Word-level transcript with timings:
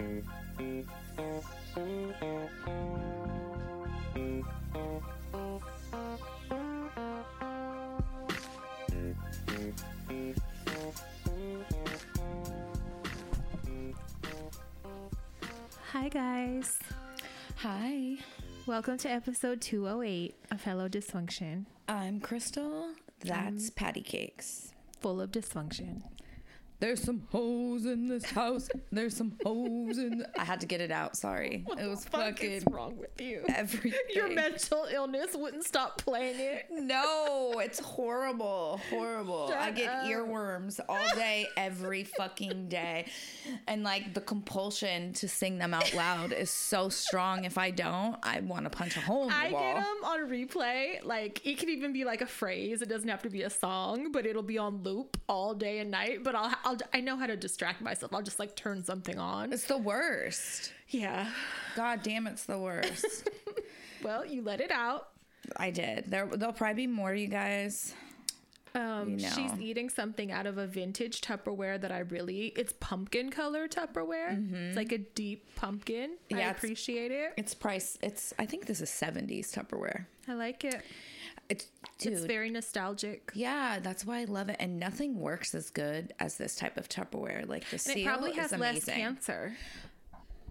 Hi, 0.00 0.06
guys. 16.08 16.78
Hi, 17.56 18.16
Welcome 18.66 18.96
to 18.98 19.10
episode 19.10 19.60
208 19.60 20.34
of 20.50 20.62
Hello 20.62 20.88
Dysfunction, 20.88 21.66
I'm 21.88 22.20
Crystal. 22.20 22.92
That's 23.22 23.68
Patty 23.68 24.00
Cakes. 24.00 24.72
full 25.00 25.20
of 25.20 25.30
dysfunction. 25.30 26.02
There's 26.80 27.02
some 27.02 27.22
hoes 27.30 27.84
in 27.84 28.08
this 28.08 28.24
house. 28.24 28.68
There's 28.90 29.14
some 29.16 29.36
hoes 29.44 29.98
in. 29.98 30.18
The- 30.18 30.40
I 30.40 30.44
had 30.44 30.60
to 30.60 30.66
get 30.66 30.80
it 30.80 30.90
out. 30.90 31.16
Sorry, 31.16 31.64
it 31.78 31.86
was 31.86 32.04
fucking 32.06 32.64
wrong 32.70 32.96
with 32.96 33.20
you? 33.20 33.42
everything. 33.54 33.92
Your 34.14 34.28
mental 34.30 34.86
illness 34.90 35.34
wouldn't 35.34 35.64
stop 35.64 35.98
playing 35.98 36.40
it. 36.40 36.66
no, 36.70 37.52
it's 37.62 37.78
horrible, 37.78 38.80
horrible. 38.90 39.52
I 39.56 39.70
get 39.70 39.88
up. 39.90 40.04
earworms 40.06 40.80
all 40.88 41.04
day, 41.14 41.46
every 41.56 42.04
fucking 42.04 42.68
day, 42.68 43.06
and 43.68 43.82
like 43.82 44.14
the 44.14 44.20
compulsion 44.20 45.12
to 45.14 45.28
sing 45.28 45.58
them 45.58 45.74
out 45.74 45.92
loud 45.94 46.32
is 46.32 46.50
so 46.50 46.88
strong. 46.88 47.44
If 47.44 47.58
I 47.58 47.70
don't, 47.70 48.16
I 48.22 48.40
want 48.40 48.64
to 48.64 48.70
punch 48.70 48.96
a 48.96 49.00
hole 49.00 49.24
in 49.24 49.28
the 49.28 49.34
I 49.36 49.50
wall. 49.52 49.62
I 49.62 49.74
get 49.74 49.84
them 49.84 50.04
on 50.04 50.30
replay. 50.30 51.04
Like, 51.04 51.44
it 51.46 51.58
can 51.58 51.68
even 51.68 51.92
be 51.92 52.04
like 52.04 52.22
a 52.22 52.26
phrase. 52.26 52.80
It 52.82 52.88
doesn't 52.88 53.08
have 53.08 53.22
to 53.22 53.30
be 53.30 53.42
a 53.42 53.50
song, 53.50 54.12
but 54.12 54.24
it'll 54.26 54.42
be 54.42 54.56
on 54.58 54.82
loop 54.82 55.18
all 55.28 55.54
day 55.54 55.78
and 55.80 55.90
night. 55.90 56.24
But 56.24 56.34
I'll, 56.34 56.54
I'll 56.64 56.69
I 56.92 57.00
know 57.00 57.16
how 57.16 57.26
to 57.26 57.36
distract 57.36 57.80
myself. 57.80 58.12
I'll 58.14 58.22
just 58.22 58.38
like 58.38 58.56
turn 58.56 58.84
something 58.84 59.18
on. 59.18 59.52
It's 59.52 59.64
the 59.66 59.78
worst. 59.78 60.72
Yeah. 60.88 61.28
God 61.76 62.02
damn, 62.02 62.26
it's 62.26 62.44
the 62.44 62.58
worst. 62.58 63.28
Well, 64.02 64.24
you 64.24 64.40
let 64.40 64.62
it 64.62 64.70
out. 64.70 65.08
I 65.58 65.70
did. 65.70 66.04
There, 66.10 66.24
there'll 66.26 66.54
probably 66.54 66.86
be 66.86 66.86
more, 66.86 67.12
you 67.14 67.26
guys. 67.26 67.94
Um, 68.74 69.10
You 69.10 69.16
know. 69.18 69.28
she's 69.34 69.52
eating 69.60 69.90
something 69.90 70.32
out 70.32 70.46
of 70.46 70.56
a 70.56 70.66
vintage 70.66 71.20
Tupperware 71.20 71.78
that 71.78 71.92
I 71.92 71.98
really. 71.98 72.46
It's 72.56 72.72
pumpkin 72.80 73.28
color 73.30 73.68
Tupperware. 73.68 74.68
It's 74.68 74.76
like 74.76 74.92
a 74.92 74.98
deep 74.98 75.54
pumpkin. 75.54 76.12
I 76.12 76.14
Mm-hmm. 76.14 76.38
Yeah, 76.38 76.38
it's- 76.50 76.56
appreciate 76.56 77.10
it. 77.12 77.34
It's 77.36 77.52
price. 77.52 77.98
It's. 78.02 78.32
I 78.38 78.46
think 78.46 78.64
this 78.64 78.80
is 78.80 78.88
seventies 78.88 79.52
Tupperware. 79.52 80.06
I 80.28 80.32
like 80.32 80.64
it. 80.64 80.80
It's 82.00 82.04
dude. 82.04 82.12
It's 82.14 82.24
very 82.26 82.50
nostalgic. 82.50 83.30
yeah, 83.34 83.78
that's 83.80 84.04
why 84.04 84.20
I 84.20 84.24
love 84.24 84.48
it. 84.48 84.56
And 84.58 84.78
nothing 84.80 85.18
works 85.20 85.54
as 85.54 85.70
good 85.70 86.12
as 86.18 86.36
this 86.36 86.56
type 86.56 86.76
of 86.76 86.88
Tupperware. 86.88 87.48
Like 87.48 87.64
the 87.66 87.74
And 87.74 87.80
seal 87.80 87.98
it 87.98 88.04
probably 88.06 88.32
has 88.32 88.52
less 88.52 88.84
cancer. 88.84 89.54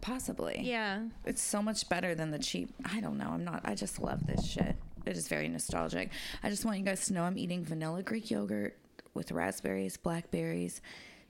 Possibly. 0.01 0.61
Yeah. 0.63 1.03
It's 1.25 1.41
so 1.41 1.61
much 1.61 1.89
better 1.89 2.15
than 2.15 2.31
the 2.31 2.39
cheap. 2.39 2.73
I 2.85 3.01
don't 3.01 3.17
know. 3.17 3.29
I'm 3.31 3.43
not. 3.43 3.61
I 3.65 3.75
just 3.75 3.99
love 3.99 4.25
this 4.27 4.45
shit. 4.45 4.75
It 5.05 5.17
is 5.17 5.27
very 5.27 5.47
nostalgic. 5.49 6.11
I 6.43 6.49
just 6.49 6.63
want 6.65 6.77
you 6.79 6.85
guys 6.85 7.05
to 7.07 7.13
know 7.13 7.23
I'm 7.23 7.37
eating 7.37 7.65
vanilla 7.65 8.03
Greek 8.03 8.29
yogurt 8.31 8.77
with 9.13 9.31
raspberries, 9.31 9.97
blackberries, 9.97 10.81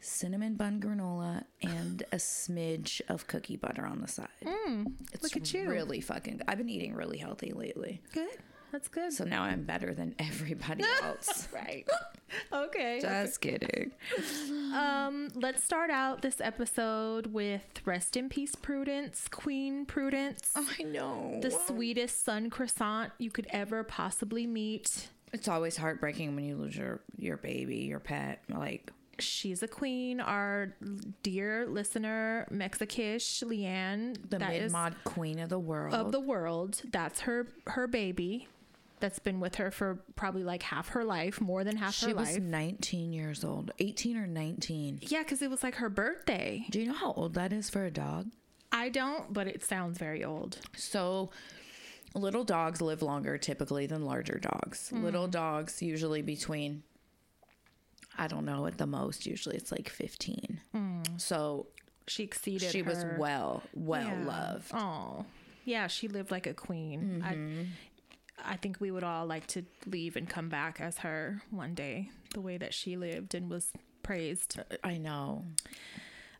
cinnamon 0.02 0.56
bun 0.56 0.80
granola, 0.80 1.45
and 1.64 2.04
a 2.11 2.17
smidge 2.17 3.02
of 3.09 3.26
cookie 3.28 3.56
butter 3.56 3.86
on 3.86 4.02
the 4.02 4.08
side. 4.08 4.28
it's 4.42 4.50
Mm, 4.50 4.94
look 5.23 5.36
at 5.38 5.54
you. 5.54 5.70
Really 5.70 6.02
fucking. 6.02 6.38
good. 6.38 6.45
I've 6.48 6.58
been 6.58 6.70
eating 6.70 6.94
really 6.94 7.17
healthy 7.17 7.52
lately. 7.54 8.02
Good. 8.14 8.30
That's 8.72 8.88
good. 8.88 9.12
So 9.14 9.23
now 9.23 9.44
I'm 9.44 9.64
better 9.64 9.94
than 9.94 10.16
everybody 10.20 10.84
else. 11.02 11.48
right. 11.53 11.88
Okay. 12.53 13.00
Just 13.02 13.42
kidding. 13.42 13.92
Um, 14.72 15.30
let's 15.34 15.64
start 15.64 15.89
out 15.89 16.22
this 16.22 16.39
episode 16.39 17.26
with 17.34 17.64
rest 17.86 18.16
in 18.16 18.30
peace, 18.30 18.53
Prudence, 18.53 19.28
Queen 19.31 19.84
Prudence. 19.88 20.53
I 20.56 20.84
know. 20.84 21.39
The 21.42 21.50
sweetest 21.50 22.23
sun 22.23 22.52
croissant 22.52 23.14
you 23.17 23.31
could 23.31 23.48
ever 23.50 23.84
possibly 23.84 24.45
meet. 24.45 25.09
It's 25.33 25.48
always 25.48 25.76
heartbreaking 25.76 26.36
when 26.36 26.45
you 26.45 26.55
lose 26.55 26.77
your 26.77 27.02
your 27.17 27.38
baby, 27.38 27.77
your 27.77 27.99
pet. 27.99 28.43
Like 28.48 28.92
She's 29.22 29.64
a 29.64 29.67
queen. 29.67 30.20
Our 30.20 30.76
dear 31.23 31.66
listener, 31.67 32.48
Mexikish 32.52 33.43
Leanne, 33.43 34.17
the 34.30 34.39
mid 34.39 34.72
mod 34.72 34.95
queen 35.04 35.39
of 35.39 35.49
the 35.49 35.60
world. 35.60 35.93
of 35.93 36.11
the 36.11 36.20
world. 36.20 36.82
That's 36.92 37.22
her 37.22 37.48
her 37.67 37.88
baby. 37.88 38.48
That's 38.99 39.20
been 39.20 39.39
with 39.39 39.55
her 39.55 39.71
for 39.71 40.04
probably 40.15 40.43
like 40.43 40.61
half 40.64 40.89
her 40.89 41.04
life, 41.05 41.39
more 41.39 41.64
than 41.64 41.77
half 41.77 41.93
she 41.95 42.10
her 42.10 42.15
was 42.15 42.37
19 42.37 43.14
years 43.14 43.43
old, 43.45 43.71
18 43.80 44.17
or 44.17 44.27
19. 44.27 44.99
Yeah, 45.04 45.20
because 45.23 45.42
it 45.42 45.49
was 45.49 45.64
like 45.64 45.76
her 45.76 45.89
birthday. 45.89 46.65
Do 46.70 46.80
you 46.82 46.87
know 46.87 46.93
how 46.93 47.14
old 47.14 47.33
that 47.36 47.54
is 47.54 47.70
for 47.70 47.86
a 47.86 47.92
dog? 47.92 48.27
I 48.71 48.89
don't, 48.89 49.32
but 49.33 49.48
it 49.48 49.64
sounds 49.64 49.98
very 49.98 50.23
old. 50.23 50.58
So, 50.76 51.30
little 52.14 52.43
dogs 52.43 52.82
live 52.82 53.02
longer 53.02 53.37
typically 53.37 53.86
than 53.87 54.04
larger 54.05 54.37
dogs. 54.37 54.89
Hmm. 54.89 55.04
Little 55.04 55.27
dogs 55.27 55.81
usually 55.81 56.21
between, 56.21 56.83
I 58.17 58.27
don't 58.27 58.45
know, 58.45 58.66
at 58.66 58.77
the 58.77 58.86
most, 58.87 59.26
usually 59.26 59.55
it's 59.55 59.71
like 59.71 59.89
15. 59.89 60.60
So, 61.17 61.67
She 62.08 62.23
exceeded. 62.23 62.70
she 62.71 62.81
was 62.81 63.02
Hmm. 63.04 63.17
well, 63.17 63.64
well 63.73 64.04
Yeah. 64.08 64.26
loved. 64.26 64.71
Oh, 64.73 65.26
yeah, 65.66 65.87
she 65.87 66.08
lived 66.08 66.31
like 66.31 66.48
a 66.48 66.54
queen. 66.54 67.21
Mm-hmm. 67.23 67.61
I, 67.61 67.67
I 68.45 68.55
think 68.55 68.80
we 68.80 68.92
would 68.92 69.04
all 69.04 69.26
like 69.26 69.48
to 69.48 69.64
leave 69.86 70.16
and 70.16 70.27
come 70.30 70.50
back 70.50 70.80
as 70.82 71.00
her 71.00 71.42
one 71.52 71.73
day, 71.73 72.10
the 72.33 72.42
way 72.42 72.58
that 72.58 72.73
she 72.73 72.98
lived 72.98 73.36
and 73.36 73.50
was 73.50 73.72
praised. 74.04 74.60
I 74.83 74.98
know. 74.98 75.45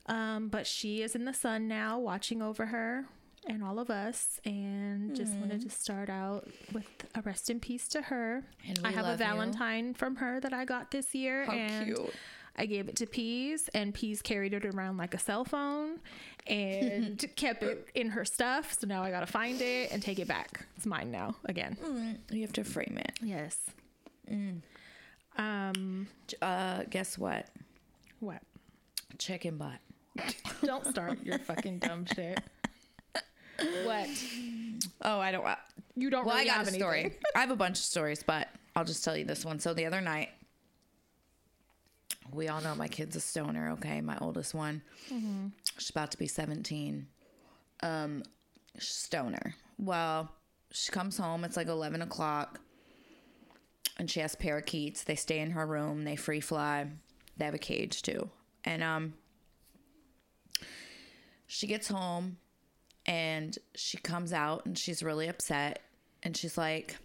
Um, 0.08 0.50
but 0.50 0.66
she 0.66 1.02
is 1.04 1.16
in 1.16 1.26
the 1.26 1.34
sun 1.34 1.68
now, 1.68 2.00
watching 2.00 2.42
over 2.42 2.66
her 2.68 3.06
and 3.48 3.64
all 3.64 3.80
of 3.80 3.90
us. 3.90 4.40
And 4.46 5.16
just 5.16 5.32
Mm-hmm. 5.32 5.42
wanted 5.42 5.62
to 5.62 5.70
start 5.70 6.10
out 6.10 6.48
with 6.74 6.88
a 7.16 7.22
rest 7.22 7.50
in 7.50 7.60
peace 7.60 7.88
to 7.90 8.02
her. 8.04 8.44
And 8.68 8.80
I 8.84 8.90
have 8.92 9.06
a 9.06 9.10
love 9.10 9.20
you. 9.20 9.26
Valentine 9.26 9.94
from 9.94 10.16
her 10.18 10.40
that 10.40 10.54
I 10.54 10.66
got 10.66 10.92
this 10.92 11.14
year, 11.14 11.46
How 11.46 11.52
and 11.54 11.86
cute. 11.86 12.14
I 12.60 12.66
gave 12.66 12.90
it 12.90 12.96
to 12.98 13.06
Peas, 13.06 13.70
and 13.74 13.94
Peas 13.94 14.22
carried 14.22 14.54
it 14.54 14.66
around 14.66 14.98
like 14.98 15.14
a 15.14 15.20
cell 15.20 15.46
phone 15.46 16.00
and 16.46 17.24
kept 17.36 17.64
it 17.64 17.88
in 17.96 18.10
her 18.10 18.26
stuff. 18.26 18.76
So 18.80 18.86
now 18.86 19.02
I 19.02 19.12
gotta 19.12 19.26
find 19.26 19.62
it 19.62 19.92
and 19.92 20.04
take 20.04 20.20
it 20.20 20.28
back. 20.28 20.66
It's 20.76 20.86
mine 20.86 21.10
now 21.10 21.36
again. 21.46 22.20
You 22.30 22.42
have 22.42 22.54
to 22.54 22.64
frame 22.64 22.98
it. 23.00 23.14
Yes. 23.22 23.58
Mm. 24.30 24.62
Um. 25.38 26.08
Uh, 26.42 26.84
guess 26.90 27.18
what? 27.18 27.48
What? 28.20 28.42
Chicken 29.18 29.58
butt. 29.58 29.80
Don't 30.66 30.86
start 30.86 31.24
your 31.24 31.40
fucking 31.40 31.80
dumb 31.80 32.06
shit. 32.14 32.40
What? 33.84 34.08
Oh, 35.02 35.20
I 35.20 35.32
don't. 35.32 35.46
Uh, 35.46 35.56
You 35.96 36.10
don't 36.10 36.26
well, 36.26 36.36
really 36.36 36.50
I 36.50 36.54
got 36.54 36.58
have 36.60 36.68
a 36.68 36.70
anything. 36.70 36.82
story. 36.82 37.14
I 37.36 37.40
have 37.40 37.52
a 37.52 37.56
bunch 37.58 37.78
of 37.80 37.84
stories, 37.84 38.24
but 38.24 38.48
I'll 38.76 38.86
just 38.86 39.04
tell 39.04 39.18
you 39.18 39.26
this 39.26 39.44
one. 39.46 39.60
So 39.60 39.74
the 39.74 39.86
other 39.86 40.00
night, 40.02 40.30
we 42.34 42.48
all 42.48 42.62
know 42.62 42.76
my 42.76 42.88
kid's 42.88 43.16
a 43.16 43.20
stoner. 43.20 43.72
Okay, 43.72 44.02
my 44.02 44.18
oldest 44.20 44.54
one. 44.54 44.82
She's 45.78 45.90
about 45.90 46.12
to 46.12 46.18
be 46.18 46.28
seventeen. 46.28 47.08
Um, 47.82 48.24
stoner. 48.78 49.56
Well, 49.78 50.32
she 50.72 50.92
comes 50.92 51.18
home. 51.18 51.44
It's 51.44 51.58
like 51.58 51.68
eleven 51.68 52.02
o'clock, 52.02 52.60
and 53.98 54.10
she 54.10 54.20
has 54.20 54.36
parakeets. 54.36 55.04
They 55.04 55.16
stay 55.16 55.40
in 55.40 55.52
her 55.52 55.66
room. 55.66 56.04
They 56.04 56.16
free 56.16 56.42
fly. 56.42 56.88
They 57.38 57.46
have 57.46 57.54
a 57.54 57.60
cage 57.60 58.02
too, 58.02 58.30
and 58.64 58.84
um. 58.84 59.14
She 61.52 61.66
gets 61.66 61.88
home 61.88 62.38
and 63.08 63.58
she 63.74 63.98
comes 63.98 64.34
out 64.34 64.68
and 64.68 64.78
she's 64.78 65.02
really 65.02 65.28
upset 65.28 65.82
and 66.22 66.38
she's 66.38 66.60
like 66.60 66.98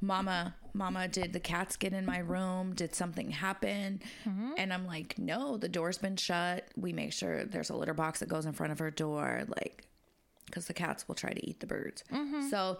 mama 0.00 0.54
mama 0.78 1.08
did 1.08 1.32
the 1.34 1.40
cats 1.40 1.76
get 1.76 1.92
in 1.92 2.06
my 2.06 2.18
room? 2.18 2.74
Did 2.74 2.94
something 2.94 3.30
happen? 3.30 4.00
Mm-hmm. 4.26 4.52
And 4.56 4.72
i'm 4.72 4.86
like 4.86 5.18
no 5.18 5.56
the 5.58 5.68
door's 5.68 5.98
been 5.98 6.16
shut. 6.16 6.68
We 6.76 6.92
make 6.92 7.12
sure 7.12 7.44
there's 7.44 7.68
a 7.70 7.76
litter 7.76 7.94
box 7.94 8.20
that 8.20 8.28
goes 8.28 8.46
in 8.46 8.52
front 8.52 8.72
of 8.72 8.78
her 8.78 8.90
door 8.90 9.44
like 9.48 9.84
because 10.46 10.66
the 10.66 10.72
cats 10.74 11.06
will 11.06 11.14
try 11.14 11.30
to 11.32 11.46
eat 11.46 11.60
the 11.60 11.66
birds. 11.66 12.04
Mm-hmm. 12.10 12.48
So 12.48 12.78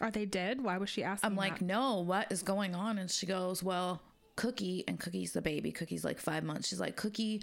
Are 0.00 0.10
they 0.10 0.26
dead? 0.26 0.60
Why 0.60 0.78
was 0.78 0.90
she 0.90 1.04
asking? 1.04 1.30
i'm 1.30 1.36
like 1.36 1.60
that? 1.60 1.64
no 1.64 2.00
what 2.00 2.32
is 2.32 2.42
going 2.42 2.74
on? 2.74 2.98
And 2.98 3.08
she 3.10 3.26
goes 3.26 3.62
well 3.62 4.02
cookie 4.34 4.84
and 4.88 4.98
cookie's 5.00 5.32
the 5.32 5.40
baby. 5.42 5.72
Cookie's 5.72 6.04
like 6.04 6.18
five 6.18 6.44
months. 6.44 6.68
She's 6.68 6.80
like 6.80 6.96
cookie 6.96 7.42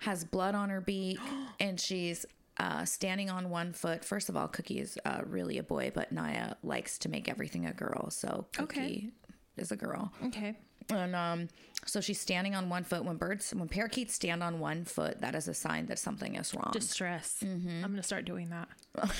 has 0.00 0.24
blood 0.24 0.54
on 0.54 0.68
her 0.70 0.80
beak 0.80 1.18
and 1.60 1.78
she's 1.80 2.26
uh, 2.58 2.84
standing 2.84 3.28
on 3.30 3.50
one 3.50 3.72
foot 3.72 4.04
first 4.04 4.28
of 4.28 4.36
all 4.36 4.48
cookie 4.48 4.78
is 4.80 4.98
uh, 5.04 5.20
really 5.26 5.58
a 5.58 5.62
boy 5.62 5.90
but 5.94 6.10
naya 6.12 6.54
likes 6.62 6.98
to 6.98 7.08
make 7.08 7.28
everything 7.28 7.66
a 7.66 7.72
girl 7.72 8.08
so 8.10 8.46
cookie 8.56 8.80
Okay. 8.80 9.10
is 9.56 9.70
a 9.72 9.76
girl 9.76 10.12
okay. 10.24 10.56
and 10.90 11.14
um 11.14 11.48
so 11.84 12.00
she's 12.00 12.18
standing 12.20 12.54
on 12.54 12.68
one 12.68 12.82
foot 12.84 13.04
when 13.04 13.16
birds 13.16 13.50
when 13.54 13.68
parakeets 13.68 14.14
stand 14.14 14.42
on 14.42 14.58
one 14.58 14.84
foot 14.84 15.20
that 15.20 15.34
is 15.34 15.48
a 15.48 15.54
sign 15.54 15.86
that 15.86 15.98
something 15.98 16.34
is 16.36 16.54
wrong 16.54 16.70
Distress. 16.72 17.36
Mm-hmm. 17.44 17.84
I'm 17.84 17.90
gonna 17.90 18.02
start 18.02 18.24
doing 18.24 18.50
that. 18.50 18.68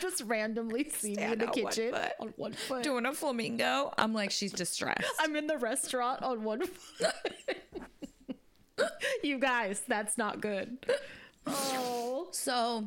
Just 0.00 0.22
randomly 0.24 0.88
see 0.90 1.14
me 1.14 1.22
in 1.22 1.38
the 1.38 1.46
on 1.48 1.52
one 1.62 1.72
kitchen 1.72 1.92
foot. 1.92 2.12
on 2.20 2.28
one 2.36 2.52
foot. 2.52 2.82
doing 2.84 3.06
a 3.06 3.12
flamingo 3.12 3.92
i'm 3.98 4.12
like 4.12 4.30
she's 4.30 4.52
distressed 4.52 5.04
I'm 5.20 5.34
in 5.36 5.46
the 5.46 5.56
restaurant 5.58 6.22
on 6.22 6.44
one 6.44 6.62
foot. 6.66 7.14
You 9.22 9.38
guys, 9.38 9.82
that's 9.88 10.18
not 10.18 10.40
good. 10.40 10.84
Oh. 11.46 12.28
So 12.32 12.84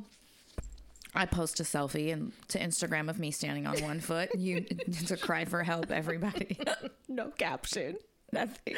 I 1.16 1.26
post 1.26 1.60
a 1.60 1.64
selfie 1.64 2.14
and 2.14 2.32
to 2.50 2.60
Instagram 2.60 3.10
of 3.10 3.18
me 3.18 3.32
standing 3.32 3.66
on 3.66 3.82
one 3.82 4.00
foot. 4.00 4.30
You 4.38 4.66
it's 4.70 5.10
a 5.10 5.18
cry 5.18 5.46
for 5.46 5.64
help, 5.64 5.92
everybody. 5.92 6.60
No 7.10 7.30
caption. 7.30 7.96
Nothing. 8.32 8.76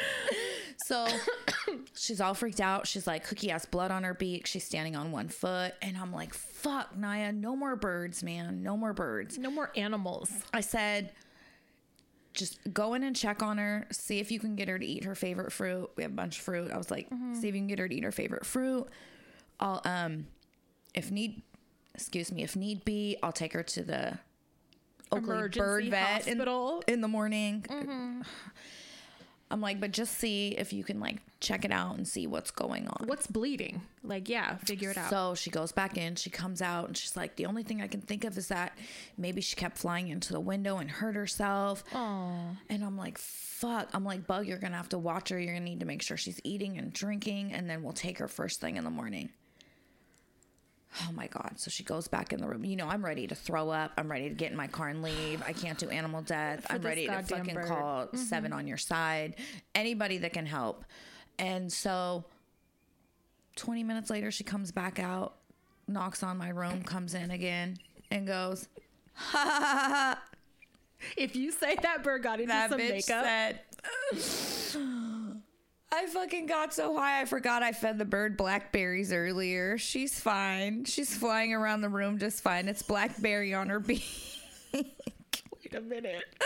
So 0.86 1.06
she's 1.96 2.20
all 2.20 2.32
freaked 2.32 2.60
out. 2.60 2.86
She's 2.86 3.06
like, 3.06 3.26
Cookie 3.26 3.48
has 3.48 3.66
blood 3.66 3.90
on 3.90 4.04
her 4.04 4.14
beak. 4.14 4.46
She's 4.46 4.64
standing 4.64 4.96
on 4.96 5.12
one 5.12 5.28
foot. 5.28 5.74
And 5.82 5.96
I'm 5.98 6.12
like, 6.12 6.32
fuck, 6.32 6.96
Naya, 6.96 7.32
no 7.32 7.56
more 7.56 7.76
birds, 7.76 8.22
man. 8.22 8.62
No 8.62 8.76
more 8.76 8.92
birds. 8.94 9.36
No 9.36 9.50
more 9.50 9.72
animals. 9.76 10.30
I 10.54 10.60
said, 10.60 11.10
just 12.34 12.58
go 12.72 12.94
in 12.94 13.02
and 13.02 13.14
check 13.14 13.42
on 13.42 13.58
her. 13.58 13.86
See 13.90 14.18
if 14.18 14.30
you 14.30 14.38
can 14.38 14.56
get 14.56 14.68
her 14.68 14.78
to 14.78 14.86
eat 14.86 15.04
her 15.04 15.14
favorite 15.14 15.52
fruit. 15.52 15.90
We 15.96 16.02
have 16.02 16.12
a 16.12 16.14
bunch 16.14 16.38
of 16.38 16.44
fruit. 16.44 16.70
I 16.70 16.76
was 16.76 16.90
like, 16.90 17.08
see 17.32 17.48
if 17.48 17.54
you 17.54 17.60
can 17.60 17.66
get 17.66 17.78
her 17.78 17.88
to 17.88 17.94
eat 17.94 18.04
her 18.04 18.12
favorite 18.12 18.46
fruit. 18.46 18.86
I'll, 19.58 19.80
um, 19.84 20.26
if 20.94 21.10
need, 21.10 21.42
excuse 21.94 22.32
me, 22.32 22.42
if 22.42 22.56
need 22.56 22.84
be, 22.84 23.16
I'll 23.22 23.32
take 23.32 23.52
her 23.52 23.62
to 23.62 23.82
the 23.82 24.18
Oakley 25.12 25.36
Emergency 25.36 25.60
Bird 25.60 25.90
Vet 25.90 26.26
in, 26.26 26.38
hospital. 26.38 26.82
in 26.86 27.00
the 27.00 27.08
morning. 27.08 27.64
I'm 29.52 29.60
like, 29.60 29.80
but 29.80 29.90
just 29.90 30.18
see 30.18 30.50
if 30.56 30.72
you 30.72 30.84
can 30.84 31.00
like 31.00 31.16
check 31.40 31.64
it 31.64 31.72
out 31.72 31.96
and 31.96 32.06
see 32.06 32.26
what's 32.26 32.50
going 32.52 32.86
on. 32.86 33.06
What's 33.08 33.26
bleeding? 33.26 33.82
Like, 34.04 34.28
yeah, 34.28 34.56
figure 34.58 34.90
it 34.90 34.96
out. 34.96 35.10
So 35.10 35.34
she 35.34 35.50
goes 35.50 35.72
back 35.72 35.96
in, 35.96 36.14
she 36.14 36.30
comes 36.30 36.62
out, 36.62 36.86
and 36.86 36.96
she's 36.96 37.16
like, 37.16 37.34
The 37.36 37.46
only 37.46 37.62
thing 37.64 37.82
I 37.82 37.88
can 37.88 38.00
think 38.00 38.24
of 38.24 38.38
is 38.38 38.48
that 38.48 38.76
maybe 39.18 39.40
she 39.40 39.56
kept 39.56 39.76
flying 39.78 40.08
into 40.08 40.32
the 40.32 40.40
window 40.40 40.78
and 40.78 40.88
hurt 40.90 41.16
herself. 41.16 41.82
oh, 41.94 42.56
And 42.68 42.84
I'm 42.84 42.96
like, 42.96 43.18
Fuck. 43.18 43.88
I'm 43.92 44.04
like, 44.04 44.26
Bug, 44.26 44.46
you're 44.46 44.58
going 44.58 44.70
to 44.72 44.76
have 44.76 44.88
to 44.90 44.98
watch 44.98 45.30
her. 45.30 45.38
You're 45.38 45.52
going 45.54 45.64
to 45.64 45.70
need 45.70 45.80
to 45.80 45.86
make 45.86 46.02
sure 46.02 46.16
she's 46.16 46.40
eating 46.44 46.78
and 46.78 46.92
drinking, 46.92 47.52
and 47.52 47.68
then 47.68 47.82
we'll 47.82 47.92
take 47.92 48.18
her 48.18 48.28
first 48.28 48.60
thing 48.60 48.76
in 48.76 48.84
the 48.84 48.90
morning. 48.90 49.30
Oh 51.08 51.12
my 51.12 51.28
God. 51.28 51.52
So 51.56 51.70
she 51.70 51.84
goes 51.84 52.08
back 52.08 52.32
in 52.32 52.40
the 52.40 52.48
room. 52.48 52.64
You 52.64 52.76
know, 52.76 52.88
I'm 52.88 53.04
ready 53.04 53.26
to 53.26 53.34
throw 53.34 53.70
up. 53.70 53.92
I'm 53.96 54.10
ready 54.10 54.28
to 54.28 54.34
get 54.34 54.50
in 54.50 54.56
my 54.56 54.66
car 54.66 54.88
and 54.88 55.02
leave. 55.02 55.42
I 55.46 55.52
can't 55.52 55.78
do 55.78 55.88
animal 55.88 56.22
death. 56.22 56.66
I'm 56.68 56.82
ready 56.82 57.06
to 57.06 57.22
fucking 57.22 57.54
bird. 57.54 57.66
call 57.66 58.06
mm-hmm. 58.06 58.16
seven 58.16 58.52
on 58.52 58.66
your 58.66 58.76
side. 58.76 59.36
Anybody 59.74 60.18
that 60.18 60.32
can 60.32 60.46
help. 60.46 60.84
And 61.38 61.72
so 61.72 62.24
20 63.56 63.84
minutes 63.84 64.10
later, 64.10 64.30
she 64.30 64.44
comes 64.44 64.72
back 64.72 64.98
out, 64.98 65.36
knocks 65.86 66.22
on 66.22 66.36
my 66.36 66.48
room, 66.48 66.82
comes 66.82 67.14
in 67.14 67.30
again, 67.30 67.78
and 68.10 68.26
goes, 68.26 68.68
if 71.16 71.36
you 71.36 71.52
say 71.52 71.76
that 71.82 72.02
bird 72.02 72.22
got 72.22 72.40
into 72.40 72.52
That 72.52 72.70
some 72.70 72.80
bitch 72.80 73.08
makeup, 73.08 73.24
said, 73.24 73.60
I 75.92 76.06
fucking 76.06 76.46
got 76.46 76.72
so 76.72 76.96
high 76.96 77.20
I 77.20 77.24
forgot 77.24 77.62
I 77.62 77.72
fed 77.72 77.98
the 77.98 78.04
bird 78.04 78.36
blackberries 78.36 79.12
earlier. 79.12 79.76
She's 79.76 80.20
fine. 80.20 80.84
She's 80.84 81.14
flying 81.16 81.52
around 81.52 81.80
the 81.80 81.88
room 81.88 82.18
just 82.18 82.42
fine. 82.42 82.68
It's 82.68 82.82
blackberry 82.82 83.54
on 83.54 83.68
her 83.68 83.80
beak. 83.80 84.04
wait 84.72 85.74
a 85.74 85.80
minute. 85.80 86.24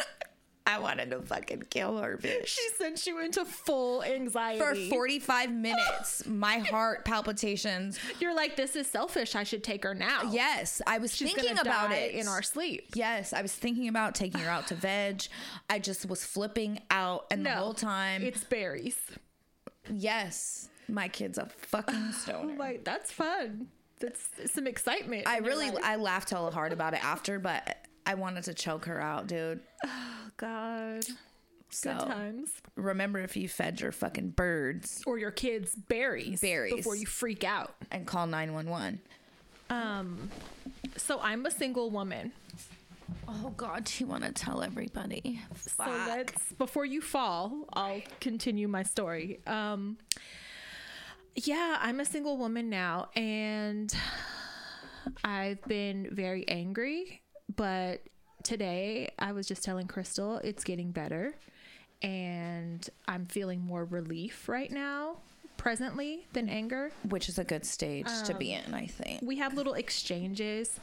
I 0.66 0.78
wanted 0.78 1.10
to 1.10 1.20
fucking 1.20 1.64
kill 1.68 1.98
her, 1.98 2.16
bitch. 2.16 2.46
She 2.46 2.66
sent 2.78 3.06
you 3.06 3.22
into 3.22 3.44
full 3.44 4.02
anxiety. 4.02 4.58
For 4.58 4.74
45 4.74 5.52
minutes, 5.52 6.26
my 6.26 6.56
heart 6.58 7.04
palpitations. 7.04 7.98
You're 8.18 8.34
like, 8.34 8.56
this 8.56 8.74
is 8.74 8.86
selfish. 8.86 9.34
I 9.34 9.44
should 9.44 9.62
take 9.62 9.84
her 9.84 9.94
now. 9.94 10.22
Yes, 10.32 10.80
I 10.86 10.96
was 10.96 11.14
She's 11.14 11.34
thinking 11.34 11.58
about 11.58 11.92
it 11.92 12.14
in 12.14 12.26
our 12.28 12.40
sleep. 12.40 12.92
Yes, 12.94 13.34
I 13.34 13.42
was 13.42 13.52
thinking 13.52 13.88
about 13.88 14.14
taking 14.14 14.40
her 14.40 14.48
out 14.48 14.68
to 14.68 14.74
veg. 14.74 15.24
I 15.68 15.78
just 15.80 16.06
was 16.08 16.24
flipping 16.24 16.80
out, 16.90 17.26
and 17.30 17.44
the 17.44 17.50
whole 17.52 17.74
time, 17.74 18.22
It's 18.22 18.44
berries. 18.44 18.96
Yes, 19.92 20.68
my 20.88 21.08
kid's 21.08 21.38
a 21.38 21.46
fucking 21.46 22.12
stoner. 22.18 22.56
Like, 22.56 22.84
that's 22.84 23.10
fun. 23.12 23.68
That's 24.00 24.28
some 24.52 24.66
excitement. 24.66 25.26
I 25.26 25.38
really. 25.38 25.70
I 25.82 25.96
laughed 25.96 26.30
hella 26.30 26.50
hard 26.50 26.72
about 26.72 26.94
it 26.94 27.04
after, 27.04 27.38
but 27.38 27.76
I 28.06 28.14
wanted 28.14 28.44
to 28.44 28.54
choke 28.54 28.84
her 28.86 29.00
out, 29.00 29.26
dude. 29.26 29.60
Oh, 29.86 30.30
God. 30.36 31.04
So 31.70 31.92
Good 31.96 32.06
times. 32.06 32.50
remember, 32.76 33.18
if 33.20 33.36
you 33.36 33.48
fed 33.48 33.80
your 33.80 33.92
fucking 33.92 34.30
birds 34.30 35.02
Or 35.06 35.16
your 35.18 35.30
kids 35.30 35.74
berries. 35.74 36.40
Berries. 36.40 36.74
Before 36.74 36.96
you 36.96 37.06
freak 37.06 37.44
out. 37.44 37.74
and 37.92 38.04
call 38.06 38.26
nine 38.26 38.52
one 38.52 38.68
one. 38.68 39.00
Um, 39.70 40.28
so 40.96 41.20
I'm 41.20 41.46
a 41.46 41.50
single 41.52 41.90
woman. 41.90 42.32
Oh 43.28 43.52
God, 43.56 43.84
do 43.84 43.92
you 44.04 44.06
want 44.06 44.24
to 44.24 44.32
tell 44.32 44.62
everybody? 44.62 45.40
So 45.56 45.84
let's 45.86 46.52
before 46.52 46.84
you 46.84 47.00
fall, 47.00 47.66
I'll 47.72 48.02
continue 48.20 48.68
my 48.68 48.82
story. 48.82 49.40
Um 49.46 49.98
yeah, 51.36 51.78
I'm 51.80 51.98
a 52.00 52.04
single 52.04 52.36
woman 52.36 52.70
now 52.70 53.08
and 53.16 53.92
I've 55.24 55.62
been 55.64 56.08
very 56.12 56.46
angry, 56.48 57.22
but 57.54 58.02
today 58.42 59.10
I 59.18 59.32
was 59.32 59.46
just 59.46 59.64
telling 59.64 59.86
Crystal 59.86 60.38
it's 60.38 60.64
getting 60.64 60.92
better 60.92 61.34
and 62.02 62.88
I'm 63.08 63.26
feeling 63.26 63.60
more 63.60 63.84
relief 63.84 64.48
right 64.48 64.70
now 64.70 65.18
presently 65.56 66.26
than 66.34 66.48
anger. 66.48 66.92
Which 67.08 67.28
is 67.28 67.38
a 67.38 67.44
good 67.44 67.64
stage 67.64 68.06
to 68.24 68.34
be 68.34 68.52
in, 68.52 68.74
I 68.74 68.86
think. 68.86 69.20
we 69.22 69.36
have 69.36 69.54
little 69.54 69.74
exchanges 69.74 70.78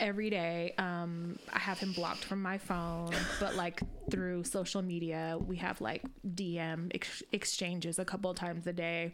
every 0.00 0.30
day. 0.30 0.74
Um, 0.78 1.38
I 1.52 1.58
have 1.60 1.78
him 1.78 1.92
blocked 1.92 2.24
from 2.24 2.42
my 2.42 2.58
phone, 2.58 3.12
but 3.38 3.54
like 3.54 3.80
through 4.10 4.44
social 4.44 4.82
media, 4.82 5.38
we 5.38 5.56
have 5.56 5.80
like 5.80 6.02
DM 6.26 6.90
ex- 6.94 7.22
exchanges 7.32 7.98
a 7.98 8.04
couple 8.04 8.32
times 8.34 8.66
a 8.66 8.72
day. 8.72 9.12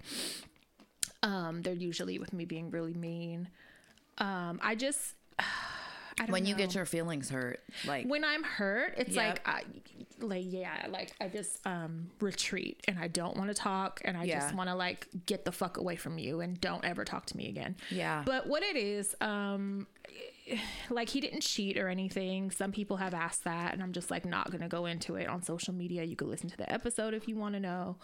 Um, 1.22 1.62
they're 1.62 1.74
usually 1.74 2.18
with 2.18 2.32
me 2.32 2.44
being 2.44 2.70
really 2.70 2.94
mean. 2.94 3.48
Um, 4.18 4.60
I 4.62 4.74
just, 4.76 5.14
I 6.18 6.24
When 6.30 6.46
you 6.46 6.54
get 6.54 6.74
your 6.74 6.86
feelings 6.86 7.28
hurt, 7.28 7.60
like 7.86 8.06
when 8.06 8.24
I'm 8.24 8.42
hurt, 8.42 8.94
it's 8.96 9.14
Yep. 9.14 9.26
like 9.28 9.46
I 9.46 9.62
like 10.18 10.44
yeah, 10.48 10.86
like 10.88 11.12
I 11.20 11.28
just 11.28 11.58
um 11.66 12.08
retreat 12.22 12.80
and 12.88 12.98
I 12.98 13.08
don't 13.08 13.36
want 13.36 13.48
to 13.50 13.54
talk 13.54 14.00
and 14.02 14.16
I 14.16 14.24
Yeah. 14.24 14.40
just 14.40 14.54
want 14.54 14.70
to 14.70 14.74
like 14.74 15.08
get 15.26 15.44
the 15.44 15.52
fuck 15.52 15.76
away 15.76 15.96
from 15.96 16.16
you 16.16 16.40
and 16.40 16.58
don't 16.58 16.82
ever 16.86 17.04
talk 17.04 17.26
to 17.26 17.36
me 17.36 17.50
again. 17.50 17.76
Yeah. 17.90 18.22
But 18.24 18.46
what 18.46 18.62
it 18.62 18.76
is 18.76 19.14
um 19.20 19.86
like 20.90 21.08
he 21.08 21.20
didn't 21.20 21.40
cheat 21.42 21.76
or 21.76 21.88
anything. 21.88 22.50
Some 22.50 22.72
people 22.72 22.96
have 22.98 23.14
asked 23.14 23.44
that 23.44 23.72
and 23.74 23.82
I'm 23.82 23.92
just 23.92 24.10
like 24.10 24.24
not 24.24 24.50
going 24.50 24.60
to 24.62 24.68
go 24.68 24.86
into 24.86 25.16
it 25.16 25.28
on 25.28 25.42
social 25.42 25.74
media. 25.74 26.04
You 26.04 26.16
could 26.16 26.28
listen 26.28 26.48
to 26.50 26.56
the 26.56 26.70
episode 26.72 27.14
if 27.14 27.26
you 27.28 27.36
want 27.36 27.54
to 27.54 27.60
know. 27.60 27.96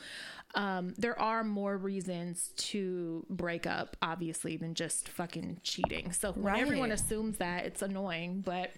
Um 0.54 0.94
there 0.98 1.18
are 1.18 1.44
more 1.44 1.76
reasons 1.76 2.52
to 2.56 3.24
break 3.30 3.66
up 3.66 3.96
obviously 4.02 4.56
than 4.56 4.74
just 4.74 5.08
fucking 5.08 5.60
cheating. 5.62 6.12
So 6.12 6.32
when 6.32 6.44
Right. 6.55 6.60
everyone 6.62 6.93
assumes 6.93 7.38
that 7.38 7.64
it's 7.64 7.82
annoying, 7.82 8.43
but 8.44 8.70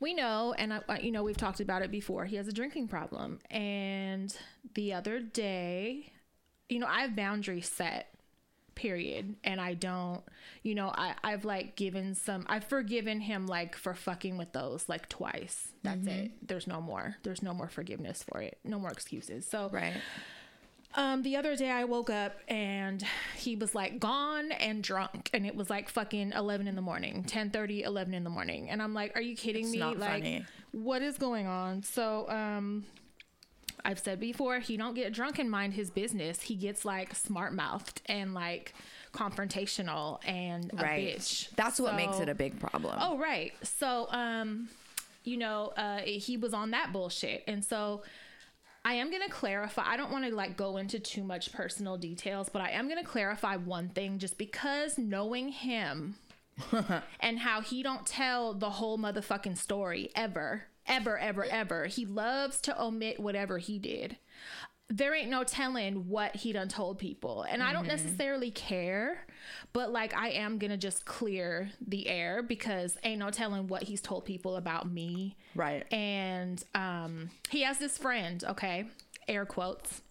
we 0.00 0.14
know, 0.14 0.52
and 0.58 0.72
I, 0.74 0.80
I- 0.88 0.98
you 0.98 1.12
know, 1.12 1.22
we've 1.22 1.36
talked 1.36 1.60
about 1.60 1.82
it 1.82 1.90
before. 1.90 2.24
He 2.24 2.36
has 2.36 2.48
a 2.48 2.52
drinking 2.52 2.88
problem, 2.88 3.38
and 3.50 4.36
the 4.74 4.92
other 4.92 5.20
day, 5.20 6.12
you 6.68 6.80
know, 6.80 6.86
I 6.88 7.02
have 7.02 7.14
boundaries 7.14 7.68
set, 7.68 8.13
period, 8.74 9.36
and 9.44 9.60
I 9.60 9.74
don't, 9.74 10.22
you 10.62 10.74
know, 10.74 10.92
I 10.94 11.14
I've 11.22 11.44
like 11.44 11.76
given 11.76 12.14
some, 12.14 12.46
I've 12.48 12.64
forgiven 12.64 13.20
him 13.20 13.46
like 13.46 13.76
for 13.76 13.94
fucking 13.94 14.36
with 14.36 14.52
those 14.52 14.88
like 14.88 15.08
twice. 15.08 15.68
That's 15.82 16.06
it. 16.06 16.30
There's 16.46 16.66
no 16.66 16.80
more. 16.80 17.16
There's 17.22 17.42
no 17.42 17.52
more 17.52 17.68
forgiveness 17.68 18.22
for 18.22 18.40
it. 18.40 18.58
No 18.64 18.78
more 18.78 18.90
excuses. 18.90 19.46
So 19.46 19.68
right. 19.72 19.94
um, 20.94 21.22
the 21.22 21.36
other 21.36 21.56
day 21.56 21.70
I 21.70 21.84
woke 21.84 22.08
up 22.10 22.36
and 22.48 23.04
he 23.36 23.56
was 23.56 23.74
like 23.74 24.00
gone 24.00 24.52
and 24.52 24.82
drunk, 24.82 25.30
and 25.34 25.46
it 25.46 25.54
was 25.54 25.70
like 25.70 25.88
fucking 25.88 26.32
eleven 26.32 26.68
in 26.68 26.74
the 26.74 26.82
morning, 26.82 27.24
10, 27.24 27.50
30, 27.50 27.82
11 27.82 28.14
in 28.14 28.24
the 28.24 28.30
morning, 28.30 28.70
and 28.70 28.82
I'm 28.82 28.94
like, 28.94 29.16
are 29.16 29.22
you 29.22 29.36
kidding 29.36 29.70
me? 29.70 29.78
not 29.78 29.98
like, 29.98 30.10
funny. 30.10 30.44
what 30.72 31.02
is 31.02 31.18
going 31.18 31.46
on? 31.46 31.82
So, 31.82 32.28
um, 32.30 32.84
I've 33.84 33.98
said 33.98 34.18
before, 34.20 34.60
he 34.60 34.76
don't 34.76 34.94
get 34.94 35.12
drunk 35.12 35.38
and 35.38 35.50
mind 35.50 35.74
his 35.74 35.90
business. 35.90 36.42
He 36.42 36.54
gets 36.54 36.84
like 36.84 37.14
smart 37.14 37.52
mouthed 37.52 38.00
and 38.06 38.32
like 38.34 38.74
confrontational 39.12 40.18
and 40.26 40.70
a 40.72 40.82
Right. 40.82 41.16
bitch. 41.16 41.50
That's 41.56 41.78
what 41.80 41.94
makes 41.94 42.18
it 42.20 42.28
a 42.28 42.34
big 42.34 42.58
problem. 42.58 42.96
Oh, 43.00 43.18
right. 43.18 43.52
So, 43.62 44.06
um, 44.10 44.68
you 45.22 45.36
know, 45.36 45.72
uh, 45.76 45.98
he 46.00 46.36
was 46.36 46.52
on 46.54 46.70
that 46.72 46.92
bullshit. 46.92 47.44
And 47.46 47.64
so 47.64 48.02
I 48.84 48.94
am 48.94 49.10
going 49.10 49.22
to 49.22 49.30
clarify. 49.30 49.82
I 49.86 49.96
don't 49.96 50.10
want 50.12 50.24
to 50.26 50.34
like 50.34 50.56
go 50.56 50.76
into 50.76 50.98
too 50.98 51.24
much 51.24 51.52
personal 51.52 51.96
details, 51.96 52.48
but 52.48 52.60
I 52.62 52.70
am 52.70 52.88
going 52.88 53.02
to 53.02 53.08
clarify 53.08 53.56
one 53.56 53.88
thing 53.90 54.18
just 54.18 54.36
because 54.36 54.98
knowing 54.98 55.48
him 55.50 56.16
and 57.20 57.38
how 57.38 57.60
he 57.62 57.82
don't 57.82 58.06
tell 58.06 58.52
the 58.54 58.70
whole 58.70 58.98
motherfucking 58.98 59.56
story 59.58 60.10
ever, 60.14 60.64
ever, 60.86 61.18
ever, 61.18 61.44
ever. 61.44 61.86
He 61.86 62.06
loves 62.06 62.60
to 62.62 62.82
omit 62.82 63.20
whatever 63.20 63.58
he 63.58 63.78
did. 63.78 64.16
There 64.88 65.14
ain't 65.14 65.30
no 65.30 65.44
telling 65.44 66.08
what 66.08 66.36
he 66.36 66.52
done 66.52 66.68
told 66.68 66.98
people. 66.98 67.42
And 67.42 67.62
I 67.62 67.72
don't 67.72 67.86
necessarily 67.86 68.50
care, 68.50 69.26
but 69.72 69.90
like 69.90 70.14
I 70.14 70.30
am 70.30 70.58
gonna 70.58 70.76
just 70.76 71.06
clear 71.06 71.70
the 71.86 72.06
air 72.06 72.42
because 72.42 72.98
ain't 73.02 73.18
no 73.18 73.30
telling 73.30 73.66
what 73.66 73.84
he's 73.84 74.02
told 74.02 74.26
people 74.26 74.56
about 74.56 74.90
me. 74.90 75.36
Right. 75.54 75.90
And 75.90 76.62
um 76.74 77.30
he 77.48 77.62
has 77.62 77.78
this 77.78 77.96
friend, 77.96 78.44
okay, 78.46 78.84
air 79.26 79.46
quotes. 79.46 80.02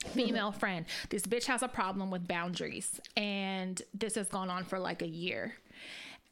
female 0.14 0.52
friend. 0.52 0.86
This 1.10 1.22
bitch 1.22 1.46
has 1.46 1.62
a 1.62 1.68
problem 1.68 2.10
with 2.10 2.28
boundaries, 2.28 3.00
and 3.16 3.82
this 3.92 4.14
has 4.14 4.28
gone 4.28 4.48
on 4.48 4.64
for 4.64 4.78
like 4.78 5.02
a 5.02 5.08
year. 5.08 5.54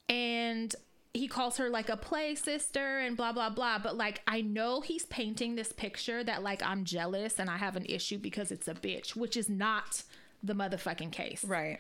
And 0.08 0.74
he 1.16 1.26
calls 1.28 1.56
her 1.56 1.68
like 1.70 1.88
a 1.88 1.96
play 1.96 2.34
sister 2.34 2.98
and 2.98 3.16
blah 3.16 3.32
blah 3.32 3.50
blah 3.50 3.78
but 3.78 3.96
like 3.96 4.20
i 4.26 4.40
know 4.40 4.80
he's 4.80 5.06
painting 5.06 5.54
this 5.54 5.72
picture 5.72 6.22
that 6.22 6.42
like 6.42 6.62
i'm 6.62 6.84
jealous 6.84 7.38
and 7.38 7.48
i 7.50 7.56
have 7.56 7.76
an 7.76 7.84
issue 7.86 8.18
because 8.18 8.50
it's 8.50 8.68
a 8.68 8.74
bitch 8.74 9.16
which 9.16 9.36
is 9.36 9.48
not 9.48 10.02
the 10.42 10.52
motherfucking 10.54 11.10
case 11.12 11.44
Right. 11.44 11.78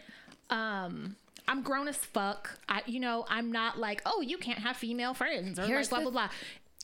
um 0.50 1.16
i'm 1.48 1.62
grown 1.62 1.86
as 1.88 1.96
fuck 1.96 2.58
i 2.68 2.82
you 2.86 2.98
know 3.00 3.26
i'm 3.28 3.52
not 3.52 3.78
like 3.78 4.02
oh 4.06 4.20
you 4.20 4.38
can't 4.38 4.60
have 4.60 4.76
female 4.76 5.14
friends 5.14 5.58
or 5.58 5.66
Here's 5.66 5.92
like 5.92 6.02
blah 6.02 6.10
blah 6.10 6.28
blah 6.28 6.34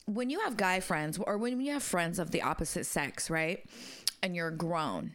when 0.06 0.30
you 0.30 0.40
have 0.40 0.56
guy 0.56 0.80
friends 0.80 1.16
or 1.18 1.38
when 1.38 1.60
you 1.60 1.72
have 1.72 1.82
friends 1.82 2.18
of 2.18 2.32
the 2.32 2.42
opposite 2.42 2.86
sex, 2.86 3.30
right? 3.30 3.64
And 4.20 4.34
you're 4.34 4.50
grown, 4.50 5.12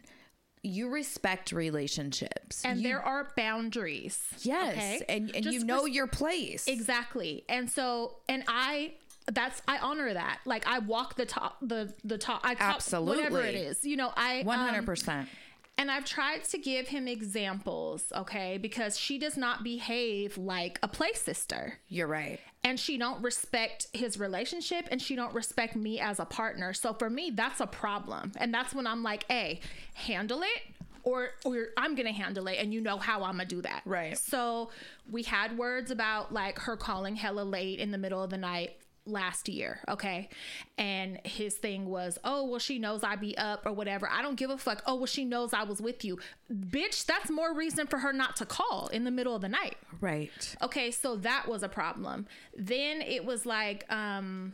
you 0.68 0.90
respect 0.90 1.52
relationships. 1.52 2.64
and 2.66 2.80
You- 2.82 2.88
there 2.90 3.02
are 3.02 3.32
boundaries 3.36 4.22
yes, 4.40 4.74
okay? 4.74 5.06
and 5.10 5.36
and 5.36 5.46
you 5.46 5.64
know 5.64 5.86
res- 5.86 5.94
your 5.96 6.08
place. 6.08 6.68
Exactly. 6.68 7.44
And 7.50 7.70
so 7.70 8.18
and 8.30 8.44
I 8.48 8.94
that's 9.32 9.62
I 9.68 9.78
honor 9.80 10.14
that. 10.14 10.40
Like 10.46 10.66
I 10.68 10.80
walk 10.80 11.16
the 11.16 11.26
top 11.26 11.58
the 11.62 11.94
the 12.04 12.18
top 12.18 12.42
I 12.44 12.56
top 12.56 12.82
whatever 13.04 13.42
it 13.42 13.56
is. 13.56 13.84
You 13.84 13.98
know, 13.98 14.12
I 14.16 14.42
um, 14.42 14.48
hundred 14.70 14.86
percent. 14.86 15.28
And 15.78 15.92
I've 15.92 16.06
tried 16.06 16.44
to 16.46 16.58
give 16.58 16.88
him 16.88 17.08
examples, 17.08 18.12
okay? 18.16 18.58
Because 18.58 18.98
she 18.98 19.20
does 19.20 19.38
not 19.38 19.64
behave 19.64 20.38
like 20.38 20.80
a 20.82 20.88
play 20.88 21.14
sister. 21.14 21.80
You're 21.88 22.08
right. 22.08 22.40
And 22.64 22.80
she 22.80 22.98
don't 22.98 23.22
respect 23.22 23.88
his 23.94 24.20
relationship 24.20 24.88
and 24.90 25.02
she 25.02 25.16
don't 25.16 25.34
respect 25.34 25.76
me 25.76 26.00
as 26.00 26.20
a 26.20 26.26
partner. 26.26 26.74
So 26.74 26.94
for 26.94 27.10
me, 27.10 27.32
that's 27.32 27.62
a 27.62 27.68
problem. 27.68 28.32
And 28.38 28.54
that's 28.54 28.74
when 28.74 28.88
I'm 28.88 29.04
like, 29.04 29.26
hey, 29.30 29.62
handle 29.94 30.42
it 30.42 30.62
or 31.04 31.30
or 31.46 31.68
I'm 31.78 31.96
gonna 31.96 32.12
handle 32.12 32.48
it 32.48 32.58
and 32.60 32.74
you 32.74 32.82
know 32.82 32.98
how 32.98 33.24
I'm 33.24 33.34
gonna 33.38 33.46
do 33.46 33.62
that. 33.62 33.84
Right. 33.86 34.18
So 34.18 34.72
we 35.10 35.24
had 35.24 35.58
words 35.58 35.92
about 35.92 36.34
like 36.34 36.60
her 36.60 36.76
calling 36.76 37.16
hella 37.16 37.44
late 37.44 37.80
in 37.80 37.92
the 37.92 37.98
middle 37.98 38.22
of 38.22 38.30
the 38.30 38.38
night 38.38 38.76
last 39.08 39.50
year, 39.50 39.80
okay? 39.88 40.30
And 40.78 41.20
his 41.26 41.56
thing 41.56 41.86
was, 41.88 42.18
"Oh, 42.24 42.46
well 42.46 42.60
she 42.60 42.80
knows 42.80 43.04
I 43.04 43.16
be 43.16 43.38
up 43.38 43.66
or 43.66 43.74
whatever. 43.74 44.10
I 44.10 44.22
don't 44.22 44.36
give 44.36 44.50
a 44.50 44.58
fuck. 44.58 44.84
Oh, 44.86 44.96
well 44.96 45.06
she 45.06 45.26
knows 45.26 45.54
I 45.54 45.64
was 45.64 45.82
with 45.82 46.04
you." 46.06 46.20
Bitch, 46.52 47.06
that's 47.06 47.30
more 47.30 47.54
reason 47.54 47.88
for 47.88 48.00
her 48.00 48.14
not 48.14 48.36
to 48.38 48.46
call 48.46 48.88
in 48.88 49.04
the 49.04 49.12
middle 49.12 49.36
of 49.36 49.42
the 49.42 49.50
night. 49.50 49.78
Right. 50.00 50.56
Okay, 50.62 50.92
so 50.92 51.16
that 51.18 51.48
was 51.48 51.64
a 51.64 51.70
problem. 51.70 52.28
Then 52.56 53.02
it 53.02 53.26
was 53.26 53.46
like 53.46 53.92
um 53.92 54.54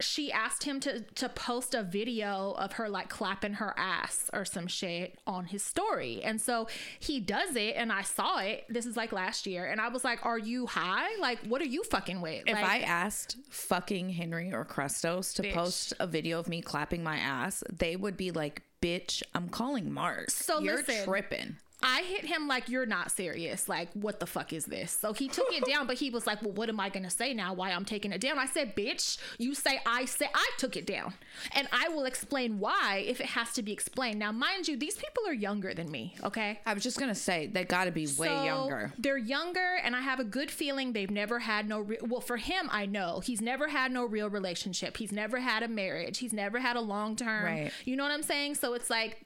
she 0.00 0.30
asked 0.30 0.64
him 0.64 0.78
to 0.80 1.00
to 1.00 1.28
post 1.28 1.74
a 1.74 1.82
video 1.82 2.52
of 2.58 2.74
her 2.74 2.88
like 2.88 3.08
clapping 3.08 3.54
her 3.54 3.74
ass 3.78 4.30
or 4.32 4.44
some 4.44 4.66
shit 4.66 5.18
on 5.26 5.46
his 5.46 5.62
story. 5.62 6.20
And 6.22 6.40
so 6.40 6.68
he 6.98 7.18
does 7.18 7.56
it 7.56 7.74
and 7.76 7.90
I 7.90 8.02
saw 8.02 8.38
it. 8.40 8.64
This 8.68 8.84
is 8.84 8.96
like 8.96 9.12
last 9.12 9.46
year 9.46 9.66
and 9.66 9.80
I 9.80 9.88
was 9.88 10.04
like, 10.04 10.24
"Are 10.26 10.38
you 10.38 10.66
high? 10.66 11.16
Like 11.18 11.38
what 11.46 11.62
are 11.62 11.66
you 11.66 11.82
fucking 11.84 12.20
with?" 12.20 12.42
If 12.46 12.54
like, 12.54 12.64
I 12.64 12.78
asked 12.80 13.36
fucking 13.48 14.10
Henry 14.10 14.52
or 14.52 14.64
Crestos 14.64 15.34
to 15.34 15.42
Bitch. 15.42 15.54
post 15.54 15.94
a 15.98 16.06
video 16.06 16.38
of 16.38 16.48
me 16.48 16.60
clapping 16.60 17.02
my 17.02 17.16
ass, 17.16 17.64
they 17.72 17.96
would 17.96 18.18
be 18.18 18.30
like, 18.30 18.62
"Bitch, 18.82 19.22
I'm 19.34 19.48
calling 19.48 19.90
Mark. 19.90 20.30
So 20.30 20.60
you're 20.60 20.76
listen. 20.76 21.04
tripping." 21.04 21.56
I 21.86 22.02
hit 22.02 22.24
him 22.24 22.48
like 22.48 22.68
you're 22.68 22.84
not 22.84 23.12
serious. 23.12 23.68
Like 23.68 23.88
what 23.92 24.18
the 24.18 24.26
fuck 24.26 24.52
is 24.52 24.64
this? 24.64 24.90
So 24.90 25.12
he 25.12 25.28
took 25.28 25.46
it 25.52 25.64
down, 25.64 25.86
but 25.86 25.96
he 25.96 26.10
was 26.10 26.26
like, 26.26 26.42
"Well, 26.42 26.50
what 26.52 26.68
am 26.68 26.80
I 26.80 26.88
going 26.88 27.04
to 27.04 27.10
say 27.10 27.32
now? 27.32 27.54
Why 27.54 27.70
I'm 27.70 27.84
taking 27.84 28.10
it 28.10 28.20
down?" 28.20 28.38
I 28.40 28.46
said, 28.46 28.74
"Bitch, 28.74 29.18
you 29.38 29.54
say 29.54 29.80
I 29.86 30.04
said 30.04 30.28
I 30.34 30.50
took 30.58 30.76
it 30.76 30.84
down, 30.84 31.14
and 31.54 31.68
I 31.70 31.88
will 31.88 32.04
explain 32.04 32.58
why 32.58 33.04
if 33.06 33.20
it 33.20 33.26
has 33.26 33.52
to 33.52 33.62
be 33.62 33.72
explained." 33.72 34.18
Now, 34.18 34.32
mind 34.32 34.66
you, 34.66 34.76
these 34.76 34.96
people 34.96 35.22
are 35.28 35.32
younger 35.32 35.74
than 35.74 35.88
me. 35.90 36.16
Okay. 36.24 36.58
I 36.66 36.74
was 36.74 36.82
just 36.82 36.98
gonna 36.98 37.14
say 37.14 37.46
they 37.46 37.64
got 37.64 37.84
to 37.84 37.92
be 37.92 38.06
way 38.18 38.26
So, 38.26 38.44
younger. 38.44 38.92
They're 38.98 39.16
younger, 39.16 39.76
and 39.84 39.94
I 39.94 40.00
have 40.00 40.18
a 40.18 40.24
good 40.24 40.50
feeling 40.50 40.92
they've 40.92 41.10
never 41.10 41.38
had 41.38 41.68
no. 41.68 41.80
Re- 41.80 41.98
well, 42.02 42.20
for 42.20 42.36
him, 42.36 42.68
I 42.72 42.86
know 42.86 43.20
he's 43.20 43.40
never 43.40 43.68
had 43.68 43.92
no 43.92 44.04
real 44.04 44.28
relationship. 44.28 44.96
He's 44.96 45.12
never 45.12 45.38
had 45.38 45.62
a 45.62 45.68
marriage. 45.68 46.18
He's 46.18 46.32
never 46.32 46.58
had 46.58 46.74
a 46.74 46.80
long 46.80 47.14
term. 47.14 47.44
Right. 47.44 47.72
You 47.84 47.94
know 47.94 48.02
what 48.02 48.12
I'm 48.12 48.24
saying? 48.24 48.56
So 48.56 48.74
it's 48.74 48.90
like 48.90 49.22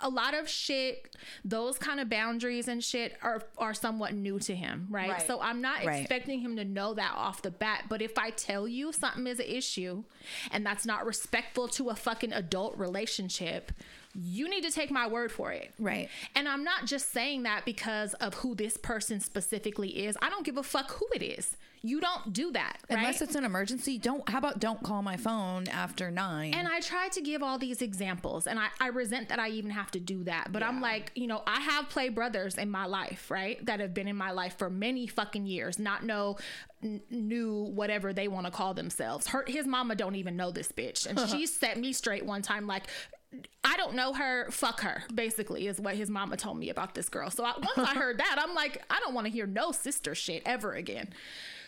a- 0.00 0.08
lot 0.08 0.34
of 0.34 0.48
shit. 0.48 1.14
Those 1.44 1.78
kind 1.78 2.00
of 2.00 2.08
boundaries 2.08 2.68
and 2.68 2.82
shit 2.82 3.16
are 3.22 3.42
are 3.58 3.74
somewhat 3.74 4.14
new 4.14 4.38
to 4.40 4.54
him, 4.54 4.86
right? 4.90 5.10
Right. 5.10 5.26
So 5.26 5.40
I'm 5.40 5.60
not 5.60 5.84
Right. 5.84 6.00
expecting 6.00 6.40
him 6.40 6.56
to 6.56 6.64
know 6.64 6.94
that 6.94 7.12
off 7.16 7.42
the 7.42 7.50
bat. 7.50 7.84
But 7.88 8.02
if 8.02 8.16
I 8.18 8.30
tell 8.30 8.66
you 8.68 8.92
something 8.92 9.26
is 9.26 9.40
an 9.40 9.46
issue, 9.46 10.04
and 10.50 10.64
that's 10.64 10.84
not 10.86 11.04
respectful 11.06 11.68
to 11.68 11.90
a 11.90 11.94
fucking 11.96 12.32
adult 12.32 12.76
relationship. 12.76 13.72
You 14.14 14.48
need 14.48 14.62
to 14.62 14.70
take 14.70 14.90
my 14.90 15.06
word 15.06 15.32
for 15.32 15.52
it. 15.52 15.72
Right. 15.78 16.08
And 16.34 16.48
I'm 16.48 16.64
not 16.64 16.86
just 16.86 17.12
saying 17.12 17.42
that 17.44 17.64
because 17.64 18.14
of 18.14 18.34
who 18.34 18.54
this 18.54 18.76
person 18.76 19.20
specifically 19.20 20.06
is. 20.06 20.16
I 20.22 20.30
don't 20.30 20.44
give 20.44 20.56
a 20.56 20.62
fuck 20.62 20.90
who 20.92 21.06
it 21.14 21.22
is. 21.22 21.56
You 21.84 22.00
don't 22.00 22.32
do 22.32 22.50
that, 22.52 22.78
right? 22.88 22.98
Unless 22.98 23.20
it's 23.20 23.34
an 23.34 23.44
emergency, 23.44 23.98
don't. 23.98 24.26
How 24.26 24.38
about 24.38 24.58
don't 24.58 24.82
call 24.82 25.02
my 25.02 25.18
phone 25.18 25.68
after 25.68 26.10
nine? 26.10 26.54
and 26.54 26.66
I 26.66 26.80
try 26.80 27.08
to 27.08 27.20
give 27.20 27.42
all 27.42 27.58
these 27.58 27.82
examples, 27.82 28.46
and 28.46 28.58
I, 28.58 28.68
I 28.80 28.86
resent 28.86 29.28
that 29.28 29.38
I 29.38 29.50
even 29.50 29.70
have 29.70 29.90
to 29.90 30.00
do 30.00 30.24
that. 30.24 30.50
But 30.50 30.62
I'm 30.62 30.80
like, 30.80 31.12
you 31.14 31.26
know, 31.26 31.42
I 31.46 31.60
have 31.60 31.90
play 31.90 32.08
brothers 32.08 32.56
in 32.56 32.70
my 32.70 32.86
life, 32.86 33.30
right? 33.30 33.62
That 33.66 33.80
have 33.80 33.92
been 33.92 34.08
in 34.08 34.16
my 34.16 34.30
life 34.30 34.56
for 34.56 34.70
many 34.70 35.06
fucking 35.06 35.44
years, 35.44 35.78
not 35.78 36.02
know, 36.04 36.38
n- 36.82 37.02
knew 37.10 37.64
whatever 37.64 38.14
they 38.14 38.28
want 38.28 38.46
to 38.46 38.50
call 38.50 38.72
themselves. 38.72 39.26
Her, 39.26 39.44
his 39.46 39.66
mama 39.66 39.94
don't 39.94 40.14
even 40.14 40.36
know 40.38 40.50
this 40.50 40.72
bitch, 40.72 41.04
and 41.04 41.20
she 41.28 41.44
set 41.46 41.78
me 41.78 41.92
straight 41.92 42.24
one 42.24 42.40
time, 42.40 42.66
like. 42.66 42.84
I 43.64 43.76
don't 43.76 43.94
know 43.94 44.12
her. 44.12 44.50
Fuck 44.50 44.80
her. 44.80 45.02
Basically, 45.14 45.66
is 45.66 45.80
what 45.80 45.94
his 45.94 46.10
mama 46.10 46.36
told 46.36 46.58
me 46.58 46.70
about 46.70 46.94
this 46.94 47.08
girl. 47.08 47.30
So 47.30 47.44
I, 47.44 47.52
once 47.56 47.78
I 47.90 47.94
heard 47.98 48.18
that, 48.18 48.36
I'm 48.38 48.54
like, 48.54 48.82
I 48.90 49.00
don't 49.00 49.14
want 49.14 49.26
to 49.26 49.32
hear 49.32 49.46
no 49.46 49.72
sister 49.72 50.14
shit 50.14 50.42
ever 50.44 50.72
again. 50.72 51.08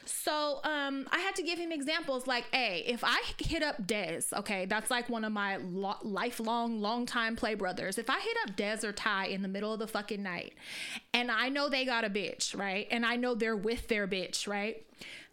So 0.08 0.60
um, 0.62 1.08
I 1.10 1.18
had 1.18 1.34
to 1.34 1.42
give 1.42 1.58
him 1.58 1.72
examples 1.72 2.28
like, 2.28 2.44
hey, 2.52 2.84
if 2.86 3.02
I 3.02 3.20
hit 3.38 3.64
up 3.64 3.86
Dez, 3.88 4.32
okay, 4.32 4.64
that's 4.64 4.88
like 4.88 5.08
one 5.08 5.24
of 5.24 5.32
my 5.32 5.56
lo- 5.56 5.96
lifelong, 6.02 6.80
long 6.80 7.06
time 7.06 7.34
play 7.34 7.54
brothers. 7.56 7.98
If 7.98 8.08
I 8.08 8.20
hit 8.20 8.36
up 8.44 8.56
Dez 8.56 8.84
or 8.84 8.92
Ty 8.92 9.26
in 9.26 9.42
the 9.42 9.48
middle 9.48 9.72
of 9.72 9.80
the 9.80 9.88
fucking 9.88 10.22
night, 10.22 10.54
and 11.12 11.28
I 11.28 11.48
know 11.48 11.68
they 11.68 11.84
got 11.84 12.04
a 12.04 12.10
bitch, 12.10 12.56
right, 12.56 12.86
and 12.90 13.04
I 13.04 13.16
know 13.16 13.34
they're 13.34 13.56
with 13.56 13.88
their 13.88 14.06
bitch, 14.06 14.46
right. 14.46 14.84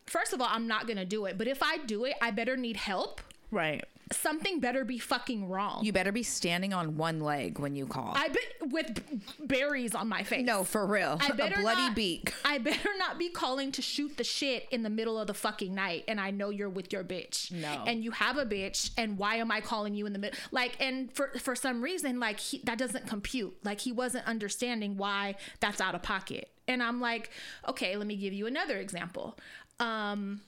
First 0.07 0.33
of 0.33 0.41
all, 0.41 0.47
I'm 0.49 0.67
not 0.67 0.87
gonna 0.87 1.05
do 1.05 1.25
it, 1.25 1.37
but 1.37 1.47
if 1.47 1.61
I 1.61 1.77
do 1.77 2.05
it, 2.05 2.15
I 2.19 2.31
better 2.31 2.57
need 2.57 2.77
help. 2.77 3.21
right. 3.51 3.83
Something 4.15 4.59
better 4.59 4.85
be 4.85 4.97
fucking 4.99 5.49
wrong. 5.49 5.83
You 5.83 5.91
better 5.93 6.11
be 6.11 6.23
standing 6.23 6.73
on 6.73 6.97
one 6.97 7.19
leg 7.19 7.59
when 7.59 7.75
you 7.75 7.85
call. 7.85 8.13
I 8.15 8.27
bet 8.29 8.71
with 8.71 9.09
b- 9.09 9.21
berries 9.39 9.93
on 9.95 10.07
my 10.07 10.23
face. 10.23 10.45
no, 10.45 10.63
for 10.63 10.85
real. 10.85 11.17
I 11.19 11.27
a 11.31 11.33
better 11.33 11.61
bloody 11.61 11.81
not, 11.81 11.95
beak. 11.95 12.33
I 12.45 12.57
better 12.57 12.89
not 12.97 13.17
be 13.17 13.29
calling 13.29 13.71
to 13.73 13.81
shoot 13.81 14.17
the 14.17 14.23
shit 14.23 14.67
in 14.71 14.83
the 14.83 14.89
middle 14.89 15.19
of 15.19 15.27
the 15.27 15.33
fucking 15.33 15.73
night, 15.73 16.05
and 16.07 16.19
I 16.19 16.31
know 16.31 16.49
you're 16.49 16.69
with 16.69 16.93
your 16.93 17.03
bitch. 17.03 17.51
No. 17.51 17.83
and 17.85 18.03
you 18.03 18.11
have 18.11 18.37
a 18.37 18.45
bitch, 18.45 18.91
and 18.97 19.17
why 19.17 19.35
am 19.35 19.51
I 19.51 19.61
calling 19.61 19.93
you 19.95 20.05
in 20.05 20.13
the 20.13 20.19
middle? 20.19 20.37
Like, 20.51 20.75
and 20.79 21.11
for 21.13 21.29
for 21.39 21.55
some 21.55 21.81
reason, 21.81 22.19
like 22.19 22.39
he, 22.39 22.59
that 22.65 22.77
doesn't 22.77 23.07
compute. 23.07 23.55
Like 23.63 23.81
he 23.81 23.91
wasn't 23.91 24.25
understanding 24.27 24.97
why 24.97 25.35
that's 25.59 25.81
out 25.81 25.95
of 25.95 26.01
pocket. 26.03 26.49
And 26.67 26.81
I'm 26.81 27.01
like, 27.01 27.29
okay, 27.67 27.97
let 27.97 28.07
me 28.07 28.15
give 28.15 28.31
you 28.33 28.47
another 28.47 28.77
example. 28.77 29.37
Um, 29.79 30.41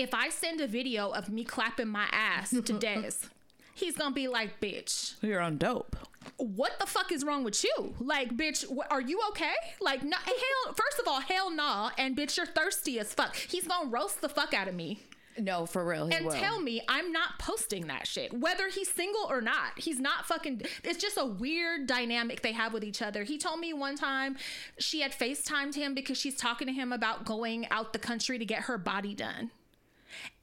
if 0.00 0.14
I 0.14 0.28
send 0.30 0.60
a 0.60 0.66
video 0.66 1.10
of 1.10 1.28
me 1.28 1.44
clapping 1.44 1.88
my 1.88 2.06
ass 2.12 2.50
to 2.50 2.60
Dez, 2.62 3.28
he's 3.74 3.96
gonna 3.96 4.14
be 4.14 4.28
like, 4.28 4.60
bitch 4.60 5.14
You're 5.22 5.40
on 5.40 5.56
dope. 5.58 5.96
what 6.36 6.78
the 6.78 6.86
fuck 6.86 7.12
is 7.12 7.24
wrong 7.24 7.44
with 7.44 7.62
you? 7.64 7.94
Like, 7.98 8.36
bitch, 8.36 8.64
wh- 8.68 8.90
are 8.92 9.00
you 9.00 9.20
okay? 9.30 9.54
Like, 9.80 10.02
no, 10.02 10.16
hell, 10.16 10.74
first 10.74 10.98
of 11.00 11.06
all, 11.08 11.20
hell 11.20 11.50
nah. 11.50 11.90
And 11.98 12.16
bitch, 12.16 12.36
you're 12.36 12.46
thirsty 12.46 12.98
as 12.98 13.12
fuck. 13.14 13.34
He's 13.36 13.66
gonna 13.66 13.88
roast 13.90 14.20
the 14.20 14.28
fuck 14.28 14.52
out 14.54 14.68
of 14.68 14.74
me 14.74 15.00
No, 15.38 15.64
for 15.64 15.84
real. 15.86 16.08
He 16.08 16.14
and 16.14 16.26
will. 16.26 16.32
tell 16.32 16.60
me 16.60 16.82
I'm 16.88 17.12
not 17.12 17.38
posting 17.38 17.86
that 17.86 18.06
shit, 18.06 18.32
whether 18.32 18.68
he's 18.68 18.90
single 18.92 19.26
or 19.30 19.40
not. 19.40 19.78
He's 19.78 19.98
not 19.98 20.26
fucking. 20.26 20.62
It's 20.84 20.98
just 20.98 21.16
a 21.16 21.24
weird 21.24 21.86
dynamic 21.86 22.42
they 22.42 22.52
have 22.52 22.72
with 22.74 22.84
each 22.84 23.00
other. 23.00 23.22
He 23.24 23.38
told 23.38 23.60
me 23.60 23.72
one 23.72 23.96
time 23.96 24.36
she 24.78 25.00
had 25.00 25.12
FaceTimed 25.12 25.74
him 25.74 25.94
because 25.94 26.18
she's 26.18 26.36
talking 26.36 26.66
to 26.66 26.72
him 26.74 26.92
about 26.92 27.24
going 27.24 27.66
out 27.70 27.92
the 27.94 27.98
country 27.98 28.38
to 28.38 28.44
get 28.44 28.62
her 28.64 28.76
body 28.76 29.14
done. 29.14 29.50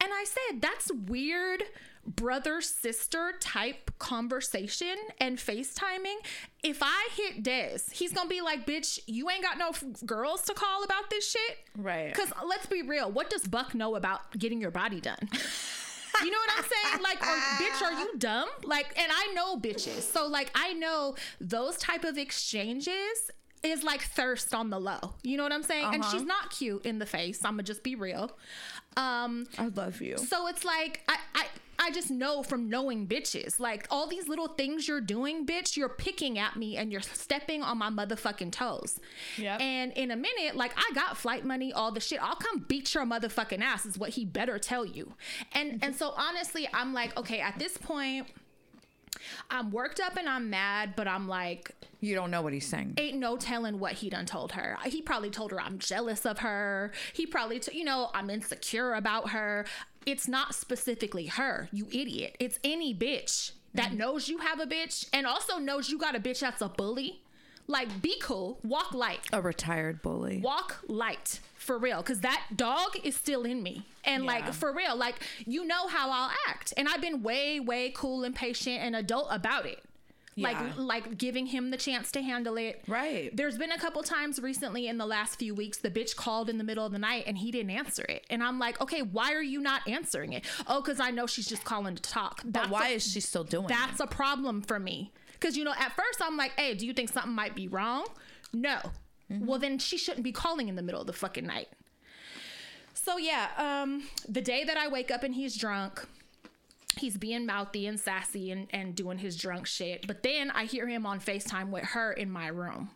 And 0.02 0.12
I 0.14 0.26
said, 0.26 0.62
that's 0.62 0.92
weird 0.92 1.64
brother 2.06 2.62
sister 2.62 3.34
type 3.42 3.92
conversation 4.00 4.96
and 5.20 5.38
FaceTiming. 5.38 6.16
If 6.64 6.80
I 6.82 7.10
hit 7.16 7.44
Dez, 7.44 7.92
he's 7.92 8.14
gonna 8.14 8.30
be 8.30 8.40
like, 8.42 8.66
bitch, 8.66 9.00
you 9.08 9.30
ain't 9.30 9.44
got 9.44 9.58
no 9.58 9.70
f- 9.70 9.84
girls 10.06 10.44
to 10.44 10.54
call 10.54 10.84
about 10.84 11.10
this 11.10 11.30
shit. 11.30 11.58
Right. 11.76 12.14
Because 12.14 12.32
let's 12.48 12.66
be 12.66 12.82
real, 12.82 13.12
what 13.12 13.30
does 13.30 13.46
Buck 13.48 13.76
know 13.76 13.96
about 13.96 14.32
getting 14.38 14.62
your 14.62 14.72
body 14.72 15.02
done? 15.02 15.18
You 16.24 16.32
know 16.32 16.38
what 16.40 16.50
I'm 16.58 16.64
saying? 16.64 17.04
Like, 17.04 17.20
bitch, 17.20 17.82
are 17.84 17.92
you 18.00 18.18
dumb? 18.18 18.50
Like, 18.64 18.88
and 19.00 19.12
I 19.12 19.34
know 19.36 19.56
bitches. 19.60 20.02
So, 20.02 20.26
like, 20.26 20.50
I 20.56 20.74
know 20.74 21.14
those 21.40 21.78
type 21.78 22.04
of 22.06 22.18
exchanges 22.18 23.30
is 23.62 23.84
like 23.84 24.02
thirst 24.02 24.56
on 24.56 24.72
the 24.72 24.80
low. 24.80 25.14
You 25.22 25.38
know 25.38 25.44
what 25.44 25.52
I'm 25.54 25.62
saying? 25.62 25.94
And 25.94 26.02
Uh-huh. 26.02 26.12
she's 26.12 26.26
not 26.26 26.50
cute 26.50 26.84
in 26.88 26.98
the 26.98 27.06
face. 27.06 27.46
I'm 27.46 27.52
gonna 27.54 27.64
just 27.64 27.84
be 27.84 27.94
real. 27.94 28.32
Um, 28.98 29.48
I 29.58 29.68
love 29.68 30.02
you. 30.02 30.18
so 30.18 30.48
it's 30.48 30.66
like 30.66 31.02
I, 31.08 31.18
I 31.36 31.46
I 31.80 31.92
just 31.92 32.10
know 32.10 32.44
from 32.44 32.70
knowing 32.70 33.08
bitches. 33.08 33.60
Like 33.60 33.88
all 33.92 34.08
these 34.08 34.28
little 34.28 34.48
things 34.48 34.88
you're 34.88 35.02
doing, 35.02 35.46
bitch, 35.46 35.78
you're 35.78 35.90
picking 35.90 36.40
at 36.40 36.56
me 36.56 36.76
and 36.78 36.92
you're 36.92 37.02
stepping 37.02 37.62
on 37.62 37.78
my 37.78 37.90
motherfucking 37.90 38.52
toes. 38.52 39.00
Yep. 39.38 39.62
And 39.62 39.92
in 39.94 40.12
a 40.12 40.16
minute, 40.16 40.56
like 40.56 40.74
I 40.76 40.92
got 40.94 41.18
flight 41.18 41.46
money, 41.46 41.72
all 41.72 41.92
the 41.92 42.00
shit. 42.00 42.22
I'll 42.22 42.36
come 42.36 42.66
beat 42.68 42.94
your 42.94 43.06
motherfucking 43.06 43.62
ass 43.62 43.86
is 43.86 43.98
what 43.98 44.12
he 44.12 44.26
better 44.26 44.58
tell 44.58 44.86
you. 44.86 45.14
And 45.54 45.80
and 45.84 45.96
so 45.96 46.14
honestly, 46.18 46.68
I'm 46.74 46.94
like, 46.94 47.16
okay, 47.18 47.40
at 47.40 47.60
this 47.60 47.78
point, 47.78 48.28
I'm 49.50 49.72
worked 49.72 50.00
up 50.00 50.16
and 50.18 50.28
I'm 50.28 50.50
mad, 50.50 50.94
but 50.96 51.08
I'm 51.08 51.28
like, 51.28 51.72
You 52.02 52.16
don't 52.16 52.32
know 52.32 52.42
what 52.42 52.54
he's 52.54 52.68
saying. 52.68 52.94
ain't 52.98 53.18
no 53.18 53.38
telling 53.38 53.80
what 53.80 53.94
he 53.94 54.10
done 54.10 54.26
told 54.26 54.52
her. 54.54 54.78
He 54.86 55.02
probably 55.02 55.30
told 55.30 55.52
her 55.52 55.60
I'm 55.62 55.80
jealous 55.80 56.26
of 56.26 56.40
her. 56.40 56.92
He 57.14 57.26
probably, 57.26 57.60
t- 57.60 57.78
you 57.78 57.84
know, 57.84 58.10
I'm 58.14 58.30
insecure 58.30 58.94
about 58.94 59.30
her. 59.32 59.66
It's 60.06 60.28
not 60.28 60.56
specifically 60.56 61.26
her, 61.26 61.68
you 61.72 61.88
idiot. 61.92 62.38
It's 62.40 62.60
any 62.64 62.94
bitch 62.96 63.52
that 63.74 63.92
mm. 63.92 63.98
knows 63.98 64.30
you 64.30 64.38
have 64.40 64.60
a 64.60 64.66
bitch 64.66 65.08
and 65.12 65.28
also 65.28 65.58
knows 65.58 65.90
you 65.90 65.98
got 65.98 66.16
a 66.16 66.20
bitch 66.20 66.40
that's 66.40 66.62
a 66.62 66.70
bully. 66.70 67.22
Like, 67.70 68.02
be 68.02 68.18
cool, 68.22 68.60
walk 68.64 68.94
light, 68.94 69.20
A 69.34 69.42
retired 69.42 70.02
bully. 70.02 70.40
walk 70.40 70.78
light 70.88 71.42
for 71.68 71.78
real, 71.78 71.98
because 71.98 72.22
that 72.22 72.42
dog 72.56 72.98
is 73.04 73.16
still 73.16 73.44
in 73.44 73.62
me. 73.62 73.86
And 74.04 74.24
Yeah. 74.24 74.32
like, 74.32 74.54
for 74.54 74.74
real, 74.74 74.96
like, 74.96 75.16
you 75.46 75.66
know 75.66 75.88
how 75.88 76.10
I'll 76.10 76.32
act. 76.48 76.74
And 76.78 76.88
I've 76.90 77.02
been 77.02 77.22
way, 77.22 77.60
way 77.60 77.92
cool 77.96 78.24
and 78.24 78.34
patient 78.36 78.80
and 78.82 78.96
adult 78.96 79.28
about 79.30 79.66
it. 79.68 79.84
Yeah. 80.36 80.50
Like, 80.50 80.78
like 80.78 81.18
giving 81.18 81.48
him 81.48 81.72
the 81.72 81.78
chance 81.78 82.12
to 82.12 82.22
handle 82.22 82.58
it. 82.58 82.84
Right. 82.88 83.36
There's 83.36 83.58
been 83.58 83.72
a 83.72 83.78
couple 83.80 84.04
times 84.04 84.40
recently 84.40 84.88
in 84.88 84.98
the 85.00 85.06
last 85.06 85.40
few 85.40 85.54
weeks, 85.56 85.80
the 85.80 85.90
bitch 85.90 86.16
called 86.16 86.48
in 86.48 86.58
the 86.60 86.64
middle 86.64 86.86
of 86.86 86.92
the 86.92 87.00
night 87.00 87.24
and 87.28 87.38
he 87.40 87.50
didn't 87.52 87.72
answer 87.72 88.04
it. 88.04 88.24
And 88.30 88.44
I'm 88.44 88.60
like, 88.60 88.80
okay, 88.80 89.02
why 89.02 89.34
are 89.34 89.42
you 89.42 89.60
not 89.60 89.82
answering 89.88 90.34
it? 90.34 90.46
Oh, 90.68 90.80
because 90.82 91.00
I 91.00 91.10
know 91.12 91.26
she's 91.28 91.48
just 91.48 91.64
calling 91.66 91.96
to 91.96 92.02
talk. 92.02 92.44
But 92.46 92.70
why 92.70 92.90
a- 92.90 92.92
is 92.96 93.12
she 93.12 93.20
still 93.20 93.44
doing 93.44 93.68
that's 93.68 94.00
a 94.00 94.06
problem 94.08 94.62
for 94.62 94.80
me. 94.80 95.12
Because, 95.34 95.58
you 95.58 95.64
know, 95.64 95.74
at 95.78 95.92
first 95.96 96.22
I'm 96.22 96.38
like, 96.38 96.52
hey, 96.58 96.76
do 96.76 96.86
you 96.88 96.94
think 96.94 97.10
something 97.10 97.34
might 97.34 97.56
be 97.56 97.68
wrong? 97.68 98.06
No. 98.54 98.78
Well, 99.30 99.60
then 99.60 99.78
she 99.80 99.98
shouldn't 99.98 100.24
be 100.24 100.32
calling 100.32 100.68
in 100.68 100.76
the 100.76 100.82
middle 100.82 101.02
of 101.02 101.08
the 101.08 101.14
fucking 101.14 101.46
night. 101.46 101.70
So, 102.94 103.18
yeah, 103.18 103.50
um, 103.58 104.04
the 104.28 104.42
day 104.42 104.64
that 104.64 104.78
I 104.78 104.88
wake 104.88 105.12
up 105.12 105.24
and 105.24 105.36
he's 105.36 105.56
drunk, 105.56 106.06
he's 106.98 107.18
being 107.18 107.46
mouthy 107.46 107.88
and 107.88 108.00
sassy 108.00 108.52
and, 108.52 108.68
and 108.72 108.96
doing 108.96 109.20
his 109.20 109.38
drunk 109.38 109.68
shit. 109.68 110.08
But 110.08 110.24
then 110.24 110.52
I 110.52 110.66
hear 110.66 110.88
him 110.88 111.06
on 111.06 111.20
FaceTime 111.20 111.70
with 111.70 111.84
her 111.84 112.12
in 112.12 112.30
my 112.30 112.48
room. 112.48 112.90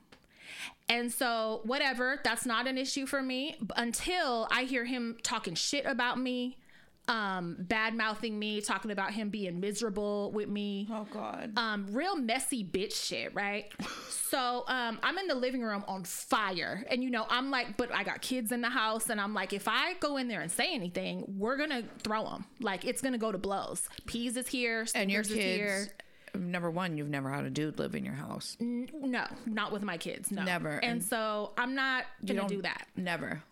And 0.90 1.12
so, 1.12 1.62
whatever, 1.64 2.20
that's 2.24 2.46
not 2.46 2.68
an 2.68 2.78
issue 2.78 3.06
for 3.06 3.22
me 3.22 3.56
until 3.78 4.48
I 4.52 4.64
hear 4.64 4.86
him 4.86 5.18
talking 5.24 5.56
shit 5.56 5.86
about 5.86 6.20
me, 6.20 6.58
um, 7.12 7.58
bad 7.60 7.94
mouthing 7.94 8.40
me, 8.40 8.62
talking 8.62 8.90
about 8.92 9.12
him 9.14 9.30
being 9.30 9.60
miserable 9.60 10.32
with 10.32 10.48
me. 10.50 10.88
Oh 10.90 11.06
God. 11.12 11.52
Um, 11.58 11.88
real 11.92 12.16
messy 12.16 12.64
bitch 12.64 12.94
shit, 12.96 13.34
right? 13.36 13.72
So 14.32 14.64
um, 14.70 14.98
I'm 15.04 15.18
in 15.18 15.28
the 15.28 15.36
living 15.36 15.62
room 15.62 15.84
on 15.90 16.06
fire, 16.06 16.86
and 16.90 17.04
you 17.04 17.10
know 17.10 17.26
I'm 17.30 17.52
like, 17.52 17.76
but 17.76 17.94
I 17.94 18.06
got 18.06 18.22
kids 18.22 18.54
in 18.54 18.62
the 18.62 18.70
house, 18.70 19.10
and 19.10 19.20
I'm 19.20 19.34
like, 19.34 19.52
if 19.52 19.68
I 19.68 19.96
go 20.00 20.16
in 20.16 20.30
there 20.30 20.40
and 20.40 20.50
say 20.50 20.74
anything, 20.74 21.26
we're 21.38 21.58
gonna 21.58 21.84
throw 22.02 22.24
them. 22.24 22.46
Like 22.62 22.86
it's 22.86 23.02
gonna 23.02 23.18
go 23.18 23.34
to 23.34 23.38
blows. 23.38 23.90
Peas 24.06 24.38
is 24.38 24.48
here, 24.48 24.86
and 24.96 25.12
your 25.12 25.20
is 25.20 25.28
here. 25.30 25.88
Number 26.34 26.72
one, 26.72 26.98
you've 26.98 27.10
never 27.10 27.30
had 27.30 27.44
a 27.44 27.50
dude 27.50 27.78
live 27.78 27.94
in 27.94 28.06
your 28.06 28.14
house. 28.14 28.56
No, 28.62 29.26
not 29.46 29.74
with 29.74 29.82
my 29.84 29.98
kids. 29.98 30.32
No, 30.32 30.44
Never. 30.44 30.76
And, 30.76 30.84
And 30.94 31.04
so 31.04 31.52
I'm 31.58 31.76
not 31.76 32.06
gonna 32.26 32.40
don't- 32.40 32.50
do 32.50 32.62
that. 32.62 32.88
Never. 32.96 33.44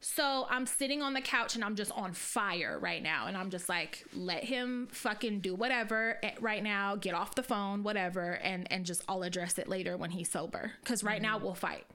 So 0.00 0.46
I'm 0.50 0.66
sitting 0.66 1.02
on 1.02 1.14
the 1.14 1.20
couch 1.20 1.54
and 1.56 1.64
I'm 1.64 1.74
just 1.74 1.90
on 1.92 2.12
fire 2.12 2.78
right 2.80 3.02
now. 3.02 3.26
And 3.26 3.36
I'm 3.36 3.50
just 3.50 3.68
like, 3.68 4.04
let 4.14 4.44
him 4.44 4.88
fucking 4.92 5.40
do 5.40 5.54
whatever 5.54 6.18
eh, 6.22 6.32
right 6.40 6.62
now, 6.62 6.96
get 6.96 7.14
off 7.14 7.34
the 7.34 7.42
phone, 7.42 7.82
whatever, 7.82 8.32
and 8.42 8.70
and 8.70 8.84
just 8.84 9.02
I'll 9.08 9.22
address 9.22 9.58
it 9.58 9.68
later 9.68 9.96
when 9.96 10.10
he's 10.10 10.30
sober. 10.30 10.72
Cause 10.84 11.02
right 11.02 11.20
now 11.20 11.38
we'll 11.38 11.54
fight. 11.54 11.86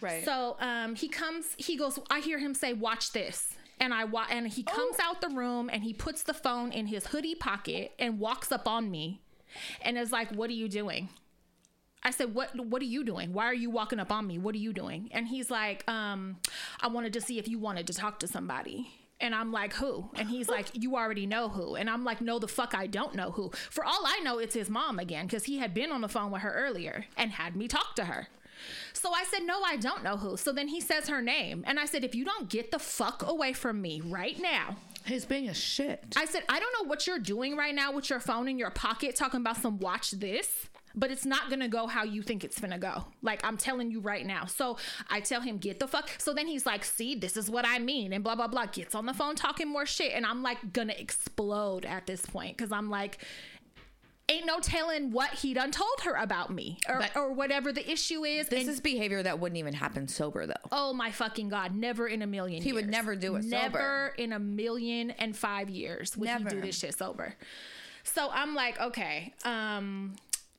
Right. 0.00 0.24
So 0.24 0.56
um 0.60 0.94
he 0.94 1.08
comes, 1.08 1.54
he 1.56 1.76
goes, 1.76 1.98
I 2.10 2.20
hear 2.20 2.38
him 2.38 2.54
say, 2.54 2.72
Watch 2.72 3.12
this. 3.12 3.54
And 3.80 3.94
I 3.94 4.04
wa- 4.04 4.26
and 4.28 4.48
he 4.48 4.64
comes 4.64 4.96
out 5.00 5.20
the 5.20 5.28
room 5.28 5.70
and 5.72 5.84
he 5.84 5.92
puts 5.94 6.24
the 6.24 6.34
phone 6.34 6.72
in 6.72 6.86
his 6.88 7.06
hoodie 7.06 7.36
pocket 7.36 7.92
and 8.00 8.18
walks 8.18 8.50
up 8.50 8.66
on 8.66 8.90
me 8.90 9.22
and 9.80 9.96
is 9.96 10.10
like, 10.12 10.30
What 10.32 10.50
are 10.50 10.54
you 10.54 10.68
doing? 10.68 11.08
I 12.02 12.10
said, 12.10 12.34
"What? 12.34 12.58
What 12.58 12.82
are 12.82 12.86
you 12.86 13.04
doing? 13.04 13.32
Why 13.32 13.46
are 13.46 13.54
you 13.54 13.70
walking 13.70 13.98
up 13.98 14.12
on 14.12 14.26
me? 14.26 14.38
What 14.38 14.54
are 14.54 14.58
you 14.58 14.72
doing?" 14.72 15.08
And 15.12 15.26
he's 15.28 15.50
like, 15.50 15.88
um, 15.90 16.38
"I 16.80 16.88
wanted 16.88 17.12
to 17.14 17.20
see 17.20 17.38
if 17.38 17.48
you 17.48 17.58
wanted 17.58 17.86
to 17.88 17.94
talk 17.94 18.20
to 18.20 18.28
somebody." 18.28 18.90
And 19.20 19.34
I'm 19.34 19.50
like, 19.50 19.74
"Who?" 19.74 20.10
And 20.14 20.28
he's 20.28 20.48
like, 20.48 20.68
"You 20.72 20.96
already 20.96 21.26
know 21.26 21.48
who." 21.48 21.74
And 21.74 21.90
I'm 21.90 22.04
like, 22.04 22.20
"No, 22.20 22.38
the 22.38 22.48
fuck, 22.48 22.74
I 22.74 22.86
don't 22.86 23.14
know 23.14 23.32
who." 23.32 23.50
For 23.70 23.84
all 23.84 24.04
I 24.06 24.20
know, 24.20 24.38
it's 24.38 24.54
his 24.54 24.70
mom 24.70 24.98
again 24.98 25.26
because 25.26 25.44
he 25.44 25.58
had 25.58 25.74
been 25.74 25.90
on 25.90 26.02
the 26.02 26.08
phone 26.08 26.30
with 26.30 26.42
her 26.42 26.52
earlier 26.52 27.06
and 27.16 27.32
had 27.32 27.56
me 27.56 27.66
talk 27.66 27.96
to 27.96 28.04
her. 28.04 28.28
So 28.92 29.12
I 29.12 29.24
said, 29.24 29.42
"No, 29.44 29.62
I 29.62 29.76
don't 29.76 30.04
know 30.04 30.16
who." 30.16 30.36
So 30.36 30.52
then 30.52 30.68
he 30.68 30.80
says 30.80 31.08
her 31.08 31.20
name, 31.20 31.64
and 31.66 31.80
I 31.80 31.84
said, 31.84 32.04
"If 32.04 32.14
you 32.14 32.24
don't 32.24 32.48
get 32.48 32.70
the 32.70 32.78
fuck 32.78 33.24
away 33.26 33.52
from 33.52 33.80
me 33.82 34.00
right 34.00 34.40
now." 34.40 34.76
He's 35.04 35.24
being 35.24 35.48
a 35.48 35.54
shit. 35.54 36.14
I 36.16 36.26
said, 36.26 36.42
I 36.48 36.60
don't 36.60 36.72
know 36.78 36.88
what 36.88 37.06
you're 37.06 37.18
doing 37.18 37.56
right 37.56 37.74
now 37.74 37.92
with 37.92 38.10
your 38.10 38.20
phone 38.20 38.46
in 38.46 38.58
your 38.58 38.70
pocket 38.70 39.16
talking 39.16 39.40
about 39.40 39.56
some 39.56 39.78
watch 39.78 40.10
this, 40.10 40.68
but 40.98 41.10
it's 41.10 41.24
not 41.24 41.48
gonna 41.50 41.68
go 41.68 41.86
how 41.86 42.02
you 42.04 42.22
think 42.22 42.44
it's 42.44 42.58
gonna 42.58 42.78
go. 42.78 43.04
Like, 43.22 43.44
I'm 43.44 43.56
telling 43.56 43.90
you 43.90 44.00
right 44.00 44.26
now. 44.26 44.46
So 44.46 44.76
I 45.08 45.20
tell 45.20 45.40
him, 45.40 45.58
get 45.58 45.78
the 45.78 45.86
fuck. 45.88 46.10
So 46.18 46.34
then 46.34 46.46
he's 46.46 46.66
like, 46.66 46.84
see, 46.84 47.14
this 47.14 47.36
is 47.36 47.48
what 47.50 47.64
I 47.66 47.78
mean, 47.78 48.12
and 48.12 48.22
blah, 48.24 48.34
blah, 48.34 48.48
blah. 48.48 48.66
Gets 48.66 48.94
on 48.94 49.06
the 49.06 49.14
phone 49.14 49.34
talking 49.36 49.68
more 49.68 49.86
shit. 49.86 50.12
And 50.14 50.26
I'm 50.26 50.42
like, 50.42 50.72
gonna 50.72 50.94
explode 50.98 51.84
at 51.84 52.06
this 52.06 52.24
point. 52.26 52.56
Cause 52.58 52.72
I'm 52.72 52.90
like, 52.90 53.18
ain't 54.30 54.44
no 54.44 54.60
telling 54.60 55.10
what 55.10 55.30
he 55.30 55.54
done 55.54 55.70
told 55.70 56.00
her 56.04 56.14
about 56.14 56.50
me 56.52 56.78
or, 56.88 56.98
But- 56.98 57.16
or 57.16 57.32
whatever 57.32 57.72
the 57.72 57.90
issue 57.90 58.24
is. 58.24 58.48
This 58.48 58.60
And- 58.62 58.68
is 58.70 58.80
behavior 58.80 59.22
that 59.22 59.38
wouldn't 59.38 59.58
even 59.58 59.72
happen 59.74 60.06
sober 60.08 60.46
though. 60.46 60.54
Oh 60.70 60.92
my 60.92 61.10
fucking 61.10 61.48
god! 61.48 61.74
Never 61.74 62.06
in 62.06 62.20
a 62.22 62.26
million. 62.26 62.62
He 62.62 62.72
would 62.72 62.88
never 62.88 63.16
do 63.16 63.36
it 63.36 63.44
sober. 63.44 63.50
Never 63.56 63.78
sober. 63.78 64.14
in 64.18 64.32
a 64.32 64.38
million 64.38 65.12
and 65.12 65.36
five 65.36 65.70
years 65.70 66.16
would 66.16 66.28
he 66.28 66.44
do 66.44 66.60
this 66.60 66.78
shit 66.78 66.96
sober. 66.98 67.36
So 68.04 68.28
I'm 68.32 68.54
like, 68.54 68.78
okay. 68.80 69.34
Um, 69.44 70.14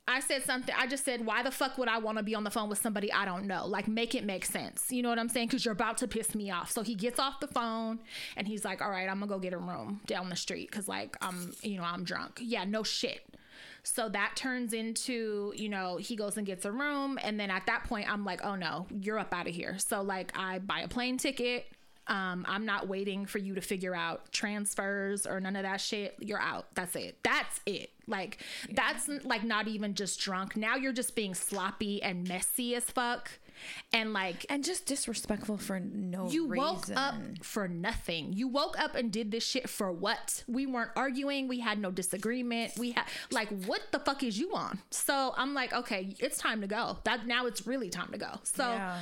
I 0.10 0.22
said 0.22 0.44
something. 0.44 0.74
I 0.76 0.88
just 0.88 1.06
said, 1.06 1.24
why 1.24 1.44
the 1.44 1.52
fuck 1.52 1.78
would 1.78 1.88
I 1.88 2.00
want 2.00 2.18
to 2.18 2.24
be 2.24 2.34
on 2.34 2.44
the 2.44 2.50
phone 2.50 2.68
with 2.68 2.82
somebody 2.82 3.14
I 3.14 3.26
don't 3.26 3.46
know? 3.46 3.68
Like, 3.68 3.88
make 3.88 4.16
it 4.16 4.26
make 4.26 4.44
sense. 4.44 4.92
You 4.92 5.04
know 5.04 5.10
what 5.10 5.20
I'm 5.20 5.30
saying? 5.30 5.48
Because 5.48 5.64
you're 5.64 5.72
about 5.72 6.00
to 6.00 6.08
piss 6.08 6.34
me 6.34 6.50
off. 6.50 6.72
So 6.72 6.82
he 6.82 6.96
gets 6.96 7.20
off 7.20 7.40
the 7.40 7.48
phone 7.48 8.00
and 8.36 8.48
he's 8.48 8.66
like, 8.66 8.82
all 8.82 8.90
right, 8.90 9.08
I'm 9.08 9.20
gonna 9.20 9.28
go 9.28 9.38
get 9.38 9.54
a 9.54 9.58
room 9.60 10.02
down 10.08 10.30
the 10.30 10.36
street 10.36 10.72
because 10.72 10.88
like 10.88 11.16
I'm, 11.22 11.54
you 11.62 11.78
know, 11.78 11.84
I'm 11.84 12.04
drunk. 12.04 12.40
Yeah, 12.42 12.64
no 12.66 12.82
shit. 12.82 13.22
So 13.84 14.10
that 14.10 14.32
turns 14.36 14.74
into, 14.74 15.54
you 15.56 15.70
know, 15.70 15.98
he 15.98 16.16
goes 16.16 16.38
and 16.38 16.46
gets 16.46 16.66
a 16.66 16.72
room. 16.72 17.20
And 17.22 17.40
then 17.40 17.52
at 17.52 17.68
that 17.68 17.84
point, 17.84 18.12
I'm 18.12 18.26
like, 18.26 18.44
oh 18.44 18.56
no, 18.56 18.88
you're 18.90 19.20
up 19.20 19.32
out 19.32 19.48
of 19.48 19.54
here. 19.54 19.78
So, 19.78 20.02
like, 20.02 20.32
I 20.36 20.58
buy 20.60 20.82
a 20.82 20.88
plane 20.88 21.18
ticket. 21.18 21.68
Um, 22.10 22.46
I'm 22.50 22.66
not 22.66 22.88
waiting 22.88 23.26
for 23.26 23.38
you 23.38 23.56
to 23.56 23.62
figure 23.62 23.96
out 23.96 24.32
transfers 24.32 25.26
or 25.26 25.40
none 25.40 25.56
of 25.56 25.64
that 25.64 25.80
shit. 25.80 26.16
You're 26.20 26.42
out. 26.42 26.66
That's 26.76 26.96
it. 26.96 27.20
That's 27.24 27.62
it. 27.66 27.92
Like, 28.08 28.44
that's 28.72 29.08
like 29.24 29.44
not 29.44 29.68
even 29.68 29.94
just 29.94 30.20
drunk. 30.20 30.58
Now 30.58 30.76
you're 30.76 30.92
just 30.92 31.16
being 31.16 31.36
sloppy 31.36 32.02
and 32.02 32.28
messy 32.28 32.74
as 32.76 32.84
fuck. 32.86 33.30
And 33.94 34.14
like, 34.14 34.46
And 34.50 34.64
just 34.64 34.86
disrespectful 34.88 35.58
for 35.58 35.80
no 35.80 36.30
you 36.30 36.48
reason. 36.48 36.66
woke 36.66 36.86
up 36.96 37.16
for 37.44 37.68
nothing. 37.68 38.34
You 38.34 38.48
woke 38.48 38.80
up 38.80 38.96
and 38.96 39.12
did 39.12 39.30
this 39.32 39.46
shit 39.46 39.70
for 39.70 39.92
what? 39.92 40.44
We 40.48 40.66
weren't 40.66 40.92
arguing. 40.96 41.48
We 41.48 41.60
had 41.60 41.78
no 41.78 41.92
disagreement. 41.92 42.72
We 42.80 42.92
had 42.92 43.04
like, 43.32 43.50
what 43.66 43.82
the 43.92 44.00
fuck 44.00 44.24
is 44.24 44.40
you 44.40 44.56
on? 44.56 44.80
So 44.90 45.34
I'm 45.38 45.54
like, 45.54 45.74
okay, 45.74 46.16
it's 46.20 46.38
time 46.40 46.62
to 46.62 46.68
go. 46.68 46.98
That 47.04 47.28
now 47.28 47.46
it's 47.46 47.68
really 47.68 47.90
time 47.90 48.12
to 48.14 48.18
go. 48.18 48.40
So, 48.44 48.64
Yeah. 48.64 48.98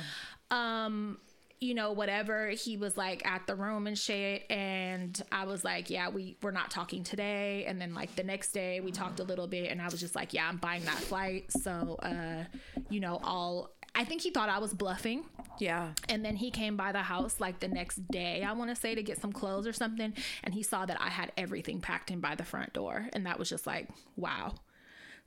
um, 0.50 1.18
you 1.60 1.74
know, 1.74 1.92
whatever. 1.92 2.48
He 2.50 2.76
was 2.76 2.96
like 2.96 3.26
at 3.26 3.46
the 3.46 3.54
room 3.54 3.86
and 3.86 3.98
shit, 3.98 4.44
and 4.50 5.20
I 5.32 5.44
was 5.44 5.64
like, 5.64 5.90
yeah, 5.90 6.08
we 6.08 6.36
we're 6.42 6.50
not 6.50 6.70
talking 6.70 7.04
today. 7.04 7.64
And 7.66 7.80
then 7.80 7.94
like 7.94 8.14
the 8.16 8.24
next 8.24 8.52
day, 8.52 8.80
we 8.80 8.92
talked 8.92 9.20
a 9.20 9.24
little 9.24 9.46
bit, 9.46 9.70
and 9.70 9.80
I 9.80 9.86
was 9.86 10.00
just 10.00 10.14
like, 10.14 10.32
yeah, 10.32 10.48
I'm 10.48 10.58
buying 10.58 10.84
that 10.84 10.98
flight. 10.98 11.50
So, 11.50 11.98
uh, 12.02 12.44
you 12.90 13.00
know, 13.00 13.20
I'll. 13.22 13.70
I 13.94 14.04
think 14.04 14.22
he 14.22 14.30
thought 14.30 14.48
I 14.48 14.58
was 14.58 14.72
bluffing. 14.72 15.24
Yeah. 15.58 15.90
And 16.08 16.24
then 16.24 16.36
he 16.36 16.52
came 16.52 16.76
by 16.76 16.92
the 16.92 17.02
house 17.02 17.40
like 17.40 17.58
the 17.58 17.66
next 17.66 18.06
day, 18.12 18.44
I 18.44 18.52
want 18.52 18.70
to 18.70 18.76
say, 18.76 18.94
to 18.94 19.02
get 19.02 19.20
some 19.20 19.32
clothes 19.32 19.66
or 19.66 19.72
something. 19.72 20.12
And 20.44 20.54
he 20.54 20.62
saw 20.62 20.86
that 20.86 21.00
I 21.00 21.08
had 21.08 21.32
everything 21.36 21.80
packed 21.80 22.12
in 22.12 22.20
by 22.20 22.36
the 22.36 22.44
front 22.44 22.72
door. 22.74 23.08
And 23.12 23.26
that 23.26 23.40
was 23.40 23.48
just 23.48 23.66
like, 23.66 23.88
wow. 24.14 24.54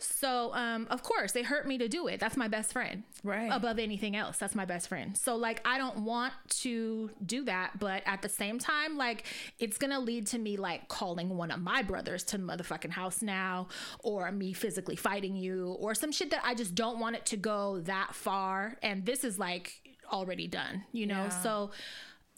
So, 0.04 0.54
um, 0.54 0.88
of 0.90 1.04
course, 1.04 1.36
it 1.36 1.46
hurt 1.46 1.68
me 1.68 1.78
to 1.78 1.88
do 1.88 2.08
it. 2.08 2.20
That's 2.20 2.36
my 2.36 2.48
best 2.48 2.74
friend. 2.74 3.04
Right. 3.24 3.50
Above 3.52 3.78
anything 3.80 4.16
else. 4.16 4.38
That's 4.38 4.56
my 4.56 4.66
best 4.66 4.88
friend. 4.88 5.16
So, 5.18 5.36
like, 5.36 5.62
I 5.66 5.78
don't 5.78 6.00
want 6.00 6.34
to 6.62 7.12
do 7.26 7.44
that. 7.46 7.80
But 7.80 8.04
at 8.06 8.22
the 8.22 8.30
same 8.30 8.60
time, 8.60 8.98
like, 8.98 9.26
it's 9.60 9.78
going 9.78 9.92
to 9.92 10.00
lead 10.00 10.28
to 10.28 10.40
me, 10.40 10.58
like, 10.58 10.88
calling 10.88 11.38
one 11.38 11.52
of 11.52 11.62
my 11.62 11.84
brothers 11.84 12.24
to 12.26 12.38
the 12.38 12.44
motherfucking 12.44 12.92
house 12.92 13.22
now, 13.22 13.68
or 14.00 14.32
me 14.32 14.54
physically 14.54 14.96
fighting 14.96 15.36
you, 15.36 15.76
or 15.80 15.94
some 15.94 16.12
shit 16.12 16.32
that 16.32 16.42
I 16.44 16.56
just 16.56 16.74
don't 16.76 17.00
want 17.00 17.16
it 17.16 17.26
to 17.28 17.38
go 17.38 17.82
that 17.82 18.16
far. 18.16 18.78
And 18.82 19.06
this 19.06 19.24
is, 19.24 19.38
like, 19.38 19.82
already 20.12 20.48
done, 20.48 20.84
you 20.92 21.06
know? 21.06 21.24
Yeah. 21.24 21.42
So, 21.42 21.72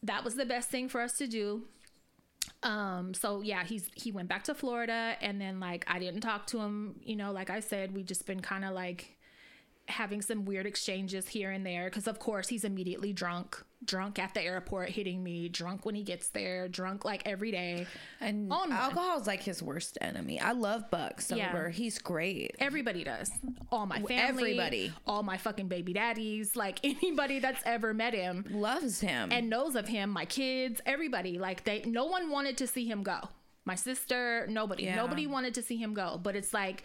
that 0.03 0.25
was 0.25 0.35
the 0.35 0.45
best 0.45 0.69
thing 0.69 0.89
for 0.89 0.99
us 0.99 1.17
to 1.17 1.27
do 1.27 1.63
Um, 2.63 3.13
so 3.13 3.41
yeah, 3.41 3.63
he's 3.63 3.89
he 3.93 4.11
went 4.11 4.29
back 4.29 4.45
to 4.45 4.55
Florida 4.55 5.15
and 5.21 5.39
then 5.39 5.59
like 5.59 5.83
I 5.87 5.99
didn't 5.99 6.21
talk 6.21 6.47
to 6.47 6.59
him, 6.59 6.95
you 7.03 7.15
know, 7.15 7.31
like 7.31 7.49
I 7.49 7.59
said, 7.59 7.93
we 7.93 8.03
just 8.03 8.25
been 8.25 8.39
kind 8.39 8.63
of 8.63 8.73
like 8.73 9.17
having 9.89 10.21
some 10.21 10.45
weird 10.45 10.65
exchanges 10.65 11.27
here 11.27 11.51
and 11.51 11.65
there 11.65 11.85
because 11.85 12.07
of 12.07 12.17
course 12.19 12.47
he's 12.47 12.63
immediately 12.63 13.11
drunk 13.11 13.61
drunk 13.85 14.19
at 14.19 14.33
the 14.33 14.41
airport 14.41 14.89
hitting 14.89 15.23
me 15.23 15.49
drunk 15.49 15.85
when 15.85 15.95
he 15.95 16.03
gets 16.03 16.29
there 16.29 16.67
drunk 16.67 17.03
like 17.05 17.21
every 17.25 17.51
day 17.51 17.85
And 18.21 18.51
On 18.51 18.71
alcohol 18.71 19.19
is 19.19 19.27
like 19.27 19.43
his 19.43 19.61
worst 19.61 19.97
enemy. 20.01 20.39
I 20.39 20.51
love 20.53 20.89
Buck 20.89 21.21
sober. 21.21 21.39
Yeah. 21.41 21.69
He's 21.69 21.99
great. 21.99 22.55
everybody 22.59 23.03
does 23.03 23.29
all 23.71 23.85
my 23.85 24.01
family 24.01 24.51
everybody. 24.59 24.93
all 25.07 25.23
my 25.23 25.37
fucking 25.37 25.67
baby 25.67 25.93
daddies 25.93 26.55
like 26.55 26.79
anybody 26.83 27.39
that's 27.39 27.61
ever 27.65 27.93
met 27.93 28.13
him 28.13 28.45
Loves 28.51 28.99
him. 29.01 29.31
and 29.31 29.49
knows 29.49 29.75
of 29.75 29.87
him 29.87 30.09
my 30.09 30.25
kids 30.25 30.81
everybody 30.85 31.37
like 31.37 31.63
they 31.63 31.81
no 31.85 32.05
one 32.05 32.29
wanted 32.29 32.57
to 32.57 32.67
see 32.67 32.85
him 32.85 33.03
go 33.03 33.19
my 33.65 33.75
sister 33.75 34.45
nobody 34.49 34.83
Yeah. 34.83 34.95
nobody 34.95 35.25
wanted 35.27 35.53
to 35.55 35.61
see 35.61 35.77
him 35.77 35.93
go 35.93 36.19
but 36.21 36.35
it's 36.35 36.53
like 36.53 36.83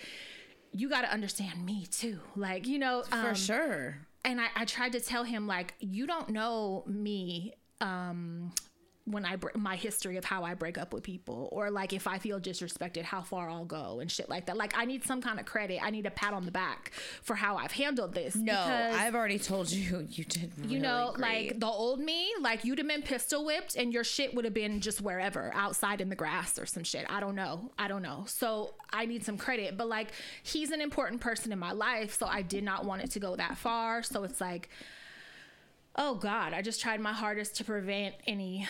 you 0.73 0.89
got 0.89 1.01
to 1.03 1.11
understand 1.13 1.65
me 1.65 1.87
too 1.91 2.21
like 2.37 2.67
you 2.67 2.79
know 2.79 3.03
for 3.03 3.29
um, 3.31 3.35
sure. 3.35 3.99
And 4.25 4.41
I, 4.41 4.49
I 4.57 4.65
tried 4.65 4.93
to 4.93 5.01
tell 5.01 5.25
him 5.25 5.47
like 5.47 5.75
you 5.81 6.07
don't 6.07 6.31
know 6.31 6.85
me 6.87 7.55
um 7.81 8.53
when 9.11 9.25
I 9.25 9.37
br- 9.37 9.49
my 9.57 9.77
history 9.77 10.17
of 10.17 10.25
how 10.25 10.45
I 10.45 10.55
break 10.55 10.79
up 10.79 10.93
with 10.93 11.03
people 11.03 11.49
or 11.53 11.71
like 11.71 11.93
if 11.93 12.07
I 12.07 12.19
feel 12.19 12.39
disrespected 12.41 13.03
how 13.03 13.23
far 13.23 13.49
I'll 13.49 13.65
go 13.65 14.01
and 14.01 14.11
shit 14.11 14.29
like 14.29 14.47
that. 14.47 14.57
Like 14.57 14.77
I 14.77 14.85
need 14.85 15.05
some 15.05 15.21
kind 15.23 15.41
of 15.41 15.47
credit. 15.47 15.81
I 15.83 15.91
need 15.91 16.07
a 16.07 16.11
pat 16.11 16.35
on 16.35 16.45
the 16.45 16.51
back 16.51 16.93
for 17.23 17.35
how 17.35 17.57
I've 17.57 17.73
handled 17.73 18.15
this 18.15 18.35
No, 18.37 18.45
because, 18.53 18.95
I've 18.97 19.15
already 19.15 19.39
told 19.39 19.71
you 19.71 20.07
you 20.11 20.25
did 20.25 20.53
really 20.59 20.75
you 20.75 20.81
know 20.81 21.13
great. 21.15 21.49
like 21.51 21.61
the 21.61 21.67
old 21.67 22.01
me 22.01 22.29
like 22.41 22.65
you'd 22.65 22.79
have 22.79 22.89
been 22.89 23.03
pistol 23.03 23.45
whipped 23.45 23.77
and 23.77 23.93
your 23.93 24.05
shit 24.05 24.35
would 24.35 24.45
have 24.45 24.55
been 24.55 24.81
just 24.81 25.01
wherever 25.01 25.51
outside 25.55 26.01
in 26.01 26.09
the 26.09 26.17
grass 26.17 26.59
or 26.59 26.67
some 26.67 26.85
shit. 26.85 27.07
I 27.09 27.21
don't 27.21 27.35
know. 27.35 27.71
I 27.79 27.89
don't 27.89 28.03
know. 28.03 28.25
So 28.27 28.75
I 28.93 29.07
need 29.07 29.25
some 29.25 29.39
credit. 29.39 29.77
But 29.77 29.89
like 29.89 30.09
he's 30.43 30.71
an 30.71 30.81
important 30.81 31.21
person 31.21 31.53
in 31.53 31.59
my 31.59 31.73
life 31.73 32.19
so 32.19 32.27
I 32.27 32.43
did 32.43 32.65
not 32.65 32.85
want 32.85 33.03
it 33.03 33.11
to 33.13 33.21
go 33.21 33.37
that 33.37 33.59
far. 33.59 34.03
So 34.03 34.25
it's 34.25 34.41
like 34.41 34.69
oh 35.99 36.15
god 36.15 36.53
i 36.55 36.63
just 36.63 36.81
tried 36.81 37.01
my 37.01 37.13
hardest 37.13 37.57
to 37.57 37.65
prevent 37.65 38.15
any 38.27 38.67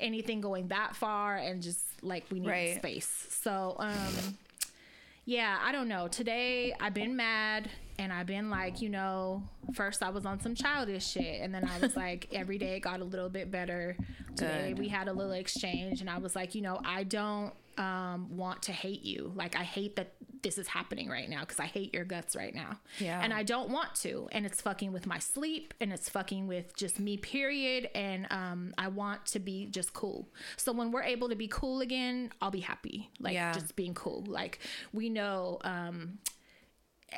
anything 0.00 0.40
going 0.40 0.68
that 0.68 0.94
far 0.94 1.36
and 1.36 1.62
just 1.62 1.80
like 2.02 2.24
we 2.30 2.38
need 2.40 2.48
Right. 2.48 2.76
space. 2.76 3.26
So 3.30 3.76
um 3.78 4.36
yeah 5.24 5.58
i 5.62 5.72
don't 5.72 5.88
know. 5.88 6.06
Today 6.08 6.74
i've 6.80 6.94
been 6.94 7.16
mad 7.16 7.68
and 8.00 8.12
i've 8.12 8.26
been 8.26 8.48
like 8.50 8.80
you 8.82 8.88
know 8.88 9.42
first 9.74 10.02
i 10.02 10.08
was 10.10 10.24
on 10.26 10.40
some 10.40 10.54
childish 10.54 11.06
shit. 11.06 11.40
And 11.42 11.54
then 11.54 11.64
i 11.68 11.78
was 11.78 11.94
like 12.06 12.28
every 12.32 12.58
day 12.58 12.76
it 12.76 12.80
got 12.80 13.00
a 13.00 13.04
little 13.04 13.28
bit 13.28 13.50
better. 13.50 13.96
Today 14.36 14.68
Good. 14.70 14.78
we 14.78 14.88
had 14.88 15.06
a 15.08 15.12
little 15.12 15.32
exchange 15.32 16.00
and 16.00 16.08
i 16.10 16.18
was 16.18 16.34
like 16.34 16.54
you 16.54 16.62
know 16.62 16.80
i 16.84 17.04
don't 17.04 17.52
um 17.78 18.36
want 18.36 18.62
to 18.64 18.72
hate 18.72 19.02
you. 19.02 19.32
Like 19.36 19.54
i 19.56 19.62
hate 19.62 19.96
that 19.96 20.12
this 20.42 20.56
is 20.56 20.66
happening 20.68 21.08
right 21.10 21.28
now 21.28 21.40
because 21.40 21.60
i 21.60 21.66
hate 21.66 21.92
your 21.92 22.04
guts 22.04 22.34
right 22.34 22.54
now. 22.54 22.72
Yeah. 22.98 23.20
and 23.22 23.32
i 23.40 23.42
don't 23.42 23.68
want 23.70 23.94
to. 23.96 24.28
And 24.32 24.46
it's 24.46 24.60
fucking 24.62 24.90
with 24.92 25.06
my 25.06 25.18
sleep 25.18 25.74
and 25.80 25.92
it's 25.92 26.08
fucking 26.08 26.46
with 26.46 26.74
just 26.76 26.98
me 26.98 27.16
period. 27.18 27.90
And 27.94 28.26
um 28.30 28.74
i 28.78 28.88
want 28.88 29.26
to 29.34 29.38
be 29.38 29.66
just 29.66 29.92
cool. 29.92 30.28
So 30.56 30.72
when 30.72 30.90
we're 30.92 31.02
able 31.14 31.28
to 31.28 31.36
be 31.36 31.48
cool 31.48 31.80
again 31.82 32.32
i'll 32.40 32.50
be 32.50 32.60
happy. 32.72 33.10
Like 33.20 33.34
Yeah. 33.34 33.52
just 33.52 33.76
being 33.76 33.94
cool. 33.94 34.24
Like 34.26 34.58
we 34.92 35.10
know 35.10 35.58
um 35.64 36.18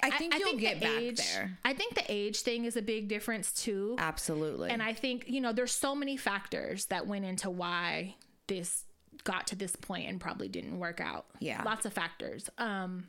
I 0.03 0.11
think 0.11 0.39
you'll 0.39 0.57
get 0.57 0.81
the 0.81 0.87
back 0.87 1.01
age, 1.01 1.35
there. 1.35 1.59
i 1.65 1.73
think 1.75 1.95
the 1.95 2.05
age 2.09 2.41
thing 2.41 2.65
is 2.65 2.77
a 2.77 2.83
big 2.83 3.09
difference 3.09 3.53
too 3.53 3.95
Absolutely. 3.99 4.71
and 4.71 4.83
I 4.83 4.93
think, 4.95 5.25
you 5.29 5.41
know, 5.41 5.53
there's 5.53 5.73
so 5.73 5.95
many 5.95 6.17
factors 6.17 6.87
that 6.87 7.07
went 7.07 7.25
into 7.25 7.51
why 7.51 8.17
this 8.47 8.85
got 9.25 9.47
to 9.49 9.57
this 9.57 9.77
point 9.77 10.09
and 10.09 10.21
probably 10.21 10.49
didn't 10.49 10.79
work 10.79 11.01
out. 11.01 11.27
Yeah. 11.41 11.63
Lots 11.63 11.87
of 11.87 11.93
factors. 11.93 12.49
Um 12.59 13.09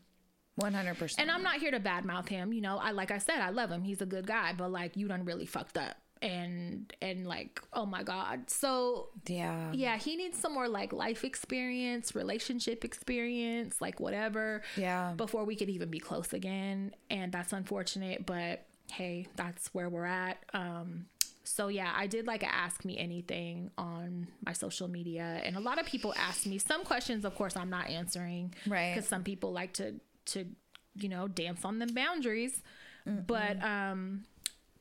100%. 0.60 1.16
and 1.18 1.32
I'm 1.32 1.42
not 1.42 1.56
here 1.56 1.72
to 1.72 1.80
badmouth 1.80 2.30
him, 2.30 2.54
you 2.54 2.62
know. 2.62 2.78
I 2.78 2.92
like 2.92 3.10
I 3.10 3.18
said, 3.18 3.40
I 3.40 3.50
love 3.50 3.72
him. 3.72 3.82
He's 3.84 4.02
a 4.02 4.06
good 4.06 4.28
guy, 4.28 4.54
but 4.56 4.72
like 4.72 4.96
you 4.96 5.08
done 5.08 5.26
really 5.26 5.48
fucked 5.48 5.78
up. 5.78 5.96
And 6.24 6.92
and 7.02 7.28
like, 7.28 7.62
oh 7.74 7.86
my 7.86 8.02
God. 8.02 8.50
So 8.50 9.10
yeah. 9.28 9.72
yeah, 9.74 9.98
he 9.98 10.16
needs 10.16 10.38
some 10.40 10.54
more 10.54 10.70
like 10.70 10.94
life 10.94 11.24
experience, 11.26 12.16
relationship 12.16 12.86
experience, 12.86 13.82
like 13.82 14.00
whatever. 14.00 14.62
Yeah. 14.78 15.14
Before 15.18 15.44
we 15.44 15.56
could 15.58 15.70
even 15.70 15.90
be 15.90 16.00
close 16.00 16.32
again. 16.34 16.96
And 17.10 17.32
that's 17.32 17.52
unfortunate, 17.54 18.26
but 18.26 18.66
hey, 18.92 19.28
that's 19.36 19.74
where 19.74 19.90
we're 19.90 20.06
at. 20.06 20.38
Um 20.54 21.08
so 21.46 21.68
yeah, 21.68 21.92
I 21.94 22.08
did 22.08 22.26
like 22.26 22.42
ask 22.46 22.86
me 22.86 22.98
anything 22.98 23.70
on 23.78 24.28
my 24.46 24.54
social 24.54 24.88
media 24.88 25.42
and 25.44 25.58
a 25.58 25.60
lot 25.60 25.78
of 25.78 25.86
people 25.86 26.14
asked 26.18 26.48
me 26.48 26.58
some 26.58 26.86
questions 26.86 27.26
of 27.26 27.36
course 27.36 27.58
I'm 27.58 27.70
not 27.70 27.90
answering 27.90 28.54
Right. 28.66 28.96
cuz 28.96 29.08
some 29.10 29.24
people 29.24 29.52
like 29.52 29.74
to 29.74 30.00
to 30.28 30.46
you 30.96 31.10
know, 31.10 31.28
dance 31.28 31.66
on 31.66 31.80
the 31.80 31.88
boundaries. 31.88 32.62
But 33.06 33.62
um 33.62 34.24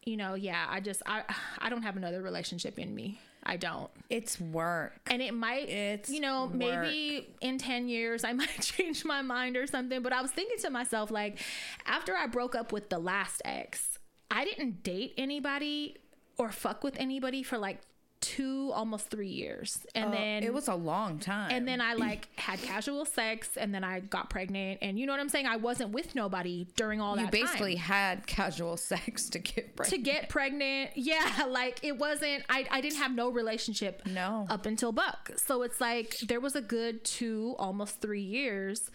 you 0.04 0.16
know, 0.16 0.34
yeah, 0.34 0.66
I 0.68 0.80
just 0.80 1.02
I 1.06 1.22
I 1.58 1.68
don't 1.68 1.82
have 1.82 1.96
another 1.96 2.22
relationship 2.22 2.78
in 2.78 2.94
me. 2.94 3.20
I 3.44 3.56
don't. 3.56 3.90
It's 4.08 4.40
work. 4.40 4.92
And 5.10 5.20
it 5.20 5.34
might 5.34 5.68
It's 5.68 6.08
you 6.08 6.20
know, 6.20 6.44
work. 6.44 6.54
maybe 6.54 7.28
in 7.40 7.58
10 7.58 7.88
years 7.88 8.22
I 8.22 8.32
might 8.42 8.60
change 8.60 9.04
my 9.04 9.20
mind 9.22 9.56
or 9.56 9.66
something, 9.66 10.00
but 10.02 10.12
I 10.12 10.22
was 10.22 10.30
thinking 10.30 10.58
to 10.58 10.70
myself 10.70 11.10
like 11.10 11.40
after 11.84 12.14
I 12.16 12.26
broke 12.28 12.54
up 12.54 12.72
with 12.72 12.88
the 12.88 12.98
last 13.00 13.42
ex, 13.44 13.98
I 14.30 14.44
didn't 14.44 14.82
date 14.84 15.14
anybody 15.18 15.96
or 16.38 16.50
fuck 16.52 16.84
with 16.84 16.94
anybody 16.98 17.42
for 17.42 17.58
like 17.58 17.80
2 18.22 18.70
almost 18.72 19.10
3 19.10 19.28
years. 19.28 19.84
And 19.94 20.12
then 20.12 20.42
Uh, 20.42 20.46
it 20.46 20.54
was 20.54 20.68
a 20.68 20.74
long 20.74 21.18
time. 21.18 21.50
and 21.50 21.68
then 21.68 21.80
I 21.80 21.94
like 22.08 22.28
had 22.38 22.60
casual 22.62 23.04
sex 23.04 23.56
and 23.56 23.74
then 23.74 23.84
I 23.84 24.00
got 24.00 24.30
pregnant 24.30 24.78
and 24.80 24.98
you 24.98 25.06
know 25.06 25.12
what 25.12 25.20
I'm 25.20 25.28
saying? 25.28 25.46
I 25.46 25.56
wasn't 25.56 25.90
with 25.90 26.14
nobody 26.14 26.66
during 26.76 27.00
all 27.00 27.16
you 27.18 27.26
that 27.26 27.34
you 27.34 27.42
basically 27.44 27.74
time 27.74 27.84
had 27.84 28.26
casual 28.26 28.76
sex 28.92 29.28
to 29.30 29.38
get 29.38 29.76
pregnant. 29.76 30.04
to 30.04 30.10
get 30.10 30.28
pregnant. 30.28 30.90
Yeah, 30.94 31.44
like 31.48 31.80
it 31.82 31.98
wasn't. 31.98 32.44
I 32.48 32.66
I 32.70 32.80
didn't 32.80 32.98
have 32.98 33.12
no 33.14 33.28
relationship. 33.28 34.02
No. 34.06 34.46
Up 34.48 34.64
until 34.66 34.92
Buck, 34.92 35.30
so 35.36 35.62
it's 35.62 35.80
like 35.80 36.16
there 36.18 36.40
was 36.40 36.54
a 36.56 36.62
good 36.62 37.04
two, 37.04 37.54
almost 37.58 38.00
three 38.00 38.22
years. 38.22 38.90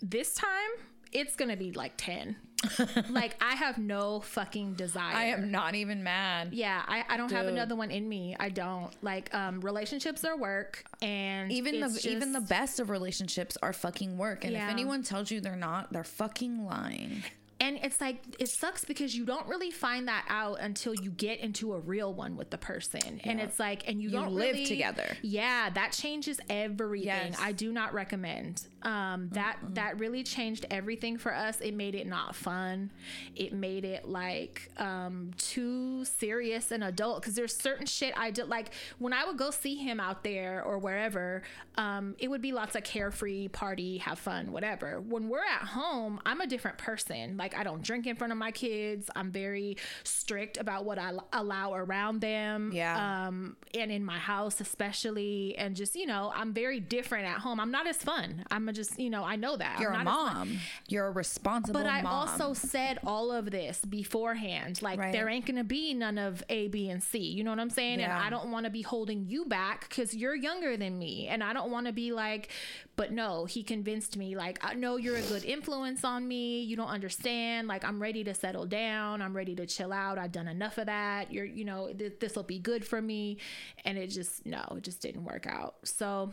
This 0.00 0.34
time, 0.34 0.70
it's 1.14 1.36
gonna 1.36 1.56
be 1.56 1.72
like 1.72 1.92
ten. 1.96 2.36
like 3.10 3.36
I 3.42 3.54
have 3.56 3.76
no 3.76 4.20
fucking 4.20 4.74
desire. 4.74 5.14
I 5.14 5.24
am 5.26 5.50
not 5.50 5.74
even 5.74 6.02
mad. 6.02 6.54
Yeah, 6.54 6.82
I, 6.86 7.04
I 7.08 7.16
don't 7.18 7.30
have 7.32 7.46
another 7.46 7.76
one 7.76 7.90
in 7.90 8.08
me. 8.08 8.34
I 8.40 8.48
don't 8.48 8.90
like 9.02 9.32
um 9.34 9.60
relationships 9.60 10.24
are 10.24 10.36
work 10.36 10.84
and 11.02 11.52
Even 11.52 11.80
the 11.80 11.86
it's 11.86 12.06
even 12.06 12.32
the 12.32 12.40
best 12.40 12.80
of 12.80 12.88
relationships 12.90 13.58
are 13.62 13.72
fucking 13.74 14.16
work. 14.16 14.44
And 14.44 14.52
Yeah. 14.54 14.64
if 14.66 14.70
anyone 14.70 15.02
tells 15.02 15.30
you 15.30 15.40
they're 15.42 15.56
not, 15.56 15.92
they're 15.92 16.04
fucking 16.04 16.64
lying. 16.64 17.22
and 17.60 17.78
it's 17.82 18.00
like 18.00 18.20
it 18.40 18.48
sucks 18.48 18.84
because 18.84 19.14
you 19.14 19.24
don't 19.24 19.46
really 19.46 19.70
find 19.70 20.08
that 20.08 20.24
out 20.28 20.58
until 20.60 20.94
you 20.94 21.10
get 21.10 21.38
into 21.40 21.72
a 21.74 21.78
real 21.78 22.12
one 22.12 22.36
with 22.36 22.50
the 22.50 22.58
person 22.58 23.20
and 23.24 23.40
it's 23.40 23.60
like 23.60 23.86
and 23.88 24.02
you, 24.02 24.08
You 24.08 24.16
don't 24.18 24.32
live 24.32 24.54
really- 24.54 24.66
together. 24.66 25.16
yeah 25.22 25.70
that 25.70 25.92
changes 25.92 26.40
everything 26.50 27.06
Yes. 27.32 27.36
i 27.40 27.52
do 27.52 27.72
not 27.72 27.94
recommend 27.94 28.66
um 28.84 29.28
that 29.32 29.58
that 29.74 29.98
really 29.98 30.22
changed 30.22 30.66
everything 30.70 31.16
for 31.18 31.34
us. 31.34 31.60
It 31.60 31.74
made 31.74 31.94
it 31.94 32.06
not 32.06 32.34
fun. 32.36 32.92
It 33.34 33.52
made 33.52 33.84
it 33.84 34.06
like 34.08 34.70
um 34.78 35.30
too 35.38 36.04
serious 36.04 36.70
and 36.70 36.84
adult 36.84 37.20
because 37.22 37.34
there's 37.34 37.54
certain 37.56 37.86
shit 37.86 38.12
i 38.16 38.30
did 38.30 38.48
like 38.48 38.70
when 38.98 39.12
i 39.12 39.24
would 39.24 39.36
go 39.36 39.50
see 39.50 39.76
him 39.76 40.00
out 40.00 40.22
there 40.24 40.62
or 40.64 40.78
wherever 40.78 41.42
um 41.76 42.14
it 42.18 42.28
would 42.28 42.42
be 42.42 42.52
lots 42.52 42.74
of 42.76 42.82
carefree 42.84 43.48
party 43.48 43.98
have 43.98 44.18
fun 44.18 44.52
whatever. 44.52 45.00
When 45.00 45.28
we're 45.28 45.40
at 45.44 45.66
home 45.68 46.20
i'm 46.26 46.40
a 46.40 46.46
different 46.46 46.78
person. 46.78 47.36
Like 47.36 47.56
i 47.56 47.62
don't 47.62 47.82
drink 47.82 48.06
in 48.06 48.16
front 48.16 48.32
of 48.32 48.38
my 48.38 48.50
kids. 48.50 49.10
I'm 49.16 49.30
very 49.30 49.76
strict 50.04 50.56
about 50.58 50.84
what 50.84 50.98
i 50.98 51.08
l- 51.10 51.26
allow 51.32 51.74
around 51.74 52.20
them 52.20 52.70
Yeah. 52.72 53.26
um 53.28 53.56
and 53.74 53.90
in 53.90 54.04
my 54.04 54.18
house 54.18 54.60
especially. 54.60 55.54
And 55.56 55.74
just 55.76 55.94
you 55.96 56.06
know 56.06 56.32
i'm 56.34 56.52
very 56.52 56.80
different 56.80 57.26
at 57.26 57.38
home. 57.38 57.58
I'm 57.60 57.70
not 57.70 57.86
as 57.86 57.96
fun. 57.96 58.44
I'm 58.50 58.68
a 58.68 58.72
just 58.74 58.98
you 58.98 59.08
know 59.10 59.24
i 59.24 59.36
know 59.36 59.56
that 59.56 59.78
You're 59.80 59.90
a 59.92 60.04
not 60.04 60.06
as 60.06 60.12
fun. 60.14 60.34
mom. 60.48 60.58
You're 60.88 61.06
a 61.06 61.10
responsible 61.10 61.80
But 61.80 61.86
I 61.86 62.02
mom. 62.02 62.12
also 62.28 62.52
said 62.52 62.98
all 63.06 63.32
of 63.32 63.50
this 63.50 63.80
beforehand. 63.84 64.82
Like 64.82 64.98
Right. 64.98 65.12
there 65.12 65.28
ain't 65.28 65.46
gonna 65.46 65.64
be 65.64 65.94
none 65.94 66.18
of 66.18 66.42
A, 66.48 66.68
B, 66.68 66.90
and 66.90 67.02
C. 67.02 67.18
You 67.18 67.42
know 67.44 67.50
what 67.50 67.60
I'm 67.60 67.70
saying? 67.70 68.00
And 68.00 68.12
I 68.12 68.28
don't 68.30 68.50
want 68.50 68.64
to 68.66 68.70
be 68.70 68.82
holding 68.82 69.26
you 69.28 69.46
back 69.46 69.88
because 69.88 70.14
you're 70.14 70.34
younger 70.34 70.76
than 70.76 70.98
me, 70.98 71.26
and 71.28 71.42
I 71.42 71.52
don't 71.52 71.70
want 71.70 71.86
to 71.86 71.92
be 71.92 72.12
like. 72.12 72.50
But 72.96 73.10
no, 73.10 73.44
he 73.44 73.64
convinced 73.64 74.16
me. 74.16 74.36
Like 74.36 74.64
I 74.64 74.74
know 74.74 74.96
you're 74.96 75.16
a 75.16 75.22
good 75.22 75.44
influence 75.44 76.04
on 76.04 76.28
me. 76.28 76.62
You 76.62 76.76
don't 76.76 76.88
understand. 76.88 77.66
Like 77.66 77.84
I'm 77.84 78.00
ready 78.00 78.22
to 78.24 78.34
settle 78.34 78.66
down. 78.66 79.20
I'm 79.20 79.34
ready 79.34 79.54
to 79.56 79.66
chill 79.66 79.92
out. 79.92 80.16
I've 80.16 80.30
done 80.30 80.46
enough 80.46 80.78
of 80.78 80.86
that. 80.86 81.32
You're, 81.32 81.44
you 81.44 81.64
know, 81.64 81.92
th- 81.92 82.20
this 82.20 82.36
will 82.36 82.44
be 82.44 82.60
good 82.60 82.84
for 82.84 83.02
me. 83.02 83.38
And 83.84 83.98
it 83.98 84.08
just 84.08 84.46
no, 84.46 84.62
it 84.76 84.84
just 84.84 85.00
didn't 85.02 85.24
work 85.24 85.46
out. 85.48 85.74
So. 85.84 86.32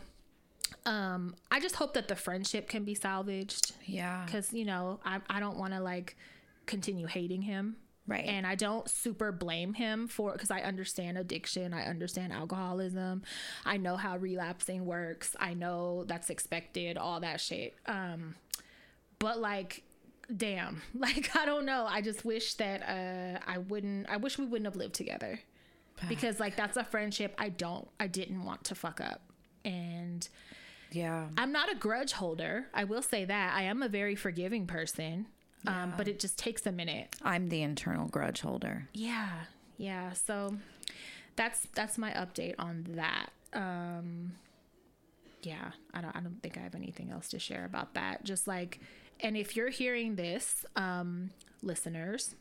Um, 0.85 1.35
I 1.51 1.59
just 1.59 1.75
hope 1.75 1.93
that 1.93 2.07
the 2.07 2.15
friendship 2.15 2.67
can 2.67 2.83
be 2.83 2.95
salvaged 2.95 3.73
yeah. 3.85 4.23
because 4.25 4.53
you 4.53 4.65
know 4.65 4.99
I, 5.05 5.19
I 5.29 5.39
don't 5.39 5.57
want 5.57 5.73
to 5.73 5.79
like 5.79 6.15
continue 6.65 7.07
hating 7.07 7.43
him 7.43 7.75
Right. 8.07 8.25
And 8.25 8.47
I 8.47 8.55
don't 8.55 8.89
super 8.89 9.31
blame 9.31 9.73
him 9.73 10.07
for 10.07 10.33
because 10.33 10.51
I 10.51 10.61
understand 10.61 11.17
addiction, 11.17 11.73
I 11.73 11.85
understand 11.85 12.33
alcoholism, 12.33 13.21
I 13.65 13.77
know 13.77 13.95
how 13.95 14.17
relapsing 14.17 14.85
works, 14.85 15.35
I 15.39 15.53
know 15.53 16.03
that's 16.07 16.29
expected, 16.29 16.97
all 16.97 17.19
that 17.19 17.39
shit. 17.39 17.75
Um, 17.85 18.35
but 19.19 19.39
like, 19.39 19.83
damn, 20.35 20.81
like 20.93 21.35
I 21.35 21.45
don't 21.45 21.65
know. 21.65 21.85
I 21.87 22.01
just 22.01 22.25
wish 22.25 22.55
that 22.55 22.81
uh, 22.81 23.39
I 23.47 23.59
wouldn't. 23.59 24.09
I 24.09 24.17
wish 24.17 24.37
we 24.37 24.45
wouldn't 24.45 24.65
have 24.65 24.75
lived 24.75 24.95
together 24.95 25.39
because 26.09 26.39
like 26.39 26.55
that's 26.55 26.77
a 26.77 26.83
friendship 26.83 27.35
I 27.37 27.49
don't, 27.49 27.87
I 27.99 28.07
didn't 28.07 28.43
want 28.43 28.63
to 28.65 28.75
fuck 28.75 28.99
up, 28.99 29.21
and. 29.63 30.27
Yeah. 30.91 31.27
I'm 31.37 31.51
not 31.51 31.71
a 31.71 31.75
grudge 31.75 32.13
holder. 32.13 32.67
I 32.73 32.83
will 32.83 33.01
say 33.01 33.25
that. 33.25 33.53
I 33.55 33.63
am 33.63 33.81
a 33.81 33.89
very 33.89 34.15
forgiving 34.15 34.67
person. 34.67 35.27
Um, 35.67 35.93
but 35.95 36.07
it 36.07 36.19
just 36.19 36.37
takes 36.39 36.65
a 36.65 36.71
minute. 36.71 37.15
I'm 37.21 37.49
the 37.49 37.61
internal 37.61 38.07
grudge 38.07 38.41
holder. 38.41 38.87
Yeah. 38.93 39.29
Yeah. 39.77 40.13
So 40.13 40.57
that's 41.35 41.67
that's 41.75 41.97
my 41.97 42.11
update 42.11 42.55
on 42.57 42.87
that. 42.95 43.29
Um 43.53 44.33
yeah, 45.43 45.71
I 45.93 46.01
don't 46.01 46.15
I 46.15 46.19
don't 46.19 46.41
think 46.41 46.57
I 46.57 46.61
have 46.61 46.75
anything 46.75 47.11
else 47.11 47.29
to 47.29 47.39
share 47.39 47.65
about 47.65 47.93
that. 47.93 48.23
Just 48.23 48.47
like 48.47 48.79
and 49.19 49.37
if 49.37 49.55
you're 49.55 49.69
hearing 49.69 50.15
this, 50.15 50.65
um 50.75 51.29
listeners, 51.61 52.35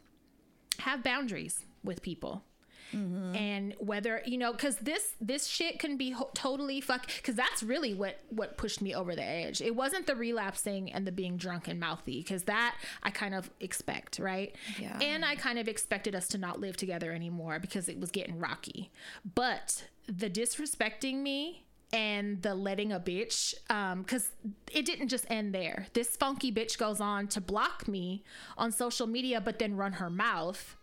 have 0.79 1.03
boundaries 1.03 1.67
with 1.85 2.01
people. 2.03 2.43
And 2.93 3.75
whether 3.79 4.23
you 4.25 4.37
know 4.37 4.53
because 4.53 4.77
this 4.77 5.15
this 5.21 5.47
shit 5.47 5.79
can 5.79 5.97
be 5.97 6.11
ho- 6.11 6.31
totally 6.35 6.81
fuck 6.81 7.07
because 7.07 7.35
that's 7.35 7.63
really 7.63 7.95
what 7.95 8.19
what 8.31 8.57
pushed 8.57 8.81
me 8.83 8.95
over 8.95 9.15
the 9.15 9.23
edge. 9.25 9.61
It 9.61 9.77
wasn't 9.77 10.07
the 10.07 10.17
relapsing 10.17 10.93
and 10.93 11.07
the 11.07 11.13
being 11.13 11.37
drunk 11.37 11.69
and 11.69 11.79
mouthy 11.79 12.19
because 12.21 12.45
that 12.45 12.77
i 13.03 13.11
kind 13.11 13.35
of 13.35 13.51
expect 13.61 14.19
right? 14.19 14.55
Yeah. 14.79 14.99
and 15.01 15.25
i 15.25 15.35
kind 15.37 15.59
of 15.59 15.69
expected 15.69 16.15
us 16.15 16.29
to 16.29 16.39
not 16.39 16.61
live 16.61 16.77
together 16.77 17.13
anymore 17.13 17.59
because 17.61 17.89
it 17.89 17.99
was 18.01 18.11
getting 18.11 18.39
rocky. 18.39 18.91
But 19.35 19.85
the 20.07 20.29
disrespecting 20.29 21.19
me 21.23 21.65
and 21.93 22.43
the 22.43 22.55
letting 22.55 22.93
a 22.93 23.01
bitch 23.01 23.55
um 23.69 24.03
because 24.03 24.31
it 24.73 24.85
didn't 24.85 25.09
just 25.09 25.27
end 25.31 25.55
there. 25.55 25.87
This 25.93 26.17
funky 26.17 26.53
bitch 26.53 26.79
goes 26.79 27.01
on 27.01 27.29
to 27.29 27.41
block 27.41 27.87
me 27.89 28.25
on 28.59 28.73
social 28.73 29.07
media 29.07 29.41
but 29.41 29.59
then 29.59 29.77
run 29.77 29.95
her 29.95 30.11
mouth. 30.11 30.77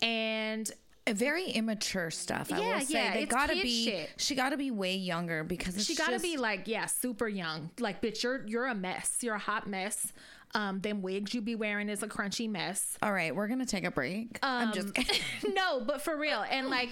And 0.00 0.70
very 1.14 1.50
immature 1.50 2.10
stuff. 2.10 2.52
I 2.52 2.58
Yeah, 2.60 2.74
will 2.78 2.80
say 2.84 2.94
yeah, 3.04 3.14
they 3.14 3.26
gotta 3.26 3.54
be. 3.54 3.84
shit. 3.84 4.10
She 4.16 4.34
gotta 4.34 4.56
be 4.56 4.70
way 4.70 4.96
younger 4.96 5.44
because 5.44 5.76
it's 5.76 5.84
she 5.86 5.94
got 5.94 6.06
to 6.06 6.12
just- 6.12 6.24
be 6.24 6.36
like 6.36 6.66
yeah 6.68 6.86
super 6.86 7.28
young 7.28 7.70
like 7.80 8.00
bitch 8.02 8.22
you're 8.22 8.46
you're 8.46 8.66
a 8.66 8.74
mess 8.74 9.18
you're 9.22 9.34
a 9.34 9.38
hot 9.38 9.66
mess 9.68 10.12
um 10.54 10.80
them 10.80 11.02
wigs 11.02 11.34
you 11.34 11.42
be 11.42 11.54
wearing 11.54 11.88
is 11.90 12.02
a 12.02 12.08
crunchy 12.08 12.48
mess 12.48 12.96
All 13.02 13.12
right, 13.12 13.34
we're 13.36 13.48
gonna 13.48 13.66
take 13.66 13.84
a 13.84 13.90
break. 13.90 14.38
I'm 14.42 14.72
just. 14.72 14.98
Um, 14.98 15.04
no 15.54 15.80
but 15.80 16.00
for 16.00 16.16
real 16.16 16.42
and 16.50 16.68
like 16.70 16.88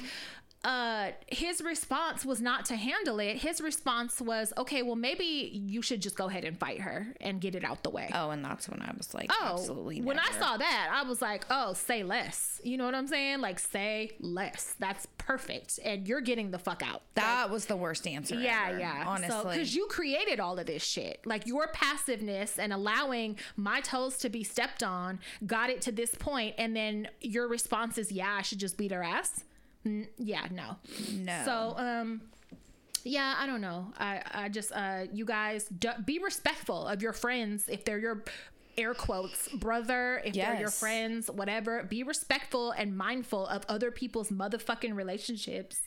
uh 0.66 1.10
his 1.28 1.62
response 1.62 2.24
was 2.24 2.40
not 2.40 2.64
to 2.64 2.74
handle 2.76 3.18
it 3.20 3.36
his 3.38 3.60
response 3.60 4.20
was 4.20 4.52
okay 4.58 4.82
well 4.82 4.96
maybe 4.96 5.24
you 5.24 5.80
should 5.80 6.02
just 6.02 6.16
go 6.16 6.26
ahead 6.28 6.44
and 6.44 6.58
fight 6.58 6.80
her 6.80 7.14
and 7.20 7.40
get 7.40 7.54
it 7.54 7.64
out 7.64 7.82
the 7.84 7.90
way 7.90 8.10
oh, 8.12 8.30
and 8.30 8.44
that's 8.44 8.68
when 8.68 8.82
I 8.82 8.92
was 8.96 9.14
like, 9.14 9.30
Oh, 9.32 9.54
absolutely. 9.54 10.00
when 10.00 10.18
I 10.18 10.30
saw 10.40 10.56
that, 10.56 10.90
I 10.92 11.02
was 11.08 11.20
like, 11.22 11.44
oh, 11.50 11.72
say 11.74 12.02
less. 12.02 12.60
You 12.64 12.76
know 12.76 12.84
what 12.84 12.94
I'm 12.94 13.06
saying? 13.06 13.40
Like, 13.40 13.58
say 13.58 14.10
less. 14.20 14.74
That's 14.78 15.06
perfect. 15.18 15.78
And 15.84 16.06
you're 16.08 16.20
getting 16.20 16.50
the 16.50 16.58
fuck 16.58 16.82
out. 16.84 17.02
that 17.14 17.50
was 17.50 17.66
the 17.66 17.76
worst 17.76 18.06
answer. 18.06 18.34
Yeah, 18.36 18.66
ever, 18.70 18.78
yeah. 18.78 19.04
Honestly, 19.06 19.52
because 19.52 19.74
you 19.74 19.86
created 19.86 20.40
all 20.40 20.58
of 20.58 20.66
this 20.66 20.84
shit. 20.84 21.20
Like 21.24 21.46
your 21.46 21.68
passiveness 21.68 22.58
and 22.58 22.72
allowing 22.72 23.36
my 23.56 23.80
toes 23.80 24.18
to 24.18 24.28
be 24.28 24.42
stepped 24.44 24.82
on 24.82 25.20
got 25.46 25.70
it 25.70 25.80
to 25.82 25.92
this 25.92 26.14
point, 26.14 26.54
and 26.58 26.74
then 26.74 27.08
your 27.20 27.48
response 27.48 27.98
is, 27.98 28.10
"Yeah, 28.12 28.32
I 28.34 28.42
should 28.42 28.58
just 28.58 28.76
beat 28.78 28.92
her 28.92 29.02
ass." 29.02 29.44
Mm, 29.86 30.08
yeah, 30.18 30.46
no. 30.50 30.76
no. 31.12 31.42
So, 31.44 31.74
um, 31.78 32.20
yeah, 33.04 33.34
I 33.38 33.46
don't 33.46 33.60
know. 33.60 33.92
I, 33.98 34.22
I 34.32 34.48
just, 34.48 34.72
uh, 34.72 35.04
you 35.12 35.24
guys, 35.24 35.66
d- 35.68 35.88
be 36.04 36.18
respectful 36.18 36.86
of 36.86 37.02
your 37.02 37.12
friends 37.12 37.68
if 37.68 37.84
they're 37.84 37.98
your 38.00 38.24
air 38.76 38.94
quotes 38.94 39.48
brother, 39.48 40.20
if 40.24 40.34
they're 40.34 40.60
your 40.60 40.70
friends, 40.70 41.30
whatever. 41.30 41.84
Be 41.84 42.02
respectful 42.02 42.72
and 42.72 42.96
mindful 42.96 43.46
of 43.46 43.62
other 43.68 43.90
people's 43.90 44.30
motherfucking 44.30 44.94
relationships, 44.94 45.80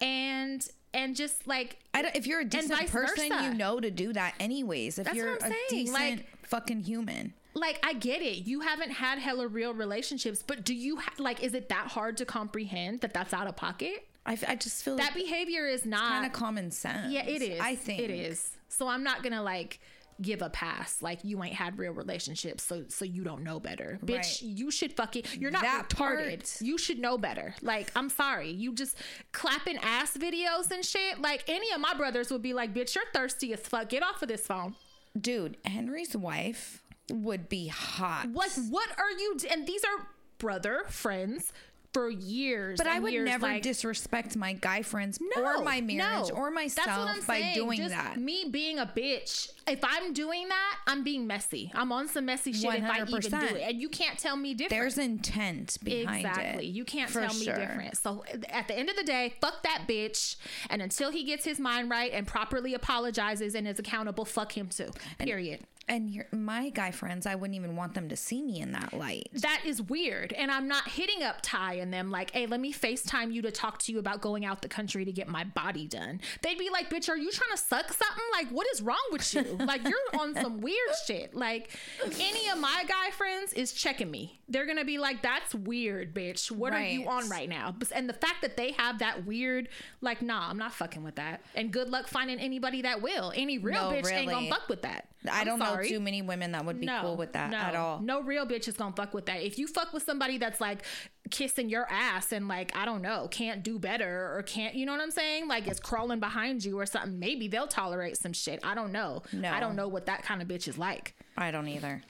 and 0.00 0.66
and 0.92 1.14
just 1.16 1.46
like 1.46 1.78
I 1.94 2.02
don't, 2.02 2.16
if 2.16 2.26
you're 2.26 2.40
a 2.40 2.44
decent 2.44 2.88
person, 2.90 3.28
versa. 3.30 3.44
you 3.44 3.54
know 3.54 3.80
to 3.80 3.90
do 3.90 4.12
that 4.14 4.34
anyways. 4.40 4.98
If 4.98 5.04
That's 5.06 5.16
you're 5.16 5.30
what 5.32 5.44
I'm 5.44 5.52
a 5.52 5.54
decent 5.70 5.94
like- 5.94 6.46
fucking 6.46 6.80
human. 6.80 7.32
Like 7.56 7.80
I 7.84 7.94
get 7.94 8.22
it. 8.22 8.46
You 8.46 8.60
haven't 8.60 8.90
had 8.90 9.18
hella 9.18 9.48
real 9.48 9.74
relationships, 9.74 10.44
but 10.46 10.64
do 10.64 10.74
you 10.74 10.96
ha- 10.98 11.12
like? 11.18 11.42
Is 11.42 11.54
it 11.54 11.68
that 11.70 11.88
hard 11.88 12.16
to 12.18 12.24
comprehend 12.24 13.00
that 13.00 13.12
that's 13.12 13.34
out 13.34 13.46
of 13.48 13.56
pocket? 13.56 14.06
I, 14.24 14.32
f- 14.34 14.44
I 14.48 14.54
just 14.56 14.82
feel 14.84 14.96
That 14.96 15.14
behavior 15.14 15.66
is 15.66 15.84
not 15.86 16.08
kind 16.08 16.26
of 16.26 16.32
common 16.32 16.70
sense. 16.70 17.12
Yeah, 17.12 17.24
it 17.26 17.42
is. 17.42 17.60
I 17.60 17.74
think 17.76 18.00
it 18.00 18.10
is. 18.10 18.50
So 18.68 18.88
I'm 18.88 19.02
not 19.04 19.22
gonna 19.22 19.42
like 19.42 19.80
give 20.20 20.42
a 20.42 20.50
pass. 20.50 21.00
Like 21.02 21.20
you 21.22 21.42
ain't 21.44 21.54
had 21.54 21.78
real 21.78 21.92
relationships, 21.92 22.64
so 22.64 22.84
so 22.88 23.04
you 23.04 23.22
don't 23.22 23.42
know 23.44 23.60
better, 23.60 23.98
bitch. 24.04 24.38
You 24.42 24.70
should 24.70 24.94
fucking. 24.94 25.22
You're 25.38 25.50
not 25.52 25.62
That 25.62 25.88
retarded. 25.88 25.96
part- 26.40 26.60
You 26.60 26.76
should 26.76 26.98
know 26.98 27.16
better. 27.18 27.54
Like 27.62 27.92
I'm 27.94 28.08
sorry, 28.10 28.50
you 28.50 28.74
just 28.74 28.96
clapping 29.32 29.78
ass 29.78 30.16
videos 30.16 30.70
and 30.72 30.84
shit. 30.84 31.20
Like 31.20 31.44
any 31.48 31.70
of 31.72 31.80
my 31.80 31.94
brothers 31.94 32.30
would 32.32 32.42
be 32.42 32.52
like, 32.52 32.74
bitch, 32.74 32.94
you're 32.94 33.04
thirsty 33.14 33.52
as 33.52 33.60
fuck. 33.60 33.88
Get 33.88 34.02
off 34.02 34.20
of 34.22 34.28
this 34.28 34.46
phone. 34.46 34.74
dude, 35.18 35.56
Henry's 35.64 36.16
wife 36.16 36.82
would 37.10 37.48
be 37.48 37.68
hot. 37.68 38.28
What 38.32 38.50
what 38.68 38.88
are 38.98 39.10
you? 39.10 39.36
d- 39.38 39.48
And 39.50 39.66
these 39.66 39.84
are 39.84 40.06
brother 40.38 40.84
friends 40.88 41.52
for 41.92 42.10
years. 42.10 42.76
But 42.76 42.88
I 42.88 42.98
would 42.98 43.12
years, 43.12 43.26
never 43.26 43.46
like, 43.46 43.62
disrespect 43.62 44.36
my 44.36 44.52
guy 44.52 44.82
friends 44.82 45.18
No, 45.34 45.42
or 45.42 45.62
my 45.64 45.80
marriage 45.80 46.28
no. 46.28 46.34
or 46.36 46.50
That's 46.52 46.76
what 46.76 46.86
myself 46.86 47.10
I'm 47.10 47.20
by 47.22 47.40
saying. 47.40 47.54
doing 47.54 47.78
Just 47.78 47.90
that. 47.94 48.18
Me 48.18 48.48
being 48.50 48.78
a 48.78 48.84
bitch. 48.84 49.48
If 49.66 49.80
I'm 49.82 50.12
doing 50.12 50.46
that, 50.48 50.76
I'm 50.86 51.02
being 51.04 51.26
messy. 51.26 51.72
I'm 51.74 51.92
on 51.92 52.06
some 52.08 52.26
messy 52.26 52.52
shit 52.52 52.74
if 52.74 52.84
I 52.84 53.00
even 53.00 53.18
do 53.20 53.28
100%. 53.30 53.52
it. 53.52 53.62
And 53.62 53.80
you 53.80 53.88
can't 53.88 54.18
tell 54.18 54.36
me 54.36 54.52
different. 54.52 54.78
There's 54.82 54.98
intent 54.98 55.78
behind 55.82 56.18
exactly. 56.18 56.42
it. 56.42 56.46
Exactly. 56.48 56.66
You 56.66 56.84
can't 56.84 57.10
tell 57.10 57.32
me 57.32 57.44
different. 57.46 57.96
So 57.96 58.24
at 58.50 58.68
the 58.68 58.78
end 58.78 58.90
of 58.90 58.96
the 58.96 59.04
day, 59.04 59.32
fuck 59.40 59.62
that 59.62 59.84
bitch. 59.88 60.36
And 60.68 60.82
until 60.82 61.10
he 61.10 61.24
gets 61.24 61.46
his 61.46 61.58
mind 61.58 61.88
right 61.88 62.12
and 62.12 62.26
properly 62.26 62.74
apologizes 62.74 63.54
and 63.54 63.66
is 63.66 63.78
accountable, 63.78 64.26
fuck 64.26 64.52
him 64.54 64.68
too. 64.68 64.90
Period. 65.18 65.60
And 65.60 65.66
your, 66.12 66.26
my 66.32 66.70
guy 66.70 66.90
friends, 66.90 67.26
I 67.26 67.36
wouldn't 67.36 67.54
even 67.54 67.76
want 67.76 67.94
them 67.94 68.08
to 68.08 68.16
see 68.16 68.42
me 68.42 68.60
in 68.60 68.72
that 68.72 68.92
light. 68.92 69.28
that 69.34 69.62
is 69.64 69.80
weird. 69.80 70.32
And 70.32 70.50
I'm 70.50 70.66
not 70.66 70.88
hitting 70.88 71.22
up 71.22 71.38
Ty 71.42 71.74
and 71.74 71.92
them 71.92 72.10
like, 72.10 72.32
hey, 72.32 72.46
let 72.46 72.58
me 72.60 72.72
FaceTime 72.72 73.32
you 73.32 73.40
to 73.42 73.52
talk 73.52 73.78
to 73.80 73.92
you 73.92 73.98
about 74.00 74.20
going 74.20 74.44
out 74.44 74.62
the 74.62 74.68
country 74.68 75.04
to 75.04 75.12
get 75.12 75.28
my 75.28 75.44
body 75.44 75.86
done. 75.86 76.20
They'd 76.42 76.58
be 76.58 76.70
like, 76.70 76.90
bitch, 76.90 77.08
are 77.08 77.16
you 77.16 77.30
trying 77.30 77.52
to 77.52 77.56
suck 77.56 77.92
something? 77.92 78.24
Like, 78.32 78.48
what 78.48 78.66
is 78.72 78.82
wrong 78.82 78.96
with 79.12 79.32
you? 79.32 79.42
like, 79.60 79.84
you're 79.84 80.20
on 80.20 80.34
some 80.34 80.60
weird 80.60 80.76
shit. 81.06 81.34
Like, 81.34 81.70
any 82.04 82.48
of 82.48 82.58
my 82.58 82.84
guy 82.88 83.10
friends 83.10 83.52
is 83.52 83.72
checking 83.72 84.10
me. 84.10 84.40
They're 84.48 84.66
going 84.66 84.78
to 84.78 84.84
be 84.84 84.98
like, 84.98 85.22
that's 85.22 85.54
weird, 85.54 86.14
bitch. 86.14 86.50
What 86.50 86.72
are 86.72 86.82
you 86.82 87.08
on 87.08 87.28
right 87.28 87.48
now? 87.48 87.74
And 87.94 88.08
the 88.08 88.12
fact 88.14 88.42
that 88.42 88.56
they 88.56 88.72
have 88.72 88.98
that 89.00 89.24
weird, 89.24 89.68
like, 90.00 90.22
nah, 90.22 90.48
I'm 90.48 90.58
not 90.58 90.72
fucking 90.72 91.02
with 91.04 91.16
that. 91.16 91.42
And 91.54 91.72
good 91.72 91.88
luck 91.88 92.08
finding 92.08 92.38
anybody 92.38 92.82
that 92.82 93.02
will. 93.02 93.32
Any 93.34 93.58
real 93.58 93.90
No, 93.90 93.96
bitch 93.96 94.12
ain't 94.12 94.30
gonna 94.30 94.48
fuck 94.48 94.68
with 94.68 94.82
that. 94.82 95.08
I 95.30 95.40
I'm 95.40 95.46
don't 95.46 95.58
sorry 95.76 95.88
too 95.88 96.00
many 96.00 96.22
women 96.22 96.52
that 96.52 96.64
would 96.64 96.80
be 96.80 96.86
cool 97.00 97.16
with 97.16 97.32
that 97.34 97.50
no. 97.50 97.56
at 97.58 97.74
all. 97.74 98.00
No 98.00 98.22
real 98.22 98.46
bitch 98.46 98.68
is 98.68 98.76
gonna 98.76 98.94
fuck 98.96 99.14
with 99.14 99.26
that. 99.26 99.42
If 99.42 99.58
you 99.58 99.66
fuck 99.66 99.92
with 99.92 100.02
somebody 100.02 100.38
that's 100.38 100.60
like 100.60 100.82
kissing 101.30 101.68
your 101.68 101.86
ass 101.90 102.32
and 102.32 102.48
like 102.48 102.76
I 102.76 102.84
don't 102.84 103.02
know, 103.02 103.28
can't 103.30 103.62
do 103.62 103.78
better 103.78 104.34
or 104.36 104.42
can't, 104.42 104.74
you 104.74 104.86
know 104.86 104.92
what 104.92 105.00
I'm 105.00 105.10
saying? 105.10 105.48
Like 105.48 105.66
it's 105.66 105.80
crawling 105.80 106.20
behind 106.20 106.64
you 106.64 106.78
or 106.78 106.86
something. 106.86 107.18
Maybe 107.18 107.48
they'll 107.48 107.66
tolerate 107.66 108.16
some 108.16 108.32
shit. 108.32 108.60
I 108.62 108.74
don't 108.74 108.92
know. 108.92 109.22
No. 109.32 109.50
I 109.50 109.60
don't 109.60 109.76
know 109.76 109.88
what 109.88 110.06
that 110.06 110.22
kind 110.22 110.40
of 110.42 110.48
bitch 110.48 110.68
is 110.68 110.78
like. 110.78 111.14
I 111.36 111.50
don't 111.50 111.68
either. 111.68 112.02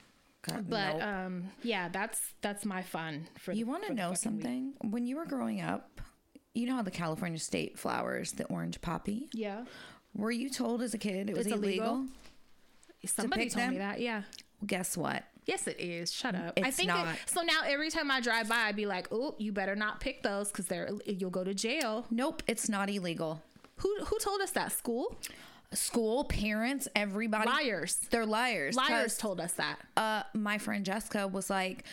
God, 0.43 0.69
But 0.69 0.93
nope. 0.97 1.03
um, 1.03 1.43
yeah, 1.63 1.89
that's 1.89 2.21
that's 2.41 2.63
my 2.63 2.81
fun. 2.81 3.27
For 3.37 3.51
you 3.51 3.65
want 3.65 3.85
to 3.87 3.93
know 3.93 4.13
fucking 4.13 4.37
week. 4.37 4.43
something? 4.45 4.73
When 4.81 5.05
you 5.05 5.17
were 5.17 5.25
growing 5.25 5.61
up, 5.61 5.99
you 6.53 6.67
know 6.67 6.75
how 6.75 6.83
the 6.83 6.91
California 6.91 7.39
state 7.39 7.77
flowers, 7.77 8.31
the 8.33 8.45
orange 8.45 8.79
poppy? 8.79 9.27
Yeah, 9.33 9.65
Were 10.15 10.31
you 10.31 10.49
told 10.49 10.81
as 10.81 10.93
a 10.93 10.97
kid 10.97 11.29
it 11.29 11.35
was 11.35 11.47
It's 11.47 11.55
illegal? 11.55 11.85
illegal? 11.85 12.05
Somebody 13.05 13.49
told 13.49 13.69
me 13.69 13.77
that. 13.77 13.99
Yeah. 13.99 14.23
Guess 14.65 14.97
what? 14.97 15.23
Yes, 15.45 15.65
it 15.67 15.79
is. 15.79 16.11
Shut 16.11 16.35
up. 16.35 16.59
I 16.61 16.67
It's 16.67 16.77
think 16.77 16.87
not. 16.89 17.07
It, 17.07 17.19
so. 17.27 17.41
Now 17.41 17.61
every 17.65 17.89
time 17.89 18.11
I 18.11 18.19
drive 18.19 18.49
by, 18.49 18.55
I'd 18.63 18.75
be 18.75 18.85
like, 18.85 19.07
"Oh, 19.11 19.35
you 19.37 19.53
better 19.53 19.75
not 19.75 19.99
pick 20.01 20.21
those 20.23 20.49
because 20.49 20.65
they're 20.65 20.89
you'll 21.05 21.29
go 21.29 21.43
to 21.43 21.53
jail." 21.53 22.05
Nope, 22.09 22.43
it's 22.47 22.67
not 22.67 22.89
illegal. 22.89 23.41
Who 23.77 23.95
who 24.05 24.17
told 24.19 24.41
us 24.41 24.51
that? 24.51 24.71
School 24.73 25.15
School, 25.73 26.23
parents, 26.25 26.87
everybody. 26.95 27.49
liars. 27.49 27.97
They're 28.09 28.25
liars. 28.25 28.75
Liars 28.75 29.17
told 29.17 29.39
us 29.41 29.53
that. 29.53 29.77
Uh, 29.95 30.23
my 30.33 30.57
friend 30.57 30.83
Jessica 30.85 31.27
was 31.27 31.49
like, 31.49 31.83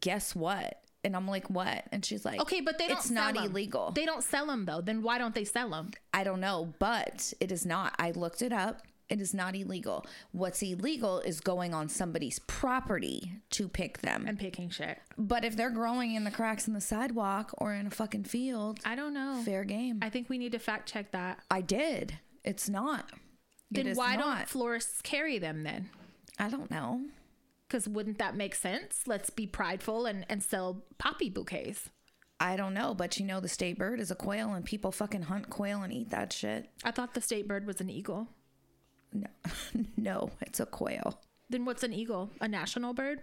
"Guess 0.00 0.34
what?" 0.34 0.80
And 1.02 1.16
I'm 1.16 1.26
like, 1.26 1.48
"What?" 1.50 1.84
And 1.92 2.04
she's 2.04 2.24
like, 2.24 2.40
Okay, 2.40 2.60
but 2.60 2.78
they 2.78 2.88
don't. 2.88 2.98
It's 2.98 3.10
not 3.10 3.36
'em. 3.36 3.44
illegal. 3.44 3.90
They 3.92 4.04
don't 4.04 4.22
sell 4.22 4.46
them 4.46 4.64
though. 4.64 4.80
Then 4.80 5.02
why 5.02 5.18
don't 5.18 5.34
they 5.34 5.44
sell 5.44 5.70
them? 5.70 5.92
I 6.12 6.24
don't 6.24 6.40
know, 6.40 6.72
but 6.78 7.32
it 7.40 7.50
is 7.50 7.64
not. 7.64 7.94
I 7.98 8.10
looked 8.12 8.42
it 8.42 8.52
up. 8.52 8.82
It 9.10 9.20
is 9.20 9.34
not 9.34 9.56
illegal. 9.56 10.06
What's 10.30 10.62
illegal 10.62 11.18
is 11.18 11.40
going 11.40 11.74
on 11.74 11.88
somebody's 11.88 12.38
property 12.38 13.32
to 13.50 13.68
pick 13.68 13.98
them. 13.98 14.24
And 14.26 14.38
picking 14.38 14.70
shit. 14.70 14.98
But 15.18 15.44
if 15.44 15.56
they're 15.56 15.70
growing 15.70 16.14
in 16.14 16.22
the 16.22 16.30
cracks 16.30 16.68
in 16.68 16.74
the 16.74 16.80
sidewalk 16.80 17.52
or 17.58 17.74
in 17.74 17.88
a 17.88 17.90
fucking 17.90 18.24
field, 18.24 18.78
I 18.84 18.94
don't 18.94 19.12
know. 19.12 19.42
fair 19.44 19.64
game. 19.64 19.98
I, 20.00 20.10
think 20.10 20.30
we 20.30 20.38
need 20.38 20.52
to 20.52 20.60
fact 20.60 20.90
check 20.90 21.10
that. 21.10 21.40
I 21.50 21.60
did. 21.60 22.18
It's 22.44 22.68
not. 22.68 23.10
Then 23.72 23.88
it 23.88 23.96
why 23.96 24.14
not. 24.14 24.38
don't 24.38 24.48
florists 24.48 25.02
carry 25.02 25.38
them 25.38 25.64
then? 25.64 25.90
I 26.38 26.48
don't 26.48 26.70
know. 26.70 27.02
Because 27.66 27.88
wouldn't 27.88 28.18
that 28.18 28.36
make 28.36 28.54
sense? 28.54 29.02
Let's 29.06 29.30
be 29.30 29.46
prideful 29.46 30.06
and, 30.06 30.24
and 30.28 30.42
sell 30.42 30.84
poppy 30.98 31.30
bouquets. 31.30 31.90
I 32.40 32.56
don't 32.56 32.74
know, 32.74 32.94
but 32.94 33.18
you 33.18 33.26
know 33.26 33.38
the 33.38 33.48
state 33.48 33.76
bird 33.76 34.00
is 34.00 34.10
a 34.10 34.14
quail 34.14 34.54
and 34.54 34.64
people 34.64 34.90
fucking 34.90 35.22
hunt 35.22 35.50
quail 35.50 35.82
and 35.82 35.92
eat 35.92 36.10
that 36.10 36.32
shit. 36.32 36.70
I 36.82 36.90
thought 36.90 37.14
the 37.14 37.20
state 37.20 37.46
bird 37.46 37.66
was 37.66 37.80
an 37.80 37.90
eagle. 37.90 38.28
No. 39.12 39.26
no, 39.96 40.30
it's 40.40 40.60
a 40.60 40.66
quail. 40.66 41.20
Then 41.48 41.64
what's 41.64 41.82
an 41.82 41.92
eagle? 41.92 42.30
A 42.40 42.48
national 42.48 42.94
bird? 42.94 43.22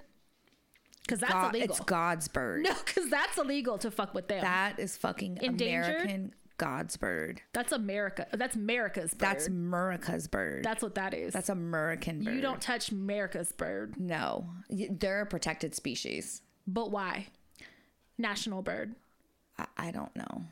Because 1.04 1.22
that's 1.22 1.32
God, 1.32 1.56
illegal. 1.56 1.76
it's 1.76 1.86
God's 1.86 2.28
bird. 2.28 2.64
no, 2.64 2.74
because 2.86 3.10
that's 3.10 3.38
illegal 3.38 3.78
to 3.78 3.90
fuck 3.90 4.14
with 4.14 4.28
them. 4.28 4.42
That 4.42 4.78
is 4.80 4.98
fucking 4.98 5.40
Endangered? 5.42 6.02
American 6.02 6.34
God's 6.58 6.98
bird. 6.98 7.42
that's 7.54 7.72
America. 7.72 8.28
That's 8.34 8.56
America's 8.56 9.14
bird. 9.14 9.20
That's 9.20 9.48
America's 9.48 10.28
bird. 10.28 10.64
that's 10.64 10.84
what 10.84 10.96
that 10.96 11.14
is. 11.14 11.34
That's 11.34 11.50
American 11.50 12.24
bird. 12.24 12.34
you 12.36 12.42
don't 12.42 12.60
touch 12.60 12.92
America's 12.92 13.52
bird. 13.52 13.98
No, 13.98 14.50
they're 14.70 15.22
a 15.22 15.26
protected 15.26 15.76
species. 15.76 16.42
But 16.66 16.92
why? 16.92 17.28
National 18.18 18.62
bird. 18.62 18.96
I, 19.58 19.66
I 19.78 19.92
don't 19.92 20.14
know. 20.16 20.44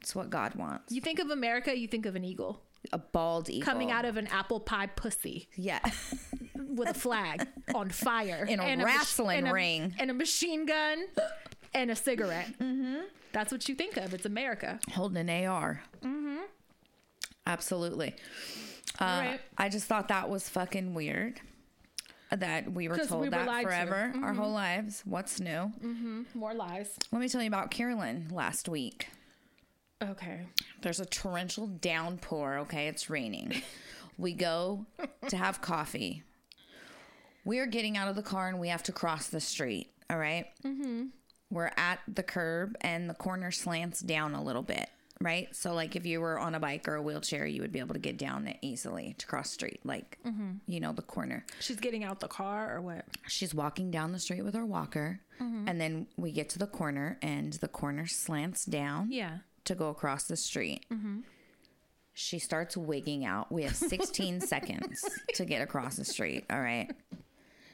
It's 0.00 0.14
what 0.14 0.30
God 0.30 0.54
wants. 0.54 0.92
You 0.92 1.00
think 1.00 1.18
of 1.18 1.30
America, 1.30 1.76
you 1.76 1.88
think 1.88 2.06
of 2.06 2.14
an 2.14 2.24
eagle 2.24 2.62
a 2.92 2.98
bald 2.98 3.48
eagle 3.50 3.64
coming 3.64 3.90
out 3.90 4.04
of 4.04 4.16
an 4.16 4.26
apple 4.28 4.60
pie 4.60 4.86
pussy 4.86 5.48
Yeah, 5.56 5.80
with 6.68 6.88
a 6.88 6.94
flag 6.94 7.46
on 7.74 7.90
fire 7.90 8.44
In 8.48 8.60
a 8.60 8.62
and 8.62 8.82
wrestling 8.82 9.38
and 9.38 9.48
a- 9.48 9.52
ring. 9.52 9.94
and 9.98 10.10
a 10.10 10.14
machine 10.14 10.66
gun 10.66 11.04
and 11.74 11.90
a 11.90 11.96
cigarette. 11.96 12.48
Mm-hmm. 12.60 12.96
That's 13.32 13.50
what 13.50 13.68
you 13.68 13.74
think 13.74 13.96
of. 13.96 14.14
It's 14.14 14.26
America. 14.26 14.78
holding 14.92 15.28
an 15.28 15.46
AR. 15.46 15.82
Mm-hmm. 16.02 16.38
Absolutely. 17.46 18.14
Uh, 18.98 19.04
Right. 19.04 19.40
I 19.58 19.68
just 19.68 19.86
thought 19.86 20.08
that 20.08 20.28
was 20.30 20.48
fucking 20.48 20.94
weird. 20.94 21.40
That 22.30 22.72
we 22.72 22.88
were 22.88 22.96
told 22.96 23.20
we 23.22 23.26
were 23.28 23.30
that 23.30 23.46
lied 23.46 23.64
to. 23.64 23.68
forever, 23.68 24.12
our 24.22 24.32
whole 24.34 24.50
lives. 24.50 25.02
What's 25.04 25.38
new? 25.40 25.72
More 26.34 26.52
lies. 26.54 26.96
Let 27.12 27.20
me 27.20 27.28
tell 27.28 27.42
you 27.42 27.46
about 27.48 27.70
Carolyn 27.70 28.28
last 28.32 28.68
week. 28.68 29.08
Okay. 30.10 30.46
There's 30.82 31.00
a 31.00 31.06
torrential 31.06 31.66
downpour. 31.66 32.58
Okay, 32.58 32.88
it's 32.88 33.08
raining. 33.10 33.62
We 34.16 34.32
go 34.32 34.86
to 35.28 35.36
have 35.36 35.60
coffee. 35.60 36.22
We 37.44 37.58
are 37.58 37.66
getting 37.66 37.96
out 37.96 38.06
of 38.06 38.14
the 38.14 38.22
car 38.22 38.46
and 38.48 38.60
we 38.60 38.68
have 38.68 38.84
to 38.84 38.92
cross 38.92 39.26
the 39.26 39.40
street. 39.40 39.90
All 40.08 40.16
right? 40.16 40.46
Mm-hmm. 40.64 41.06
We're 41.50 41.72
at 41.76 41.98
the 42.06 42.22
curb 42.22 42.76
and 42.80 43.10
the 43.10 43.14
corner 43.14 43.50
slants 43.50 43.98
down 43.98 44.34
a 44.36 44.42
little 44.44 44.62
bit. 44.62 44.88
Right? 45.20 45.48
So, 45.56 45.74
like, 45.74 45.96
if 45.96 46.06
you 46.06 46.20
were 46.20 46.38
on 46.38 46.54
a 46.54 46.60
bike 46.60 46.86
or 46.86 46.94
a 46.94 47.02
wheelchair, 47.02 47.44
you 47.44 47.62
would 47.62 47.72
be 47.72 47.80
able 47.80 47.94
to 47.94 48.00
get 48.00 48.16
down 48.18 48.46
it 48.46 48.58
easily 48.62 49.16
to 49.18 49.26
cross 49.26 49.50
street. 49.50 49.80
Like, 49.84 50.18
you 50.68 50.78
know, 50.78 50.92
the 50.92 51.02
corner. 51.02 51.44
She's 51.58 51.80
getting 51.80 52.04
out 52.04 52.20
the 52.20 52.28
car 52.28 52.72
or 52.76 52.80
what? 52.82 53.04
She's 53.26 53.52
walking 53.52 53.90
down 53.90 54.12
the 54.12 54.20
street 54.20 54.42
with 54.44 54.54
her 54.54 54.64
walker. 54.66 55.18
And 55.40 55.80
then 55.80 56.06
we 56.16 56.30
get 56.30 56.50
to 56.50 56.58
the 56.60 56.68
corner 56.68 57.18
and 57.20 57.54
the 57.54 57.66
corner 57.68 58.06
slants 58.06 58.64
down 58.64 59.10
Yeah. 59.10 59.38
To 59.64 59.74
go 59.74 59.88
across 59.88 60.24
the 60.24 60.36
street. 60.36 60.84
Mm-hmm. 60.92 61.20
She 62.12 62.38
starts 62.38 62.76
wigging 62.76 63.24
out. 63.24 63.50
We 63.50 63.64
have 63.64 63.74
16 63.76 64.40
seconds 64.46 65.04
to 65.34 65.44
get 65.44 65.62
across 65.62 65.96
the 65.96 66.04
street. 66.04 66.44
All 66.50 66.60
right. 66.60 66.88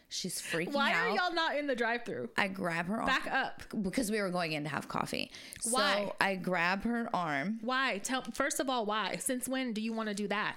She's 0.08 0.40
freaking 0.42 0.72
Why 0.72 0.92
out. 0.92 1.06
Why 1.06 1.12
are 1.12 1.16
y'all 1.16 1.34
not 1.34 1.56
in 1.56 1.66
the 1.68 1.76
drive-through? 1.76 2.30
I 2.36 2.48
grab 2.48 2.86
her 2.86 2.96
arm 2.96 3.06
Back 3.06 3.28
up. 3.30 3.62
because 3.82 4.10
we 4.10 4.20
were 4.20 4.30
going 4.30 4.52
in 4.52 4.64
to 4.64 4.68
have 4.70 4.88
coffee. 4.88 5.30
Why? 5.70 6.04
So 6.06 6.16
I 6.20 6.34
grab 6.34 6.82
her 6.84 7.08
arm 7.14 7.58
Why? 7.62 7.98
Tell 8.02 8.22
first 8.32 8.58
of 8.58 8.68
all 8.68 8.86
why. 8.86 9.16
Since 9.16 9.46
when 9.48 9.72
do 9.72 9.80
you 9.80 9.92
want 9.92 10.08
to 10.08 10.14
do 10.14 10.26
that? 10.28 10.56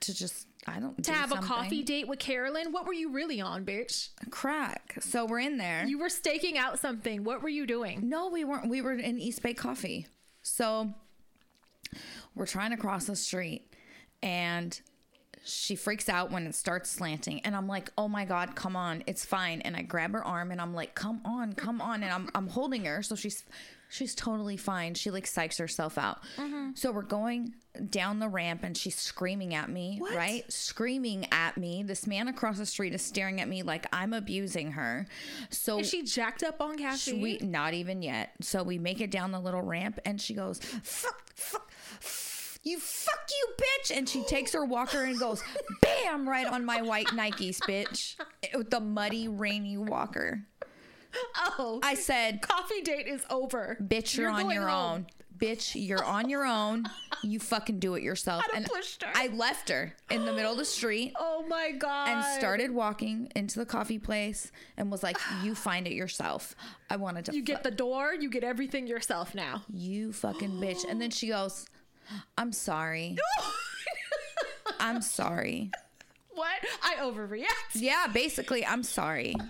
to 0.00 0.14
just 0.14 0.46
I 0.68 0.78
don't 0.78 1.02
To 1.02 1.12
have 1.12 1.32
a 1.32 1.38
coffee 1.38 1.82
date 1.82 2.06
with 2.06 2.20
Carolyn? 2.20 2.70
What 2.70 2.86
were 2.86 2.92
you 2.92 3.10
really 3.10 3.40
on, 3.40 3.64
bitch? 3.66 4.10
crack. 4.30 4.94
So 5.00 5.24
we're 5.26 5.40
in 5.40 5.58
there. 5.58 5.84
You 5.84 5.98
were 5.98 6.08
staking 6.08 6.56
out 6.56 6.78
something. 6.78 7.24
What 7.24 7.42
were 7.42 7.48
you 7.48 7.66
doing? 7.66 8.08
No, 8.08 8.28
we 8.28 8.44
weren't. 8.44 8.68
We 8.68 8.80
were 8.80 8.92
in 8.92 9.18
East 9.18 9.42
Bay 9.42 9.54
Coffee. 9.54 10.06
So 10.44 10.92
we're 12.34 12.46
trying 12.46 12.70
to 12.70 12.76
cross 12.76 13.06
the 13.06 13.16
street 13.16 13.66
and 14.22 14.78
she 15.42 15.74
freaks 15.74 16.08
out 16.08 16.30
when 16.30 16.46
it 16.46 16.54
starts 16.54 16.90
slanting. 16.90 17.40
And 17.40 17.56
I'm 17.56 17.66
like, 17.66 17.90
oh 17.98 18.08
my 18.08 18.24
God, 18.24 18.54
come 18.54 18.76
on. 18.76 19.02
It's 19.06 19.24
fine. 19.24 19.62
And 19.62 19.74
I 19.74 19.82
grab 19.82 20.12
her 20.12 20.24
arm 20.24 20.52
and 20.52 20.60
I'm 20.60 20.74
like, 20.74 20.94
come 20.94 21.20
on, 21.24 21.54
come 21.54 21.80
on. 21.80 22.02
And 22.02 22.12
I'm, 22.12 22.28
I'm 22.34 22.48
holding 22.48 22.84
her. 22.84 23.02
So 23.02 23.14
she's, 23.14 23.44
she's 23.94 24.14
totally 24.14 24.56
fine. 24.56 24.94
She 24.94 25.10
like 25.10 25.24
psychs 25.26 25.58
herself 25.58 25.96
out. 25.96 26.18
Mm-hmm. 26.36 26.70
So 26.74 26.90
we're 26.90 27.02
going 27.02 27.54
down 27.90 28.18
the 28.18 28.28
ramp 28.28 28.62
and 28.64 28.76
she's 28.76 28.94
screaming 28.96 29.54
at 29.54 29.68
me, 29.68 29.98
What? 29.98 30.14
right? 30.14 30.52
Screaming 30.52 31.26
at 31.32 31.56
me. 31.56 31.82
This 31.84 32.06
man 32.06 32.26
across 32.28 32.58
the 32.58 32.66
street 32.66 32.92
is 32.94 33.02
staring 33.02 33.40
at 33.40 33.48
me 33.48 33.62
like 33.62 33.86
I'm 33.92 34.12
abusing 34.12 34.72
her. 34.72 35.06
So 35.50 35.78
Is 35.78 35.88
she 35.88 36.02
jacked 36.02 36.42
up 36.42 36.60
on 36.60 36.76
caffeine? 36.76 37.20
we 37.20 37.38
not 37.38 37.74
even 37.74 38.02
yet. 38.02 38.32
So 38.40 38.62
we 38.64 38.78
make 38.78 39.00
it 39.00 39.10
down 39.10 39.30
the 39.32 39.40
little 39.40 39.62
ramp, 39.62 40.00
and 40.04 40.20
she 40.20 40.34
goes, 40.34 40.58
"Fuck, 40.82 41.30
fuck, 41.34 41.70
f- 42.00 42.58
you, 42.62 42.78
fuck 42.78 43.28
you, 43.30 43.46
bitch!" 43.58 43.96
And 43.96 44.08
she 44.08 44.22
takes 44.24 44.52
her 44.52 44.64
walker 44.64 45.02
and 45.02 45.18
goes, 45.18 45.42
"Bam!" 45.82 46.28
right 46.28 46.46
on 46.46 46.64
my 46.64 46.82
white 46.82 47.08
Nikes, 47.08 47.58
bitch, 47.60 48.16
with 48.54 48.70
the 48.70 48.80
muddy, 48.80 49.28
rainy 49.28 49.76
walker. 49.78 50.42
oh, 51.58 51.80
I 51.82 51.94
said, 51.94 52.42
coffee 52.42 52.80
date 52.82 53.06
is 53.06 53.22
over. 53.30 53.76
"Bitch, 53.82 54.16
you're, 54.16 54.30
on 54.30 54.50
your 54.50 54.68
home. 54.68 54.92
own." 54.92 55.06
Bitch, 55.36 55.72
you're 55.74 56.04
on 56.04 56.30
your 56.30 56.44
own. 56.44 56.84
You 57.24 57.40
fucking 57.40 57.80
do 57.80 57.96
it 57.96 58.04
yourself. 58.04 58.44
Have 58.44 58.54
and 58.54 58.66
pushed 58.66 59.02
her. 59.02 59.10
I 59.14 59.26
left 59.26 59.68
her 59.68 59.92
in 60.08 60.24
the 60.24 60.32
middle 60.32 60.52
of 60.52 60.58
the 60.58 60.64
street 60.64 61.12
Oh 61.18 61.44
my 61.48 61.72
god. 61.72 62.08
and 62.08 62.24
started 62.38 62.70
walking 62.70 63.28
into 63.34 63.58
the 63.58 63.66
coffee 63.66 63.98
place 63.98 64.52
and 64.76 64.92
was 64.92 65.02
like, 65.02 65.18
"You 65.42 65.54
find 65.68 65.86
it 65.88 65.92
yourself." 65.92 66.54
I 66.88 66.96
wanted 66.96 67.24
to. 67.26 67.34
You 67.34 67.42
get 67.42 67.64
the 67.64 67.72
door, 67.72 68.14
you 68.14 68.30
get 68.30 68.44
everything 68.44 68.86
yourself 68.86 69.34
now. 69.34 69.62
you 69.72 70.12
fucking 70.12 70.52
bitch. 70.52 70.84
And 70.88 71.00
then 71.02 71.10
she 71.10 71.28
goes, 71.28 71.66
I'm 72.38 72.52
sorry. 72.52 73.16
I'm 74.80 75.02
sorry. 75.02 75.70
what? 76.34 76.58
I 76.82 76.96
overreact. 77.02 77.74
Yeah, 77.74 78.06
basically, 78.12 78.64
I'm 78.64 78.82
sorry. 78.82 79.34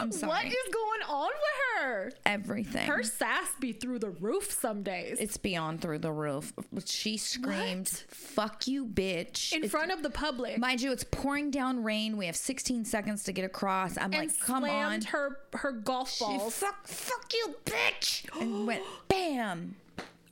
I'm 0.00 0.12
sorry. 0.12 0.30
What 0.30 0.44
is 0.46 0.52
going 0.72 1.00
on 1.08 1.28
with 1.30 1.82
her? 1.82 2.12
Everything. 2.24 2.86
Her 2.86 3.02
sass 3.02 3.48
be 3.60 3.72
through 3.72 3.98
the 4.00 4.10
roof 4.10 4.50
some 4.50 4.82
days. 4.82 5.18
it's 5.20 5.36
beyond 5.36 5.80
through 5.80 5.98
the 5.98 6.12
roof. 6.12 6.52
She 6.84 7.16
screamed, 7.16 7.88
What? 7.88 8.04
fuck 8.10 8.66
you, 8.66 8.86
bitch. 8.86 9.52
in 9.52 9.58
It's- 9.58 9.70
front 9.70 9.92
of 9.92 10.02
the 10.02 10.10
public. 10.10 10.58
Mind 10.58 10.80
you, 10.80 10.92
it's 10.92 11.04
pouring 11.04 11.50
down 11.50 11.82
rain. 11.82 12.16
We 12.16 12.26
have 12.26 12.36
16 12.36 12.84
seconds 12.84 13.24
to 13.24 13.32
get 13.32 13.44
across. 13.44 13.96
I'm 13.96 14.12
and 14.12 14.14
like, 14.28 14.40
come 14.40 14.64
on. 14.64 15.02
her 15.02 15.38
her 15.54 15.72
golf 15.72 16.18
ball. 16.18 16.50
fuck, 16.50 16.86
fuck 16.86 17.32
you, 17.32 17.54
bitch. 17.64 18.24
And 18.40 18.66
went 18.66 18.82
bam. 19.08 19.76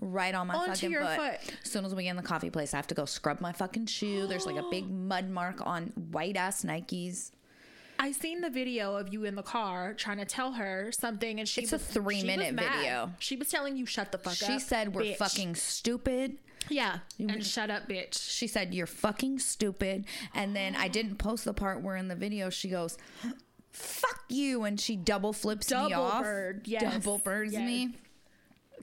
Right 0.00 0.34
on 0.34 0.48
my 0.48 0.54
Onto 0.54 0.72
fucking 0.90 0.92
foot. 0.98 1.16
foot. 1.40 1.54
As 1.64 1.70
soon 1.70 1.84
as 1.86 1.94
we 1.94 2.02
get 2.02 2.10
in 2.10 2.16
the 2.16 2.22
coffee 2.22 2.50
place, 2.50 2.74
I 2.74 2.76
have 2.76 2.86
to 2.88 2.94
go 2.94 3.06
scrub 3.06 3.40
my 3.40 3.52
fucking 3.52 3.86
shoe. 3.86 4.26
There's 4.26 4.44
like 4.44 4.56
a 4.56 4.68
big 4.70 4.90
mud 4.90 5.30
mark 5.30 5.64
on 5.66 5.92
white 6.12 6.36
ass 6.36 6.62
Nikes. 6.62 7.30
I 7.98 8.12
seen 8.12 8.40
the 8.40 8.50
video 8.50 8.96
of 8.96 9.12
you 9.12 9.24
in 9.24 9.34
the 9.34 9.42
car 9.42 9.94
trying 9.94 10.18
to 10.18 10.24
tell 10.24 10.52
her 10.52 10.90
something, 10.92 11.38
and 11.38 11.48
she 11.48 11.62
It's 11.62 11.72
a 11.72 11.78
three-minute 11.78 12.46
she 12.46 12.52
was 12.52 12.54
mad. 12.54 12.76
video. 12.76 13.12
She 13.18 13.36
was 13.36 13.48
telling 13.48 13.76
you 13.76 13.86
shut 13.86 14.12
the 14.12 14.18
fuck 14.18 14.32
up. 14.32 14.50
She 14.50 14.58
said 14.58 14.94
we're 14.94 15.02
bitch." 15.02 15.16
fucking 15.16 15.54
stupid. 15.54 16.36
yeah, 16.68 16.98
and 17.18 17.44
shut 17.44 17.70
up, 17.70 17.88
bitch. 17.88 18.18
She 18.30 18.46
said 18.46 18.74
you're 18.74 18.86
fucking 18.86 19.38
stupid. 19.38 20.06
And 20.34 20.54
then 20.56 20.74
I 20.76 20.88
didn't 20.88 21.16
post 21.16 21.44
the 21.44 21.54
part 21.54 21.82
where 21.82 21.96
in 21.96 22.08
the 22.08 22.14
video 22.16 22.50
she 22.50 22.68
goes, 22.68 22.96
"Fuck 23.72 24.24
you," 24.28 24.64
and 24.64 24.80
she 24.80 24.96
double 24.96 25.32
flips 25.32 25.70
me 25.70 25.92
off. 25.92 26.22
bird, 26.22 26.62
yes, 26.66 26.82
Double 27.04 27.18
birds 27.18 27.52
yes. 27.52 27.62
me. 27.66 27.94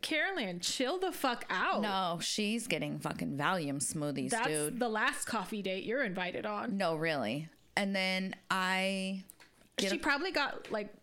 Carolyn, 0.02 0.60
chill 0.62 0.98
the 1.00 1.12
fuck 1.12 1.46
out. 1.50 1.82
No, 1.84 2.18
she's 2.22 2.66
getting 2.68 2.98
fucking 2.98 3.38
Valium 3.38 3.76
smoothies, 3.84 4.32
that's 4.32 4.48
dude. 4.48 4.80
the 4.80 4.90
last 4.90 5.26
coffee 5.26 5.62
date 5.62 5.84
you're 5.84 6.04
invited 6.04 6.44
on. 6.46 6.76
No, 6.78 6.96
really. 6.96 7.50
And 7.78 7.96
then 7.96 8.36
I 8.50 9.24
She 9.80 9.98
probably 9.98 10.32
got 10.32 10.72
like 10.72 10.94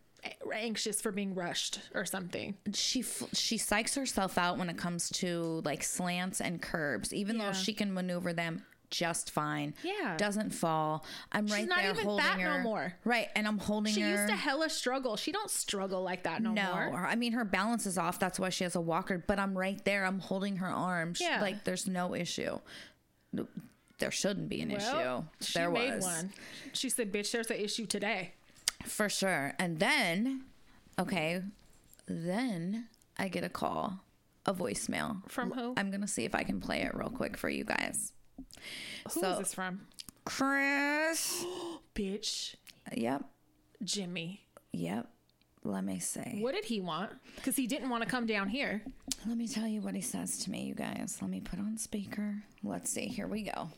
anxious 0.52 1.00
for 1.00 1.12
being 1.12 1.34
rushed 1.34 1.80
or 1.94 2.04
something. 2.04 2.56
she 2.74 3.02
she 3.02 3.56
psychs 3.56 3.94
herself 3.96 4.36
out 4.36 4.58
when 4.58 4.68
it 4.68 4.76
comes 4.76 5.08
to 5.10 5.62
like 5.64 5.82
slants 5.82 6.40
and 6.40 6.60
curbs, 6.60 7.12
even 7.14 7.36
Yeah. 7.36 7.46
though 7.46 7.52
she 7.52 7.72
can 7.72 7.92
maneuver 7.94 8.32
them 8.32 8.64
just 8.90 9.30
fine. 9.30 9.74
Yeah. 9.82 10.16
doesn't 10.16 10.50
fall. 10.50 11.04
I'm 11.30 11.46
right 11.48 11.68
not 11.68 11.78
there 11.82 11.90
even 11.92 12.04
holding 12.04 12.24
fat 12.24 12.38
no 12.38 12.44
her. 12.44 12.62
more. 12.62 12.94
Right, 13.04 13.28
and 13.36 13.46
I'm 13.46 13.58
holding 13.58 13.92
She 13.92 14.00
her. 14.00 14.08
used 14.10 14.28
to 14.28 14.34
hella 14.34 14.70
struggle. 14.70 15.16
She 15.18 15.30
don't 15.30 15.50
struggle 15.50 16.02
like 16.02 16.22
that 16.22 16.40
no, 16.42 16.52
no, 16.52 16.74
more. 16.74 17.06
I 17.06 17.14
mean 17.14 17.32
her 17.32 17.44
balance 17.44 17.84
is 17.86 17.98
off. 17.98 18.18
That's 18.18 18.40
why 18.40 18.48
she 18.48 18.64
has 18.64 18.74
a 18.76 18.80
walker. 18.80 19.18
But 19.26 19.38
I'm 19.38 19.56
right 19.56 19.82
there. 19.84 20.04
I'm 20.06 20.20
holding 20.20 20.56
her 20.56 20.68
arm. 20.68 21.12
She- 21.14 21.24
Yeah. 21.24 21.40
like 21.42 21.64
there's 21.64 21.86
no 21.86 22.14
issue. 22.14 22.58
There 23.98 24.10
shouldn't 24.10 24.48
be 24.48 24.60
an 24.60 24.70
Well, 24.70 25.28
issue. 25.40 25.52
there 25.54 25.70
was 25.70 26.04
one. 26.04 26.32
She 26.72 26.88
said, 26.88 27.12
"Bitch, 27.12 27.32
there's 27.32 27.50
an 27.50 27.56
issue 27.58 27.86
today." 27.86 28.32
for 28.86 29.08
sure. 29.08 29.54
And 29.58 29.80
then, 29.80 30.44
okay, 30.98 31.42
then 32.06 32.88
I 33.18 33.26
get 33.28 33.42
a 33.42 33.48
call, 33.48 34.00
a 34.46 34.54
voicemail 34.54 35.28
From 35.28 35.50
who? 35.50 35.74
I'm 35.76 35.90
gonna 35.90 36.06
see 36.06 36.24
if 36.24 36.34
I 36.34 36.44
can 36.44 36.60
play 36.60 36.82
it 36.82 36.94
real 36.94 37.10
quick 37.10 37.36
for 37.36 37.48
you 37.48 37.64
guys. 37.64 38.12
Who 39.12 39.20
is 39.20 39.26
So- 39.26 39.38
this 39.40 39.52
from? 39.54 39.88
Chris. 40.24 41.44
Bitch, 41.94 42.54
Yep. 42.94 43.24
Jimmy. 43.82 44.46
Yep. 44.72 45.08
Let 45.64 45.82
me 45.84 45.98
see. 45.98 46.38
What 46.40 46.54
did 46.54 46.66
he 46.66 46.80
want? 46.80 47.12
Because 47.34 47.56
he 47.56 47.66
didn't 47.66 47.90
want 47.90 48.04
to 48.04 48.08
come 48.08 48.26
down 48.26 48.48
here. 48.48 48.82
Let 49.26 49.36
me 49.36 49.48
tell 49.48 49.66
you 49.66 49.80
what 49.80 49.94
he 49.96 50.00
says 50.00 50.38
to 50.44 50.50
me, 50.50 50.62
you 50.66 50.74
guys. 50.74 51.18
Let 51.20 51.30
me 51.30 51.40
put 51.40 51.58
on 51.58 51.76
speaker. 51.78 52.44
Let's 52.62 52.90
see. 52.90 53.06
Here 53.08 53.26
we 53.26 53.42
go. 53.42 53.70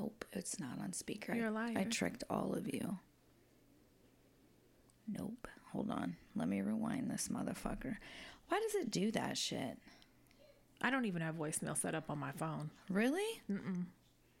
Nope, 0.00 0.24
it's 0.32 0.58
not 0.58 0.80
on 0.80 0.94
speaker. 0.94 1.34
You're 1.34 1.48
a 1.48 1.54
I- 1.54 1.64
I 1.64 1.66
liar. 1.66 1.74
I 1.78 1.84
tricked 1.84 2.24
all 2.30 2.54
of 2.54 2.66
you. 2.72 2.98
Nope. 5.06 5.46
Hold 5.72 5.90
on. 5.90 6.16
Let 6.34 6.48
me 6.48 6.62
rewind 6.62 7.10
this 7.10 7.28
motherfucker. 7.28 7.96
Why 8.48 8.60
does 8.60 8.74
it 8.76 8.90
do 8.90 9.10
that 9.12 9.36
shit? 9.36 9.76
I 10.80 10.90
don't 10.90 11.04
even 11.04 11.20
have 11.20 11.34
voicemail 11.34 11.76
set 11.76 11.94
up 11.94 12.08
on 12.08 12.18
my 12.18 12.32
phone. 12.32 12.70
Really? 12.88 13.42
Mm 13.50 13.60
mm. 13.60 13.84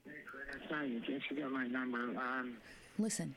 Hey, 0.06 0.12
Chris, 0.24 0.62
how 0.70 0.82
you 0.82 1.00
guess 1.00 1.20
you 1.30 1.36
got 1.42 1.50
my 1.52 1.66
number. 1.66 1.98
Um, 2.18 2.56
Listen. 2.98 3.34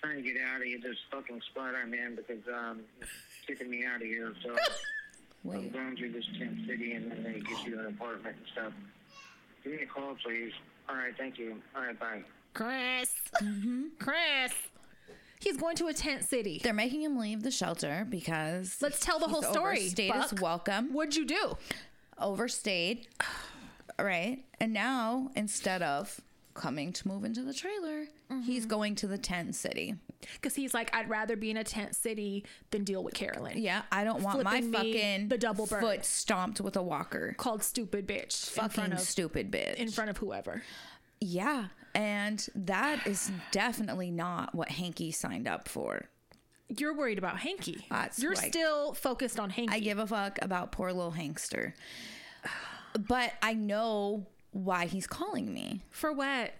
trying 0.00 0.16
to 0.16 0.22
get 0.22 0.40
out 0.40 0.62
of 0.62 0.66
here, 0.66 0.78
this 0.82 0.96
fucking 1.10 1.42
spot 1.50 1.74
I'm 1.74 1.92
in 1.92 2.16
because 2.16 2.42
um, 2.52 2.80
it's 3.02 3.10
kicking 3.46 3.68
me 3.70 3.84
out 3.84 3.96
of 3.96 4.08
here. 4.08 4.32
So 4.42 4.50
I'm 5.44 5.50
Wait. 5.50 5.72
going 5.74 5.94
through 5.96 6.12
this 6.12 6.26
tent 6.38 6.56
city 6.66 6.92
and 6.92 7.10
then 7.10 7.22
they 7.22 7.40
get 7.40 7.66
you 7.66 7.78
an 7.80 7.86
apartment 7.86 8.36
and 8.38 8.46
stuff. 8.52 8.72
Give 9.62 9.72
me 9.74 9.82
a 9.82 9.86
call, 9.86 10.16
please. 10.24 10.52
All 10.88 10.96
right, 10.96 11.14
thank 11.16 11.38
you. 11.38 11.56
All 11.76 11.82
right, 11.82 11.98
bye. 11.98 12.22
Chris. 12.54 13.12
Mm-hmm. 13.42 13.82
Chris. 13.98 14.52
He's 15.40 15.56
going 15.56 15.76
to 15.76 15.86
a 15.86 15.92
tent 15.92 16.24
city. 16.24 16.60
They're 16.64 16.72
making 16.72 17.02
him 17.02 17.16
leave 17.18 17.42
the 17.42 17.50
shelter 17.50 18.06
because 18.08 18.76
Let's 18.80 18.98
tell 18.98 19.18
the 19.20 19.28
whole 19.28 19.42
story. 19.42 19.78
Overstayed 19.78 20.12
his 20.14 20.34
welcome. 20.40 20.92
What'd 20.92 21.14
you 21.16 21.24
do? 21.26 21.56
overstayed. 22.20 23.06
Right. 23.98 24.44
And 24.60 24.72
now, 24.72 25.30
instead 25.36 25.82
of 25.82 26.20
coming 26.54 26.92
to 26.94 27.06
move 27.08 27.24
into 27.24 27.42
the 27.42 27.54
trailer, 27.54 28.06
he's 28.44 28.62
Mm-hmm. 28.62 28.68
going 28.68 28.94
to 28.96 29.06
the 29.06 29.18
tent 29.18 29.54
city. 29.54 29.94
Because 30.34 30.54
he's 30.54 30.74
like, 30.74 30.94
I'd 30.94 31.08
rather 31.08 31.36
be 31.36 31.50
in 31.50 31.56
a 31.56 31.64
tent 31.64 31.94
city 31.94 32.44
than 32.70 32.84
deal 32.84 33.02
with 33.04 33.14
Carolyn. 33.14 33.58
Yeah. 33.58 33.82
I 33.92 34.02
don't 34.04 34.22
want 34.22 34.42
my 34.42 34.60
Flipping 34.60 34.70
me 34.70 34.76
fucking 34.92 35.28
the 35.28 35.38
double 35.38 35.66
bird. 35.66 35.80
foot 35.80 36.04
stomped 36.04 36.60
with 36.60 36.76
a 36.76 36.82
walker. 36.82 37.34
Called 37.38 37.62
stupid 37.62 38.06
bitch. 38.06 38.50
Fucking 38.50 38.92
of 38.92 39.00
stupid 39.00 39.50
bitch. 39.50 39.74
in 39.76 39.90
front 39.90 40.10
of 40.10 40.16
whoever. 40.18 40.62
yeah. 41.20 41.66
And 41.94 42.46
that 42.54 43.06
is 43.06 43.32
definitely 43.50 44.10
not 44.10 44.54
what 44.54 44.68
Hanky 44.68 45.10
signed 45.10 45.48
up 45.48 45.66
for. 45.68 46.04
You're 46.68 46.94
worried 46.94 47.18
about 47.18 47.38
Hanky. 47.38 47.86
That's 47.88 48.18
You're 48.22 48.34
like- 48.34 48.48
still 48.52 48.92
focused 48.92 49.40
on 49.40 49.50
Hanky. 49.50 49.72
I 49.74 49.80
give 49.80 49.98
a 49.98 50.06
fuck 50.06 50.38
about 50.42 50.70
poor 50.70 50.92
little 50.92 51.12
Hankster. 51.12 51.72
But 53.08 53.32
I 53.42 53.54
know 53.54 54.26
why 54.52 54.86
he's 54.86 55.06
calling 55.06 55.52
me. 55.52 55.82
For 55.90 56.12
what? 56.12 56.52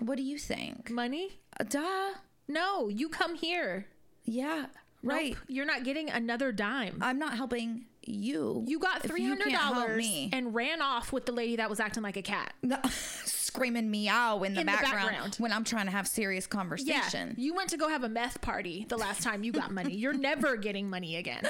What 0.00 0.16
do 0.16 0.22
you 0.22 0.38
think? 0.38 0.90
Money? 0.90 1.38
Uh, 1.58 1.64
Duh. 1.64 2.10
No, 2.48 2.88
you 2.88 3.08
come 3.08 3.34
here. 3.34 3.86
Yeah. 4.24 4.66
Right. 5.02 5.30
Nope, 5.32 5.38
you're 5.48 5.66
not 5.66 5.84
getting 5.84 6.08
another 6.10 6.50
dime. 6.52 6.98
I'm 7.02 7.18
not 7.18 7.36
helping 7.36 7.84
you. 8.06 8.64
you 8.66 8.78
got 8.78 9.02
three 9.02 9.24
hundred 9.24 9.52
dollars 9.52 10.06
and 10.32 10.54
ran 10.54 10.80
off 10.82 11.12
with 11.12 11.26
the 11.26 11.32
lady 11.32 11.56
that 11.56 11.68
was 11.70 11.80
acting 11.80 12.02
like 12.02 12.16
a 12.16 12.22
cat. 12.22 12.52
screaming 13.24 13.90
meow 13.90 14.42
in 14.42 14.54
the, 14.54 14.60
In 14.60 14.66
the 14.66 14.72
background, 14.72 15.08
background. 15.10 15.34
when 15.38 15.52
I'm 15.52 15.64
trying 15.64 15.84
to 15.86 15.92
have 15.92 16.08
serious 16.08 16.46
Yeah, 16.50 16.56
conversation. 16.58 17.34
you 17.38 17.54
went 17.54 17.70
to 17.70 17.76
go 17.76 17.88
have 17.88 18.02
a 18.02 18.08
meth 18.08 18.40
party 18.40 18.84
the 18.88 18.96
last 18.98 19.22
time 19.22 19.44
you 19.44 19.52
got 19.52 19.70
money. 19.70 19.94
You're 19.94 20.12
never 20.14 20.56
getting 20.68 20.88
money 20.90 21.16
again. 21.16 21.48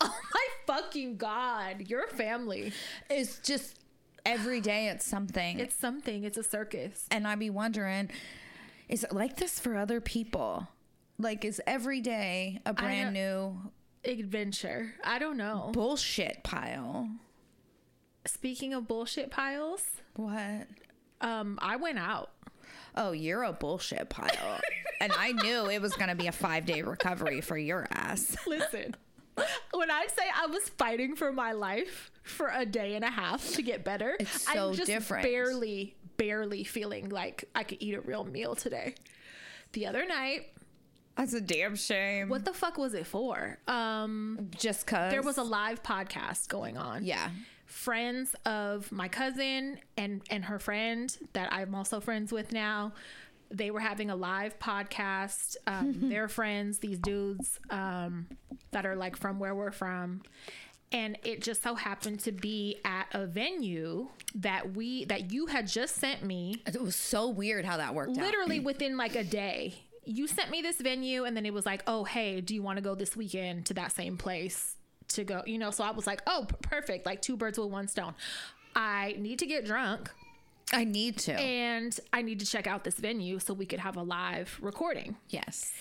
Oh 0.00 0.14
my 0.34 0.46
fucking 0.66 1.16
god, 1.16 1.88
your 1.88 2.06
family. 2.08 2.72
is 3.10 3.40
just 3.42 3.78
every 4.24 4.60
day 4.60 4.88
it's 4.88 5.04
something. 5.06 5.58
It's 5.58 5.74
something. 5.74 6.22
It's 6.24 6.36
a 6.38 6.42
circus. 6.44 7.06
and 7.10 7.26
I'd 7.26 7.38
be 7.40 7.50
wondering, 7.50 8.10
is 8.88 9.04
it 9.04 9.12
like 9.12 9.36
this 9.36 9.58
for 9.60 9.76
other 9.76 10.00
people? 10.00 10.68
Like, 11.18 11.44
is 11.44 11.60
every 11.66 12.00
day 12.00 12.60
a 12.64 12.72
brand 12.72 13.12
new 13.14 13.56
Adventure. 14.04 14.94
I 15.04 15.18
don't 15.18 15.36
know. 15.36 15.70
bullshit 15.72 16.42
pile? 16.44 17.08
Speaking 18.26 18.74
of 18.74 18.86
bullshit 18.86 19.30
piles, 19.30 19.82
What? 20.16 20.66
um, 21.20 21.58
I 21.60 21.76
went 21.76 21.98
out. 21.98 22.30
Oh, 22.94 23.12
you're 23.12 23.42
a 23.42 23.52
bullshit 23.52 24.08
pile. 24.10 24.60
and 25.00 25.12
I 25.16 25.32
knew 25.32 25.68
it 25.70 25.80
was 25.80 25.94
going 25.94 26.08
to 26.10 26.14
be 26.14 26.26
a 26.26 26.32
five 26.32 26.66
day 26.66 26.82
recovery 26.82 27.40
for 27.40 27.56
your 27.56 27.86
ass. 27.90 28.36
Listen, 28.46 28.94
when 29.72 29.90
I 29.90 30.06
say 30.16 30.22
I 30.36 30.46
was 30.46 30.68
fighting 30.70 31.16
for 31.16 31.32
my 31.32 31.52
life 31.52 32.10
for 32.22 32.50
a 32.52 32.66
day 32.66 32.94
and 32.94 33.04
a 33.04 33.10
half 33.10 33.52
to 33.54 33.62
get 33.62 33.84
better, 33.84 34.16
It's 34.20 34.42
so 34.52 34.68
I'm 34.70 34.74
just 34.74 34.86
different. 34.86 35.24
barely, 35.24 35.96
barely 36.18 36.64
feeling 36.64 37.08
like 37.08 37.44
I 37.54 37.62
could 37.62 37.78
eat 37.80 37.94
a 37.94 38.00
real 38.02 38.24
meal 38.24 38.54
today. 38.54 38.94
The 39.72 39.86
other 39.86 40.04
night, 40.06 40.48
That's 41.16 41.32
a 41.32 41.40
damn 41.40 41.74
shame. 41.76 42.28
what 42.28 42.44
the 42.44 42.52
fuck 42.52 42.76
was 42.76 42.92
it 42.94 43.06
for? 43.06 43.58
Um, 43.66 44.50
Just 44.56 44.86
cause 44.86 45.10
there 45.10 45.22
was 45.22 45.38
a 45.38 45.42
live 45.42 45.82
podcast 45.82 46.48
going 46.48 46.76
on. 46.76 47.04
yeah. 47.04 47.30
friends 47.66 48.34
of 48.46 48.90
my 48.92 49.08
cousin 49.08 49.78
and 49.96 50.20
and 50.30 50.44
her 50.46 50.58
friend 50.58 51.16
that 51.34 51.52
I'm 51.52 51.74
also 51.74 52.00
friends 52.00 52.32
with 52.32 52.52
now. 52.52 52.92
They 53.50 53.70
were 53.70 53.80
having 53.80 54.10
a 54.10 54.16
live 54.16 54.58
podcast. 54.58 55.56
Um, 55.66 55.94
they're 56.10 56.28
friends, 56.28 56.80
these 56.80 56.98
dudes 56.98 57.58
um, 57.70 58.26
that 58.72 58.84
are 58.84 58.94
like 58.96 59.16
from 59.16 59.38
where 59.38 59.54
we're 59.54 59.70
from, 59.70 60.20
and 60.92 61.18
it 61.24 61.42
just 61.42 61.62
so 61.62 61.74
happened 61.74 62.20
to 62.20 62.32
be 62.32 62.78
at 62.84 63.06
a 63.12 63.26
venue 63.26 64.08
that 64.34 64.74
we 64.74 65.04
that 65.06 65.32
you 65.32 65.46
had 65.46 65.66
just 65.66 65.96
sent 65.96 66.22
me 66.22 66.62
It 66.66 66.80
was 66.82 66.96
so 66.96 67.28
weird 67.28 67.64
how 67.64 67.76
that 67.76 67.94
worked 67.94 68.16
out. 68.16 68.24
literally 68.24 68.60
within 68.60 68.96
like 68.96 69.14
a 69.16 69.24
day. 69.24 69.74
You 70.04 70.26
sent 70.26 70.50
me 70.50 70.62
this 70.62 70.76
venue, 70.80 71.24
and 71.24 71.36
then 71.36 71.44
it 71.44 71.52
was 71.52 71.66
like, 71.66 71.82
oh, 71.86 72.04
hey, 72.04 72.40
do 72.40 72.54
you 72.54 72.62
want 72.62 72.78
to 72.78 72.82
go 72.82 72.94
this 72.94 73.14
weekend 73.14 73.66
to 73.66 73.74
that 73.74 73.92
same 73.92 74.16
place 74.16 74.76
to 75.08 75.22
go? 75.22 75.42
You 75.44 75.58
know, 75.58 75.70
so 75.70 75.84
I 75.84 75.90
was 75.90 76.06
like, 76.06 76.22
oh, 76.26 76.46
p- 76.48 76.56
perfect. 76.62 77.04
Like 77.04 77.20
two 77.20 77.36
birds 77.36 77.58
with 77.58 77.68
one 77.68 77.88
stone. 77.88 78.14
I 78.74 79.16
need 79.18 79.38
to 79.40 79.46
get 79.46 79.66
drunk 79.66 80.10
I 80.72 80.84
need 80.84 81.18
to. 81.20 81.32
and 81.38 81.98
I 82.12 82.22
need 82.22 82.40
to 82.40 82.46
check 82.46 82.66
out 82.66 82.84
this 82.84 82.94
venue 82.94 83.38
so 83.38 83.52
we 83.52 83.66
could 83.66 83.80
have 83.80 83.96
a 83.98 84.02
live 84.02 84.58
recording. 84.62 85.16
yes. 85.28 85.72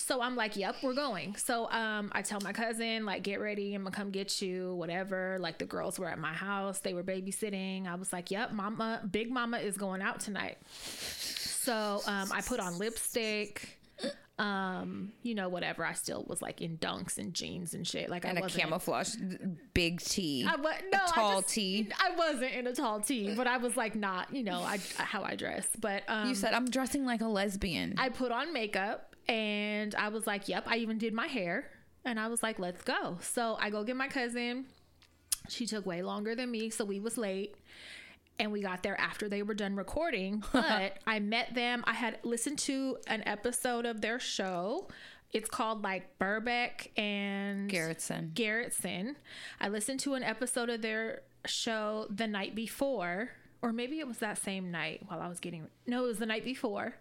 So 0.00 0.20
I'm 0.22 0.34
like, 0.34 0.56
yep, 0.56 0.76
we're 0.82 0.94
going. 0.94 1.36
So 1.36 1.70
um, 1.70 2.10
I 2.12 2.22
tell 2.22 2.40
my 2.42 2.52
cousin, 2.52 3.04
like, 3.04 3.22
get 3.22 3.40
ready. 3.40 3.74
I'm 3.74 3.82
gonna 3.84 3.94
come 3.94 4.10
get 4.10 4.40
you, 4.42 4.74
whatever. 4.74 5.36
Like 5.40 5.58
the 5.58 5.66
girls 5.66 5.98
were 5.98 6.08
at 6.08 6.18
my 6.18 6.32
house, 6.32 6.80
they 6.80 6.94
were 6.94 7.04
babysitting. 7.04 7.86
I 7.86 7.94
was 7.94 8.12
like, 8.12 8.30
yep, 8.30 8.52
mama, 8.52 9.02
big 9.10 9.30
mama 9.30 9.58
is 9.58 9.76
going 9.76 10.02
out 10.02 10.20
tonight. 10.20 10.58
So 10.72 12.00
um, 12.06 12.30
I 12.32 12.40
put 12.40 12.60
on 12.60 12.78
lipstick. 12.78 13.76
Um, 14.38 15.12
you 15.22 15.34
know, 15.34 15.50
whatever. 15.50 15.84
I 15.84 15.92
still 15.92 16.24
was 16.26 16.40
like 16.40 16.62
in 16.62 16.78
dunks 16.78 17.18
and 17.18 17.34
jeans 17.34 17.74
and 17.74 17.86
shit. 17.86 18.08
Like 18.08 18.24
And 18.24 18.38
I 18.38 18.40
a 18.40 18.44
wasn't. 18.44 18.62
camouflage 18.62 19.14
big 19.74 20.00
T. 20.00 20.46
I 20.48 20.56
was 20.56 20.76
no 20.90 20.98
a 21.04 21.08
tall 21.10 21.42
tee. 21.42 21.90
I 22.02 22.16
wasn't 22.16 22.52
in 22.54 22.66
a 22.66 22.72
tall 22.74 23.00
tee, 23.00 23.34
but 23.34 23.46
I 23.46 23.58
was 23.58 23.76
like 23.76 23.94
not, 23.94 24.34
you 24.34 24.42
know, 24.42 24.60
I 24.62 24.78
how 24.96 25.22
I 25.22 25.36
dress. 25.36 25.68
But 25.78 26.04
um, 26.08 26.26
You 26.30 26.34
said 26.34 26.54
I'm 26.54 26.70
dressing 26.70 27.04
like 27.04 27.20
a 27.20 27.26
lesbian. 27.28 27.96
I 27.98 28.08
put 28.08 28.32
on 28.32 28.54
makeup 28.54 29.09
and 29.30 29.94
I 29.94 30.08
was 30.08 30.26
like, 30.26 30.48
yep, 30.48 30.64
I 30.66 30.78
even 30.78 30.98
did 30.98 31.14
my 31.14 31.28
hair. 31.28 31.70
And 32.04 32.18
I 32.18 32.26
was 32.26 32.42
like, 32.42 32.58
let's 32.58 32.82
go. 32.82 33.18
So 33.20 33.56
I 33.60 33.70
go 33.70 33.84
get 33.84 33.94
my 33.94 34.08
cousin. 34.08 34.66
She 35.48 35.66
took 35.66 35.86
way 35.86 36.02
longer 36.02 36.34
than 36.34 36.50
me, 36.50 36.68
so 36.70 36.84
we 36.84 36.98
was 36.98 37.16
late. 37.16 37.54
And 38.40 38.50
we 38.50 38.60
got 38.60 38.82
there 38.82 38.98
after 39.00 39.28
they 39.28 39.42
were 39.44 39.54
done 39.54 39.76
recording. 39.76 40.42
But 40.52 40.98
I 41.06 41.20
met 41.20 41.54
them. 41.54 41.84
I 41.86 41.92
had 41.92 42.18
listened 42.24 42.58
to 42.60 42.98
an 43.06 43.22
episode 43.24 43.86
of 43.86 44.00
their 44.00 44.18
show. 44.18 44.88
It's 45.32 45.48
called 45.48 45.84
like 45.84 46.18
Burbeck 46.18 46.88
and 46.98 47.70
Garrettson. 47.70 48.32
Garrettson. 48.32 49.14
I 49.60 49.68
listened 49.68 50.00
to 50.00 50.14
an 50.14 50.24
episode 50.24 50.70
of 50.70 50.82
their 50.82 51.22
show 51.46 52.08
the 52.10 52.26
night 52.26 52.56
before, 52.56 53.30
or 53.62 53.72
maybe 53.72 54.00
it 54.00 54.08
was 54.08 54.18
that 54.18 54.38
same 54.38 54.72
night 54.72 55.02
while 55.06 55.20
I 55.20 55.28
was 55.28 55.38
getting. 55.38 55.68
No, 55.86 56.04
it 56.04 56.08
was 56.08 56.18
the 56.18 56.26
night 56.26 56.44
before. 56.44 56.94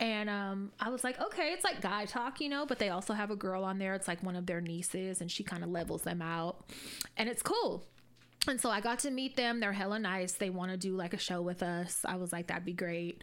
And 0.00 0.30
um, 0.30 0.72
I 0.80 0.88
was 0.88 1.04
like, 1.04 1.20
okay, 1.20 1.52
it's 1.52 1.62
like 1.62 1.82
guy 1.82 2.06
talk, 2.06 2.40
you 2.40 2.48
know, 2.48 2.64
but 2.64 2.78
they 2.78 2.88
also 2.88 3.12
have 3.12 3.30
a 3.30 3.36
girl 3.36 3.64
on 3.64 3.78
there. 3.78 3.94
It's 3.94 4.08
like 4.08 4.22
one 4.22 4.34
of 4.34 4.46
their 4.46 4.62
nieces, 4.62 5.20
and 5.20 5.30
she 5.30 5.44
kind 5.44 5.62
of 5.62 5.68
levels 5.68 6.02
them 6.02 6.22
out. 6.22 6.64
And 7.18 7.28
it's 7.28 7.42
cool. 7.42 7.84
And 8.48 8.58
so 8.58 8.70
I 8.70 8.80
got 8.80 9.00
to 9.00 9.10
meet 9.10 9.36
them. 9.36 9.60
They're 9.60 9.74
hella 9.74 9.98
nice. 9.98 10.32
They 10.32 10.48
want 10.48 10.70
to 10.70 10.78
do 10.78 10.96
like 10.96 11.12
a 11.12 11.18
show 11.18 11.42
with 11.42 11.62
us. 11.62 12.00
I 12.06 12.16
was 12.16 12.32
like, 12.32 12.46
that'd 12.46 12.64
be 12.64 12.72
great. 12.72 13.22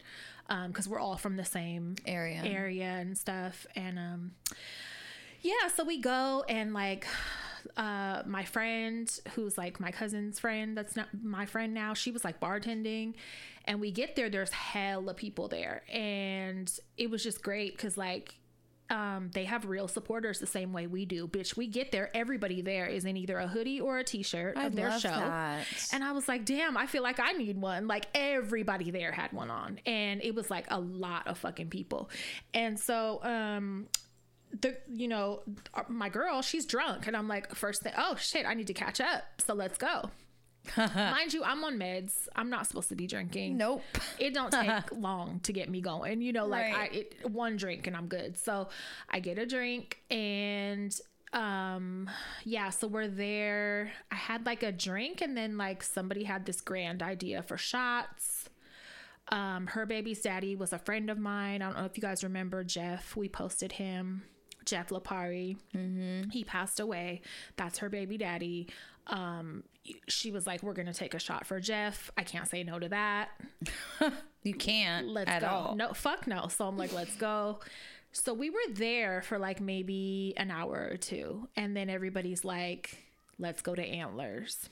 Because 0.68 0.88
we're 0.88 1.00
all 1.00 1.16
from 1.16 1.36
the 1.36 1.44
same 1.44 1.96
Area. 2.06 2.40
area 2.44 2.84
and 2.84 3.18
stuff. 3.18 3.66
And 3.74 3.98
um, 3.98 4.30
yeah, 5.42 5.68
so 5.74 5.84
we 5.84 6.00
go 6.00 6.44
and 6.48 6.72
like 6.72 7.06
uh, 7.76 8.22
my 8.24 8.44
friend, 8.44 9.10
who's 9.34 9.58
like 9.58 9.80
my 9.80 9.90
cousin's 9.90 10.38
friend, 10.38 10.76
that's 10.76 10.96
not 10.96 11.08
my 11.22 11.44
friend 11.44 11.74
now, 11.74 11.92
she 11.92 12.10
was 12.10 12.24
like 12.24 12.40
bartending. 12.40 13.14
And 13.68 13.80
we 13.80 13.92
get 13.92 14.16
there, 14.16 14.30
there's 14.30 14.50
hella 14.50 15.14
people 15.14 15.46
there. 15.46 15.82
And 15.92 16.72
it 16.96 17.10
was 17.10 17.22
just 17.22 17.42
great 17.42 17.76
because, 17.76 17.96
like, 17.96 18.34
um, 18.90 19.30
they 19.34 19.44
have 19.44 19.66
real 19.66 19.86
supporters 19.86 20.38
the 20.38 20.46
same 20.46 20.72
way 20.72 20.86
we 20.86 21.04
do. 21.04 21.28
Bitch, 21.28 21.56
we 21.56 21.66
get 21.66 21.92
there, 21.92 22.10
everybody 22.16 22.62
there 22.62 22.86
is 22.86 23.04
in 23.04 23.18
either 23.18 23.38
a 23.38 23.46
hoodie 23.46 23.80
or 23.80 23.98
a 23.98 24.04
t 24.04 24.22
shirt 24.22 24.56
I 24.56 24.64
of 24.64 24.74
their 24.74 24.98
show. 24.98 25.10
that. 25.10 25.66
And 25.92 26.02
I 26.02 26.12
was 26.12 26.26
like, 26.26 26.46
damn, 26.46 26.76
I 26.78 26.86
feel 26.86 27.02
like 27.02 27.20
I 27.20 27.32
need 27.32 27.60
one. 27.60 27.86
Like 27.86 28.06
everybody 28.14 28.90
there 28.90 29.12
had 29.12 29.32
one 29.32 29.50
on. 29.50 29.78
And 29.84 30.22
it 30.22 30.34
was 30.34 30.50
like 30.50 30.64
a 30.68 30.80
lot 30.80 31.26
of 31.26 31.36
fucking 31.38 31.68
people. 31.68 32.08
And 32.54 32.80
so, 32.80 33.22
um, 33.22 33.88
the 34.62 34.74
you 34.88 35.08
know 35.08 35.42
my 35.88 36.08
girl 36.08 36.40
she's 36.40 36.64
drunk 36.64 37.06
and 37.06 37.14
i'm 37.14 37.28
like 37.28 37.54
first 37.54 37.82
thing 37.82 37.92
oh 37.98 38.16
shit 38.16 38.46
i 38.46 38.54
need 38.54 38.66
to 38.66 38.72
catch 38.72 38.98
up 38.98 39.24
so 39.38 39.52
let's 39.52 39.76
go 39.76 40.10
mind 40.94 41.32
you 41.32 41.42
i'm 41.44 41.62
on 41.64 41.78
meds. 41.78 42.28
I'm 42.36 42.50
not 42.50 42.66
supposed 42.66 42.88
to 42.90 42.96
be 42.96 43.06
drinking. 43.06 43.56
Nope. 43.56 43.82
it 44.18 44.34
don't 44.34 44.52
take 44.52 44.92
long 44.92 45.40
to 45.40 45.52
get 45.52 45.68
me 45.68 45.80
going 45.80 46.20
you 46.22 46.32
know 46.32 46.46
like 46.46 46.72
Right. 46.74 46.90
i 46.92 46.94
it, 46.94 47.30
one 47.30 47.56
drink 47.56 47.86
and 47.86 47.96
i'm 47.96 48.06
good. 48.08 48.36
So 48.38 48.68
i 49.10 49.20
get 49.20 49.38
a 49.38 49.46
drink 49.46 50.00
and 50.10 50.98
um 51.32 52.08
yeah 52.44 52.70
so 52.70 52.86
we're 52.86 53.08
there. 53.08 53.92
I 54.10 54.14
had 54.14 54.46
like 54.46 54.62
a 54.62 54.72
drink 54.72 55.20
and 55.20 55.36
then 55.36 55.58
like 55.58 55.82
somebody 55.82 56.24
had 56.24 56.46
this 56.46 56.60
grand 56.60 57.02
idea 57.02 57.42
for 57.42 57.56
shots. 57.58 58.48
Um 59.30 59.66
her 59.68 59.84
baby's 59.84 60.20
daddy 60.22 60.56
was 60.56 60.72
a 60.72 60.78
friend 60.78 61.10
of 61.10 61.18
mine. 61.18 61.60
I 61.60 61.66
don't 61.66 61.76
know 61.78 61.84
if 61.84 61.96
you 61.96 62.00
guys 62.02 62.24
remember 62.24 62.64
jeff. 62.64 63.14
We 63.14 63.28
posted 63.28 63.72
him 63.72 64.22
jeff 64.64 64.88
lapari. 64.88 65.56
He 66.32 66.44
passed 66.44 66.80
away. 66.80 67.20
That's 67.56 67.78
her 67.78 67.88
baby 67.90 68.16
daddy 68.18 68.68
um 69.08 69.64
she 70.08 70.30
was 70.30 70.46
like 70.46 70.62
we're 70.62 70.74
gonna 70.74 70.92
take 70.92 71.14
a 71.14 71.18
shot 71.18 71.46
for 71.46 71.58
jeff 71.60 72.10
i 72.18 72.22
can't 72.22 72.46
say 72.48 72.62
no 72.62 72.78
to 72.78 72.88
that 72.90 73.30
You 74.44 74.54
can't 74.54 75.08
let's 75.08 75.28
at 75.30 75.40
go. 75.42 75.46
all. 75.48 75.74
No, 75.74 75.92
fuck 75.92 76.26
no. 76.26 76.46
So 76.46 76.66
I'm 76.66 76.78
like, 76.78 76.92
let's 76.92 77.14
go. 77.16 77.58
So 78.12 78.32
we 78.32 78.48
were 78.50 78.56
there 78.72 79.20
for 79.20 79.38
like 79.38 79.60
maybe 79.60 80.32
an 80.38 80.50
hour 80.50 80.88
or 80.90 80.96
two. 80.96 81.48
And 81.56 81.76
then 81.76 81.90
everybody's 81.90 82.44
like, 82.44 82.96
let's 83.38 83.60
go 83.60 83.74
to 83.74 83.82
Antlers. 83.84 84.70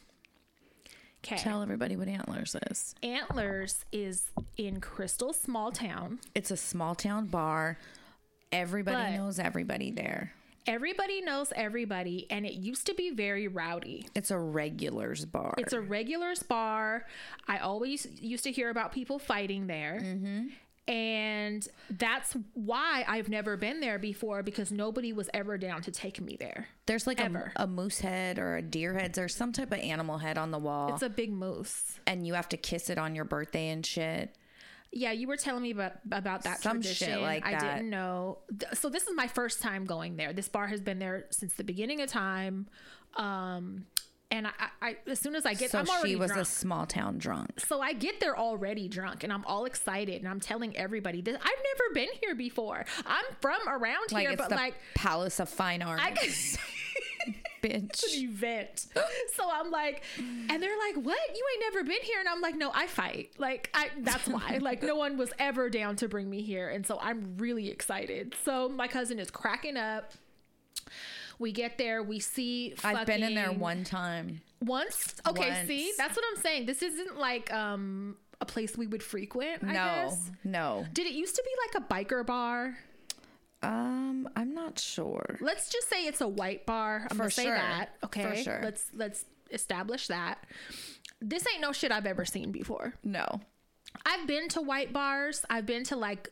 Okay. 1.24 1.36
Tell 1.36 1.62
everybody 1.62 1.96
what 1.96 2.08
Antlers 2.08 2.56
is. 2.70 2.94
Antlers 3.02 3.84
is 3.92 4.30
in 4.56 4.80
Crystal 4.80 5.32
Small 5.32 5.72
Town. 5.72 6.20
It's 6.34 6.52
a 6.52 6.56
small 6.56 6.94
town 6.94 7.26
bar. 7.26 7.76
Everybody 8.52 8.96
But- 9.12 9.16
knows 9.18 9.38
everybody 9.38 9.90
there. 9.90 10.32
Everybody 10.66 11.20
knows 11.20 11.52
everybody, 11.54 12.26
and 12.30 12.44
it 12.44 12.54
used 12.54 12.86
to 12.86 12.94
be 12.94 13.10
very 13.10 13.46
rowdy. 13.48 14.08
It's 14.14 14.30
a 14.30 14.38
regulars 14.38 15.24
bar. 15.24 15.54
It's 15.58 15.72
a 15.72 15.80
regulars 15.80 16.42
bar. 16.42 17.06
I 17.46 17.58
always 17.58 18.06
used 18.20 18.44
to 18.44 18.52
hear 18.52 18.70
about 18.70 18.92
people 18.92 19.18
fighting 19.18 19.66
there. 19.68 20.00
And 20.88 21.66
that's 21.90 22.36
why 22.54 23.04
I've 23.08 23.28
never 23.28 23.56
been 23.56 23.80
there 23.80 23.98
before 23.98 24.44
because 24.44 24.70
nobody 24.70 25.12
was 25.12 25.28
ever 25.34 25.58
down 25.58 25.82
to 25.82 25.90
take 25.90 26.20
me 26.20 26.36
there. 26.38 26.68
There's 26.86 27.08
like 27.08 27.18
a, 27.20 27.50
a 27.56 27.66
moose 27.66 27.98
head 27.98 28.38
or 28.38 28.56
a 28.56 28.62
deer 28.62 28.94
head. 28.94 29.18
or 29.18 29.26
some 29.26 29.50
type 29.52 29.72
of 29.72 29.80
animal 29.80 30.18
head 30.18 30.38
on 30.38 30.52
the 30.52 30.58
wall, 30.60 30.94
It's 30.94 31.02
a 31.02 31.08
big 31.08 31.32
moose. 31.32 31.98
and 32.06 32.24
you 32.24 32.34
have 32.34 32.48
to 32.50 32.56
kiss 32.56 32.88
it 32.88 32.98
on 32.98 33.16
your 33.16 33.24
birthday 33.24 33.68
and 33.70 33.84
shit. 33.84 34.36
Yeah, 34.92 35.12
you 35.12 35.28
were 35.28 35.36
telling 35.36 35.62
me 35.62 35.72
about 35.72 35.92
about 36.10 36.42
that 36.44 36.62
Some 36.62 36.80
shit 36.80 36.96
tradition. 36.96 37.22
like 37.22 37.44
I 37.46 37.50
that. 37.52 37.60
didn't 37.76 37.90
know. 37.90 38.38
So 38.74 38.88
this 38.88 39.02
is 39.06 39.14
my 39.14 39.26
first 39.26 39.60
time 39.60 39.84
going 39.84 40.16
there. 40.16 40.32
This 40.32 40.48
bar 40.48 40.66
has 40.68 40.80
been 40.80 40.98
there 40.98 41.26
since 41.30 41.52
the 41.54 41.64
beginning 41.64 42.00
of 42.00 42.08
time. 42.08 42.66
Um, 43.16 43.86
and 44.30 44.48
I, 44.48 44.50
I, 44.82 44.96
as 45.06 45.20
soon 45.20 45.36
as 45.36 45.46
I 45.46 45.54
get, 45.54 45.70
So 45.70 45.78
I'm 45.78 45.88
already 45.88 46.10
she 46.10 46.16
was 46.16 46.28
drunk. 46.32 46.42
a 46.42 46.44
small 46.44 46.84
town 46.86 47.18
drunk. 47.18 47.60
so 47.60 47.80
I 47.80 47.92
get 47.92 48.18
there 48.18 48.36
already 48.36 48.88
drunk, 48.88 49.22
and 49.22 49.32
I'm 49.32 49.44
all 49.44 49.66
excited, 49.66 50.16
and 50.20 50.28
I'm 50.28 50.40
telling 50.40 50.76
everybody 50.76 51.20
this. 51.22 51.36
I've 51.36 51.42
never 51.44 51.94
been 51.94 52.08
here 52.20 52.34
before. 52.34 52.84
I'm 53.06 53.24
from 53.40 53.60
around 53.68 54.10
Like 54.10 54.26
here, 54.26 54.36
but 54.36 54.50
like 54.50 54.74
Palace 54.94 55.38
of 55.38 55.48
Fine 55.48 55.80
Arts, 55.82 56.02
Bitch. 57.72 58.14
event. 58.14 58.86
So 59.34 59.48
I'm 59.50 59.70
like, 59.70 60.02
and 60.18 60.62
they're 60.62 60.78
like, 60.78 60.96
"What? 61.04 61.18
You 61.34 61.44
ain't 61.52 61.74
never 61.74 61.84
been 61.84 62.00
here?" 62.02 62.18
And 62.20 62.28
I'm 62.28 62.40
like, 62.40 62.56
"No, 62.56 62.70
I 62.74 62.86
fight. 62.86 63.32
Like, 63.38 63.70
I 63.74 63.90
that's 63.98 64.26
why. 64.28 64.58
like, 64.62 64.82
no 64.82 64.96
one 64.96 65.16
was 65.18 65.30
ever 65.38 65.68
down 65.68 65.96
to 65.96 66.08
bring 66.08 66.30
me 66.30 66.42
here, 66.42 66.68
and 66.70 66.86
so 66.86 66.98
I'm 67.00 67.36
really 67.36 67.68
excited." 67.68 68.34
So 68.44 68.68
my 68.68 68.88
cousin 68.88 69.18
is 69.18 69.30
cracking 69.30 69.76
up. 69.76 70.12
We 71.38 71.52
get 71.52 71.76
there, 71.76 72.02
we 72.02 72.18
see. 72.20 72.74
I've 72.82 73.06
been 73.06 73.22
in 73.22 73.34
there 73.34 73.52
one 73.52 73.84
time. 73.84 74.40
once. 74.60 75.14
Okay, 75.28 75.50
Once. 75.50 75.68
see, 75.68 75.92
that's 75.98 76.16
what 76.16 76.24
I'm 76.30 76.40
saying. 76.42 76.66
This 76.66 76.82
isn't 76.82 77.18
like 77.18 77.52
um 77.52 78.16
a 78.40 78.46
place 78.46 78.76
we 78.76 78.86
would 78.86 79.02
frequent. 79.02 79.62
I 79.64 79.66
no, 79.66 79.72
guess. 79.72 80.30
no. 80.44 80.86
Did 80.92 81.06
it 81.06 81.12
used 81.12 81.36
to 81.36 81.42
be 81.44 81.50
like 81.66 81.84
a 81.84 81.94
biker 81.94 82.24
bar? 82.24 82.78
Um, 83.66 84.28
I'm 84.36 84.54
not 84.54 84.78
sure. 84.78 85.38
let's 85.40 85.70
just 85.70 85.88
say 85.88 86.06
it's 86.06 86.20
a 86.20 86.28
white 86.28 86.66
bar. 86.66 87.02
I'm 87.10 87.16
For 87.16 87.24
gonna 87.24 87.30
say 87.30 87.44
sure. 87.44 87.54
that. 87.54 87.90
Okay. 88.04 88.22
For 88.22 88.36
sure. 88.36 88.60
Let's 88.62 88.90
let's 88.94 89.24
establish 89.50 90.06
that. 90.08 90.38
This 91.20 91.44
ain't 91.52 91.60
no 91.62 91.72
shit 91.72 91.90
I've 91.92 92.06
ever 92.06 92.24
seen 92.24 92.52
before. 92.52 92.94
No, 93.02 93.26
I've 94.04 94.26
been 94.26 94.48
to 94.50 94.60
white 94.60 94.92
bars. 94.92 95.44
I've 95.48 95.66
been 95.66 95.84
to 95.84 95.96
like 95.96 96.28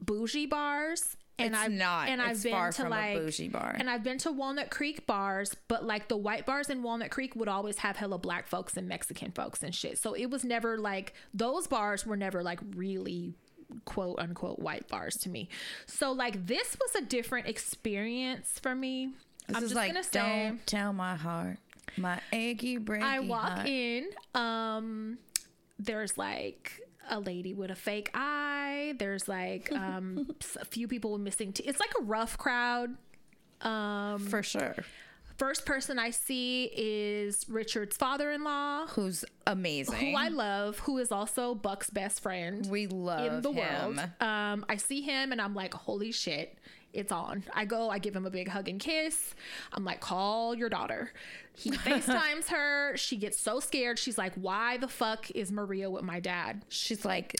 bougie 0.00 0.46
bars. 0.46 1.16
And 1.40 1.54
It's 1.54 1.62
I've 1.64 1.70
not. 1.70 2.08
and 2.08 2.20
I've 2.20 2.42
been 2.42 2.72
to 2.72 2.88
like 2.88 3.14
bougie 3.16 3.48
bar. 3.48 3.76
And 3.78 3.88
I've 3.88 4.02
been 4.02 4.18
to 4.18 4.32
Walnut 4.32 4.70
Creek 4.70 5.06
bars, 5.06 5.54
but 5.68 5.84
like 5.84 6.08
the 6.08 6.16
white 6.16 6.44
bars 6.46 6.68
in 6.68 6.82
Walnut 6.82 7.10
Creek 7.10 7.36
would 7.36 7.46
always 7.46 7.78
have 7.78 7.96
hella 7.96 8.18
black 8.18 8.48
folks 8.48 8.76
and 8.76 8.88
Mexican 8.88 9.30
folks 9.30 9.62
and 9.62 9.72
shit. 9.72 9.98
So 9.98 10.14
it 10.14 10.26
was 10.30 10.44
never 10.44 10.78
like 10.78 11.14
those 11.32 11.68
bars 11.68 12.04
were 12.04 12.16
never 12.16 12.42
like 12.42 12.58
really 12.74 13.34
quote 13.84 14.18
unquote 14.18 14.58
white 14.58 14.88
bars 14.88 15.14
to 15.18 15.28
me. 15.28 15.48
So 15.86 16.12
like 16.12 16.46
this 16.46 16.76
was 16.80 17.02
a 17.02 17.04
different 17.06 17.46
experience 17.48 18.58
for 18.62 18.74
me. 18.74 19.10
this 19.46 19.56
I'm 19.56 19.62
just 19.62 19.74
like 19.74 19.92
gonna 19.92 20.02
say 20.04 20.18
don't 20.48 20.66
tell 20.66 20.92
my 20.92 21.16
heart, 21.16 21.58
my 21.96 22.20
achy 22.32 22.78
breaky 22.78 23.02
I 23.02 23.20
walk 23.20 23.48
heart. 23.48 23.68
in. 23.68 24.06
Um, 24.34 25.18
there's 25.78 26.16
like 26.18 26.80
a 27.10 27.20
lady 27.20 27.54
with 27.54 27.70
a 27.70 27.74
fake 27.76 28.10
eye. 28.14 28.94
There's 28.98 29.28
like 29.28 29.70
um 29.72 30.28
a 30.60 30.64
few 30.64 30.88
people 30.88 31.12
with 31.12 31.22
missing 31.22 31.52
teeth. 31.52 31.68
It's 31.68 31.80
like 31.80 31.92
a 32.00 32.02
rough 32.04 32.36
crowd. 32.38 32.96
Um, 33.62 34.20
for 34.20 34.42
sure. 34.42 34.76
First 35.38 35.64
person 35.64 35.98
I 35.98 36.10
see 36.10 36.70
is 36.76 37.46
Richard's 37.48 37.96
father-in-law, 37.96 38.88
Who's 38.88 39.24
amazing? 39.46 40.12
who 40.12 40.16
I 40.16 40.28
love, 40.28 40.78
who 40.80 40.98
is 40.98 41.10
also 41.12 41.54
Buck's 41.54 41.90
best 41.90 42.20
friend 42.20 42.66
we 42.70 42.86
love 42.86 43.32
in 43.32 43.40
the 43.42 43.52
him. 43.52 43.96
world. 43.96 43.98
Um, 44.20 44.66
I 44.68 44.76
see 44.76 45.00
him 45.00 45.32
and 45.32 45.40
I'm 45.40 45.54
like, 45.54 45.72
holy 45.74 46.12
shit, 46.12 46.58
it's 46.92 47.12
on. 47.12 47.44
I 47.54 47.64
go, 47.66 47.88
I 47.90 47.98
give 47.98 48.16
him 48.16 48.26
a 48.26 48.30
big 48.30 48.48
hug 48.48 48.68
and 48.68 48.80
kiss. 48.80 49.34
I'm 49.72 49.84
like, 49.84 50.00
call 50.00 50.54
your 50.54 50.68
daughter. 50.68 51.12
He 51.54 51.70
FaceTimes 51.72 52.48
her. 52.48 52.96
She 52.96 53.16
gets 53.16 53.38
so 53.38 53.60
scared. 53.60 53.98
She's 53.98 54.18
like, 54.18 54.32
why 54.34 54.76
the 54.78 54.88
fuck 54.88 55.30
is 55.32 55.52
Maria 55.52 55.88
with 55.90 56.02
my 56.02 56.18
dad? 56.20 56.64
She's 56.68 57.04
like, 57.04 57.36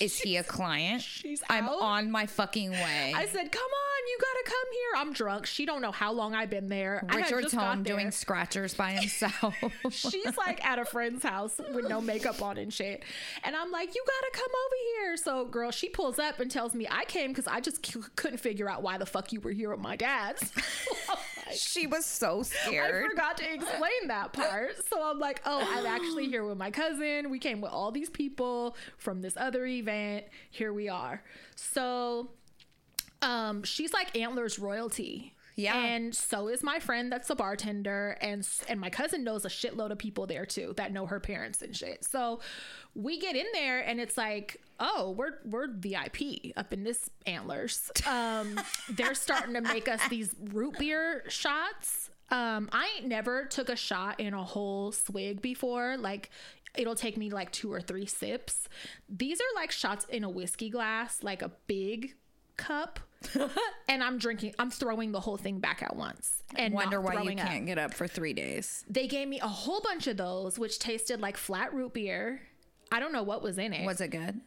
is 0.00 0.18
he 0.18 0.36
a 0.36 0.44
client? 0.44 1.02
She's 1.02 1.42
I'm 1.48 1.64
out. 1.64 1.80
on 1.80 2.10
my 2.10 2.26
fucking 2.26 2.70
way. 2.70 3.12
I 3.14 3.26
said, 3.26 3.50
come 3.52 3.62
on, 3.62 4.06
you 4.08 4.18
gotta 4.20 4.44
come 4.44 4.72
here. 4.72 5.00
I'm 5.00 5.12
drunk. 5.12 5.46
She 5.46 5.66
don't 5.66 5.80
know 5.82 5.92
how 5.92 6.12
long 6.12 6.34
I've 6.34 6.50
been 6.50 6.68
there. 6.68 7.04
Richard's 7.12 7.52
home 7.52 7.82
doing 7.82 8.10
scratchers 8.10 8.74
by 8.74 8.92
himself. 8.92 9.54
She's 9.90 10.36
like 10.36 10.64
at 10.64 10.78
a 10.78 10.84
friend's 10.84 11.22
house 11.22 11.58
with 11.72 11.88
no 11.88 12.00
makeup 12.00 12.42
on 12.42 12.58
and 12.58 12.72
shit. 12.72 13.04
And 13.44 13.56
I'm 13.56 13.70
like, 13.70 13.94
you 13.94 14.04
gotta 14.06 14.30
come 14.32 14.50
over 14.66 14.76
here. 15.06 15.16
So, 15.16 15.44
girl, 15.46 15.70
she 15.70 15.88
pulls 15.88 16.18
up 16.18 16.40
and 16.40 16.50
tells 16.50 16.74
me 16.74 16.86
I 16.90 17.04
came 17.04 17.30
because 17.30 17.46
I 17.46 17.60
just 17.60 17.84
c- 17.84 18.00
couldn't 18.16 18.38
figure 18.38 18.68
out 18.68 18.82
why 18.82 18.98
the 18.98 19.06
fuck 19.06 19.32
you 19.32 19.40
were 19.40 19.52
here 19.52 19.70
with 19.70 19.80
my 19.80 19.96
dad. 19.96 20.36
she 21.52 21.86
was 21.86 22.04
so 22.04 22.42
scared. 22.42 23.04
I 23.04 23.08
forgot 23.08 23.36
to 23.38 23.52
explain 23.52 24.08
that 24.08 24.32
part. 24.32 24.72
So 24.88 25.02
I'm 25.02 25.18
like, 25.18 25.42
oh, 25.46 25.66
I'm 25.76 25.86
actually 25.86 26.26
here 26.26 26.44
with 26.44 26.58
my 26.58 26.70
cousin. 26.70 27.30
We 27.30 27.38
came 27.38 27.60
with 27.60 27.72
all 27.72 27.90
these 27.90 28.10
people 28.10 28.76
from 28.98 29.20
this 29.22 29.36
other 29.36 29.64
event. 29.66 30.26
Here 30.50 30.72
we 30.72 30.88
are. 30.88 31.22
So 31.54 32.30
um 33.22 33.62
she's 33.62 33.92
like 33.92 34.16
antlers 34.18 34.58
royalty. 34.58 35.35
Yeah. 35.56 35.74
And 35.74 36.14
so 36.14 36.48
is 36.48 36.62
my 36.62 36.78
friend 36.78 37.10
that's 37.10 37.30
a 37.30 37.34
bartender 37.34 38.18
and 38.20 38.46
and 38.68 38.78
my 38.78 38.90
cousin 38.90 39.24
knows 39.24 39.46
a 39.46 39.48
shitload 39.48 39.90
of 39.90 39.98
people 39.98 40.26
there 40.26 40.44
too 40.44 40.74
that 40.76 40.92
know 40.92 41.06
her 41.06 41.18
parents 41.18 41.62
and 41.62 41.74
shit. 41.74 42.04
So 42.04 42.40
we 42.94 43.18
get 43.18 43.36
in 43.36 43.46
there 43.54 43.80
and 43.80 43.98
it's 43.98 44.18
like, 44.18 44.60
"Oh, 44.78 45.14
we're 45.16 45.38
we're 45.46 45.68
VIP 45.68 46.52
up 46.56 46.74
in 46.74 46.84
this 46.84 47.08
antlers." 47.26 47.90
Um 48.06 48.60
they're 48.90 49.14
starting 49.14 49.54
to 49.54 49.62
make 49.62 49.88
us 49.88 50.00
these 50.08 50.34
root 50.52 50.78
beer 50.78 51.24
shots. 51.28 52.10
Um 52.30 52.68
I 52.70 52.90
ain't 52.98 53.06
never 53.06 53.46
took 53.46 53.70
a 53.70 53.76
shot 53.76 54.20
in 54.20 54.34
a 54.34 54.44
whole 54.44 54.92
swig 54.92 55.40
before. 55.40 55.96
Like 55.96 56.28
it'll 56.76 56.94
take 56.94 57.16
me 57.16 57.30
like 57.30 57.50
two 57.50 57.72
or 57.72 57.80
three 57.80 58.04
sips. 58.04 58.68
These 59.08 59.40
are 59.40 59.54
like 59.54 59.70
shots 59.70 60.04
in 60.10 60.22
a 60.22 60.28
whiskey 60.28 60.68
glass, 60.68 61.22
like 61.22 61.40
a 61.40 61.50
big 61.66 62.14
cup 62.58 63.00
and 63.88 64.02
I'm 64.02 64.18
drinking, 64.18 64.54
I'm 64.58 64.70
throwing 64.70 65.12
the 65.12 65.20
whole 65.20 65.36
thing 65.36 65.58
back 65.58 65.82
at 65.82 65.96
once. 65.96 66.42
And 66.54 66.74
Wonder 66.74 67.00
why 67.00 67.22
you 67.22 67.36
can't 67.36 67.66
get 67.66 67.78
up 67.78 67.94
for 67.94 68.06
three 68.06 68.32
days. 68.32 68.84
They 68.88 69.06
gave 69.06 69.28
me 69.28 69.40
a 69.40 69.48
whole 69.48 69.80
bunch 69.80 70.06
of 70.06 70.16
those, 70.16 70.58
which 70.58 70.78
tasted 70.78 71.20
like 71.20 71.36
flat 71.36 71.72
root 71.74 71.94
beer. 71.94 72.40
I 72.92 73.00
don't 73.00 73.12
know 73.12 73.22
what 73.22 73.42
was 73.42 73.58
in 73.58 73.72
it. 73.72 73.84
Was 73.84 74.00
it 74.00 74.08
good? 74.08 74.40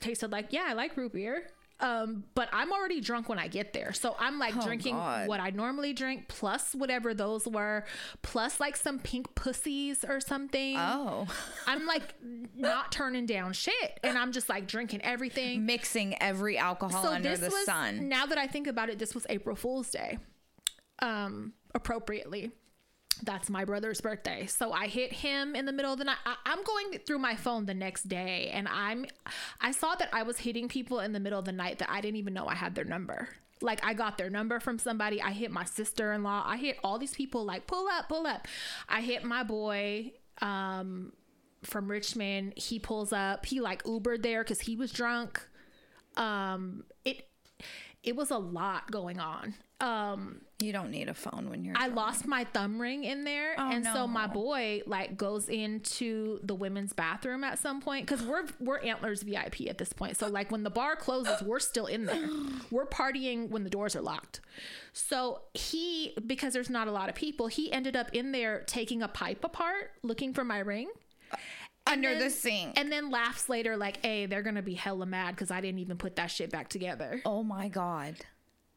tasted 0.00 0.30
like, 0.30 0.52
yeah, 0.52 0.66
I 0.68 0.72
like 0.74 0.96
root 0.96 1.12
beer. 1.12 1.48
Um, 1.80 2.24
but 2.34 2.48
I'm 2.52 2.72
already 2.72 3.00
drunk 3.00 3.28
when 3.28 3.38
I 3.38 3.46
get 3.46 3.72
there. 3.72 3.92
So 3.92 4.16
I'm 4.18 4.38
like 4.40 4.56
Oh, 4.56 4.62
drinking 4.62 4.96
God. 4.96 5.28
what 5.28 5.38
I 5.38 5.50
normally 5.50 5.92
drink, 5.92 6.26
plus 6.26 6.74
whatever 6.74 7.14
those 7.14 7.46
were, 7.46 7.84
plus 8.22 8.58
like 8.58 8.76
some 8.76 8.98
pink 8.98 9.32
pussies 9.36 10.04
or 10.04 10.18
something. 10.20 10.76
Oh, 10.76 11.28
I'm 11.68 11.86
like 11.86 12.16
not 12.56 12.90
turning 12.90 13.26
down 13.26 13.52
shit. 13.52 14.00
And 14.02 14.18
I'm 14.18 14.32
just 14.32 14.48
like 14.48 14.66
drinking 14.66 15.02
everything. 15.04 15.66
mixing 15.66 16.20
every 16.20 16.58
alcohol 16.58 17.02
So 17.04 17.12
under 17.12 17.36
the 17.36 17.46
was 17.48 17.64
sun. 17.64 18.08
now 18.08 18.26
that 18.26 18.38
I 18.38 18.48
think 18.48 18.66
about 18.66 18.90
it, 18.90 18.98
this 18.98 19.14
was 19.14 19.24
April 19.28 19.54
Fool's 19.54 19.90
Day. 19.90 20.18
Um, 21.00 21.52
appropriately. 21.76 22.50
That's 23.22 23.50
my 23.50 23.64
brother's 23.64 24.00
birthday. 24.00 24.46
So 24.46 24.72
I 24.72 24.86
hit 24.86 25.12
him 25.12 25.56
in 25.56 25.66
the 25.66 25.72
middle 25.72 25.92
of 25.92 25.98
the 25.98 26.04
night. 26.04 26.18
I, 26.24 26.36
I'm 26.46 26.62
going 26.62 27.00
through 27.06 27.18
my 27.18 27.34
phone 27.34 27.66
the 27.66 27.74
next 27.74 28.08
day 28.08 28.50
and 28.52 28.68
I'm 28.68 29.06
I 29.60 29.72
saw 29.72 29.94
that 29.96 30.08
I 30.12 30.22
was 30.22 30.38
hitting 30.38 30.68
people 30.68 31.00
in 31.00 31.12
the 31.12 31.20
middle 31.20 31.38
of 31.38 31.44
the 31.44 31.52
night 31.52 31.78
that 31.78 31.90
I 31.90 32.00
didn't 32.00 32.16
even 32.16 32.34
know 32.34 32.46
I 32.46 32.54
had 32.54 32.74
their 32.74 32.84
number. 32.84 33.28
Like 33.60 33.84
I 33.84 33.92
got 33.92 34.18
their 34.18 34.30
number 34.30 34.60
from 34.60 34.78
somebody. 34.78 35.20
I 35.20 35.32
hit 35.32 35.50
my 35.50 35.64
sister-in-law. 35.64 36.44
I 36.46 36.56
hit 36.58 36.78
all 36.84 36.98
these 36.98 37.14
people 37.14 37.44
like 37.44 37.66
pull 37.66 37.88
up, 37.88 38.08
pull 38.08 38.26
up. 38.26 38.46
I 38.88 39.00
hit 39.00 39.24
my 39.24 39.42
boy 39.42 40.12
um 40.40 41.12
from 41.64 41.90
Richmond. 41.90 42.52
He 42.56 42.78
pulls 42.78 43.12
up. 43.12 43.46
He 43.46 43.60
like 43.60 43.82
Ubered 43.82 44.22
there 44.22 44.44
cuz 44.44 44.60
he 44.60 44.76
was 44.76 44.92
drunk 44.92 45.42
um 46.16 46.84
it 47.04 47.27
it 48.08 48.16
was 48.16 48.30
a 48.30 48.38
lot 48.38 48.90
going 48.90 49.20
on. 49.20 49.54
Um 49.80 50.40
You 50.60 50.72
don't 50.72 50.90
need 50.90 51.08
a 51.08 51.14
phone 51.14 51.50
when 51.50 51.62
you're. 51.64 51.76
i 51.76 51.84
drunk. 51.84 51.96
lost 51.96 52.26
my 52.26 52.44
thumb 52.44 52.80
ring 52.80 53.04
in 53.04 53.22
there 53.22 53.54
Oh, 53.56 53.70
and 53.70 53.84
so 53.84 54.06
my 54.08 54.26
boy 54.26 54.82
like 54.86 55.16
goes 55.16 55.48
into 55.48 56.40
the 56.42 56.54
women's 56.54 56.92
bathroom 56.92 57.44
at 57.44 57.58
some 57.60 57.80
point 57.80 58.06
because 58.06 58.24
we're 58.26 58.46
we're 58.58 58.80
antlers 58.80 59.22
vip 59.22 59.60
at 59.68 59.78
this 59.78 59.92
point. 59.92 60.16
So 60.16 60.26
like 60.26 60.50
when 60.50 60.64
the 60.64 60.70
bar 60.70 60.96
closes 60.96 61.42
we're 61.42 61.60
still 61.60 61.86
in 61.86 62.06
there. 62.06 62.28
We're 62.70 62.86
partying 62.86 63.48
when 63.50 63.64
the 63.64 63.70
doors 63.70 63.94
are 63.96 64.02
locked. 64.02 64.40
So 64.92 65.42
he 65.54 66.14
because 66.26 66.52
there's 66.54 66.70
not 66.70 66.88
a 66.88 66.92
lot 66.92 67.08
of 67.08 67.14
people 67.14 67.46
he 67.46 67.70
ended 67.72 67.94
up 67.94 68.08
in 68.12 68.32
there 68.32 68.64
taking 68.66 69.00
a 69.02 69.08
pipe 69.08 69.44
apart 69.44 69.92
looking 70.02 70.34
for 70.34 70.44
my 70.44 70.58
ring 70.58 70.88
under 71.88 72.10
then- 72.14 72.20
the 72.24 72.30
sink. 72.30 72.78
and 72.78 72.90
then 72.92 73.10
laughs 73.10 73.48
later 73.48 73.76
like 73.76 74.04
hey 74.04 74.26
they're 74.26 74.42
gonna 74.42 74.62
be 74.62 74.74
hella 74.74 75.06
mad 75.06 75.34
because 75.34 75.50
i 75.50 75.60
didn't 75.60 75.78
even 75.80 75.96
put 75.96 76.16
that 76.16 76.30
shit 76.30 76.50
back 76.50 76.68
together 76.68 77.20
oh 77.24 77.42
my 77.42 77.68
god. 77.68 78.14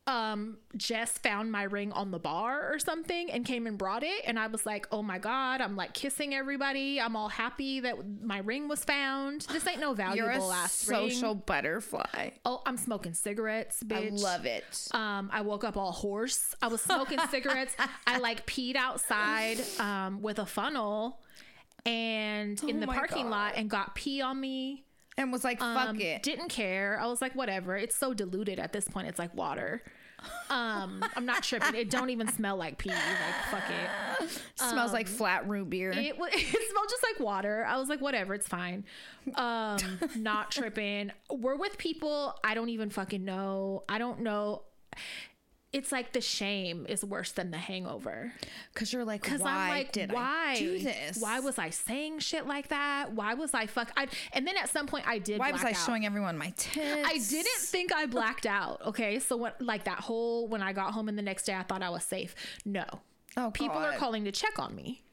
um 0.07 0.57
Jess 0.76 1.18
found 1.20 1.51
my 1.51 1.64
ring 1.64 1.91
on 1.91 2.09
the 2.12 2.18
bar 2.18 2.74
or 2.74 2.80
something 2.80 3.30
and 3.30 3.45
came 3.45 3.68
and 3.68 3.78
brought 3.78 4.03
it 4.03 4.24
and 4.26 4.39
I 4.39 4.47
was 4.47 4.66
like, 4.66 4.88
"Oh 4.91 5.03
my 5.03 5.20
god, 5.20 5.59
I'm 5.62 5.76
like 5.76 5.93
kissing 5.93 6.34
everybody. 6.34 6.99
I'm 6.99 7.16
all 7.16 7.28
happy 7.28 7.82
that 7.82 7.95
my 8.24 8.39
ring 8.39 8.68
was 8.70 8.84
found. 8.84 9.41
This 9.51 9.68
ain't 9.68 9.80
no 9.82 9.89
You're 9.89 9.95
valuable 9.97 10.49
a 10.51 10.55
ass 10.55 10.72
social 10.74 11.34
ring. 11.34 11.43
butterfly. 11.45 12.30
Oh, 12.45 12.62
I'm 12.66 12.78
smoking 12.78 13.14
cigarettes, 13.14 13.84
bitch. 13.84 14.12
I 14.14 14.16
love 14.16 14.45
it. 14.45 14.88
Um, 14.91 15.30
I 15.32 15.41
woke 15.41 15.64
up 15.66 15.76
all 15.78 15.91
hoarse. 15.91 16.55
I 16.62 16.68
was 16.70 16.82
smoking 16.82 17.20
cigarettes. 17.30 17.76
I 18.07 18.18
like 18.20 18.47
peed 18.47 18.76
outside 18.78 19.57
um, 19.80 20.22
with 20.22 20.39
a 20.39 20.45
funnel 20.45 21.20
and 21.86 22.61
in 22.63 22.79
the 22.79 22.88
Oh 22.88 22.91
parking 22.93 23.23
God. 23.23 23.32
lot 23.32 23.53
and 23.55 23.69
got 23.69 23.95
pee 23.95 24.21
on 24.21 24.39
me. 24.39 24.86
and 25.17 25.32
was 25.32 25.43
like, 25.43 25.59
fuck 25.59 25.89
Um, 25.89 25.99
it. 25.99 26.23
Didn't 26.23 26.49
care. 26.49 26.99
I 27.01 27.07
was 27.07 27.21
like, 27.21 27.34
whatever. 27.36 27.75
It's 27.77 27.95
so 27.95 28.13
diluted 28.13 28.59
at 28.59 28.71
this 28.73 28.88
point. 28.88 29.07
It's 29.07 29.19
like 29.19 29.36
water. 29.36 29.84
Um, 30.51 31.03
I'm 31.15 31.25
not 31.25 31.41
tripping. 31.43 31.73
It 31.75 31.89
don't 31.89 32.11
even 32.11 32.27
smell 32.27 32.55
like 32.55 32.77
pee. 32.77 32.89
Like 32.89 32.99
fuck 33.49 33.63
it. 33.69 34.29
Smells 34.55 34.93
like 34.93 35.07
flat 35.07 35.47
root 35.49 35.69
beer. 35.69 35.91
um, 35.91 35.97
It, 35.97 36.15
it 36.19 36.69
smelled 36.69 36.89
just 36.89 37.03
like 37.11 37.19
water. 37.19 37.65
I 37.67 37.77
was 37.77 37.89
like, 37.89 38.01
whatever, 38.01 38.34
it's 38.36 38.47
fine. 38.47 38.86
Um, 39.36 39.77
not 40.17 40.51
tripping. 40.51 41.11
We're 41.32 41.55
with 41.55 41.77
people 41.79 42.36
I 42.43 42.53
don't 42.53 42.69
even 42.69 42.91
fucking 42.91 43.25
know. 43.25 43.84
I 43.89 43.97
don't 43.97 44.19
know. 44.21 44.61
It's 45.74 45.91
like 45.91 46.11
the 46.11 46.19
shame 46.19 46.86
is 46.89 47.03
worse 47.05 47.32
than 47.32 47.51
the 47.51 47.57
hangover. 47.57 48.34
Because 48.74 48.91
you're 48.91 49.05
like, 49.05 49.22
Because 49.22 49.39
why 49.39 49.51
I'm 49.51 49.69
like, 49.69 49.91
did 49.93 50.11
why 50.11 50.55
I 50.55 50.59
do 50.59 50.80
this? 50.80 51.17
Why 51.22 51.39
was 51.39 51.57
I 51.57 51.69
saying 51.69 52.19
shit 52.19 52.45
like 52.45 52.67
that? 52.67 53.13
Why 53.13 53.36
was 53.36 53.53
I 53.53 53.67
fuck? 53.67 53.89
I, 53.95 54.07
and 54.34 54.45
then 54.45 54.57
at 54.57 54.69
some 54.69 54.86
point 54.86 55.07
I 55.07 55.17
did. 55.19 55.39
Why 55.39 55.51
was 55.51 55.63
I 55.63 55.69
out. 55.69 55.78
showing 55.78 56.05
everyone 56.05 56.38
my 56.38 56.53
tits? 56.57 57.07
I 57.07 57.17
didn't 57.17 57.59
think 57.59 57.93
I 57.93 58.05
blacked 58.05 58.45
out. 58.45 58.82
Okay, 58.88 59.19
so 59.19 59.38
what? 59.38 59.61
Like 59.61 59.86
that 59.86 59.99
whole 59.99 60.47
when 60.49 60.61
I 60.61 60.74
got 60.74 60.91
home 60.93 61.07
and 61.07 61.17
the 61.17 61.22
next 61.24 61.45
day 61.45 61.55
I 61.55 61.63
thought 61.63 61.82
I 61.82 61.89
was 61.89 62.03
safe. 62.03 62.36
No, 62.65 62.86
Oh, 63.38 63.51
people 63.51 63.78
are 63.78 63.93
calling 63.93 64.26
to 64.26 64.32
check 64.34 64.59
on 64.59 64.76
me, 64.76 65.03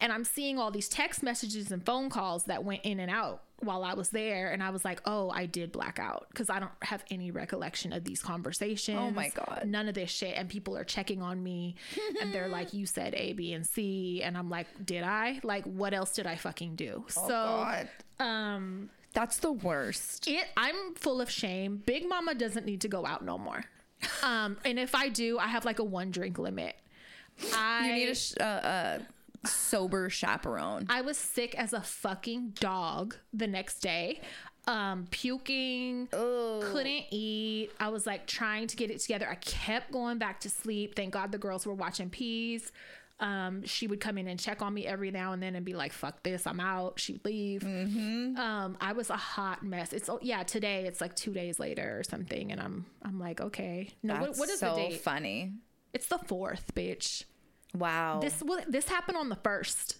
and 0.00 0.12
I'm 0.12 0.24
seeing 0.24 0.58
all 0.58 0.72
these 0.72 0.88
text 0.88 1.22
messages 1.22 1.70
and 1.70 1.84
phone 1.86 2.10
calls 2.10 2.44
that 2.44 2.64
went 2.64 2.80
in 2.84 2.98
and 2.98 3.10
out 3.10 3.42
while 3.60 3.82
I 3.84 3.94
was 3.94 4.10
there, 4.10 4.52
and 4.52 4.62
I 4.62 4.70
was 4.70 4.84
like, 4.84 5.00
oh, 5.04 5.30
I 5.30 5.46
did 5.46 5.72
black 5.72 5.98
out 5.98 6.26
because 6.30 6.48
I 6.50 6.60
don't 6.60 6.70
have 6.82 7.04
any 7.10 7.30
recollection 7.30 7.92
of 7.92 8.04
these 8.04 8.20
conversations. 8.22 8.98
Oh, 9.00 9.10
my 9.10 9.30
God. 9.30 9.64
none 9.66 9.88
of 9.88 9.94
this 9.94 10.10
shit, 10.10 10.36
and 10.36 10.48
people 10.48 10.76
are 10.76 10.84
checking 10.84 11.22
on 11.22 11.42
me, 11.42 11.74
and 12.20 12.32
they're 12.32 12.48
like, 12.48 12.72
you 12.72 12.86
said 12.86 13.14
A, 13.14 13.32
B, 13.32 13.52
and 13.52 13.66
C, 13.66 14.22
and 14.22 14.36
I'm 14.38 14.48
like, 14.48 14.66
did 14.84 15.02
I? 15.02 15.40
Like, 15.42 15.64
what 15.64 15.92
else 15.94 16.12
did 16.12 16.26
I 16.26 16.36
fucking 16.36 16.76
do? 16.76 17.04
Oh, 17.16 17.28
so, 17.28 17.28
God. 17.28 17.88
um. 18.20 18.90
That's 19.14 19.38
the 19.38 19.50
worst. 19.50 20.28
It 20.28 20.46
I'm 20.56 20.94
full 20.94 21.20
of 21.20 21.30
shame. 21.30 21.82
Big 21.84 22.06
Mama 22.08 22.34
doesn't 22.34 22.66
need 22.66 22.82
to 22.82 22.88
go 22.88 23.06
out 23.06 23.24
no 23.24 23.38
more. 23.38 23.64
Um, 24.22 24.58
and 24.64 24.78
if 24.78 24.94
I 24.94 25.08
do, 25.08 25.38
I 25.38 25.48
have 25.48 25.64
like 25.64 25.78
a 25.80 25.84
one 25.84 26.10
drink 26.10 26.38
limit. 26.38 26.76
I 27.54 27.88
You 27.88 27.94
need 27.94 28.08
a, 28.10 28.14
sh- 28.14 28.34
uh, 28.38 28.44
a 28.44 29.00
sober 29.44 30.10
chaperone. 30.10 30.86
I 30.88 31.00
was 31.02 31.16
sick 31.16 31.54
as 31.58 31.72
a 31.72 31.80
fucking 31.80 32.50
dog 32.60 33.16
the 33.32 33.46
next 33.46 33.80
day. 33.80 34.20
Um, 34.66 35.06
puking, 35.10 36.08
couldn't 36.10 37.04
eat. 37.10 37.70
I 37.80 37.88
was 37.88 38.06
like 38.06 38.26
trying 38.26 38.66
to 38.66 38.76
get 38.76 38.90
it 38.90 39.00
together. 39.00 39.26
I 39.28 39.36
kept 39.36 39.90
going 39.92 40.18
back 40.18 40.40
to 40.40 40.50
sleep. 40.50 40.94
Thank 40.94 41.14
God 41.14 41.32
the 41.32 41.38
girls 41.38 41.66
were 41.66 41.72
watching 41.74 42.10
peas. 42.10 42.70
Um, 43.20 43.64
she 43.64 43.86
would 43.88 43.98
come 43.98 44.16
in 44.18 44.28
and 44.28 44.38
check 44.38 44.62
on 44.62 44.72
me 44.72 44.86
every 44.86 45.10
now 45.10 45.32
and 45.32 45.42
then 45.42 45.56
and 45.56 45.64
be 45.64 45.74
like, 45.74 45.92
"Fuck 45.92 46.22
this, 46.22 46.46
I'm 46.46 46.60
out." 46.60 47.00
She'd 47.00 47.24
leave. 47.24 47.64
Um, 47.64 48.76
I 48.80 48.92
was 48.92 49.10
a 49.10 49.16
hot 49.16 49.64
mess. 49.64 49.92
It's 49.92 50.08
oh, 50.08 50.18
yeah. 50.22 50.42
Today 50.44 50.86
it's 50.86 51.00
like 51.00 51.16
two 51.16 51.32
days 51.32 51.58
later 51.58 51.98
or 51.98 52.04
something, 52.04 52.52
and 52.52 52.60
I'm 52.60 52.86
I'm 53.02 53.18
like, 53.18 53.40
okay. 53.40 53.88
No, 54.02 54.14
what, 54.14 54.26
That's 54.26 54.38
what 54.38 54.48
is 54.50 54.60
so 54.60 54.74
the 54.74 54.90
date? 54.90 55.00
funny. 55.00 55.54
It's 55.94 56.06
the 56.08 56.18
fourth, 56.18 56.72
bitch. 56.74 57.24
Wow. 57.74 58.20
This 58.20 58.42
this 58.68 58.88
happened 58.88 59.18
on 59.18 59.28
the 59.28 59.36
first. 59.36 59.96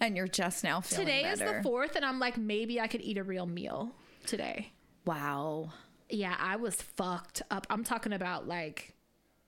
and 0.00 0.16
you're 0.16 0.28
just 0.28 0.62
now 0.64 0.80
feeling 0.80 1.06
Today 1.06 1.24
is 1.30 1.38
the 1.38 1.60
fourth, 1.62 1.96
and 1.96 2.04
I'm 2.04 2.18
like, 2.18 2.36
maybe 2.36 2.80
I 2.80 2.86
could 2.88 3.00
eat 3.00 3.16
a 3.18 3.22
real 3.22 3.46
meal 3.46 3.90
today. 4.26 4.72
Wow. 5.06 5.70
Yeah, 6.10 6.36
I 6.38 6.56
was 6.56 6.74
fucked 6.76 7.40
up. 7.50 7.66
I'm 7.70 7.84
talking 7.84 8.12
about 8.12 8.46
like, 8.46 8.94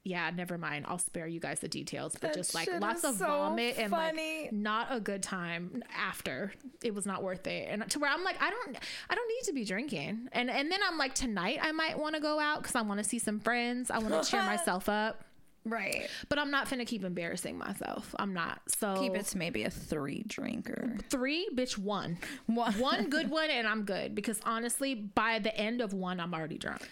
yeah, 0.03 0.31
never 0.35 0.57
mind. 0.57 0.87
I'll 0.89 0.99
spare 0.99 1.27
you 1.27 1.41
guys 1.41 1.61
the 1.61 1.69
details, 1.69 2.13
but 2.15 2.29
That 2.29 2.35
just 2.35 2.55
like 2.55 2.69
lots 2.81 3.05
of 3.05 3.17
so 3.17 3.27
vomit 3.27 3.77
and 3.79 3.91
funny. 3.91 4.43
like 4.45 4.53
not 4.53 4.89
a 4.91 4.99
good 5.01 5.23
time 5.23 5.83
after. 5.95 6.53
It 6.83 6.95
was 6.95 7.05
not 7.05 7.23
worth 7.23 7.47
it, 7.47 7.69
and 7.71 7.89
to 7.91 7.99
where 7.99 8.11
I'm 8.11 8.25
like, 8.25 8.41
I 8.41 8.49
don't, 8.51 8.79
I 9.11 9.15
don't 9.15 9.29
need 9.29 9.45
to 9.47 9.53
be 9.53 9.65
drinking. 9.67 10.29
And 10.33 10.51
and 10.51 10.71
then 10.73 10.81
I'm 10.87 10.97
like, 10.97 11.15
tonight 11.15 11.59
I 11.61 11.73
might 11.73 11.99
want 11.99 12.15
to 12.15 12.21
go 12.21 12.41
out 12.41 12.63
because 12.63 12.77
I 12.77 12.83
want 12.83 12.99
to 13.03 13.05
see 13.05 13.19
some 13.19 13.41
friends. 13.41 13.91
I 13.91 13.99
want 13.99 14.23
to 14.23 14.31
cheer 14.31 14.43
myself 14.47 14.89
up. 14.89 15.23
Right. 15.65 16.09
But 16.29 16.39
I'm 16.39 16.51
not 16.51 16.69
finna 16.69 16.87
keep 16.87 17.05
embarrassing 17.05 17.57
myself. 17.57 18.15
I'm 18.19 18.35
not. 18.35 18.61
So 18.67 18.97
Keep 18.97 19.17
it 19.17 19.27
to 19.27 19.39
maybe 19.39 19.65
a 19.65 19.71
three 19.71 20.23
drinker. 20.27 20.97
three, 21.11 21.49
bitch, 21.55 21.79
one. 21.79 22.19
One. 22.47 22.73
one 22.79 23.09
good 23.09 23.31
one 23.31 23.51
and 23.51 23.67
I'm 23.67 23.85
good 23.85 24.15
because 24.15 24.41
honestly, 24.45 24.95
by 24.95 25.39
the 25.39 25.57
end 25.57 25.81
of 25.81 25.93
one, 25.93 26.21
I'm 26.21 26.35
already 26.35 26.59
drunk. 26.59 26.83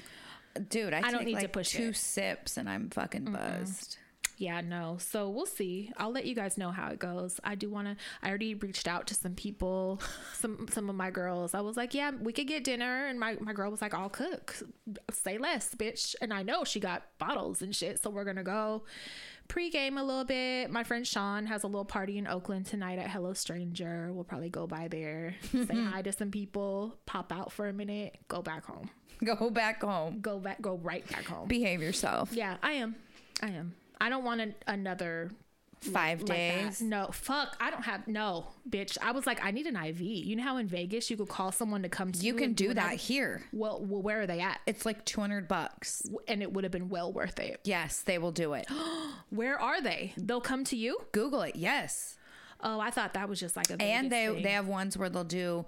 Dude, 0.69 0.93
I, 0.93 1.01
don't 1.11 1.21
take 1.21 1.27
need 1.29 1.41
to 1.41 1.49
push 1.49 1.71
two 1.71 1.89
it. 1.91 1.97
sips 1.97 2.57
and 2.57 2.69
I'm 2.69 2.91
fucking 2.91 3.25
buzzed. 3.25 3.97
Yeah, 4.43 4.61
no. 4.61 4.97
So 4.99 5.31
we'll 5.31 5.47
see. 5.47 5.93
I'll 5.97 6.11
let 6.11 6.25
you 6.27 6.35
guys 6.35 6.59
know 6.59 6.73
how 6.73 6.89
it 6.89 6.99
goes. 6.99 7.39
I 7.45 7.55
do 7.55 7.71
want 7.71 7.87
to. 7.87 7.97
I 8.25 8.29
already 8.29 8.57
reached 8.57 8.89
out 8.89 9.07
to 9.07 9.15
some 9.15 9.35
people, 9.35 10.01
some 10.35 10.67
some 10.69 10.91
of 10.91 10.97
my 10.97 11.13
girls. 11.13 11.55
I 11.55 11.61
was 11.61 11.77
like, 11.77 11.95
yeah, 11.95 12.11
we 12.11 12.33
could 12.33 12.49
get 12.49 12.65
dinner, 12.65 13.07
and 13.07 13.21
my 13.21 13.37
my 13.41 13.53
girl 13.53 13.71
was 13.71 13.81
like, 13.81 13.95
I'll 13.95 14.09
cook. 14.11 14.57
Say 15.13 15.39
less, 15.39 15.77
bitch. 15.77 16.17
And 16.21 16.35
I 16.35 16.43
know 16.43 16.65
she 16.65 16.81
got 16.81 17.05
bottles 17.19 17.63
and 17.63 17.73
shit, 17.75 18.03
so 18.03 18.11
we're 18.11 18.25
gonna 18.25 18.43
go 18.43 18.83
pregame 19.49 19.97
a 19.97 20.03
little 20.03 20.25
bit. 20.25 20.71
My 20.71 20.83
friend 20.83 21.07
Sean 21.07 21.47
has 21.47 21.63
a 21.63 21.69
little 21.69 21.85
party 21.85 22.19
in 22.19 22.27
Oakland 22.27 22.67
tonight 22.67 22.99
at 22.99 23.11
Hello 23.11 23.35
Stranger. 23.35 24.11
We'll 24.13 24.25
probably 24.25 24.51
go 24.51 24.67
by 24.67 24.89
there, 24.89 25.37
say 25.53 25.67
hi 25.93 26.03
to 26.03 26.11
some 26.11 26.33
people, 26.33 26.97
pop 27.07 27.31
out 27.33 27.53
for 27.53 27.69
a 27.69 27.73
minute, 27.73 28.19
go 28.27 28.43
back 28.43 28.65
home, 28.65 28.91
Go 29.25 29.51
back 29.51 29.83
home. 29.83 30.19
go 30.21 30.41
back, 30.41 30.61
go 30.61 30.75
right 30.83 31.07
back 31.09 31.27
home. 31.27 31.47
Behave 31.47 31.81
yourself. 31.81 32.33
Yeah, 32.33 32.57
I 32.61 32.73
am. 32.73 32.97
I 33.41 33.49
am. 33.51 33.75
I 34.03 34.09
don't 34.09 34.25
want 34.25 34.41
an, 34.41 34.55
another 34.67 35.31
Five 35.81 36.21
like 36.21 36.29
that. 36.29 36.35
days. 36.65 36.83
No, 36.83 37.09
fuck. 37.13 37.57
I 37.61 37.71
don't 37.71 37.83
have 37.83 38.07
no, 38.07 38.47
bitch. 38.69 38.97
I 39.03 39.11
was 39.11 39.27
like, 39.27 39.45
I 39.45 39.51
need 39.51 39.67
an 39.67 39.77
IV. 39.77 40.01
You 40.01 40.37
know 40.37 40.45
how 40.45 40.57
in 40.59 40.69
Vegas 40.69 41.11
you 41.11 41.17
could 41.17 41.29
call 41.29 41.51
someone 41.51 41.83
to 41.83 41.89
come 41.89 42.13
to 42.13 42.19
You 42.25 42.35
can 42.35 42.45
and 42.45 42.57
do 42.57 42.75
that 42.75 42.95
here. 42.95 43.43
Well, 43.53 43.85
well, 43.85 44.01
where 44.01 44.21
are 44.21 44.27
they 44.27 44.41
at? 44.41 44.61
It's 44.67 44.87
like 44.87 45.05
200 45.05 45.49
bucks. 45.49 46.03
And 46.29 46.41
it 46.43 46.53
would 46.53 46.63
have 46.65 46.71
been 46.73 46.89
well 46.89 47.13
worth 47.13 47.41
it. 47.41 47.61
Yes, 47.65 48.03
they 48.03 48.19
will 48.19 48.31
do 48.33 48.53
it. 48.55 48.67
Where 49.31 49.61
are 49.61 49.81
they? 49.81 50.13
They'll 50.17 50.41
come 50.41 50.63
to 50.65 50.77
you. 50.77 50.99
Google 51.13 51.43
it. 51.43 51.57
Yes. 51.57 52.17
Oh, 52.61 52.79
I 52.79 52.91
thought 52.91 53.15
that 53.15 53.29
was 53.29 53.41
just 53.41 53.57
like 53.57 53.71
a 53.71 53.83
and 53.83 54.11
they 54.11 54.27
thing. 54.29 54.43
they 54.43 54.51
have 54.51 54.69
ones 54.69 54.97
where 54.97 55.09
they'll 55.09 55.25
do 55.25 55.65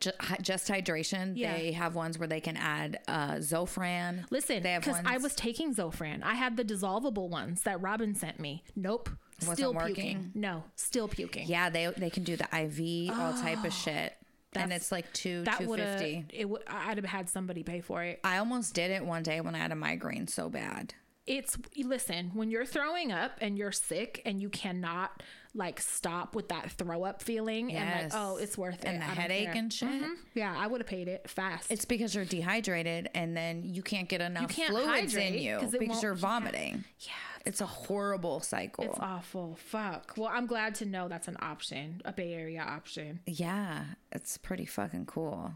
just 0.00 0.68
hydration. 0.68 1.32
Yeah. 1.36 1.56
They 1.56 1.72
have 1.72 1.94
ones 1.94 2.18
where 2.18 2.28
they 2.28 2.40
can 2.40 2.56
add 2.56 3.00
uh, 3.08 3.34
Zofran. 3.34 4.24
Listen, 4.30 4.62
because 4.62 5.00
I 5.04 5.18
was 5.18 5.34
taking 5.34 5.74
Zofran. 5.74 6.22
I 6.22 6.34
had 6.34 6.56
the 6.56 6.64
dissolvable 6.64 7.28
ones 7.28 7.62
that 7.62 7.80
Robin 7.80 8.14
sent 8.14 8.40
me. 8.40 8.64
Nope. 8.76 9.10
Wasn't 9.40 9.58
still 9.58 9.74
working? 9.74 9.94
puking. 9.94 10.30
No, 10.34 10.64
still 10.76 11.08
puking. 11.08 11.48
Yeah, 11.48 11.68
they 11.68 11.88
they 11.96 12.10
can 12.10 12.22
do 12.22 12.36
the 12.36 12.44
IV, 12.44 13.18
all 13.18 13.32
type 13.32 13.64
of 13.64 13.72
shit, 13.72 14.14
and 14.54 14.72
it's 14.72 14.92
like 14.92 15.12
two 15.12 15.42
that 15.44 15.58
two 15.58 15.66
would 15.66 15.80
have. 15.80 16.00
It 16.00 16.48
would. 16.48 16.62
I'd 16.68 16.96
have 16.96 17.06
had 17.06 17.28
somebody 17.28 17.62
pay 17.62 17.80
for 17.80 18.04
it. 18.04 18.20
I 18.22 18.38
almost 18.38 18.74
did 18.74 18.90
it 18.90 19.04
one 19.04 19.22
day 19.22 19.40
when 19.40 19.54
I 19.54 19.58
had 19.58 19.72
a 19.72 19.76
migraine 19.76 20.28
so 20.28 20.48
bad. 20.48 20.94
It's 21.26 21.56
listen 21.76 22.32
when 22.34 22.50
you're 22.50 22.66
throwing 22.66 23.12
up 23.12 23.32
and 23.40 23.56
you're 23.56 23.72
sick 23.72 24.22
and 24.24 24.40
you 24.40 24.48
cannot 24.48 25.22
like 25.54 25.80
stop 25.80 26.34
with 26.34 26.48
that 26.48 26.70
throw 26.72 27.04
up 27.04 27.20
feeling 27.22 27.72
and 27.74 28.04
like 28.04 28.12
oh 28.14 28.36
it's 28.38 28.56
worth 28.56 28.82
it 28.84 28.88
And 28.88 29.00
the 29.00 29.04
headache 29.04 29.46
care. 29.48 29.54
and 29.54 29.72
shit? 29.72 29.88
Mhm. 29.88 30.14
Yeah, 30.34 30.54
I 30.56 30.66
would 30.66 30.80
have 30.80 30.88
paid 30.88 31.08
it 31.08 31.28
fast. 31.28 31.70
It's 31.70 31.84
because 31.84 32.14
you're 32.14 32.24
dehydrated 32.24 33.10
and 33.14 33.36
then 33.36 33.62
you 33.64 33.82
can't 33.82 34.08
get 34.08 34.20
enough 34.22 34.48
can't 34.48 34.70
fluids 34.70 35.14
in 35.14 35.34
you 35.34 35.58
because 35.60 36.02
you're 36.02 36.12
yeah. 36.14 36.18
vomiting. 36.18 36.84
yeah, 37.00 37.12
It's 37.44 37.60
a 37.60 37.66
horrible 37.66 38.40
cycle. 38.40 38.84
it's 38.84 38.98
awful. 38.98 39.56
Fuck. 39.66 40.14
Well, 40.16 40.30
I'm 40.32 40.46
glad 40.46 40.74
to 40.76 40.86
know 40.86 41.08
that's 41.08 41.28
an 41.28 41.36
option, 41.40 42.00
a 42.06 42.12
Bay 42.12 42.32
Area 42.32 42.62
option. 42.62 43.20
yeah, 43.26 43.84
it's 44.10 44.38
pretty 44.38 44.64
fucking 44.64 45.04
cool. 45.06 45.52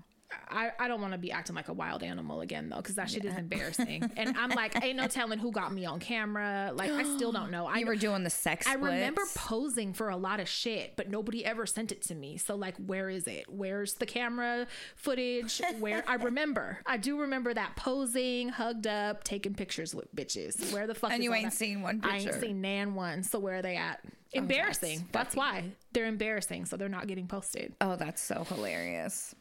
I, 0.48 0.70
I 0.78 0.88
don't 0.88 1.00
want 1.00 1.12
to 1.12 1.18
be 1.18 1.30
acting 1.30 1.54
like 1.54 1.68
a 1.68 1.72
wild 1.72 2.02
animal 2.02 2.40
again 2.40 2.68
though, 2.68 2.76
because 2.76 2.96
that 2.96 3.10
shit 3.10 3.24
is 3.24 3.36
embarrassing. 3.36 4.10
and 4.16 4.36
I'm 4.36 4.50
like, 4.50 4.82
ain't 4.82 4.96
no 4.96 5.06
telling 5.06 5.38
who 5.38 5.52
got 5.52 5.72
me 5.72 5.84
on 5.84 6.00
camera. 6.00 6.72
Like 6.74 6.90
I 6.90 7.04
still 7.16 7.32
don't 7.32 7.50
know. 7.50 7.66
I 7.66 7.78
You 7.78 7.86
were 7.86 7.96
doing 7.96 8.24
the 8.24 8.30
sex 8.30 8.66
I 8.66 8.74
remember 8.74 9.22
posing 9.34 9.92
for 9.92 10.08
a 10.08 10.16
lot 10.16 10.40
of 10.40 10.48
shit, 10.48 10.94
but 10.96 11.10
nobody 11.10 11.44
ever 11.44 11.66
sent 11.66 11.92
it 11.92 12.02
to 12.02 12.14
me. 12.14 12.38
So 12.38 12.56
like, 12.56 12.76
where 12.76 13.08
is 13.08 13.26
it? 13.26 13.44
Where's 13.48 13.94
the 13.94 14.06
camera 14.06 14.66
footage? 14.96 15.60
Where 15.78 16.04
I 16.06 16.14
remember, 16.14 16.78
I 16.86 16.96
do 16.96 17.20
remember 17.20 17.54
that 17.54 17.76
posing, 17.76 18.48
hugged 18.48 18.86
up, 18.86 19.24
taking 19.24 19.54
pictures 19.54 19.94
with 19.94 20.14
bitches. 20.14 20.72
Where 20.72 20.86
the 20.86 20.94
fuck? 20.94 21.12
And 21.12 21.22
you 21.22 21.34
ain't 21.34 21.46
that? 21.46 21.52
seen 21.52 21.82
one 21.82 22.00
I 22.02 22.18
ain't 22.18 22.34
seen 22.34 22.60
nan 22.60 22.94
one. 22.94 23.22
So 23.22 23.38
where 23.38 23.56
are 23.56 23.62
they 23.62 23.76
at? 23.76 24.00
Oh, 24.04 24.38
embarrassing. 24.38 25.08
That's, 25.12 25.36
why 25.36 25.70
they're 25.92 26.06
embarrassing. 26.06 26.66
So 26.66 26.76
they're 26.76 26.88
not 26.88 27.06
getting 27.06 27.26
posted. 27.26 27.74
Oh, 27.80 27.96
that's 27.96 28.22
so 28.22 28.44
hilarious. 28.44 29.34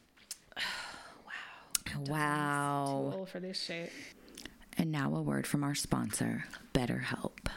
Wow. 0.56 2.04
Wow. 2.06 3.10
Too 3.12 3.18
Old 3.18 3.28
for 3.28 3.40
this 3.40 3.62
shit. 3.62 3.92
And 4.78 4.92
now 4.92 5.14
a 5.14 5.22
word 5.22 5.46
from 5.46 5.64
our 5.64 5.74
sponsor, 5.74 6.44
BetterHelp. 6.74 7.48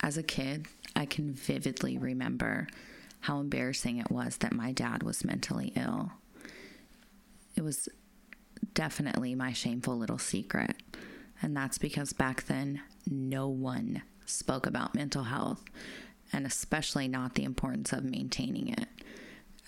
As 0.00 0.16
a 0.16 0.22
kid, 0.22 0.66
I 0.96 1.04
can 1.04 1.32
vividly 1.32 1.98
remember 1.98 2.68
how 3.20 3.40
embarrassing 3.40 3.98
it 3.98 4.10
was 4.10 4.38
that 4.38 4.52
my 4.52 4.72
dad 4.72 5.02
was 5.02 5.24
mentally 5.24 5.72
ill. 5.76 6.12
It 7.56 7.62
was 7.62 7.88
definitely 8.74 9.34
my 9.34 9.52
shameful 9.52 9.96
little 9.98 10.18
secret. 10.18 10.76
And 11.42 11.56
that's 11.56 11.78
because 11.78 12.12
back 12.12 12.46
then, 12.46 12.80
no 13.08 13.48
one 13.48 14.02
spoke 14.24 14.66
about 14.66 14.94
mental 14.94 15.24
health, 15.24 15.64
and 16.32 16.46
especially 16.46 17.08
not 17.08 17.34
the 17.34 17.44
importance 17.44 17.92
of 17.92 18.04
maintaining 18.04 18.68
it. 18.68 18.88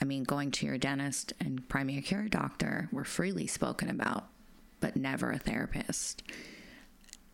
I 0.00 0.04
mean, 0.04 0.24
going 0.24 0.50
to 0.52 0.66
your 0.66 0.78
dentist 0.78 1.32
and 1.40 1.68
primary 1.68 2.00
care 2.02 2.28
doctor 2.28 2.88
were 2.90 3.04
freely 3.04 3.46
spoken 3.46 3.90
about, 3.90 4.28
but 4.80 4.96
never 4.96 5.30
a 5.30 5.38
therapist. 5.38 6.22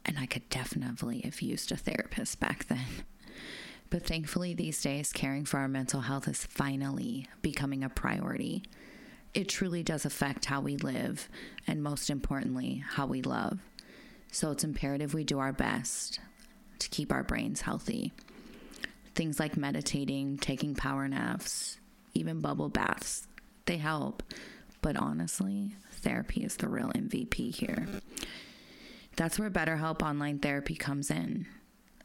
And 0.04 0.18
I 0.18 0.26
could 0.26 0.48
definitely 0.48 1.20
have 1.20 1.40
used 1.40 1.70
a 1.70 1.76
therapist 1.76 2.40
back 2.40 2.66
then. 2.66 2.86
But 3.88 4.04
thankfully, 4.04 4.52
these 4.52 4.82
days, 4.82 5.12
caring 5.12 5.44
for 5.44 5.58
our 5.58 5.68
mental 5.68 6.00
health 6.00 6.26
is 6.26 6.44
finally 6.44 7.28
becoming 7.40 7.84
a 7.84 7.88
priority. 7.88 8.64
It 9.32 9.48
truly 9.48 9.82
does 9.84 10.04
affect 10.04 10.46
how 10.46 10.60
we 10.60 10.76
live, 10.76 11.28
and 11.66 11.82
most 11.82 12.10
importantly, 12.10 12.82
how 12.88 13.06
we 13.06 13.22
love. 13.22 13.60
So 14.32 14.50
it's 14.50 14.64
imperative 14.64 15.14
we 15.14 15.24
do 15.24 15.38
our 15.38 15.52
best 15.52 16.18
to 16.80 16.88
keep 16.88 17.12
our 17.12 17.22
brains 17.22 17.60
healthy. 17.60 18.12
Things 19.14 19.38
like 19.38 19.56
meditating, 19.56 20.38
taking 20.38 20.74
power 20.74 21.06
naps, 21.06 21.78
even 22.16 22.40
bubble 22.40 22.68
baths, 22.68 23.28
they 23.66 23.76
help. 23.76 24.22
But 24.82 24.96
honestly, 24.96 25.76
therapy 25.92 26.44
is 26.44 26.56
the 26.56 26.68
real 26.68 26.90
MVP 26.94 27.54
here. 27.54 27.86
That's 29.16 29.38
where 29.38 29.50
BetterHelp 29.50 30.02
Online 30.02 30.38
Therapy 30.38 30.74
comes 30.74 31.10
in. 31.10 31.46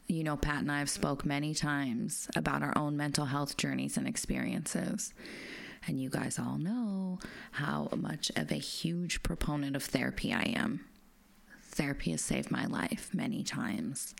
You 0.08 0.24
know, 0.24 0.36
Pat 0.36 0.60
and 0.60 0.72
I 0.72 0.80
have 0.80 0.90
spoke 0.90 1.24
many 1.24 1.54
times 1.54 2.28
about 2.34 2.62
our 2.62 2.76
own 2.76 2.96
mental 2.96 3.26
health 3.26 3.56
journeys 3.56 3.96
and 3.96 4.08
experiences. 4.08 5.14
And 5.86 6.00
you 6.00 6.10
guys 6.10 6.38
all 6.38 6.58
know 6.58 7.18
how 7.52 7.88
much 7.96 8.30
of 8.36 8.50
a 8.50 8.56
huge 8.56 9.22
proponent 9.22 9.76
of 9.76 9.82
therapy 9.84 10.32
I 10.32 10.42
am. 10.56 10.84
Therapy 11.62 12.10
has 12.12 12.20
saved 12.20 12.50
my 12.50 12.66
life 12.66 13.10
many 13.14 13.42
times. 13.42 14.14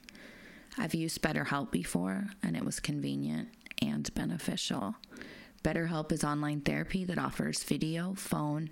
I've 0.79 0.95
used 0.95 1.23
BetterHelp 1.23 1.71
before, 1.71 2.29
and 2.43 2.57
it 2.57 2.65
was 2.65 2.81
convenient 2.81 3.49
and 3.81 4.13
beneficial. 4.15 4.95
BetterHelp 5.63 6.11
is 6.13 6.25
online 6.25 6.61
therapy 6.61 7.05
that 7.05 7.19
offers 7.19 7.63
video, 7.63 8.15
phone, 8.15 8.71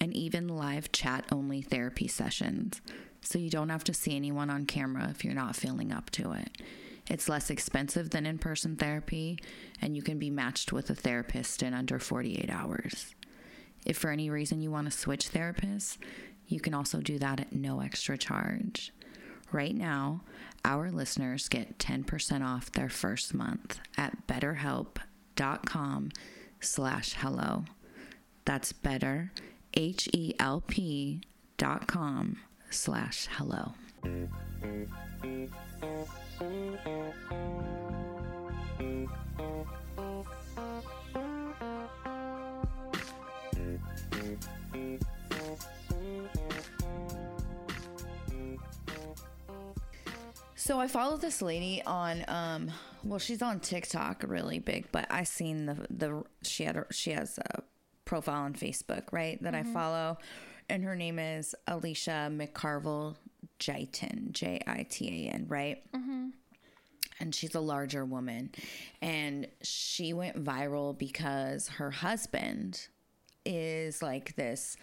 and 0.00 0.14
even 0.14 0.48
live 0.48 0.92
chat 0.92 1.24
only 1.32 1.62
therapy 1.62 2.06
sessions, 2.06 2.80
so 3.22 3.38
you 3.38 3.50
don't 3.50 3.70
have 3.70 3.84
to 3.84 3.94
see 3.94 4.14
anyone 4.14 4.50
on 4.50 4.66
camera 4.66 5.08
if 5.10 5.24
you're 5.24 5.34
not 5.34 5.56
feeling 5.56 5.92
up 5.92 6.10
to 6.10 6.32
it. 6.32 6.62
It's 7.08 7.28
less 7.28 7.48
expensive 7.48 8.10
than 8.10 8.26
in 8.26 8.38
person 8.38 8.76
therapy, 8.76 9.38
and 9.80 9.96
you 9.96 10.02
can 10.02 10.18
be 10.18 10.28
matched 10.28 10.72
with 10.72 10.90
a 10.90 10.94
therapist 10.94 11.62
in 11.62 11.72
under 11.72 11.98
48 11.98 12.50
hours. 12.50 13.14
If 13.86 13.96
for 13.96 14.10
any 14.10 14.28
reason 14.28 14.60
you 14.60 14.70
want 14.70 14.90
to 14.90 14.96
switch 14.96 15.30
therapists, 15.30 15.96
you 16.46 16.60
can 16.60 16.74
also 16.74 17.00
do 17.00 17.18
that 17.18 17.40
at 17.40 17.52
no 17.54 17.80
extra 17.80 18.18
charge. 18.18 18.92
Right 19.50 19.74
now, 19.74 20.22
our 20.64 20.90
listeners 20.90 21.48
get 21.48 21.78
10% 21.78 22.44
off 22.44 22.70
their 22.72 22.90
first 22.90 23.32
month 23.32 23.80
at 23.96 24.26
betterhelp.com 25.38 26.10
slash 26.60 27.14
hello. 27.14 27.64
That's 28.44 28.72
better, 28.72 29.30
H-E-L-P 29.74 31.20
dot 31.56 31.86
com 31.86 32.38
slash 32.70 33.28
hello. 33.30 33.74
So 50.68 50.78
I 50.78 50.86
follow 50.86 51.16
this 51.16 51.40
lady 51.40 51.82
on 51.86 52.26
um 52.28 52.70
well 53.02 53.18
she's 53.18 53.40
on 53.40 53.58
TikTok 53.58 54.22
really 54.28 54.58
big, 54.58 54.92
but 54.92 55.06
I 55.08 55.24
seen 55.24 55.64
the 55.64 55.86
the 55.88 56.22
she 56.42 56.64
had 56.64 56.76
a, 56.76 56.84
she 56.90 57.12
has 57.12 57.38
a 57.38 57.62
profile 58.04 58.42
on 58.42 58.52
Facebook, 58.52 59.04
right? 59.10 59.42
That 59.42 59.54
I 59.54 59.62
mm-hmm. 59.62 59.72
follow 59.72 60.18
and 60.68 60.84
her 60.84 60.94
name 60.94 61.18
is 61.18 61.54
Alicia 61.66 62.30
McCarvell 62.30 63.16
Jaitan, 63.58 64.32
J 64.32 64.60
I 64.66 64.84
T 64.90 65.26
A 65.30 65.32
N, 65.32 65.46
right? 65.48 65.82
Mm-hmm. 65.94 66.28
and 67.20 67.34
she's 67.34 67.54
a 67.54 67.60
larger 67.60 68.04
woman. 68.04 68.50
And 69.00 69.48
she 69.62 70.12
went 70.12 70.44
viral 70.44 70.96
because 70.98 71.68
her 71.68 71.90
husband 71.90 72.88
is 73.46 74.02
like 74.02 74.36
this 74.36 74.76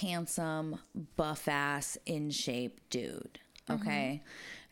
handsome, 0.00 0.80
buff 1.14 1.46
ass, 1.46 1.96
in 2.04 2.30
shape 2.30 2.80
dude. 2.90 3.38
Mm-hmm. 3.68 3.82
Okay. 3.82 4.22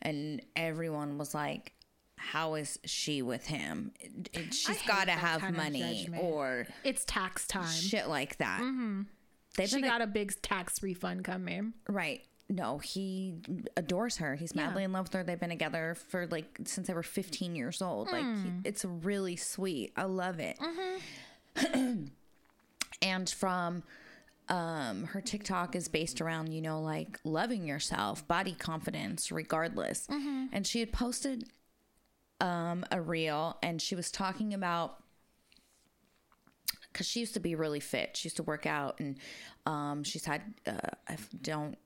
And 0.01 0.41
everyone 0.55 1.17
was 1.17 1.33
like, 1.33 1.73
how 2.15 2.55
is 2.55 2.79
she 2.85 3.21
with 3.21 3.45
him? 3.45 3.91
She's 4.51 4.81
got 4.83 5.05
to 5.05 5.11
have 5.11 5.41
money 5.55 6.09
or 6.19 6.67
It's 6.83 7.05
tax 7.05 7.47
time. 7.47 7.67
shit 7.67 8.07
like 8.07 8.37
that. 8.37 8.61
Mm-hmm. 8.61 9.03
They've 9.55 9.69
She 9.69 9.81
got 9.81 10.01
a 10.01 10.07
big 10.07 10.41
tax 10.41 10.83
refund 10.83 11.23
coming. 11.23 11.73
Right. 11.87 12.21
No, 12.49 12.79
he 12.79 13.35
adores 13.77 14.17
her. 14.17 14.35
He's 14.35 14.55
madly 14.55 14.83
in 14.83 14.91
love 14.91 15.05
with 15.05 15.13
her. 15.13 15.23
They've 15.23 15.39
been 15.39 15.49
together 15.49 15.95
for 16.09 16.27
like 16.27 16.59
since 16.65 16.87
they 16.87 16.93
were 16.93 17.03
15 17.03 17.55
years 17.55 17.81
old. 17.81 18.11
Like 18.11 18.23
he, 18.23 18.49
hmm. 18.49 18.59
it's 18.63 18.83
really 18.83 19.35
sweet. 19.35 19.93
I 19.95 20.03
love 20.03 20.39
it. 20.39 20.57
Mm-hmm. 20.59 22.05
and 23.01 23.29
from 23.29 23.83
um 24.49 25.03
her 25.05 25.21
TikTok 25.21 25.75
is 25.75 25.87
based 25.87 26.21
around, 26.21 26.51
you 26.51 26.61
know, 26.61 26.81
like 26.81 27.19
loving 27.23 27.67
yourself, 27.67 28.27
body 28.27 28.53
confidence 28.53 29.31
regardless. 29.31 30.07
And 30.51 30.65
she 30.65 30.79
had 30.79 30.91
posted 30.91 31.45
um, 32.41 32.85
a 32.91 33.01
reel, 33.01 33.57
and 33.61 33.81
she 33.81 33.95
was 33.95 34.09
talking 34.11 34.53
about 34.53 35.03
because 36.91 37.05
she 37.05 37.19
used 37.19 37.33
to 37.35 37.39
be 37.39 37.53
really 37.55 37.79
fit. 37.79 38.17
She 38.17 38.27
used 38.27 38.37
to 38.37 38.43
work 38.43 38.65
out, 38.65 38.99
and 38.99 39.17
um, 39.65 40.03
she's 40.03 40.25
had 40.25 40.41
uh, 40.65 40.89
I 41.07 41.17
don't. 41.41 41.77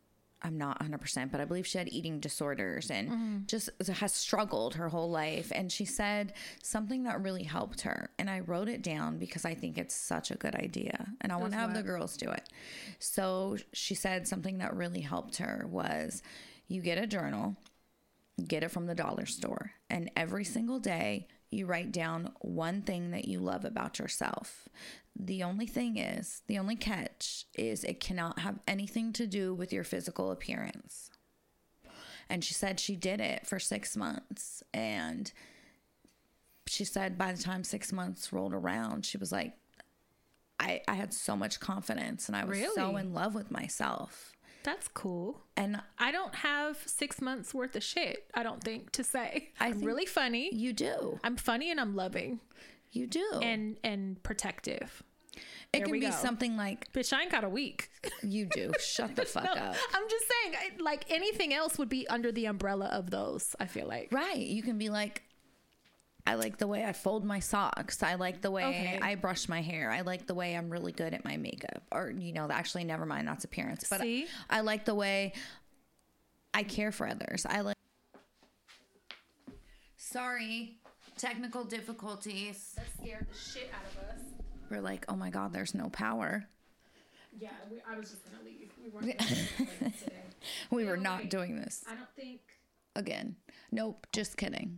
I'm 0.43 0.57
not 0.57 0.79
100%, 0.79 1.31
but 1.31 1.39
I 1.39 1.45
believe 1.45 1.65
she 1.65 1.77
had 1.77 1.87
eating 1.91 2.19
disorders 2.19 2.91
and 2.91 3.47
just 3.47 3.69
has 3.87 4.13
struggled 4.13 4.75
her 4.75 4.89
whole 4.89 5.09
life. 5.09 5.51
And 5.55 5.71
she 5.71 5.85
said 5.85 6.33
something 6.61 7.03
that 7.03 7.21
really 7.21 7.43
helped 7.43 7.81
her. 7.81 8.09
And 8.19 8.29
I 8.29 8.41
wrote 8.41 8.67
it 8.67 8.81
down 8.81 9.17
because 9.17 9.45
I 9.45 9.55
think 9.55 9.77
it's 9.77 9.95
such 9.95 10.31
a 10.31 10.35
good 10.35 10.55
idea. 10.55 11.13
And 11.21 11.31
I 11.31 11.37
want 11.37 11.53
to 11.53 11.57
have 11.57 11.73
the 11.73 11.83
girls 11.83 12.17
do 12.17 12.29
it. 12.29 12.49
So 12.99 13.57
she 13.71 13.95
said 13.95 14.27
something 14.27 14.57
that 14.57 14.75
really 14.75 15.01
helped 15.01 15.37
her 15.37 15.65
was 15.69 16.21
you 16.67 16.81
get 16.81 16.97
a 16.97 17.07
journal, 17.07 17.55
get 18.45 18.63
it 18.63 18.71
from 18.71 18.87
the 18.87 18.95
dollar 18.95 19.25
store, 19.25 19.71
and 19.89 20.11
every 20.15 20.43
single 20.43 20.79
day 20.79 21.27
you 21.53 21.65
write 21.65 21.91
down 21.91 22.31
one 22.39 22.81
thing 22.81 23.11
that 23.11 23.25
you 23.25 23.39
love 23.39 23.65
about 23.65 23.99
yourself. 23.99 24.67
The 25.15 25.43
only 25.43 25.67
thing 25.67 25.97
is, 25.97 26.41
the 26.47 26.57
only 26.57 26.75
catch 26.75 27.45
is 27.55 27.83
it 27.83 27.99
cannot 27.99 28.39
have 28.39 28.59
anything 28.67 29.13
to 29.13 29.27
do 29.27 29.53
with 29.53 29.71
your 29.71 29.83
physical 29.83 30.31
appearance. 30.31 31.09
And 32.29 32.43
she 32.43 32.53
said 32.53 32.79
she 32.79 32.95
did 32.95 33.19
it 33.19 33.45
for 33.45 33.59
six 33.59 33.95
months. 33.95 34.63
And 34.73 35.31
she 36.67 36.85
said 36.85 37.17
by 37.17 37.31
the 37.31 37.43
time 37.43 37.63
six 37.63 37.91
months 37.91 38.33
rolled 38.33 38.53
around, 38.53 39.05
she 39.05 39.17
was 39.17 39.31
like, 39.31 39.53
I, 40.59 40.81
I 40.87 40.95
had 40.95 41.13
so 41.13 41.35
much 41.35 41.59
confidence 41.59 42.27
and 42.27 42.35
I 42.35 42.45
was 42.45 42.57
so 42.73 42.95
in 42.97 43.13
love 43.13 43.35
with 43.35 43.51
myself. 43.51 44.32
That's 44.63 44.87
cool. 44.87 45.41
And 45.57 45.81
I 45.99 46.11
don't 46.11 46.35
have 46.35 46.77
six 46.85 47.21
months 47.21 47.53
worth 47.53 47.75
of 47.75 47.83
shit, 47.83 48.25
I 48.33 48.43
don't 48.43 48.63
think, 48.63 48.91
to 48.93 49.03
say. 49.03 49.49
I 49.59 49.67
I'm 49.67 49.81
really 49.81 50.05
funny. 50.05 50.53
you 50.53 50.73
do. 50.73 51.19
I'm 51.23 51.35
funny 51.35 51.69
and 51.69 51.79
I'm 51.79 51.95
loving 51.95 52.39
You 52.91 53.07
do. 53.07 53.25
and 53.41 53.77
and 53.83 54.21
protective. 54.23 55.03
it 55.35 55.41
there 55.79 55.81
can 55.83 55.91
be 55.93 55.99
go. 56.01 56.11
something 56.11 56.55
like 56.55 56.91
Bitch, 56.93 57.11
I 57.13 57.21
ain't 57.23 57.31
got 57.31 57.43
a 57.43 57.49
week. 57.49 57.89
you 58.21 58.45
do. 58.45 58.71
Shut 58.79 59.15
the 59.15 59.25
fuck 59.25 59.43
no, 59.45 59.51
up. 59.51 59.75
I'm 59.93 60.09
just 60.09 60.25
saying, 60.43 60.55
like 60.79 61.05
anything 61.11 61.53
else 61.53 61.77
would 61.77 61.89
be 61.89 62.07
under 62.07 62.31
the 62.31 62.45
umbrella 62.45 62.85
of 62.87 63.09
those. 63.11 63.55
I 63.59 63.65
feel 63.65 63.87
like. 63.87 64.09
Right. 64.11 64.37
You 64.37 64.63
can 64.63 64.77
be 64.77 64.89
like, 64.89 65.23
I 66.25 66.35
like 66.35 66.57
the 66.57 66.67
way 66.67 66.85
I 66.85 66.93
fold 66.93 67.25
my 67.25 67.39
socks. 67.39 68.01
I 68.01 68.15
like 68.15 68.41
the 68.41 68.49
way 68.49 68.63
Okay. 68.63 68.99
I 69.01 69.15
brush 69.15 69.49
my 69.49 69.61
hair. 69.61 69.91
I 69.91 70.01
like 70.01 70.25
the 70.25 70.33
way 70.33 70.55
I'm 70.55 70.69
really 70.69 70.93
good 70.93 71.13
at 71.13 71.25
my 71.25 71.35
makeup. 71.35 71.83
Or, 71.91 72.11
you 72.11 72.31
know, 72.31 72.47
actually, 72.49 72.85
never 72.85 73.05
mind, 73.05 73.27
that's 73.27 73.43
appearance. 73.43 73.85
But 73.89 73.99
See? 74.01 74.27
I, 74.49 74.59
I 74.59 74.61
like 74.61 74.85
the 74.85 74.95
way 74.95 75.33
I 76.53 76.63
care 76.63 76.91
for 76.93 77.07
others. 77.07 77.45
I 77.47 77.59
like. 77.61 77.75
Sorry, 79.97 80.77
technical 81.17 81.63
difficulties. 81.63 82.73
That 82.75 82.85
scared 83.01 83.27
the 83.29 83.37
shit 83.37 83.69
out 83.73 83.91
of 83.91 84.15
us. 84.15 84.23
We're 84.69 84.81
like, 84.81 85.05
oh 85.09 85.15
my 85.15 85.29
God, 85.29 85.51
there's 85.53 85.73
no 85.75 85.89
power. 85.89 86.45
Yeah, 87.37 87.49
we, 87.69 87.77
I 87.89 87.97
was 87.97 88.11
just 88.11 88.23
gonna 88.25 88.43
leave. 88.45 88.71
We 88.81 88.89
weren't 88.89 89.17
gonna 89.17 89.31
do 89.81 89.97
today. 89.99 90.15
We 90.71 90.85
were 90.85 90.97
not 90.97 91.21
wait. 91.21 91.29
doing 91.29 91.55
this 91.55 91.83
I 91.87 91.95
don't 91.95 92.09
think, 92.15 92.41
again. 92.95 93.35
Nope, 93.71 94.05
just 94.13 94.37
kidding. 94.37 94.77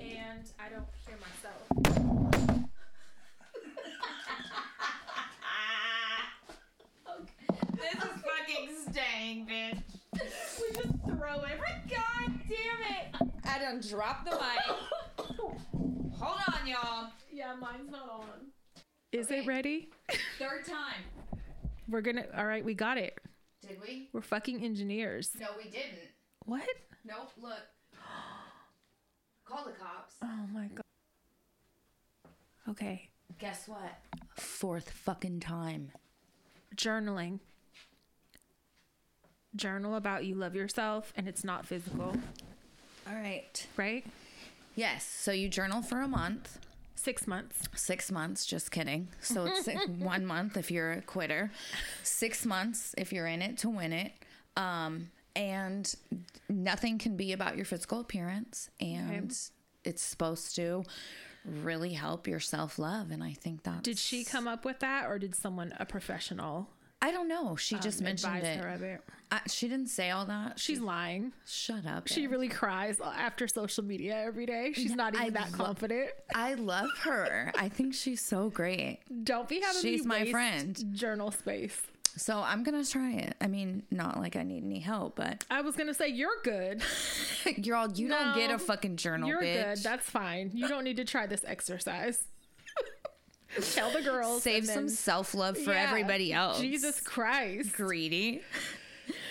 And 0.00 0.50
I 0.58 0.68
don't 0.68 0.86
hear 1.06 1.16
myself. 1.20 2.70
This 7.74 7.94
is 7.94 8.10
fucking 8.22 8.68
staying, 8.90 9.46
bitch. 9.46 9.82
we 10.14 10.74
just 10.82 10.94
throw 11.04 11.40
every. 11.40 11.66
God 11.88 12.32
damn 12.48 13.28
it! 13.28 13.32
I 13.44 13.58
done 13.58 13.80
dropped 13.88 14.24
the 14.26 14.32
mic. 14.36 15.26
Hold 16.18 16.40
on, 16.52 16.66
y'all. 16.66 17.08
Yeah, 17.32 17.54
mine's 17.60 17.90
not 17.90 18.08
on. 18.10 18.24
Is 19.12 19.26
Okay. 19.26 19.40
it 19.40 19.46
ready? 19.46 19.88
Third 20.38 20.64
time. 20.66 21.02
We're 21.88 22.02
gonna. 22.02 22.26
All 22.36 22.46
right, 22.46 22.64
we 22.64 22.74
got 22.74 22.98
it. 22.98 23.18
Did 23.66 23.78
we? 23.86 24.08
We're 24.12 24.20
fucking 24.22 24.62
engineers. 24.64 25.30
No, 25.38 25.48
we 25.56 25.64
didn't. 25.64 26.10
What? 26.46 26.68
Nope. 27.04 27.32
Look. 27.40 27.58
Call 29.50 29.64
the 29.64 29.72
cops. 29.72 30.14
Oh 30.22 30.46
my 30.52 30.66
god. 30.66 30.82
Okay. 32.68 33.08
Guess 33.38 33.66
what? 33.68 33.98
Fourth 34.36 34.90
fucking 34.90 35.40
time. 35.40 35.90
Journaling. 36.76 37.40
Journal 39.56 39.96
about 39.96 40.24
you 40.24 40.36
love 40.36 40.54
yourself 40.54 41.12
and 41.16 41.26
it's 41.26 41.42
not 41.42 41.66
physical, 41.66 42.14
All 43.08 43.14
right. 43.14 43.66
right? 43.76 44.06
Yes. 44.76 45.04
So 45.04 45.32
you 45.32 45.48
journal 45.48 45.82
for 45.82 46.00
a 46.00 46.06
month. 46.06 46.58
Six 46.94 47.26
months. 47.26 47.68
Six 47.74 48.12
months. 48.12 48.46
Just 48.46 48.70
kidding. 48.70 49.08
So 49.20 49.46
it's 49.46 49.66
one 49.98 50.24
month 50.24 50.56
if 50.56 50.70
you're 50.70 50.92
a 50.92 51.02
quitter. 51.02 51.50
Six 52.04 52.46
months 52.46 52.94
if 52.96 53.12
you're 53.12 53.26
in 53.26 53.42
it 53.42 53.58
to 53.58 53.68
win 53.70 53.92
it. 53.92 54.12
Um, 54.56 55.10
and 55.36 55.92
nothing 56.48 56.98
can 56.98 57.16
be 57.16 57.32
about 57.32 57.56
your 57.56 57.64
physical 57.64 58.00
appearance. 58.00 58.70
And 58.80 59.36
it's 59.84 60.02
supposed 60.02 60.56
to 60.56 60.84
really 61.44 61.92
help 61.92 62.26
your 62.26 62.40
self 62.40 62.78
love. 62.78 63.10
And 63.10 63.22
I 63.22 63.32
think 63.32 63.62
that 63.64 63.82
Did 63.82 63.98
she 63.98 64.24
come 64.24 64.46
up 64.46 64.64
with 64.64 64.80
that 64.80 65.06
or 65.06 65.18
did 65.18 65.34
someone, 65.34 65.72
a 65.78 65.86
professional, 65.86 66.68
I 67.02 67.12
don't 67.12 67.28
know. 67.28 67.56
She 67.56 67.76
just 67.76 68.00
um, 68.00 68.04
mentioned 68.04 68.44
it. 68.44 68.82
it? 68.82 69.00
I, 69.32 69.40
she 69.48 69.68
didn't 69.68 69.86
say 69.86 70.10
all 70.10 70.26
that. 70.26 70.58
She's 70.58 70.80
lying. 70.80 71.32
Shut 71.46 71.86
up. 71.86 72.08
She 72.08 72.22
babe. 72.22 72.30
really 72.30 72.48
cries 72.48 73.00
after 73.00 73.48
social 73.48 73.84
media 73.84 74.22
every 74.22 74.44
day. 74.44 74.72
She's 74.74 74.94
not 74.94 75.14
even 75.14 75.26
I 75.26 75.30
that 75.30 75.52
lo- 75.52 75.64
confident. 75.64 76.10
I 76.34 76.54
love 76.54 76.90
her. 77.04 77.52
I 77.56 77.70
think 77.70 77.94
she's 77.94 78.20
so 78.20 78.50
great. 78.50 78.98
Don't 79.24 79.48
be 79.48 79.60
having 79.60 79.80
She's 79.80 80.04
my 80.04 80.30
friend. 80.30 80.78
Journal 80.92 81.30
space. 81.30 81.80
So 82.16 82.38
I'm 82.38 82.62
gonna 82.64 82.84
try 82.84 83.12
it. 83.12 83.34
I 83.40 83.46
mean, 83.46 83.82
not 83.90 84.18
like 84.18 84.36
I 84.36 84.42
need 84.42 84.64
any 84.64 84.80
help, 84.80 85.16
but 85.16 85.44
I 85.50 85.60
was 85.62 85.76
gonna 85.76 85.94
say 85.94 86.08
you're 86.08 86.40
good. 86.42 86.82
you're 87.56 87.76
all 87.76 87.90
you 87.90 88.08
don't 88.08 88.34
get 88.36 88.50
a 88.50 88.58
fucking 88.58 88.96
journal, 88.96 89.28
You're 89.28 89.40
bitch. 89.42 89.74
good. 89.76 89.82
That's 89.84 90.08
fine. 90.08 90.50
You 90.52 90.68
don't 90.68 90.84
need 90.84 90.96
to 90.96 91.04
try 91.04 91.26
this 91.26 91.44
exercise. 91.46 92.24
Tell 93.74 93.90
the 93.90 94.02
girls. 94.02 94.42
Save 94.42 94.66
some 94.66 94.88
self 94.88 95.34
love 95.34 95.56
for 95.58 95.72
Yeah. 95.72 95.86
everybody 95.88 96.32
else. 96.32 96.60
Jesus 96.60 97.00
Christ. 97.00 97.72
greedy. 97.72 98.42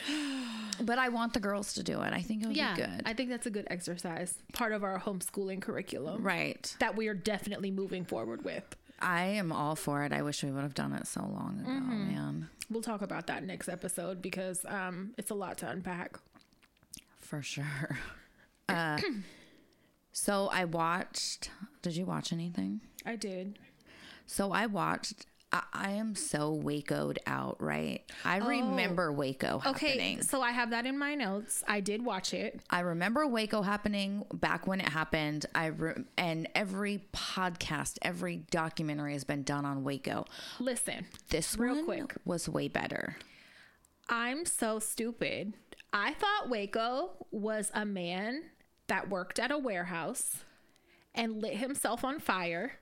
but 0.82 0.98
I 0.98 1.10
want 1.10 1.34
the 1.34 1.40
girls 1.40 1.74
to 1.76 1.84
do 1.84 2.02
it. 2.02 2.14
I 2.14 2.22
think 2.22 2.42
it'll 2.44 2.54
Yeah, 2.56 2.76
be 2.76 2.82
good. 2.82 3.02
I 3.06 3.14
think 3.14 3.30
that's 3.30 3.46
a 3.46 3.52
good 3.52 3.68
exercise. 3.70 4.34
Part 4.54 4.72
of 4.74 4.84
our 4.84 5.00
homeschooling 5.00 5.62
curriculum 5.62 6.24
right. 6.24 6.74
that 6.80 6.96
we 6.98 7.08
are 7.08 7.14
definitely 7.14 7.72
moving 7.72 8.06
forward 8.06 8.44
with. 8.44 8.64
I 9.02 9.24
am 9.24 9.52
all 9.52 9.76
for 9.76 10.04
it. 10.04 10.12
I 10.12 10.22
wish 10.22 10.44
we 10.44 10.52
would 10.52 10.64
have 10.64 10.74
done 10.74 10.94
it 10.94 11.08
so 11.08 11.22
long 11.22 11.60
ago, 11.62 11.70
Mm-hmm. 11.72 12.14
man. 12.14 12.50
We'll 12.70 12.82
talk 12.82 13.02
about 13.02 13.28
that 13.28 13.44
next 13.44 13.68
episode 13.68 14.22
because 14.22 14.64
um, 14.68 15.14
it's 15.18 15.32
a 15.32 15.36
lot 15.36 15.58
to 15.60 15.70
unpack. 15.70 16.18
For 17.20 17.42
sure. 17.42 17.98
Uh, 18.68 19.00
so 20.12 20.48
I 20.54 20.66
watched. 20.66 21.50
Did 21.82 21.96
you 21.96 22.06
watch 22.06 22.32
anything? 22.32 22.82
I 23.06 23.16
did. 23.16 23.58
So 24.28 24.52
I 24.52 24.68
watched. 24.68 25.26
I, 25.52 25.64
I 25.74 25.90
am 25.92 26.14
so 26.16 26.52
Waco'd 26.54 27.18
out, 27.26 27.58
right? 27.60 28.02
I 28.24 28.40
oh, 28.40 28.48
remember 28.48 29.12
Waco 29.12 29.62
Oh. 29.66 29.70
Okay, 29.72 29.88
happening. 29.90 30.22
so 30.22 30.42
I 30.42 30.52
have 30.52 30.70
that 30.72 30.86
in 30.86 30.98
my 30.98 31.16
notes. 31.16 31.64
I 31.68 31.80
did 31.80 32.06
watch 32.06 32.34
it. 32.34 32.60
I 32.70 32.82
remember 32.82 33.26
Waco 33.26 33.62
happening 33.64 34.26
back 34.34 34.68
when 34.68 34.80
it 34.80 34.90
happened. 34.90 35.46
I 35.56 35.68
re- 35.68 36.04
and 36.18 36.48
every 36.54 37.04
podcast, 37.14 37.98
every 38.04 38.38
documentary 38.52 39.14
has 39.14 39.24
been 39.24 39.44
done 39.44 39.66
on 39.66 39.84
Waco. 39.84 40.26
Listen, 40.60 41.08
This 41.30 41.58
Real 41.58 41.76
one 41.76 41.86
quick. 41.86 42.16
was 42.26 42.48
way 42.48 42.68
better. 42.68 43.18
I'm 44.08 44.46
so 44.46 44.80
stupid. 44.80 45.54
I 45.92 46.14
thought 46.14 46.50
Waco 46.50 47.26
was 47.32 47.72
a 47.74 47.86
man 47.86 48.44
that 48.88 49.10
worked 49.10 49.40
at 49.40 49.52
a 49.52 49.58
warehouse 49.58 50.38
and 51.16 51.42
lit 51.42 51.58
himself 51.58 52.04
on 52.04 52.20
fire 52.20 52.74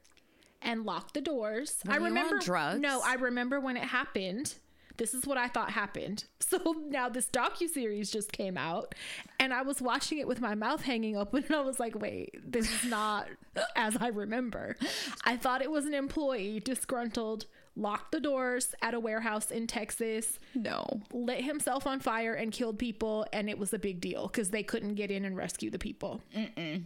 and 0.61 0.85
locked 0.85 1.13
the 1.13 1.21
doors. 1.21 1.77
Were 1.85 1.93
I 1.93 1.97
remember 1.97 2.39
drugs? 2.39 2.79
No, 2.79 3.01
I 3.05 3.15
remember 3.15 3.59
when 3.59 3.77
it 3.77 3.83
happened. 3.83 4.55
This 4.97 5.13
is 5.13 5.27
what 5.27 5.37
I 5.37 5.47
thought 5.47 5.71
happened. 5.71 6.25
So 6.47 6.73
now 6.87 7.09
this 7.09 7.25
docu 7.27 7.67
series 7.67 8.09
just 8.09 8.31
came 8.31 8.57
out, 8.57 8.95
and 9.37 9.53
I 9.53 9.63
was 9.63 9.81
watching 9.81 10.17
it 10.17 10.27
with 10.29 10.39
my 10.39 10.55
mouth 10.55 10.81
hanging 10.83 11.17
open, 11.17 11.43
and 11.45 11.55
I 11.57 11.59
was 11.59 11.77
like, 11.77 11.93
"Wait, 11.99 12.33
this 12.41 12.71
is 12.71 12.89
not 12.89 13.27
as 13.75 13.97
I 13.97 14.07
remember." 14.07 14.77
I 15.25 15.35
thought 15.35 15.61
it 15.61 15.69
was 15.69 15.85
an 15.85 15.93
employee 15.93 16.61
disgruntled, 16.61 17.47
locked 17.75 18.13
the 18.13 18.21
doors 18.21 18.73
at 18.81 18.93
a 18.93 18.99
warehouse 19.01 19.51
in 19.51 19.67
Texas, 19.67 20.39
No. 20.55 21.01
lit 21.11 21.43
himself 21.43 21.85
on 21.85 21.99
fire 21.99 22.33
and 22.33 22.53
killed 22.53 22.79
people 22.79 23.25
and 23.33 23.49
it 23.49 23.59
was 23.59 23.73
a 23.73 23.77
big 23.79 23.99
deal 23.99 24.27
because 24.27 24.49
they 24.51 24.63
couldn't 24.63 24.95
get 24.95 25.11
in 25.11 25.25
and 25.25 25.35
rescue 25.35 25.69
the 25.69 25.77
people 25.79 26.21
I 26.35 26.81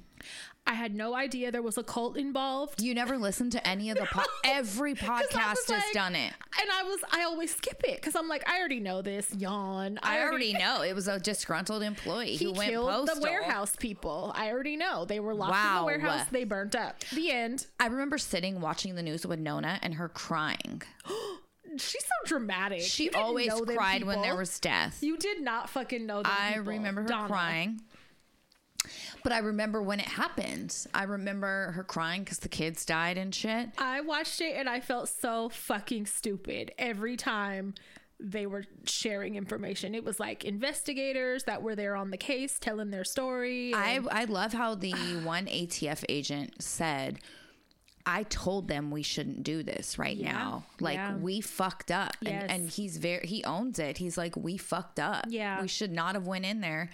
I 0.67 0.73
had 0.73 0.93
no 0.93 1.15
idea 1.15 1.51
there 1.51 1.61
was 1.63 1.77
a 1.79 1.83
cult 1.83 2.17
involved. 2.17 2.81
You 2.81 2.93
never 2.93 3.17
listened 3.17 3.51
to 3.53 3.67
any 3.67 3.89
of 3.89 3.97
the 3.97 4.05
po- 4.05 4.21
every 4.45 4.91
I 4.91 4.95
podcast 4.95 5.31
has 5.31 5.67
like- 5.69 5.93
done 5.93 6.15
it. 6.15 6.33
And 6.61 6.69
I 6.71 6.83
was, 6.83 6.99
I 7.11 7.23
always 7.23 7.55
skip 7.55 7.81
it 7.83 7.95
because 7.95 8.15
I'm 8.15 8.27
like, 8.27 8.47
I 8.47 8.59
already 8.59 8.79
know 8.79 9.01
this. 9.01 9.33
Yawn. 9.35 9.99
I 10.03 10.19
already 10.21 10.53
know 10.59 10.83
it 10.83 10.93
was 10.93 11.07
a 11.07 11.19
disgruntled 11.19 11.81
employee 11.81 12.35
He 12.35 12.45
who 12.45 12.53
went 12.53 12.69
killed 12.69 12.89
postal. 12.89 13.15
the 13.15 13.21
warehouse 13.21 13.75
people. 13.75 14.31
I 14.35 14.51
already 14.51 14.77
know. 14.77 15.03
They 15.05 15.19
were 15.19 15.33
locked 15.33 15.55
in 15.57 15.75
the 15.79 15.83
warehouse. 15.85 16.27
They 16.29 16.43
burnt 16.43 16.75
up. 16.75 16.99
The 17.13 17.31
end. 17.31 17.65
I 17.79 17.87
remember 17.87 18.17
sitting 18.19 18.61
watching 18.61 18.93
the 18.95 19.03
news 19.03 19.25
with 19.25 19.39
Nona 19.39 19.79
and 19.81 19.95
her 19.95 20.09
crying. 20.09 20.83
She's 21.77 22.03
so 22.03 22.27
dramatic. 22.27 22.81
She 22.81 23.09
always 23.11 23.53
cried 23.65 24.03
when 24.03 24.21
there 24.21 24.35
was 24.35 24.59
death. 24.59 25.01
You 25.01 25.15
did 25.17 25.41
not 25.41 25.69
fucking 25.69 26.05
know 26.05 26.21
them 26.21 26.31
I 26.37 26.49
people. 26.49 26.63
remember 26.65 27.01
her 27.03 27.07
Donna. 27.07 27.27
crying. 27.27 27.81
But 29.23 29.33
I 29.33 29.39
remember 29.39 29.81
when 29.81 29.99
it 29.99 30.07
happened. 30.07 30.75
I 30.93 31.03
remember 31.03 31.71
her 31.71 31.83
crying 31.83 32.23
because 32.23 32.39
the 32.39 32.49
kids 32.49 32.85
died 32.85 33.17
and 33.17 33.33
shit. 33.33 33.69
I 33.77 34.01
watched 34.01 34.41
it 34.41 34.55
and 34.55 34.67
I 34.67 34.79
felt 34.79 35.09
so 35.09 35.49
fucking 35.49 36.07
stupid 36.07 36.71
every 36.77 37.17
time 37.17 37.73
they 38.19 38.45
were 38.45 38.65
sharing 38.85 39.35
information. 39.35 39.95
It 39.95 40.03
was 40.03 40.19
like 40.19 40.45
investigators 40.45 41.45
that 41.45 41.61
were 41.61 41.75
there 41.75 41.95
on 41.95 42.11
the 42.11 42.17
case 42.17 42.59
telling 42.59 42.91
their 42.91 43.03
story. 43.03 43.73
I 43.73 43.99
I 44.11 44.25
love 44.25 44.53
how 44.53 44.75
the 44.75 44.91
one 45.23 45.45
ATF 45.47 46.03
agent 46.07 46.61
said, 46.61 47.19
"I 48.05 48.23
told 48.23 48.67
them 48.67 48.91
we 48.91 49.03
shouldn't 49.03 49.43
do 49.43 49.63
this 49.63 49.97
right 49.99 50.15
Yeah, 50.15 50.31
now. 50.31 50.63
Like 50.79 50.95
yeah. 50.95 51.15
we 51.15 51.41
fucked 51.41 51.91
up." 51.91 52.15
Yes. 52.21 52.43
And 52.43 52.51
and 52.51 52.69
he's 52.69 52.97
very 52.97 53.25
he 53.25 53.43
owns 53.43 53.79
it. 53.79 53.97
He's 53.97 54.17
like, 54.17 54.35
"We 54.35 54.57
fucked 54.57 54.99
up. 54.99 55.25
Yeah. 55.29 55.61
we 55.61 55.67
should 55.67 55.91
not 55.91 56.15
have 56.15 56.27
went 56.27 56.45
in 56.45 56.61
there." 56.61 56.89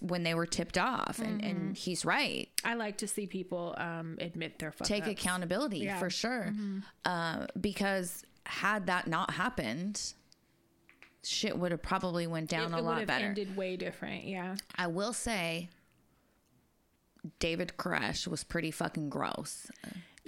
When 0.00 0.22
they 0.22 0.34
were 0.34 0.46
tipped 0.46 0.78
off, 0.78 1.18
and 1.18 1.40
Mm-hmm. 1.40 1.50
and 1.50 1.76
he's 1.76 2.04
right. 2.04 2.48
I 2.64 2.74
like 2.74 2.98
to 2.98 3.06
see 3.08 3.26
people 3.26 3.74
um, 3.78 4.16
admit 4.20 4.58
their 4.58 4.72
fuck 4.72 4.86
Take 4.88 5.02
ups. 5.04 5.12
accountability 5.12 5.78
Yeah. 5.80 5.92
Mm-hmm. 5.92 6.00
for 6.00 6.10
sure, 6.10 6.54
uh, 7.04 7.46
because 7.60 8.24
had 8.46 8.86
that 8.86 9.06
not 9.06 9.32
happened. 9.32 10.14
Shit 11.24 11.58
would 11.58 11.72
have 11.72 11.82
probably 11.82 12.28
went 12.28 12.48
down 12.48 12.72
It, 12.72 12.76
a 12.76 12.78
it 12.78 12.82
lot 12.82 13.04
better. 13.06 13.24
ended 13.26 13.56
way 13.56 13.76
different. 13.76 14.24
Yeah. 14.26 14.54
I 14.78 14.86
will 14.86 15.12
say, 15.12 15.68
David 17.40 17.72
Koresh 17.76 18.26
was 18.28 18.44
pretty 18.44 18.70
fucking 18.70 19.08
gross. 19.08 19.66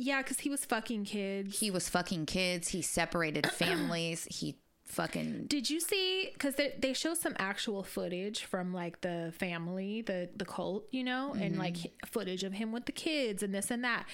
Yeah, 0.00 0.22
because 0.22 0.38
he 0.40 0.48
was 0.48 0.64
fucking 0.64 1.04
kids. 1.04 1.58
He 1.58 1.70
was 1.70 1.88
fucking 1.88 2.26
kids. 2.26 2.68
He 2.68 2.82
separated 2.82 3.50
families. 3.52 4.26
He 4.30 4.56
fucking 4.86 5.46
Did 5.48 5.68
you 5.68 5.80
see? 5.80 6.30
Because 6.32 6.54
they, 6.54 6.72
they 6.78 6.92
show 6.94 7.12
some 7.14 7.34
actual 7.38 7.82
footage 7.82 8.44
from 8.44 8.72
like 8.72 9.00
the 9.02 9.32
family, 9.36 10.00
the 10.02 10.30
the 10.34 10.44
cult, 10.46 10.86
you 10.92 11.04
know, 11.04 11.34
and 11.38 11.58
like 11.58 11.74
Mm-hmm. 11.74 12.06
footage 12.06 12.42
of 12.44 12.54
him 12.54 12.72
with 12.72 12.86
the 12.86 12.92
kids 12.92 13.42
and 13.42 13.54
this 13.54 13.70
and 13.70 13.84
that. 13.84 14.06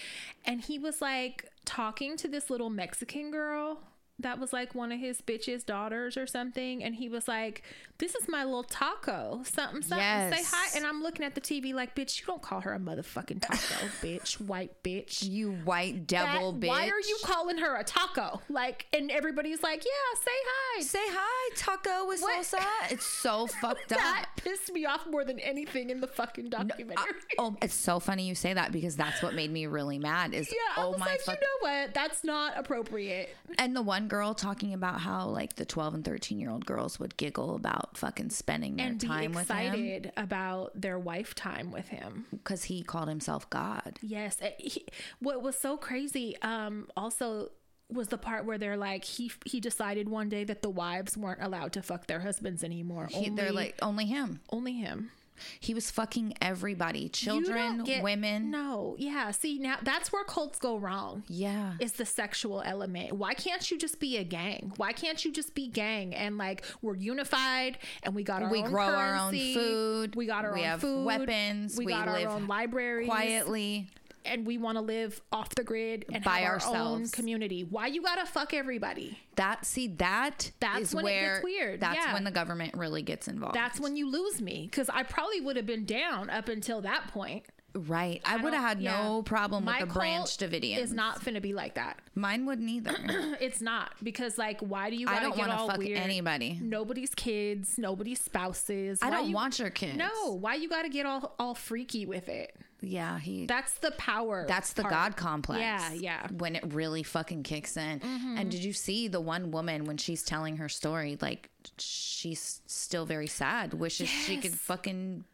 And 0.44 0.60
he 0.62 0.78
was 0.78 1.00
like 1.00 1.44
talking 1.64 2.16
to 2.16 2.28
this 2.28 2.50
little 2.50 2.70
Mexican 2.70 3.30
girl 3.30 3.78
that 4.20 4.38
was 4.38 4.52
like 4.52 4.74
one 4.74 4.92
of 4.92 5.00
his 5.00 5.20
bitch's 5.20 5.64
daughters 5.64 6.16
or 6.16 6.26
something. 6.26 6.84
And 6.84 6.94
he 6.94 7.08
was 7.08 7.26
like, 7.26 7.62
"This 7.98 8.14
is 8.14 8.28
my 8.28 8.44
little 8.44 8.62
taco, 8.62 9.42
something, 9.44 9.82
something. 9.82 9.98
Say 10.32 10.42
hi." 10.46 10.76
And 10.76 10.86
I'm 10.86 11.02
looking 11.02 11.24
at 11.26 11.34
the 11.34 11.40
TV 11.40 11.74
like, 11.74 11.94
"Bitch, 11.96 12.20
you 12.20 12.26
don't 12.26 12.40
call 12.42 12.60
her 12.60 12.72
a 12.74 12.78
motherfucking 12.78 13.42
taco, 13.42 13.86
bitch, 14.02 14.40
white 14.40 14.82
bitch." 14.84 15.24
you 15.28 15.52
white 15.52 16.06
That- 16.08 16.32
devil 16.32 16.52
bitch. 16.54 16.68
Why 16.68 16.86
are 16.88 17.00
you 17.00 17.18
calling 17.24 17.58
her 17.58 17.76
a 17.76 17.82
taco? 17.84 18.40
Like, 18.48 18.86
and 18.92 19.10
everybody's 19.10 19.62
like, 19.62 19.84
"Yeah, 19.84 20.20
say 20.20 20.30
hi." 20.32 20.80
say 20.82 20.98
hi, 21.02 21.54
taco 21.56 22.06
with 22.08 22.20
What? 22.20 22.44
salsa? 22.44 22.64
It's 22.90 23.06
so 23.06 23.46
fucked 23.60 23.92
up. 23.92 23.98
That 23.98 24.28
pissed 24.36 24.72
me 24.72 24.84
off 24.86 25.06
more 25.08 25.24
than 25.24 25.38
anything 25.40 25.90
in 25.90 26.00
the 26.00 26.06
fucking 26.08 26.50
documentary. 26.50 26.96
I- 26.98 27.12
oh, 27.38 27.56
it's 27.62 27.74
so 27.74 28.00
funny 28.00 28.26
you 28.28 28.34
say 28.34 28.54
that 28.54 28.70
because 28.72 28.96
that's 28.96 29.22
what 29.22 29.34
made 29.34 29.50
me 29.50 29.66
really 29.66 29.98
mad. 29.98 30.34
Is 30.34 30.48
yeah, 30.50 30.82
I 30.82 30.86
oh 30.86 30.90
was 30.90 31.00
my 31.00 31.06
like, 31.06 31.20
fuck. 31.20 31.36
you 31.36 31.40
know 31.40 31.70
what? 31.82 31.94
That's 31.94 32.22
not 32.24 32.52
appropriate. 32.56 33.34
and 33.58 33.74
the 33.74 33.82
one 33.82 34.03
girl 34.08 34.34
talking 34.34 34.72
about 34.74 35.00
how 35.00 35.26
like 35.28 35.56
the 35.56 35.64
twelve 35.64 35.94
and 35.94 36.04
thirteen 36.04 36.38
year 36.38 36.50
old 36.50 36.66
girls 36.66 36.98
would 37.00 37.16
giggle 37.16 37.56
about 37.56 37.96
fucking 37.96 38.30
spending 38.30 38.76
their 38.76 38.86
And 38.88 39.00
time 39.00 39.32
with 39.32 39.50
him 39.50 39.56
excited 39.74 40.12
about 40.16 40.80
their 40.80 40.98
wife 40.98 41.34
time 41.34 41.70
with 41.70 41.88
him. 41.88 42.26
because 42.30 42.64
he 42.64 42.82
called 42.82 43.08
himself 43.08 43.48
God. 43.50 43.98
Yes. 44.02 44.38
eh, 44.40 44.50
he- 44.58 44.86
what 45.20 45.42
was 45.42 45.56
so 45.56 45.76
crazy, 45.76 46.36
um, 46.42 46.88
also 46.96 47.50
was 47.90 48.08
the 48.08 48.16
part 48.18 48.46
where 48.46 48.56
they're 48.56 48.76
like 48.78 49.04
he 49.04 49.30
he 49.44 49.60
decided 49.60 50.08
one 50.08 50.28
day 50.30 50.42
that 50.44 50.62
the 50.62 50.70
wives 50.70 51.16
weren't 51.16 51.42
allowed 51.42 51.72
to 51.74 51.82
fuck 51.82 52.06
their 52.06 52.20
husbands 52.20 52.64
anymore. 52.64 53.08
He, 53.10 53.28
they're 53.28 53.52
like 53.52 53.76
only 53.82 54.06
him. 54.06 54.40
only 54.50 54.72
him. 54.74 55.10
He 55.60 55.74
was 55.74 55.90
fucking 55.90 56.34
everybody, 56.40 57.08
children, 57.08 57.84
get- 57.84 58.02
women. 58.02 58.50
No, 58.50 58.96
yeah. 58.98 59.30
See 59.30 59.58
now 59.58 59.76
that's 59.82 60.12
where 60.12 60.24
cults 60.24 60.58
go 60.58 60.76
wrong. 60.76 61.24
Yeah. 61.28 61.74
is 61.80 61.92
the 61.92 62.06
sexual 62.06 62.62
element. 62.64 63.12
Why 63.12 63.34
can't 63.34 63.70
you 63.70 63.78
just 63.78 63.98
be 64.00 64.16
a 64.16 64.24
gang? 64.24 64.72
Why 64.76 64.92
can't 64.92 65.24
you 65.24 65.32
just 65.32 65.54
be 65.54 65.68
gang 65.68 66.14
and 66.14 66.38
like 66.38 66.64
we're 66.82 66.96
unified 66.96 67.78
and 68.02 68.14
we 68.14 68.22
got 68.22 68.42
our 68.42 68.50
we 68.50 68.62
own 68.62 68.70
grow 68.70 68.84
our 68.84 69.14
own 69.16 69.32
food. 69.32 70.16
We 70.16 70.26
got 70.26 70.44
our 70.44 70.54
we 70.54 70.60
own 70.60 70.66
have 70.66 70.80
food. 70.80 71.04
weapons. 71.04 71.76
We, 71.76 71.86
we 71.86 71.92
got 71.92 72.08
our 72.08 72.26
own 72.28 72.46
libraries 72.46 73.08
quietly. 73.08 73.88
And 74.24 74.46
we 74.46 74.58
want 74.58 74.76
to 74.76 74.82
live 74.82 75.20
off 75.32 75.50
the 75.54 75.64
grid 75.64 76.04
and 76.12 76.22
By 76.24 76.40
have 76.40 76.62
our 76.66 76.76
own 76.76 77.08
community. 77.08 77.64
Why 77.64 77.86
you 77.88 78.02
gotta 78.02 78.26
fuck 78.26 78.54
everybody? 78.54 79.18
That 79.36 79.64
see 79.64 79.88
that 79.88 80.50
That's 80.60 80.80
is 80.90 80.94
when 80.94 81.06
it 81.06 81.20
gets 81.20 81.44
weird. 81.44 81.80
That's 81.80 81.96
Yeah. 81.96 82.12
when 82.14 82.24
the 82.24 82.30
government 82.30 82.74
really 82.76 83.02
gets 83.02 83.28
involved. 83.28 83.54
That's 83.56 83.80
when 83.80 83.96
you 83.96 84.08
lose 84.10 84.40
me 84.40 84.68
because 84.70 84.88
I 84.88 85.02
probably 85.02 85.40
would 85.40 85.56
have 85.56 85.66
been 85.66 85.84
down 85.84 86.30
up 86.30 86.48
until 86.48 86.80
that 86.82 87.08
point. 87.08 87.44
right. 87.74 88.22
I, 88.24 88.36
would 88.36 88.52
have 88.54 88.62
had 88.62 88.80
yeah. 88.80 89.02
no 89.02 89.22
problem 89.22 89.64
My 89.64 89.80
with 89.80 89.88
cult 89.90 89.94
Branch 89.94 90.28
Davidians. 90.38 90.78
Is 90.78 90.92
not 90.92 91.20
finna 91.20 91.42
be 91.42 91.52
like 91.52 91.74
that. 91.74 91.98
Mine 92.14 92.46
wouldn't 92.46 92.68
either. 92.70 92.94
It's 93.40 93.60
not 93.60 93.90
because 94.02 94.38
like 94.38 94.60
why 94.60 94.90
do 94.90 94.96
you 94.96 95.08
I 95.08 95.14
gotta 95.14 95.26
don't 95.30 95.38
want 95.38 95.50
to 95.50 95.56
fuck 95.66 95.78
weird? 95.78 95.98
anybody. 95.98 96.56
nobody's 96.62 97.12
kids, 97.16 97.76
nobody's 97.76 98.20
spouses. 98.20 99.00
I 99.02 99.10
Why 99.10 99.16
don't 99.16 99.28
you- 99.28 99.34
want 99.34 99.58
your 99.58 99.70
kids. 99.70 99.96
No, 99.98 100.34
why 100.38 100.54
you 100.54 100.68
got 100.68 100.82
to 100.82 100.88
get 100.88 101.04
all 101.04 101.34
all 101.38 101.54
freaky 101.56 102.06
with 102.06 102.28
it? 102.28 102.54
Yeah, 102.86 103.18
he. 103.18 103.46
That's 103.46 103.74
the 103.74 103.90
power. 103.92 104.44
that's 104.46 104.72
the 104.74 104.82
part. 104.82 104.92
God 104.92 105.16
complex. 105.16 105.60
Yeah, 105.60 105.92
yeah. 105.92 106.22
Mm-hmm. 106.22 106.38
When 106.38 106.56
it 106.56 106.72
really 106.72 107.02
fucking 107.02 107.42
kicks 107.42 107.76
in. 107.76 108.00
And 108.02 108.50
did 108.50 108.64
you 108.64 108.72
see 108.72 109.08
the 109.08 109.20
one 109.20 109.50
woman 109.50 109.84
when 109.84 109.96
she's 109.96 110.22
telling 110.22 110.58
her 110.58 110.68
story? 110.68 111.18
Like, 111.20 111.50
she's 111.78 112.60
still 112.66 113.06
very 113.06 113.26
sad. 113.26 113.74
Wishes 113.74 114.08
she 114.08 114.36
could 114.36 114.54
fucking 114.54 115.24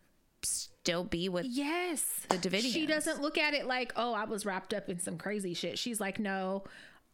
still 0.42 1.04
be 1.04 1.28
with. 1.28 1.46
Yes. 1.46 2.04
The 2.28 2.36
Davidians. 2.36 2.72
She 2.72 2.86
doesn't 2.86 3.20
look 3.20 3.38
at 3.38 3.54
it 3.54 3.66
like, 3.66 3.92
oh, 3.96 4.14
I 4.14 4.24
was 4.24 4.46
wrapped 4.46 4.72
up 4.72 4.88
in 4.88 4.98
some 4.98 5.18
crazy 5.18 5.54
shit. 5.54 5.78
She's 5.78 6.00
like, 6.00 6.18
no, 6.18 6.64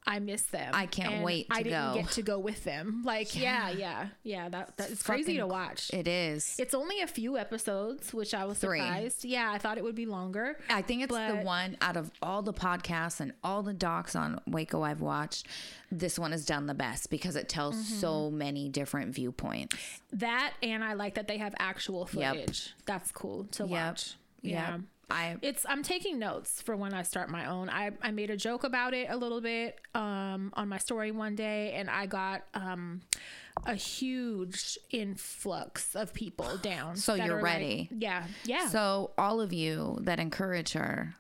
I 0.07 0.19
miss 0.21 0.43
them. 0.43 0.71
I 0.75 0.87
can't 0.87 1.15
and 1.15 1.25
wait 1.25 1.47
I 1.51 1.63
didn't 1.63 1.95
go." 1.95 2.01
get 2.01 2.11
to 2.13 2.23
go 2.23 2.39
with 2.39 2.63
them. 2.65 3.03
Like, 3.05 3.35
yeah, 3.35 3.71
yeah, 3.71 4.09
yeah. 4.23 4.49
that 4.49 4.77
that 4.77 4.91
is 4.91 5.03
crazy 5.03 5.37
to 5.39 5.47
watch. 5.47 5.91
It 5.93 6.07
is. 6.09 6.57
it's 6.59 6.75
only 6.75 7.01
a 7.01 7.07
few 7.07 7.37
episodes, 7.37 8.13
which 8.15 8.35
I 8.35 8.45
was 8.45 8.59
Three. 8.59 8.79
surprised. 8.81 9.25
Yeah, 9.25 9.51
I 9.53 9.59
thought 9.59 9.79
it 9.79 9.85
would 9.85 9.95
be 9.95 10.07
longer. 10.07 10.59
I 10.71 10.83
think 10.83 11.03
it's 11.03 11.13
the 11.13 11.41
one 11.43 11.77
out 11.81 11.97
of 11.97 12.11
all 12.23 12.43
the 12.43 12.53
podcasts 12.53 13.21
and 13.21 13.33
all 13.45 13.63
the 13.63 13.75
docs 13.75 14.15
on 14.17 14.41
Waco 14.47 14.83
I've 14.83 15.01
watched. 15.01 15.47
This 15.91 16.19
one 16.19 16.33
has 16.33 16.45
done 16.45 16.67
the 16.67 16.75
best 16.75 17.11
because 17.11 17.37
it 17.37 17.49
tells 17.49 17.75
Mm-hmm. 17.77 17.95
so 18.01 18.31
many 18.31 18.69
different 18.69 19.15
viewpoints. 19.15 19.77
That 20.13 20.53
and 20.63 20.83
I 20.85 20.95
like 20.95 21.15
that 21.15 21.29
they 21.29 21.39
have 21.39 21.55
actual 21.59 22.09
Yep. 22.13 22.35
footage. 22.35 22.75
That's 22.87 23.11
cool 23.13 23.45
to 23.53 23.63
Yep. 23.65 23.71
watch. 23.71 24.15
Yeah. 24.43 24.79
I 25.09 25.37
It's 25.43 25.65
I'm 25.69 25.83
taking 25.83 26.19
notes 26.19 26.61
for 26.63 26.77
when 26.77 26.93
I 26.93 27.03
start 27.03 27.31
my 27.31 27.47
own. 27.47 27.71
I, 27.71 27.93
I 28.03 28.11
made 28.11 28.31
a 28.31 28.37
joke 28.37 28.65
about 28.65 28.93
it 28.95 29.09
a 29.09 29.17
little 29.17 29.41
bit 29.41 29.79
um, 29.95 30.51
on 30.55 30.69
my 30.69 30.79
story 30.79 31.11
one 31.13 31.37
day 31.37 31.73
and 31.75 31.89
I 31.89 32.07
got 32.07 32.43
um, 32.55 33.03
a 33.65 33.75
huge 33.75 34.79
influx 34.91 35.95
of 35.95 36.13
people 36.13 36.57
down. 36.59 36.97
So 37.07 37.15
you're 37.15 37.39
are 37.39 37.43
like- 37.43 37.45
ready. 37.45 37.89
yeah. 37.97 38.25
Yeah. 38.45 38.69
so 38.69 39.13
all 39.17 39.41
of 39.41 39.53
you 39.53 39.99
that 40.03 40.19
encourage 40.19 40.73
her, 40.73 41.15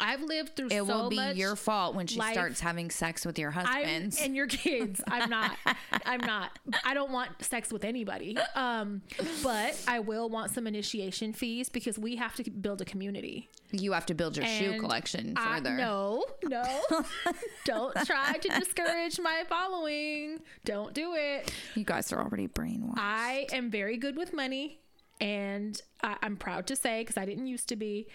I've 0.00 0.22
lived 0.22 0.56
through 0.56 0.66
it 0.66 0.78
so 0.78 0.84
will 0.84 1.08
be 1.10 1.16
your 1.34 1.56
fault 1.56 1.94
when 1.94 2.06
she 2.06 2.18
life- 2.18 2.34
starts 2.34 2.60
having 2.60 2.90
sex 2.90 3.24
with 3.24 3.38
your 3.38 3.50
I'm, 3.50 3.64
husbands. 3.66 4.20
and 4.20 4.36
your 4.36 4.46
kids. 4.46 5.00
I'm 5.08 5.30
not. 5.30 5.56
I'm 6.06 6.20
not. 6.20 6.58
I 6.84 6.94
don't 6.94 7.10
want 7.12 7.30
sex 7.44 7.72
with 7.72 7.84
anybody. 7.84 8.36
Um, 8.54 9.02
but 9.42 9.78
I 9.88 10.00
will 10.00 10.28
want 10.28 10.50
some 10.52 10.66
initiation 10.66 11.32
fees 11.32 11.68
because 11.68 11.98
we 11.98 12.16
have 12.16 12.34
to 12.36 12.50
build 12.50 12.80
a 12.80 12.84
community. 12.84 13.48
you 13.72 13.92
have 13.92 14.06
to 14.06 14.14
build 14.14 14.36
your 14.36 14.46
shoe 14.46 14.72
And 14.72 14.80
collection 14.80 15.34
I- 15.36 15.56
further. 15.56 15.76
no, 15.76 16.24
no. 16.44 16.62
don't 17.64 17.94
try 18.06 18.34
to 18.34 18.48
discourage 18.58 19.18
my 19.20 19.44
following. 19.48 20.40
Don't 20.64 20.94
do 20.94 21.14
it. 21.14 21.52
You 21.74 21.84
guys 21.84 22.12
are 22.12 22.20
already 22.20 22.48
brainwashed. 22.48 22.94
I 22.98 23.46
am 23.52 23.70
very 23.70 23.96
good 23.96 24.16
with 24.16 24.32
money. 24.32 24.80
And 25.20 25.80
I, 26.02 26.16
I'm 26.22 26.36
proud 26.36 26.66
to 26.66 26.76
say 26.76 27.00
because 27.00 27.16
I 27.16 27.24
didn't 27.24 27.46
used 27.46 27.68
to 27.70 27.76
be. 27.76 28.06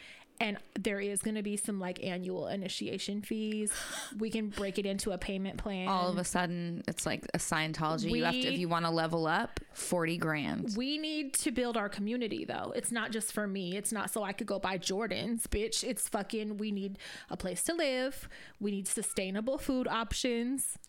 And 0.41 0.57
there 0.79 0.99
is 0.99 1.21
going 1.21 1.35
to 1.35 1.43
be 1.43 1.55
some 1.55 1.79
like 1.79 2.03
annual 2.03 2.47
initiation 2.47 3.21
fees. 3.21 3.71
We 4.17 4.29
can 4.29 4.49
break 4.49 4.77
it 4.77 4.85
into 4.85 5.11
a 5.11 5.17
payment 5.17 5.57
plan. 5.57 5.87
All 5.87 6.09
of 6.09 6.17
a 6.17 6.23
sudden, 6.23 6.83
it's 6.87 7.05
like 7.05 7.25
a 7.33 7.37
Scientology. 7.37 8.11
you 8.11 8.23
have 8.25 8.33
to, 8.33 8.39
if 8.53 8.59
you 8.59 8.67
want 8.67 8.85
to 8.85 8.91
level 8.91 9.25
up, 9.25 9.59
40 9.73 10.17
grand. 10.17 10.73
We 10.75 10.97
need 10.97 11.33
to 11.35 11.51
build 11.51 11.77
our 11.77 11.87
community 11.87 12.43
though. 12.45 12.73
It's 12.75 12.91
not 12.91 13.11
just 13.11 13.31
for 13.31 13.47
me. 13.47 13.77
It's 13.77 13.91
not 13.91 14.11
so 14.11 14.23
I 14.23 14.33
could 14.33 14.47
go 14.47 14.59
buy 14.59 14.77
Jordans, 14.77 15.43
bitch. 15.47 15.83
It's 15.83 16.09
fucking 16.09 16.57
we 16.57 16.71
need 16.71 16.97
a 17.29 17.37
place 17.37 17.63
to 17.63 17.73
live. 17.73 18.27
We 18.59 18.71
need 18.71 18.87
sustainable 18.87 19.57
food 19.57 19.87
options. 19.87 20.77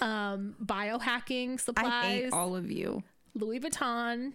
Um 0.00 0.56
biohacking 0.64 1.60
supplies, 1.60 1.86
I 1.86 2.10
hate 2.24 2.32
all 2.32 2.56
of 2.56 2.70
you. 2.72 3.04
Louis 3.34 3.60
Vuitton, 3.60 4.32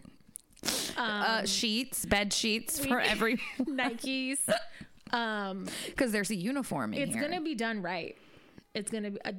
uh, 0.98 1.46
sheets, 1.46 2.06
bed 2.06 2.34
sheets 2.34 2.84
for 2.86 3.00
every, 3.14 3.38
Nikes. 3.62 4.40
Um 5.14 5.68
because 5.86 6.12
there's 6.12 6.32
a 6.32 6.36
uniform 6.36 6.94
in 6.94 7.02
it's 7.02 7.14
here. 7.14 7.22
going 7.22 7.34
to 7.34 7.42
be 7.42 7.56
done 7.56 7.82
right. 7.82 8.18
It's 8.74 8.92
going 8.92 9.04
to 9.06 9.12
be 9.12 9.22
uh, 9.24 9.32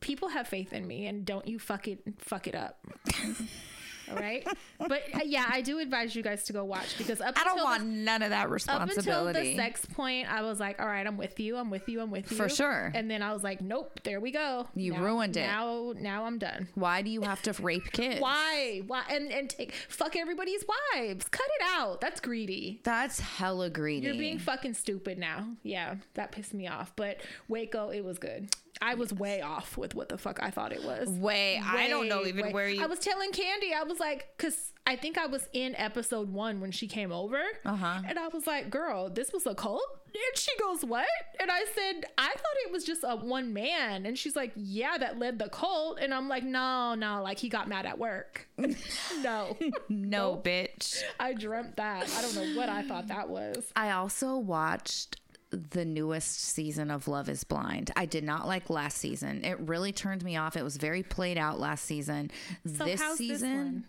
people 0.00 0.26
have 0.30 0.48
faith 0.48 0.72
in 0.72 0.84
me 0.84 1.06
and 1.06 1.24
don't 1.24 1.46
you 1.46 1.60
fuck 1.60 1.86
it 1.86 2.00
fuck 2.18 2.48
it 2.48 2.56
up. 2.56 2.84
All 4.10 4.16
right? 4.16 4.46
But 4.78 5.02
uh, 5.14 5.20
yeah, 5.24 5.46
I 5.48 5.60
do 5.60 5.78
advise 5.78 6.14
you 6.16 6.22
guys 6.22 6.44
to 6.44 6.52
go 6.52 6.64
watch 6.64 6.98
because 6.98 7.20
up 7.20 7.38
I 7.38 7.44
don't 7.44 7.52
until 7.52 7.64
want 7.64 7.82
the- 7.82 7.88
none 7.88 8.22
of 8.22 8.30
that 8.30 8.50
responsibility. 8.50 9.10
up 9.10 9.26
until 9.36 9.42
the 9.42 9.56
sex 9.56 9.86
point, 9.86 10.30
I 10.32 10.42
was 10.42 10.58
like, 10.60 10.80
"All 10.80 10.86
right, 10.86 11.06
I'm 11.06 11.16
with 11.16 11.38
you. 11.38 11.56
I'm 11.56 11.70
with 11.70 11.88
you. 11.88 12.00
I'm 12.00 12.10
with 12.10 12.30
you." 12.30 12.36
For 12.36 12.48
sure. 12.48 12.90
And 12.94 13.10
then 13.10 13.22
I 13.22 13.32
was 13.32 13.42
like, 13.42 13.60
"Nope, 13.60 14.00
there 14.04 14.20
we 14.20 14.30
go. 14.32 14.66
You 14.74 14.92
Now- 14.92 15.02
ruined 15.02 15.36
it. 15.36 15.46
Now, 15.46 15.94
now 15.98 16.24
I'm 16.24 16.38
done. 16.38 16.68
Why 16.74 17.02
do 17.02 17.10
you 17.10 17.22
have 17.22 17.42
to 17.42 17.52
rape 17.62 17.84
kids? 17.92 18.20
Why? 18.20 18.82
Why? 18.86 19.04
And 19.10 19.30
and 19.32 19.48
take 19.48 19.72
fuck 19.88 20.16
everybody's 20.16 20.64
wives. 20.94 21.26
Cut 21.28 21.46
it 21.60 21.66
out. 21.76 22.00
That's 22.00 22.20
greedy. 22.20 22.80
That's 22.84 23.20
hella 23.20 23.70
greedy. 23.70 24.06
You're 24.06 24.16
being 24.16 24.38
fucking 24.38 24.74
stupid 24.74 25.18
now. 25.18 25.46
Yeah, 25.62 25.96
that 26.14 26.32
pissed 26.32 26.54
me 26.54 26.66
off. 26.68 26.92
But 26.96 27.18
Waco, 27.48 27.90
it 27.90 28.04
was 28.04 28.18
good. 28.18 28.48
I 28.82 28.94
was 28.94 29.12
way 29.14 29.40
off 29.40 29.78
with 29.78 29.94
what 29.94 30.08
the 30.08 30.18
fuck 30.18 30.42
I 30.42 30.50
thought 30.50 30.72
it 30.72 30.82
was. 30.84 31.08
Way, 31.08 31.62
I 31.64 31.88
don't 31.88 32.08
know 32.08 32.26
even 32.26 32.46
way- 32.46 32.52
where 32.52 32.68
you. 32.68 32.82
I 32.82 32.86
was 32.86 32.98
telling 32.98 33.30
Candy, 33.30 33.72
I 33.72 33.84
was 33.84 34.00
like, 34.00 34.26
because 34.36 34.72
I 34.84 34.96
think 34.96 35.16
I 35.16 35.26
was 35.26 35.48
in 35.52 35.76
episode 35.76 36.32
one 36.32 36.60
when 36.60 36.72
she 36.72 36.88
came 36.88 37.12
over. 37.12 37.40
Uh-huh. 37.64 38.00
And 38.06 38.18
I 38.18 38.26
was 38.28 38.46
like, 38.46 38.70
girl, 38.70 39.08
this 39.08 39.32
was 39.32 39.46
a 39.46 39.54
cult? 39.54 39.82
And 40.06 40.36
she 40.36 40.50
goes, 40.58 40.84
what? 40.84 41.06
And 41.40 41.50
I 41.50 41.64
said, 41.74 42.04
I 42.18 42.28
thought 42.28 42.56
it 42.66 42.72
was 42.72 42.84
just 42.84 43.02
a 43.04 43.16
one 43.16 43.52
man. 43.52 44.04
And 44.04 44.18
she's 44.18 44.34
like, 44.34 44.52
yeah, 44.56 44.98
that 44.98 45.18
led 45.18 45.38
the 45.38 45.48
cult. 45.48 46.00
And 46.00 46.12
I'm 46.12 46.28
like, 46.28 46.42
no, 46.42 46.94
no, 46.96 47.22
like 47.22 47.38
he 47.38 47.48
got 47.48 47.68
mad 47.68 47.86
at 47.86 47.98
work. 47.98 48.48
no, 49.22 49.56
no, 49.88 50.40
bitch. 50.44 51.00
I 51.20 51.34
dreamt 51.34 51.76
that. 51.76 52.12
I 52.18 52.22
don't 52.22 52.34
know 52.34 52.58
what 52.60 52.68
I 52.68 52.82
thought 52.82 53.06
that 53.06 53.28
was. 53.28 53.64
I 53.76 53.92
also 53.92 54.36
watched 54.36 55.18
the 55.52 55.84
newest 55.84 56.40
season 56.40 56.90
of 56.90 57.06
Love 57.08 57.28
is 57.28 57.44
Blind. 57.44 57.90
I 57.94 58.06
did 58.06 58.24
not 58.24 58.46
like 58.46 58.70
last 58.70 58.98
season. 58.98 59.44
It 59.44 59.60
really 59.60 59.92
turned 59.92 60.24
me 60.24 60.36
off. 60.36 60.56
It 60.56 60.62
was 60.64 60.76
very 60.78 61.02
played 61.02 61.38
out 61.38 61.60
last 61.60 61.84
season. 61.84 62.30
So 62.64 62.84
this 62.84 63.00
this 63.00 63.18
season, 63.18 63.56
one? 63.56 63.84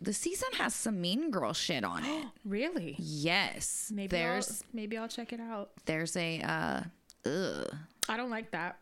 the 0.00 0.12
season 0.12 0.48
has 0.54 0.74
some 0.74 1.00
mean 1.00 1.30
girl 1.30 1.52
shit 1.52 1.84
on 1.84 2.04
it. 2.04 2.24
Really? 2.44 2.96
yes. 2.98 3.92
Maybe 3.94 4.08
there's 4.08 4.50
I'll, 4.62 4.68
maybe 4.72 4.98
I'll 4.98 5.08
check 5.08 5.32
it 5.32 5.40
out. 5.40 5.70
there's 5.86 6.16
a 6.16 6.40
uh 6.42 6.80
ugh. 7.28 7.74
I 8.08 8.16
don't 8.16 8.30
like 8.30 8.50
that. 8.50 8.76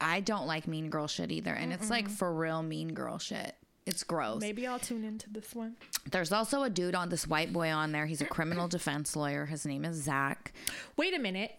I 0.00 0.20
don't 0.20 0.46
like 0.46 0.66
mean 0.68 0.90
girl 0.90 1.06
shit 1.06 1.30
either. 1.32 1.52
And 1.52 1.72
it's 1.72 1.90
like 1.90 2.08
for 2.08 2.32
real 2.32 2.62
mean 2.62 2.92
girl 2.92 3.18
shit. 3.18 3.54
It's 3.86 4.02
gross. 4.02 4.40
Maybe 4.40 4.66
I'll 4.66 4.78
tune 4.78 5.04
into 5.04 5.28
this 5.30 5.54
one. 5.54 5.76
There's 6.10 6.32
also 6.32 6.62
a 6.62 6.70
dude 6.70 6.94
on 6.94 7.10
this 7.10 7.26
white 7.26 7.52
boy 7.52 7.70
on 7.70 7.92
there. 7.92 8.06
He's 8.06 8.22
a 8.22 8.26
criminal 8.26 8.66
defense 8.66 9.14
lawyer. 9.14 9.46
His 9.46 9.66
name 9.66 9.84
is 9.84 9.96
Zach. 9.96 10.52
Wait 10.96 11.14
a 11.14 11.18
minute. 11.18 11.52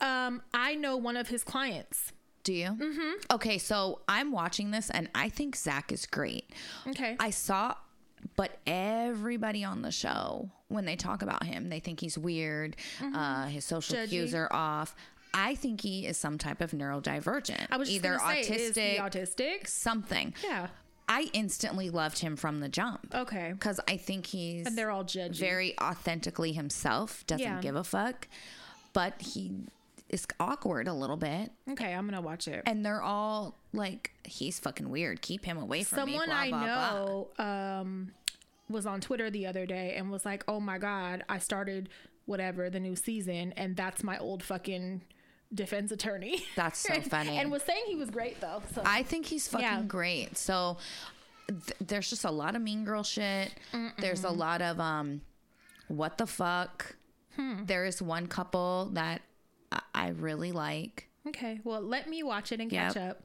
Um, 0.00 0.42
I 0.52 0.74
know 0.76 0.96
one 0.96 1.16
of 1.16 1.28
his 1.28 1.42
clients. 1.42 2.12
Do 2.44 2.52
you? 2.52 2.68
Mm-hmm. 2.68 3.10
Okay, 3.32 3.58
so 3.58 4.00
I'm 4.06 4.30
watching 4.30 4.70
this 4.70 4.90
and 4.90 5.08
I 5.14 5.30
think 5.30 5.56
Zach 5.56 5.90
is 5.90 6.04
great. 6.06 6.50
Okay. 6.86 7.16
I 7.18 7.30
saw, 7.30 7.74
but 8.36 8.58
everybody 8.66 9.64
on 9.64 9.82
the 9.82 9.90
show, 9.90 10.50
when 10.68 10.84
they 10.84 10.94
talk 10.94 11.22
about 11.22 11.44
him, 11.44 11.70
they 11.70 11.80
think 11.80 12.00
he's 12.00 12.18
weird. 12.18 12.76
Uh, 13.02 13.46
his 13.46 13.64
social 13.64 13.96
Judgy. 13.96 14.08
cues 14.10 14.34
are 14.34 14.48
off. 14.52 14.94
I 15.32 15.54
think 15.56 15.80
he 15.80 16.06
is 16.06 16.16
some 16.16 16.38
type 16.38 16.60
of 16.60 16.70
neurodivergent, 16.70 17.66
I 17.70 17.76
was 17.76 17.88
just 17.88 18.04
either 18.04 18.18
say, 18.20 18.42
autistic, 18.44 18.98
autistic. 19.00 19.66
something. 19.66 20.32
Yeah. 20.44 20.68
I 21.08 21.28
instantly 21.34 21.90
loved 21.90 22.18
him 22.20 22.36
from 22.36 22.60
the 22.60 22.68
jump 22.68 23.14
Okay. 23.14 23.52
because 23.52 23.78
I 23.88 23.96
think 23.96 24.26
he's 24.26 24.66
And 24.66 24.76
they're 24.78 24.90
all 24.90 25.04
judgy. 25.04 25.38
very 25.38 25.78
authentically 25.80 26.52
himself. 26.52 27.26
Doesn't 27.26 27.44
Yeah. 27.44 27.60
give 27.60 27.76
a 27.76 27.84
fuck, 27.84 28.26
but 28.92 29.20
he 29.20 29.52
is 30.08 30.26
awkward 30.40 30.86
a 30.88 30.92
little 30.94 31.16
bit. 31.16 31.50
okay, 31.70 31.92
I'm 31.92 32.06
gonna 32.06 32.20
watch 32.20 32.46
it. 32.48 32.62
And 32.66 32.84
they're 32.86 33.02
all 33.02 33.56
like, 33.72 34.12
he's 34.24 34.58
fucking 34.60 34.88
weird. 34.90 35.20
Keep 35.22 35.44
him 35.44 35.58
away 35.58 35.82
from 35.82 35.96
Someone 35.98 36.20
me. 36.20 36.26
blah, 36.26 36.36
I 36.36 36.48
blah, 36.50 36.58
blah. 36.64 36.90
know 36.94 37.28
um, 37.38 38.12
was 38.70 38.86
on 38.86 39.00
Twitter 39.00 39.28
the 39.30 39.46
other 39.46 39.66
day 39.66 39.94
and 39.96 40.10
was 40.10 40.24
like, 40.24 40.42
"Oh 40.48 40.58
my 40.60 40.78
god, 40.78 41.22
I 41.28 41.38
started 41.38 41.88
whatever 42.26 42.70
the 42.70 42.80
new 42.80 42.96
season, 42.96 43.52
and 43.56 43.76
that's 43.76 44.02
my 44.02 44.16
old 44.18 44.42
fucking 44.42 45.02
defense 45.54 45.92
attorney." 45.92 46.44
That's 46.56 46.78
so 46.78 47.00
funny. 47.00 47.36
and 47.38 47.50
was 47.50 47.62
saying 47.62 47.84
he 47.86 47.96
was 47.96 48.10
great 48.10 48.40
though. 48.40 48.62
So 48.74 48.82
I 48.84 49.02
think 49.02 49.26
he's 49.26 49.48
fucking 49.48 49.64
Yeah. 49.66 49.82
great. 49.82 50.36
So 50.36 50.78
th- 51.48 51.60
there's 51.80 52.10
just 52.10 52.24
a 52.24 52.30
lot 52.30 52.56
of 52.56 52.62
mean 52.62 52.84
girl 52.84 53.02
shit. 53.02 53.52
There's 53.98 54.24
a 54.24 54.30
lot 54.30 54.62
of 54.62 54.80
um, 54.80 55.20
what 55.88 56.18
the 56.18 56.26
fuck. 56.26 56.96
Hmm. 57.36 57.64
There 57.64 57.84
is 57.84 58.00
one 58.00 58.26
couple 58.28 58.90
that 58.92 59.20
I, 59.72 59.80
I 59.94 60.08
really 60.08 60.52
like 60.52 61.08
okay, 61.26 61.58
well, 61.64 61.80
let 61.80 62.08
me 62.08 62.22
watch 62.22 62.52
it 62.52 62.60
and 62.60 62.70
Yep. 62.70 62.92
catch 62.94 62.96
up, 63.02 63.22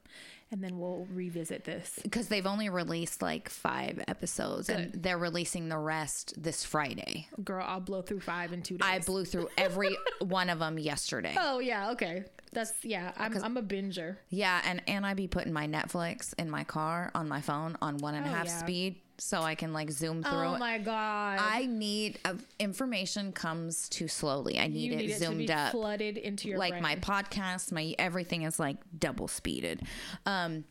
and 0.52 0.64
then 0.64 0.80
we'll 0.80 1.08
revisit 1.14 1.64
this. 1.64 2.00
because 2.02 2.28
they've 2.28 2.46
only 2.48 2.70
released 2.70 3.22
like 3.22 3.50
five 3.50 4.04
episodes 4.08 4.70
and 4.70 4.92
they're 4.94 5.18
releasing 5.18 5.70
the 5.70 5.78
rest 5.78 6.34
this 6.42 6.64
Friday. 6.64 7.28
Girl, 7.44 7.64
I'll 7.68 7.80
blow 7.80 8.02
through 8.02 8.22
five 8.22 8.52
in 8.54 8.62
two 8.62 8.78
days. 8.78 8.88
I 8.90 9.00
blew 9.00 9.26
through 9.26 9.50
every 9.58 9.96
one 10.22 10.50
of 10.50 10.60
them 10.60 10.80
yesterday. 10.80 11.36
oh 11.40 11.60
yeah, 11.60 11.92
okay. 11.92 12.26
That's 12.52 12.74
yeah. 12.84 13.12
I'm 13.18 13.36
I'm 13.44 13.58
a 13.58 13.62
binger. 13.64 14.18
Yeah, 14.30 14.62
and 14.66 14.82
and 14.88 15.06
I 15.06 15.14
be 15.14 15.28
putting 15.28 15.54
my 15.54 15.68
Netflix 15.68 16.34
in 16.40 16.50
my 16.50 16.64
car 16.64 17.12
on 17.14 17.28
my 17.28 17.42
phone 17.42 17.78
on 17.82 17.98
one 17.98 18.16
and 18.16 18.26
a 18.26 18.30
Oh, 18.30 18.34
half 18.34 18.46
yeah. 18.48 18.60
speed 18.60 19.02
so 19.20 19.42
I 19.42 19.54
can 19.54 19.74
like 19.74 19.92
zoom 19.92 20.24
through 20.24 20.32
Oh 20.34 20.58
my 20.58 20.78
god. 20.80 21.40
I 21.42 21.66
need 21.66 22.20
uh, 22.26 22.36
information 22.58 23.34
comes 23.34 23.88
too 23.90 24.08
slowly. 24.08 24.58
I 24.58 24.68
need 24.68 24.80
you 24.80 24.94
it 24.94 24.96
need 24.98 25.10
it 25.12 25.14
to 25.16 25.20
zoomed 25.26 25.38
be 25.48 25.52
up. 25.52 25.72
flooded 25.74 26.18
into 26.18 26.48
your 26.48 26.58
Like 26.58 26.72
brain. 26.72 26.82
my 26.82 26.96
podcast, 26.96 27.72
my 27.72 27.94
everything 28.00 28.44
is 28.44 28.60
like 28.60 28.78
double 28.98 29.28
speeded. 29.28 29.82
Um, 30.26 30.64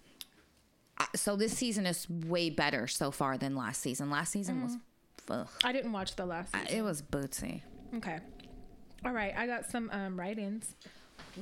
so 1.14 1.36
this 1.36 1.52
season 1.56 1.86
is 1.86 2.08
way 2.10 2.50
better 2.50 2.86
so 2.88 3.10
far 3.10 3.38
than 3.38 3.54
last 3.54 3.80
season. 3.82 4.10
Last 4.10 4.32
season 4.32 4.62
was, 4.64 4.72
Mm. 4.76 4.80
ugh, 5.42 5.48
I 5.62 5.72
didn't 5.72 5.92
watch 5.92 6.16
the 6.16 6.26
last. 6.26 6.52
Season. 6.52 6.76
it 6.76 6.82
was 6.82 7.02
bootsy. 7.02 7.60
Okay. 7.96 8.18
All 9.04 9.12
right, 9.12 9.32
I 9.36 9.46
got 9.46 9.70
some 9.70 9.90
um, 9.92 10.18
write-ins. 10.18 10.74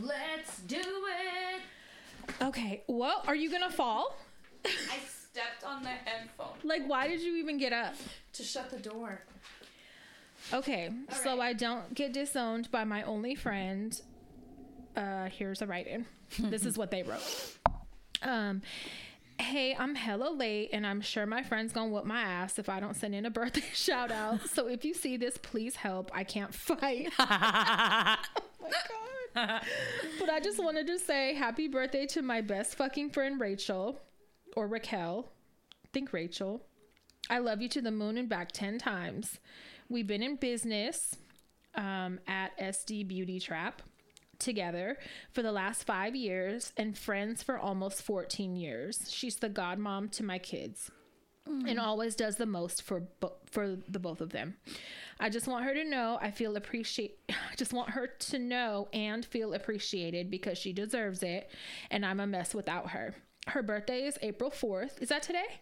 Let's 0.01 0.59
do 0.67 0.77
it. 0.79 1.63
Okay. 2.43 2.83
Well, 2.87 3.23
are 3.27 3.35
you 3.35 3.51
gonna 3.51 3.71
fall? 3.71 4.17
I 4.65 4.99
stepped 5.31 5.65
on 5.65 5.83
the 5.83 5.91
headphone 5.91 6.57
Like, 6.65 6.87
why 6.87 7.07
did 7.09 7.21
you 7.21 7.37
even 7.37 7.57
get 7.59 7.73
up? 7.73 7.95
to 8.33 8.43
shut 8.43 8.71
the 8.71 8.79
door. 8.79 9.23
Okay, 10.53 10.91
so 11.23 11.41
I 11.41 11.55
don't 11.55 11.95
get 11.95 12.13
disowned 12.13 12.71
by 12.71 12.85
my 12.85 13.03
only 13.05 13.35
friend. 13.35 13.99
Uh, 14.95 15.27
here's 15.27 15.63
a 15.63 15.67
write-in. 15.67 16.05
this 16.39 16.67
is 16.67 16.77
what 16.77 16.91
they 16.91 17.03
wrote. 17.03 17.57
Um, 18.23 18.61
hey, 19.39 19.75
I'm 19.79 19.95
hella 19.95 20.31
late, 20.31 20.71
and 20.73 20.87
I'm 20.87 21.01
sure 21.01 21.25
my 21.27 21.43
friend's 21.43 21.73
gonna 21.73 21.91
whoop 21.91 22.05
my 22.05 22.21
ass 22.21 22.59
if 22.59 22.69
I 22.69 22.79
don't 22.81 22.95
send 22.95 23.15
in 23.15 23.25
a 23.25 23.31
birthday 23.31 23.63
shout 23.75 24.11
out. 24.13 24.47
So 24.51 24.69
if 24.69 24.85
you 24.85 24.93
see 24.95 25.17
this, 25.17 25.39
please 25.39 25.77
help. 25.77 26.11
I 26.15 26.23
can't 26.25 26.55
fight. 26.55 27.11
oh 27.19 27.27
my 27.29 28.17
god. 28.71 28.79
but 30.19 30.31
I 30.31 30.41
just 30.41 30.63
wanted 30.63 30.87
to 30.87 30.99
say 30.99 31.35
happy 31.35 31.69
birthday 31.69 32.07
to 32.07 32.23
my 32.23 32.41
best 32.41 32.77
fucking 32.77 33.11
friend 33.11 33.39
Rachel, 33.39 34.01
or 34.57 34.67
Raquel. 34.67 35.31
Think 35.93 36.13
Rachel. 36.15 36.65
I 37.29 37.39
love 37.39 37.61
you 37.61 37.69
to 37.71 37.83
the 37.83 37.91
moon 37.91 38.17
and 38.17 38.29
back 38.29 38.53
10 38.53 38.79
times. 38.79 39.39
We've 39.91 40.07
been 40.07 40.23
in 40.23 40.37
business 40.37 41.17
um, 41.75 42.19
at 42.27 42.59
SD 42.59 43.07
Beauty 43.09 43.39
Trap 43.39 43.83
together 44.39 44.97
for 45.33 45.43
the 45.43 45.53
last 45.53 45.85
five 45.85 46.17
years 46.17 46.73
and 46.79 46.97
friends 46.97 47.43
for 47.43 47.59
almost 47.59 48.03
14 48.03 48.57
years. 48.57 49.11
She's 49.11 49.37
the 49.37 49.51
godmom 49.51 50.11
to 50.13 50.25
my 50.25 50.39
kids 50.39 50.91
and 51.47 51.79
always 51.79 52.15
does 52.15 52.37
the 52.37 52.47
most 52.47 52.83
for 52.83 53.01
bo- 53.21 53.37
for 53.51 53.77
the 53.89 53.99
both 53.99 54.21
of 54.21 54.31
them. 54.31 54.57
I 55.19 55.31
just 55.31 55.47
want 55.47 55.65
her 55.65 55.75
to 55.75 55.85
know 55.85 56.19
I 56.21 56.31
feel 56.31 56.57
appreciate 56.57 57.19
I 57.29 57.55
just 57.57 57.73
want 57.73 57.91
her 57.91 58.07
to 58.07 58.39
know 58.39 58.89
and 58.93 59.25
feel 59.25 59.55
appreciated 59.55 60.31
because 60.31 60.59
she 60.59 60.73
deserves 60.73 61.23
it 61.23 61.51
and 61.91 62.05
I'm 62.05 62.21
a 62.21 62.27
mess 62.27 62.55
without 62.55 62.91
her. 62.91 63.15
Her 63.49 63.63
birthday 63.63 64.07
is 64.07 64.19
April 64.23 64.51
4th. 64.51 65.01
Is 65.01 65.09
that 65.11 65.23
today? 65.23 65.61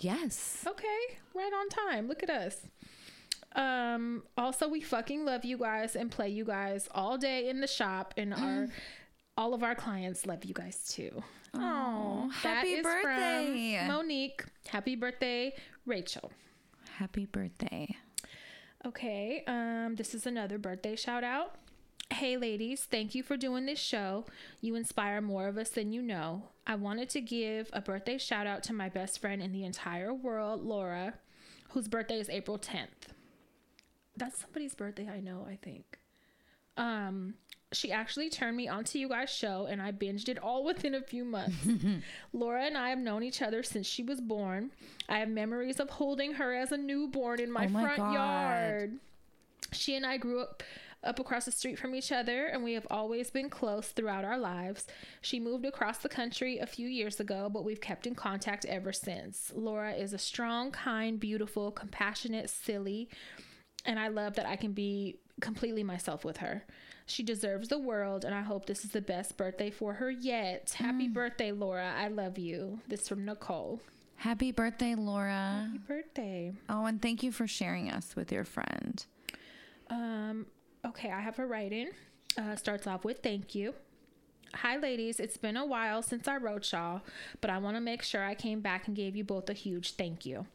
Yes. 0.00 0.64
Okay, 0.66 1.18
right 1.34 1.52
on 1.52 1.68
time. 1.68 2.06
Look 2.06 2.22
at 2.22 2.30
us. 2.30 2.56
Um, 3.56 4.22
also, 4.36 4.68
we 4.68 4.80
fucking 4.80 5.24
love 5.24 5.44
you 5.44 5.58
guys 5.58 5.96
and 5.96 6.10
play 6.10 6.28
you 6.28 6.44
guys 6.44 6.88
all 6.94 7.18
day 7.18 7.48
in 7.48 7.60
the 7.60 7.66
shop, 7.66 8.14
and 8.16 8.32
our 8.34 8.68
all 9.36 9.54
of 9.54 9.62
our 9.62 9.74
clients 9.74 10.26
love 10.26 10.44
you 10.44 10.54
guys 10.54 10.86
too. 10.88 11.22
Oh, 11.54 12.30
happy 12.42 12.82
birthday. 12.82 13.84
Monique. 13.86 14.44
Happy 14.68 14.96
birthday, 14.96 15.54
Rachel. 15.86 16.30
Happy 16.96 17.26
birthday. 17.26 17.96
Okay, 18.86 19.42
um, 19.46 19.96
this 19.96 20.14
is 20.14 20.26
another 20.26 20.58
birthday 20.58 20.94
shout 20.94 21.24
out. 21.24 21.56
Hey, 22.10 22.36
ladies, 22.36 22.84
thank 22.90 23.14
you 23.14 23.22
for 23.22 23.36
doing 23.36 23.66
this 23.66 23.78
show. 23.78 24.24
You 24.60 24.74
inspire 24.76 25.20
more 25.20 25.46
of 25.46 25.58
us 25.58 25.70
than 25.70 25.92
you 25.92 26.00
know. 26.00 26.44
I 26.66 26.74
wanted 26.74 27.08
to 27.10 27.20
give 27.20 27.68
a 27.72 27.80
birthday 27.80 28.18
shout 28.18 28.46
out 28.46 28.62
to 28.64 28.72
my 28.72 28.88
best 28.88 29.20
friend 29.20 29.42
in 29.42 29.52
the 29.52 29.64
entire 29.64 30.14
world, 30.14 30.64
Laura, 30.64 31.14
whose 31.70 31.86
birthday 31.88 32.18
is 32.18 32.28
April 32.30 32.58
10th. 32.58 33.12
That's 34.16 34.40
somebody's 34.40 34.74
birthday 34.74 35.08
I 35.08 35.20
know, 35.20 35.46
I 35.48 35.56
think. 35.56 35.98
Um, 36.76 37.34
she 37.72 37.92
actually 37.92 38.30
turned 38.30 38.56
me 38.56 38.66
onto 38.66 38.98
you 38.98 39.08
guys' 39.08 39.28
show 39.30 39.66
and 39.70 39.82
I 39.82 39.92
binged 39.92 40.28
it 40.28 40.38
all 40.38 40.64
within 40.64 40.94
a 40.94 41.02
few 41.02 41.24
months. 41.24 41.56
Laura 42.32 42.64
and 42.64 42.78
I 42.78 42.88
have 42.90 42.98
known 42.98 43.22
each 43.22 43.42
other 43.42 43.62
since 43.62 43.86
she 43.86 44.02
was 44.02 44.20
born. 44.20 44.70
I 45.08 45.18
have 45.18 45.28
memories 45.28 45.78
of 45.78 45.90
holding 45.90 46.34
her 46.34 46.54
as 46.54 46.72
a 46.72 46.76
newborn 46.78 47.40
in 47.40 47.50
my, 47.50 47.66
Oh 47.66 47.68
my 47.68 47.82
front 47.82 47.96
God. 47.98 48.14
yard. 48.14 48.98
She 49.72 49.94
and 49.96 50.06
I 50.06 50.16
grew 50.16 50.40
up 50.40 50.62
up 51.04 51.20
across 51.20 51.44
the 51.44 51.52
street 51.52 51.78
from 51.78 51.94
each 51.94 52.10
other 52.10 52.46
and 52.46 52.64
we 52.64 52.72
have 52.72 52.86
always 52.90 53.30
been 53.30 53.48
close 53.48 53.88
throughout 53.88 54.24
our 54.24 54.36
lives. 54.36 54.84
She 55.20 55.38
moved 55.38 55.64
across 55.64 55.98
the 55.98 56.08
country 56.08 56.58
a 56.58 56.66
few 56.66 56.88
years 56.88 57.20
ago, 57.20 57.48
but 57.52 57.64
we've 57.64 57.80
kept 57.80 58.04
in 58.04 58.16
contact 58.16 58.64
ever 58.64 58.92
since. 58.92 59.52
Laura 59.54 59.92
is 59.92 60.12
a 60.12 60.18
strong, 60.18 60.72
kind, 60.72 61.20
beautiful, 61.20 61.70
compassionate, 61.70 62.50
silly, 62.50 63.08
and 63.84 63.96
I 64.00 64.08
love 64.08 64.34
that 64.34 64.46
I 64.46 64.56
can 64.56 64.72
be 64.72 65.20
completely 65.40 65.84
myself 65.84 66.24
with 66.24 66.38
her. 66.38 66.64
She 67.08 67.22
deserves 67.22 67.68
the 67.68 67.78
world, 67.78 68.26
and 68.26 68.34
I 68.34 68.42
hope 68.42 68.66
this 68.66 68.84
is 68.84 68.90
the 68.90 69.00
best 69.00 69.38
birthday 69.38 69.70
for 69.70 69.94
her 69.94 70.10
yet. 70.10 70.74
Happy 70.76 71.08
birthday, 71.08 71.52
Laura. 71.52 71.94
I 71.96 72.08
love 72.08 72.36
you. 72.36 72.80
This 72.86 73.08
from 73.08 73.24
Nicole. 73.24 73.80
Happy 74.16 74.52
birthday, 74.52 74.94
Laura. 74.94 75.66
Happy 75.66 75.78
birthday. 75.78 76.52
Oh, 76.68 76.84
and 76.84 77.00
thank 77.00 77.22
you 77.22 77.32
for 77.32 77.46
sharing 77.46 77.90
us 77.90 78.14
with 78.14 78.30
your 78.30 78.44
friend. 78.44 79.06
Um, 79.88 80.46
okay, 80.84 81.10
I 81.10 81.20
have 81.20 81.38
a 81.38 81.46
write 81.46 81.72
in. 81.72 81.88
Uh, 82.36 82.56
starts 82.56 82.86
off 82.86 83.06
with 83.06 83.22
thank 83.22 83.54
you. 83.54 83.74
Hi, 84.54 84.76
ladies. 84.76 85.18
It's 85.18 85.38
been 85.38 85.56
a 85.56 85.64
while 85.64 86.02
since 86.02 86.28
I 86.28 86.36
wrote 86.36 86.70
y'all, 86.72 87.00
but 87.40 87.48
I 87.48 87.56
want 87.56 87.76
to 87.76 87.80
make 87.80 88.02
sure 88.02 88.22
I 88.22 88.34
came 88.34 88.60
back 88.60 88.86
and 88.86 88.94
gave 88.94 89.16
you 89.16 89.24
both 89.24 89.48
a 89.48 89.54
huge 89.54 89.92
thank 89.92 90.26
you. 90.26 90.46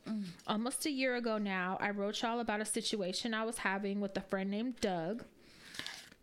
Almost 0.48 0.86
a 0.86 0.92
year 0.92 1.16
ago 1.16 1.40
now, 1.40 1.78
I 1.80 1.90
wrote 1.90 2.22
y'all 2.22 2.40
about 2.40 2.62
a 2.62 2.66
situation 2.66 3.34
I 3.34 3.44
was 3.44 3.60
having 3.60 4.02
with 4.02 4.16
a 4.18 4.22
friend 4.22 4.52
named 4.52 4.80
Doug 4.82 5.24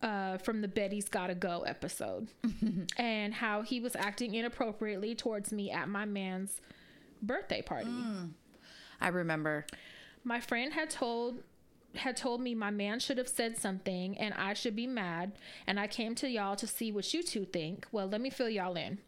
uh, 0.02 0.38
from 0.38 0.60
the 0.60 0.68
Betty's 0.68 1.08
Gotta 1.08 1.34
Go 1.34 1.62
episode 1.62 2.28
and 2.96 3.34
how 3.34 3.62
he 3.62 3.80
was 3.80 3.94
acting 3.96 4.34
inappropriately 4.34 5.14
towards 5.14 5.52
me 5.52 5.70
at 5.70 5.88
my 5.88 6.04
man's 6.04 6.60
birthday 7.22 7.62
party. 7.62 7.90
I 9.00 9.08
remember. 9.08 9.66
My 10.24 10.40
friend 10.40 10.72
had 10.72 10.90
told 10.90 11.42
had 11.96 12.16
told 12.16 12.40
me 12.40 12.54
my 12.54 12.70
man 12.70 13.00
should 13.00 13.18
have 13.18 13.28
said 13.28 13.58
something 13.58 14.16
and 14.16 14.32
I 14.34 14.54
should 14.54 14.76
be 14.76 14.86
mad 14.86 15.32
and 15.66 15.80
I 15.80 15.88
came 15.88 16.14
to 16.16 16.28
y'all 16.28 16.54
to 16.56 16.66
see 16.66 16.92
what 16.92 17.12
you 17.12 17.22
two 17.22 17.44
think. 17.44 17.86
Well, 17.90 18.06
let 18.06 18.20
me 18.20 18.30
fill 18.30 18.48
y'all 18.48 18.76
in. 18.76 18.98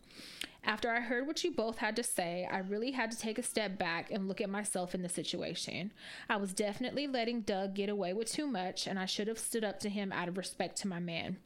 After 0.64 0.90
I 0.90 1.00
heard 1.00 1.26
what 1.26 1.42
you 1.42 1.50
both 1.50 1.78
had 1.78 1.96
to 1.96 2.04
say, 2.04 2.48
I 2.48 2.58
really 2.58 2.92
had 2.92 3.10
to 3.10 3.18
take 3.18 3.36
a 3.36 3.42
step 3.42 3.78
back 3.78 4.12
and 4.12 4.28
look 4.28 4.40
at 4.40 4.48
myself 4.48 4.94
in 4.94 5.02
the 5.02 5.08
situation. 5.08 5.92
I 6.28 6.36
was 6.36 6.52
definitely 6.52 7.08
letting 7.08 7.40
Doug 7.40 7.74
get 7.74 7.88
away 7.88 8.12
with 8.12 8.30
too 8.30 8.46
much, 8.46 8.86
and 8.86 8.96
I 8.96 9.06
should 9.06 9.26
have 9.26 9.40
stood 9.40 9.64
up 9.64 9.80
to 9.80 9.88
him 9.88 10.12
out 10.12 10.28
of 10.28 10.36
respect 10.38 10.76
to 10.82 10.88
my 10.88 11.00
man. 11.00 11.38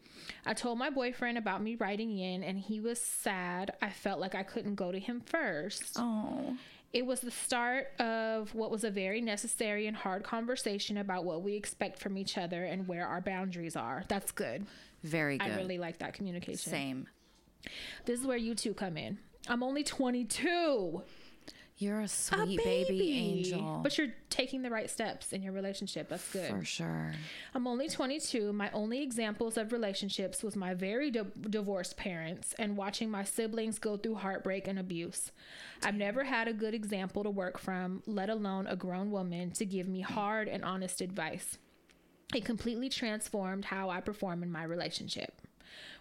I 0.45 0.53
told 0.53 0.79
my 0.79 0.91
boyfriend 0.91 1.39
about 1.39 1.63
me 1.63 1.77
writing 1.77 2.19
in, 2.19 2.43
and 2.45 2.59
he 2.59 2.79
was 2.79 3.01
sad. 3.01 3.73
I 3.81 3.89
felt 3.89 4.21
like 4.21 4.35
I 4.35 4.43
couldn't 4.43 4.75
go 4.75 4.93
to 4.93 4.99
him 4.99 5.23
first. 5.25 5.97
Oh, 5.99 6.59
It 6.93 7.07
was 7.07 7.21
the 7.21 7.31
start 7.31 7.89
of 7.99 8.55
what 8.55 8.71
was 8.71 8.85
a 8.85 8.91
very 8.91 9.23
necessary 9.23 9.87
and 9.87 9.97
hard 9.97 10.25
conversation 10.25 10.99
about 10.99 11.25
what 11.25 11.43
we 11.43 11.55
expect 11.55 12.01
from 12.01 12.19
each 12.19 12.37
other 12.37 12.65
and 12.65 12.87
where 12.87 13.07
our 13.07 13.23
boundaries 13.23 13.77
are. 13.77 14.05
That's 14.09 14.31
good. 14.33 14.67
very 15.03 15.39
good. 15.39 15.51
I 15.53 15.57
really 15.57 15.79
like 15.79 15.99
that 15.99 16.13
communication. 16.13 16.71
Same. 16.71 17.09
This 18.05 18.21
is 18.21 18.27
where 18.27 18.37
you 18.37 18.55
two 18.55 18.75
come 18.75 18.97
in. 18.97 19.19
I'm 19.49 19.63
only 19.63 19.85
22. 19.85 21.03
You're 21.79 22.01
a 22.01 22.05
A 22.05 22.09
sweet 22.09 22.59
baby. 22.65 23.13
angel. 23.19 23.81
But 23.83 23.99
you're 23.99 24.15
taking 24.31 24.63
the 24.63 24.71
right 24.71 24.89
steps 24.89 25.35
in 25.35 25.43
your 25.43 25.53
relationship. 25.53 26.09
That's 26.09 26.33
good. 26.33 26.49
for 26.51 26.65
sure. 26.65 27.13
I'm 27.55 27.67
only 27.67 27.89
22. 27.91 28.51
My 28.55 28.71
only 28.71 29.03
examples 29.03 29.59
of 29.59 29.73
relationships 29.73 30.43
was 30.43 30.57
my 30.57 30.73
very 30.73 31.11
di- 31.11 31.21
divorced 31.51 31.99
parents 31.99 32.55
and 32.59 32.79
watching 32.79 33.11
my 33.11 33.25
siblings 33.25 33.79
go 33.79 33.99
through 33.99 34.15
heartbreak 34.15 34.67
and 34.67 34.79
abuse. 34.79 35.33
I've 35.85 35.95
never 35.97 36.25
had 36.25 36.49
a 36.49 36.55
good 36.55 36.73
example 36.73 37.23
to 37.25 37.31
work 37.31 37.59
from, 37.59 38.03
let 38.07 38.31
alone 38.31 38.67
a 38.69 38.75
grown 38.77 39.11
woman 39.11 39.51
to 39.53 39.67
give 39.67 39.87
me 39.87 40.01
hard 40.01 40.49
and 40.49 40.65
honest 40.65 41.03
advice. 41.03 41.59
It 42.35 42.47
completely 42.47 42.89
transformed 42.89 43.67
how 43.67 43.91
I 43.91 44.01
perform 44.01 44.43
in 44.43 44.51
my 44.51 44.65
relationship. 44.65 45.43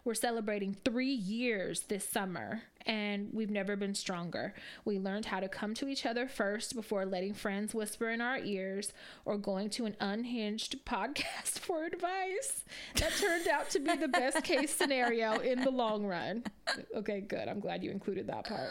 We're 0.06 0.14
celebrating 0.14 0.78
three 0.86 1.12
years 1.12 1.82
this 1.82 2.08
summer, 2.08 2.62
and 2.86 3.30
we've 3.34 3.50
never 3.50 3.76
been 3.76 3.96
stronger. 3.96 4.54
We 4.84 5.00
learned 5.00 5.26
how 5.26 5.40
to 5.40 5.48
come 5.48 5.74
to 5.76 5.88
each 5.88 6.06
other 6.06 6.28
first 6.28 6.76
before 6.76 7.06
letting 7.06 7.34
friends 7.34 7.74
whisper 7.74 8.10
in 8.10 8.22
our 8.22 8.38
ears 8.38 8.94
or 9.26 9.38
going 9.38 9.70
to 9.72 9.86
an 9.86 9.96
unhinged 10.00 10.86
podcast 10.86 11.60
for 11.60 11.86
advice. 11.86 12.64
That 12.96 13.12
turned 13.20 13.48
out 13.48 13.70
to 13.72 13.80
be 13.80 13.96
the 13.96 14.08
best 14.08 14.44
case 14.44 14.74
scenario 14.74 15.40
in 15.40 15.62
the 15.62 15.72
long 15.72 16.06
run. 16.06 16.44
Okay, 16.96 17.22
good. 17.22 17.48
I'm 17.48 17.60
glad 17.60 17.84
you 17.84 17.92
included 17.92 18.28
that 18.28 18.46
part. 18.48 18.70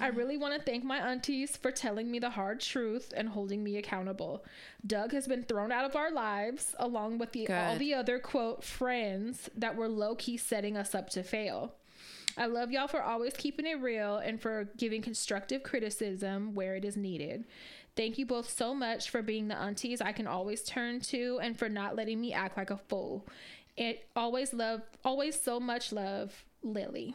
I 0.00 0.08
really 0.08 0.36
want 0.36 0.54
to 0.54 0.62
thank 0.62 0.84
my 0.84 0.98
aunties 0.98 1.56
for 1.56 1.70
telling 1.70 2.10
me 2.10 2.18
the 2.18 2.30
hard 2.30 2.60
truth 2.60 3.12
and 3.16 3.28
holding 3.28 3.62
me 3.62 3.76
accountable. 3.76 4.44
Doug 4.86 5.12
has 5.12 5.26
been 5.26 5.44
thrown 5.44 5.72
out 5.72 5.84
of 5.84 5.96
our 5.96 6.10
lives 6.10 6.74
along 6.78 7.18
with 7.18 7.32
the 7.32 7.46
all 7.48 7.76
the 7.76 7.94
other 7.94 8.18
quote 8.18 8.64
friends 8.64 9.48
that 9.56 9.76
were 9.76 9.88
low 9.88 10.14
key 10.14 10.36
setting 10.36 10.76
us 10.76 10.94
up 10.94 11.10
to 11.10 11.22
fail. 11.22 11.74
I 12.36 12.46
love 12.46 12.70
y'all 12.70 12.88
for 12.88 13.02
always 13.02 13.34
keeping 13.34 13.66
it 13.66 13.80
real 13.80 14.16
and 14.16 14.40
for 14.40 14.68
giving 14.76 15.02
constructive 15.02 15.62
criticism 15.62 16.54
where 16.54 16.76
it 16.76 16.84
is 16.84 16.96
needed. 16.96 17.44
Thank 17.94 18.16
you 18.16 18.24
both 18.24 18.48
so 18.48 18.74
much 18.74 19.10
for 19.10 19.20
being 19.20 19.48
the 19.48 19.56
aunties 19.56 20.00
I 20.00 20.12
can 20.12 20.26
always 20.26 20.62
turn 20.62 21.00
to 21.00 21.38
and 21.42 21.58
for 21.58 21.68
not 21.68 21.94
letting 21.94 22.20
me 22.20 22.32
act 22.32 22.56
like 22.56 22.70
a 22.70 22.78
fool. 22.78 23.26
It 23.76 24.06
always 24.16 24.54
love, 24.54 24.82
always 25.04 25.40
so 25.40 25.60
much 25.60 25.92
love, 25.92 26.44
Lily. 26.62 27.14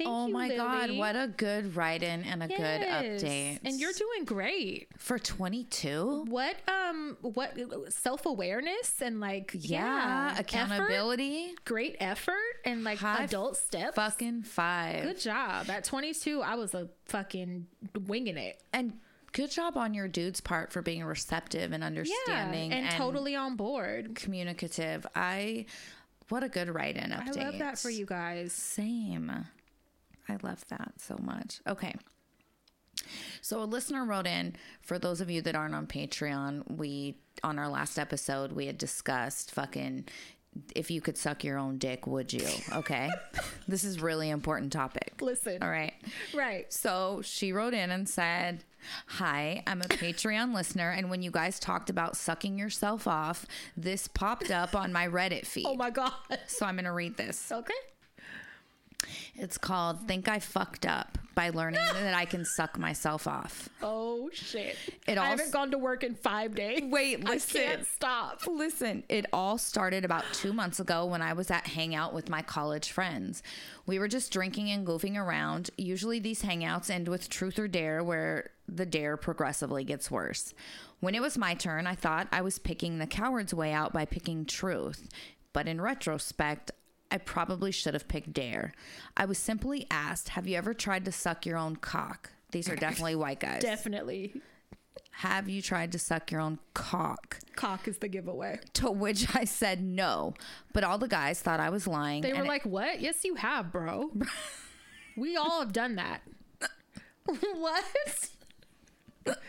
Thank 0.00 0.10
oh 0.10 0.28
you, 0.28 0.32
my 0.32 0.48
God. 0.56 0.92
What 0.96 1.14
a 1.14 1.28
good 1.28 1.76
write 1.76 2.02
in 2.02 2.22
and 2.24 2.42
a 2.42 2.48
good 2.48 2.56
update. 2.58 3.58
And 3.64 3.78
you're 3.78 3.92
doing 3.92 4.24
great. 4.24 4.88
for 4.96 5.18
22? 5.18 6.24
What 6.26 6.56
um 6.68 7.18
what 7.20 7.54
self-awareness 7.92 9.02
and 9.02 9.20
like 9.20 9.50
Yeah. 9.54 10.30
effort, 10.32 10.40
accountability. 10.40 11.54
great 11.66 11.96
effort 12.00 12.34
and 12.64 12.82
like 12.82 12.98
High 12.98 13.24
adult 13.24 13.58
steps. 13.58 13.94
Fucking 13.96 14.44
five. 14.44 15.02
Good 15.02 15.20
job. 15.20 15.68
At 15.68 15.84
22, 15.84 16.40
I 16.40 16.54
was 16.54 16.72
a 16.72 16.88
fucking 17.04 17.66
winging 18.06 18.38
it. 18.38 18.62
And 18.72 18.94
good 19.32 19.50
job 19.50 19.76
on 19.76 19.92
your 19.92 20.08
dude's 20.08 20.40
part 20.40 20.72
for 20.72 20.80
being 20.80 21.04
receptive 21.04 21.72
and 21.72 21.82
Yeah, 21.82 21.86
understanding 21.86 22.72
and, 22.72 22.90
totally 22.92 23.36
on 23.36 23.56
board. 23.56 24.14
communicative. 24.14 25.06
I, 25.14 25.66
what 26.30 26.42
a 26.42 26.48
good 26.48 26.70
write 26.70 26.96
in 26.96 27.10
update 27.10 27.36
I 27.38 27.44
love 27.44 27.58
that 27.58 27.78
for 27.78 27.90
you 27.90 28.06
guys. 28.06 28.54
Same. 28.54 29.44
I 30.28 30.36
love 30.42 30.64
that 30.68 30.92
so 30.98 31.16
much. 31.20 31.60
Okay. 31.66 31.94
So 33.40 33.62
a 33.62 33.64
listener 33.64 34.04
wrote 34.04 34.26
in 34.26 34.56
for 34.82 34.98
those 34.98 35.20
of 35.20 35.30
you 35.30 35.42
that 35.42 35.54
aren't 35.54 35.74
on 35.74 35.86
Patreon, 35.86 36.76
we 36.76 37.16
on 37.42 37.58
our 37.58 37.68
last 37.68 37.98
episode 37.98 38.52
we 38.52 38.66
had 38.66 38.76
discussed 38.78 39.52
fucking 39.52 40.06
if 40.74 40.90
you 40.90 41.00
could 41.00 41.16
suck 41.16 41.44
your 41.44 41.58
own 41.58 41.78
dick, 41.78 42.06
would 42.06 42.32
you? 42.32 42.46
Okay. 42.72 43.08
this 43.68 43.84
is 43.84 44.02
really 44.02 44.30
important 44.30 44.72
topic. 44.72 45.14
Listen. 45.20 45.62
All 45.62 45.70
right. 45.70 45.94
Right. 46.34 46.72
So 46.72 47.20
she 47.22 47.52
wrote 47.52 47.74
in 47.74 47.90
and 47.90 48.08
said, 48.08 48.64
Hi, 49.06 49.62
I'm 49.66 49.80
a 49.82 49.86
Patreon 49.86 50.54
listener. 50.54 50.90
And 50.90 51.10
when 51.10 51.22
you 51.22 51.30
guys 51.30 51.60
talked 51.60 51.90
about 51.90 52.16
sucking 52.16 52.58
yourself 52.58 53.06
off, 53.06 53.46
this 53.76 54.08
popped 54.08 54.50
up 54.50 54.74
on 54.74 54.92
my 54.92 55.06
Reddit 55.06 55.46
feed. 55.46 55.66
Oh 55.66 55.76
my 55.76 55.90
god. 55.90 56.12
so 56.46 56.66
I'm 56.66 56.74
going 56.74 56.84
to 56.84 56.92
read 56.92 57.16
this. 57.16 57.52
Okay. 57.52 57.72
It's 59.34 59.58
called 59.58 60.06
Think 60.06 60.28
I 60.28 60.38
Fucked 60.38 60.86
Up 60.86 61.18
by 61.34 61.50
learning 61.50 61.80
that 61.94 62.14
I 62.14 62.24
can 62.24 62.44
suck 62.44 62.78
myself 62.78 63.26
off. 63.26 63.68
Oh 63.82 64.28
shit! 64.32 64.76
It 65.06 65.16
I 65.16 65.26
haven't 65.28 65.52
gone 65.52 65.70
to 65.70 65.78
work 65.78 66.04
in 66.04 66.14
five 66.14 66.54
days. 66.54 66.82
Wait, 66.82 67.22
I 67.26 67.30
listen. 67.34 67.60
can't 67.60 67.86
stop. 67.86 68.46
Listen, 68.46 69.04
it 69.08 69.26
all 69.32 69.56
started 69.56 70.04
about 70.04 70.24
two 70.32 70.52
months 70.52 70.80
ago 70.80 71.06
when 71.06 71.22
I 71.22 71.32
was 71.32 71.50
at 71.50 71.66
Hangout 71.68 72.12
with 72.12 72.28
my 72.28 72.42
college 72.42 72.90
friends. 72.90 73.42
We 73.86 73.98
were 73.98 74.08
just 74.08 74.32
drinking 74.32 74.70
and 74.70 74.86
goofing 74.86 75.16
around. 75.16 75.70
Usually, 75.78 76.18
these 76.18 76.42
hangouts 76.42 76.90
end 76.90 77.08
with 77.08 77.28
truth 77.30 77.58
or 77.58 77.68
dare, 77.68 78.04
where 78.04 78.50
the 78.68 78.86
dare 78.86 79.16
progressively 79.16 79.84
gets 79.84 80.10
worse. 80.10 80.54
When 81.00 81.14
it 81.14 81.22
was 81.22 81.38
my 81.38 81.54
turn, 81.54 81.86
I 81.86 81.94
thought 81.94 82.28
I 82.30 82.42
was 82.42 82.58
picking 82.58 82.98
the 82.98 83.06
coward's 83.06 83.54
way 83.54 83.72
out 83.72 83.92
by 83.92 84.04
picking 84.04 84.44
truth. 84.44 85.08
But 85.52 85.66
in 85.66 85.80
retrospect, 85.80 86.70
I 87.10 87.18
probably 87.18 87.72
should 87.72 87.94
have 87.94 88.08
picked 88.08 88.32
dare. 88.32 88.72
I 89.16 89.24
was 89.24 89.38
simply 89.38 89.86
asked, 89.90 90.30
Have 90.30 90.46
you 90.46 90.56
ever 90.56 90.72
tried 90.74 91.04
to 91.06 91.12
suck 91.12 91.44
your 91.44 91.56
own 91.58 91.76
cock? 91.76 92.30
These 92.52 92.68
are 92.68 92.76
definitely 92.76 93.14
white 93.16 93.40
guys. 93.40 93.62
Definitely, 93.62 94.40
Have 95.12 95.48
you 95.48 95.62
tried 95.62 95.92
to 95.92 95.98
suck 95.98 96.30
your 96.32 96.40
own 96.40 96.58
cock? 96.74 97.38
cock 97.54 97.86
is 97.86 97.98
the 97.98 98.08
giveaway. 98.08 98.58
To 98.74 98.90
which 98.90 99.34
I 99.36 99.44
said 99.44 99.82
no. 99.82 100.34
But 100.72 100.82
all 100.82 100.98
the 100.98 101.08
guys 101.08 101.40
thought 101.40 101.60
I 101.60 101.70
was 101.70 101.86
lying. 101.86 102.22
They 102.22 102.32
were 102.32 102.44
like, 102.44 102.64
"What? 102.64 103.00
Yes, 103.00 103.24
you 103.24 103.34
have, 103.36 103.70
bro. 103.70 104.10
we 105.16 105.36
all 105.36 105.60
have 105.60 105.72
done 105.72 105.96
that. 105.96 106.22
what? 107.54 107.84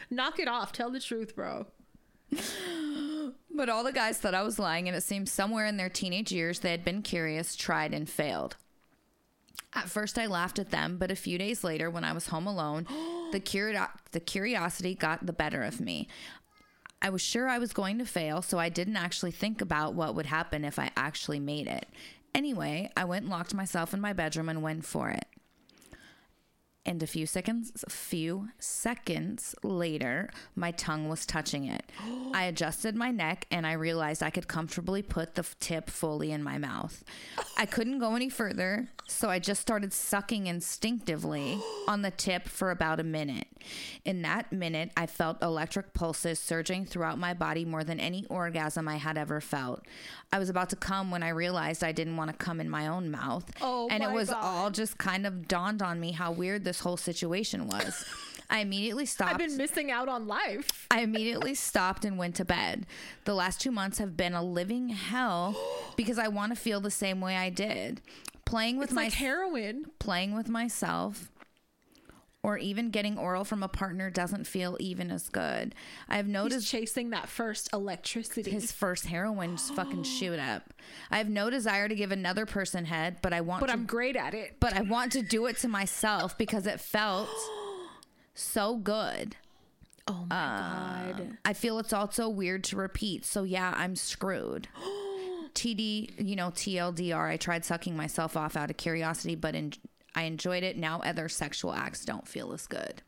Knock 0.10 0.40
it 0.40 0.48
off. 0.48 0.72
Tell 0.74 0.92
the 0.92 1.00
truth, 1.00 1.36
bro. 1.36 1.66
but 3.56 3.70
all 3.70 3.84
the 3.84 3.92
guys 3.92 4.18
thought 4.18 4.36
I 4.36 4.44
was 4.44 4.60
lying, 4.60 4.88
and 4.88 4.96
it 4.96 5.04
seems 5.04 5.32
somewhere 5.32 5.66
in 5.66 5.78
their 5.78 5.90
teenage 5.90 6.32
years 6.32 6.60
they 6.60 6.72
had 6.72 6.86
been 6.86 7.02
curious, 7.02 7.56
tried, 7.56 7.94
and 7.94 8.10
failed. 8.10 8.56
At 9.74 9.90
first, 9.90 10.18
I 10.20 10.26
laughed 10.26 10.60
at 10.60 10.72
them, 10.72 10.98
but 10.98 11.12
a 11.12 11.16
few 11.16 11.38
days 11.38 11.64
later, 11.64 11.90
when 11.90 12.04
I 12.04 12.14
was 12.14 12.28
home 12.28 12.48
alone, 12.48 12.86
the, 13.32 13.40
curio- 13.40 13.88
the 14.12 14.20
curiosity 14.20 14.96
got 14.96 15.26
the 15.26 15.34
better 15.34 15.64
of 15.64 15.80
me. 15.80 16.08
I 17.02 17.10
was 17.10 17.22
sure 17.22 17.48
I 17.48 17.58
was 17.58 17.74
going 17.74 17.98
to 17.98 18.06
fail, 18.06 18.42
so 18.42 18.60
I 18.60 18.70
didn't 18.70 18.98
actually 18.98 19.32
think 19.32 19.62
about 19.62 19.96
what 19.96 20.14
would 20.14 20.28
happen 20.28 20.64
if 20.64 20.78
I 20.78 20.92
actually 20.96 21.40
made 21.40 21.68
it. 21.68 21.88
Anyway, 22.36 22.92
I 22.96 23.06
went 23.06 23.24
and 23.24 23.32
locked 23.32 23.54
myself 23.54 23.94
in 23.94 24.00
my 24.00 24.14
bedroom 24.14 24.50
and 24.50 24.62
went 24.62 24.86
for 24.86 25.10
it. 25.10 25.26
And 26.84 27.04
a 27.04 27.08
few 27.08 27.28
seconds, 27.28 27.84
a 27.86 27.90
few 27.92 28.50
seconds 28.58 29.54
later, 29.62 30.32
my 30.56 30.72
tongue 30.72 31.10
was 31.10 31.28
touching 31.28 31.66
it. 31.66 31.92
I 32.34 32.46
adjusted 32.46 32.96
my 32.96 33.12
neck 33.12 33.46
and 33.52 33.68
I 33.68 33.74
realized 33.74 34.24
I 34.24 34.32
could 34.32 34.48
comfortably 34.48 35.04
put 35.04 35.36
the 35.36 35.42
f- 35.42 35.56
tip 35.60 35.90
fully 35.92 36.32
in 36.32 36.42
my 36.42 36.58
mouth. 36.58 37.04
I 37.58 37.68
couldn't 37.68 38.00
go 38.00 38.16
any 38.16 38.30
further, 38.30 38.88
so 39.08 39.30
I 39.30 39.38
just 39.38 39.62
started 39.62 39.94
sucking 39.94 40.48
instinctively 40.48 41.60
on 41.88 42.02
the 42.02 42.12
tip 42.12 42.48
for 42.48 42.72
about 42.72 43.00
a 43.00 43.04
minute. 43.04 43.48
In 44.04 44.24
that 44.24 44.52
minute, 44.52 44.92
I 44.98 45.06
felt 45.06 45.44
electric 45.44 45.94
pulses 45.94 46.40
surging 46.40 46.86
throughout 46.86 47.20
my 47.20 47.36
body 47.36 47.64
more 47.64 47.84
than 47.84 48.00
any 48.00 48.26
orgasm 48.26 48.88
I 48.88 48.96
had 48.96 49.20
ever 49.20 49.40
felt. 49.40 49.86
I 50.34 50.40
was 50.40 50.50
about 50.50 50.70
to 50.70 50.76
come 50.76 51.12
when 51.12 51.22
I 51.22 51.30
realized 51.30 51.84
I 51.84 51.92
didn't 51.92 52.18
want 52.18 52.32
to 52.32 52.36
come 52.38 52.60
in 52.60 52.70
my 52.70 52.88
own 52.88 53.12
mouth. 53.12 53.52
Oh 53.62 53.88
and 53.92 54.02
it 54.02 54.12
was 54.12 54.30
God. 54.30 54.40
all 54.42 54.72
just 54.72 54.98
kind 54.98 55.28
of 55.28 55.48
dawned 55.48 55.82
on 55.84 56.00
me 56.00 56.14
how 56.14 56.32
weird 56.32 56.64
this 56.64 56.71
whole 56.80 56.98
situation 56.98 57.68
was. 57.68 58.06
I 58.50 58.60
immediately 58.60 59.06
stopped. 59.06 59.32
I've 59.34 59.38
been 59.38 59.58
missing 59.58 59.92
out 59.92 60.10
on 60.10 60.28
life. 60.28 60.88
I 60.92 61.02
immediately 61.02 61.56
stopped 61.56 62.04
and 62.04 62.18
went 62.18 62.36
to 62.36 62.46
bed. 62.46 62.86
The 63.26 63.34
last 63.34 63.62
two 63.62 63.72
months 63.72 63.98
have 64.00 64.18
been 64.18 64.34
a 64.34 64.44
living 64.44 64.90
hell 64.90 65.56
because 65.96 66.20
I 66.20 66.28
want 66.28 66.52
to 66.54 66.60
feel 66.60 66.82
the 66.82 66.92
same 66.92 67.22
way 67.22 67.36
I 67.38 67.50
did. 67.50 68.02
Playing 68.46 68.78
with 68.78 68.90
It's 68.90 68.94
my 68.96 69.04
like 69.06 69.14
heroin. 69.14 69.86
playing 70.00 70.36
with 70.36 70.50
myself 70.50 71.31
or 72.44 72.58
even 72.58 72.90
getting 72.90 73.18
oral 73.18 73.44
from 73.46 73.62
a 73.62 73.68
partner 73.68 74.10
doesn't 74.10 74.48
feel 74.48 74.76
even 74.80 75.12
as 75.12 75.30
good. 75.30 75.76
I've 76.10 76.26
He's 76.26 76.34
noticed 76.34 76.68
chasing 76.68 77.12
that 77.12 77.30
first 77.30 77.70
electricity. 77.72 78.50
his 78.50 78.72
first 78.72 79.06
heroin 79.06 79.58
just 79.58 79.74
fucking 79.76 80.04
shoot 80.04 80.40
up. 80.40 80.74
I 81.12 81.20
have 81.20 81.30
no 81.30 81.50
desire 81.52 81.88
to 81.88 81.96
give 81.96 82.12
another 82.12 82.46
person 82.48 82.86
head, 82.86 83.18
but 83.22 83.32
I 83.34 83.42
want 83.42 83.60
but 83.60 83.68
to 83.68 83.74
I'm 83.74 83.86
great 83.86 84.16
at 84.16 84.34
it. 84.34 84.56
but 84.60 84.74
I 84.74 84.82
want 84.82 85.12
to 85.14 85.22
do 85.22 85.46
it 85.46 85.58
to 85.58 85.68
myself 85.68 86.38
because 86.38 86.66
it 86.66 86.80
felt 86.80 87.30
so 88.34 88.76
good. 88.78 89.36
Oh 90.08 90.26
my 90.28 90.36
uh, 90.36 91.12
god. 91.12 91.38
I 91.46 91.54
feel 91.54 91.78
it's 91.78 91.94
also 91.94 92.28
weird 92.28 92.64
to 92.66 92.76
repeat. 92.76 93.24
So 93.24 93.44
yeah, 93.44 93.74
I'm 93.78 93.96
screwed. 93.96 94.68
TD, 95.54 96.14
you 96.18 96.36
know, 96.36 96.48
TLDR, 96.48 97.30
I 97.30 97.38
tried 97.38 97.66
sucking 97.66 97.96
myself 97.96 98.38
off 98.38 98.56
out 98.56 98.70
of 98.70 98.78
curiosity, 98.78 99.36
but 99.36 99.54
en- 99.54 99.74
I 100.16 100.24
enjoyed 100.24 100.64
it. 100.64 100.78
Now 100.78 101.02
other 101.02 101.30
sexual 101.30 101.74
acts 101.74 102.04
don't 102.06 102.28
feel 102.28 102.52
as 102.54 102.68
good. 102.68 103.02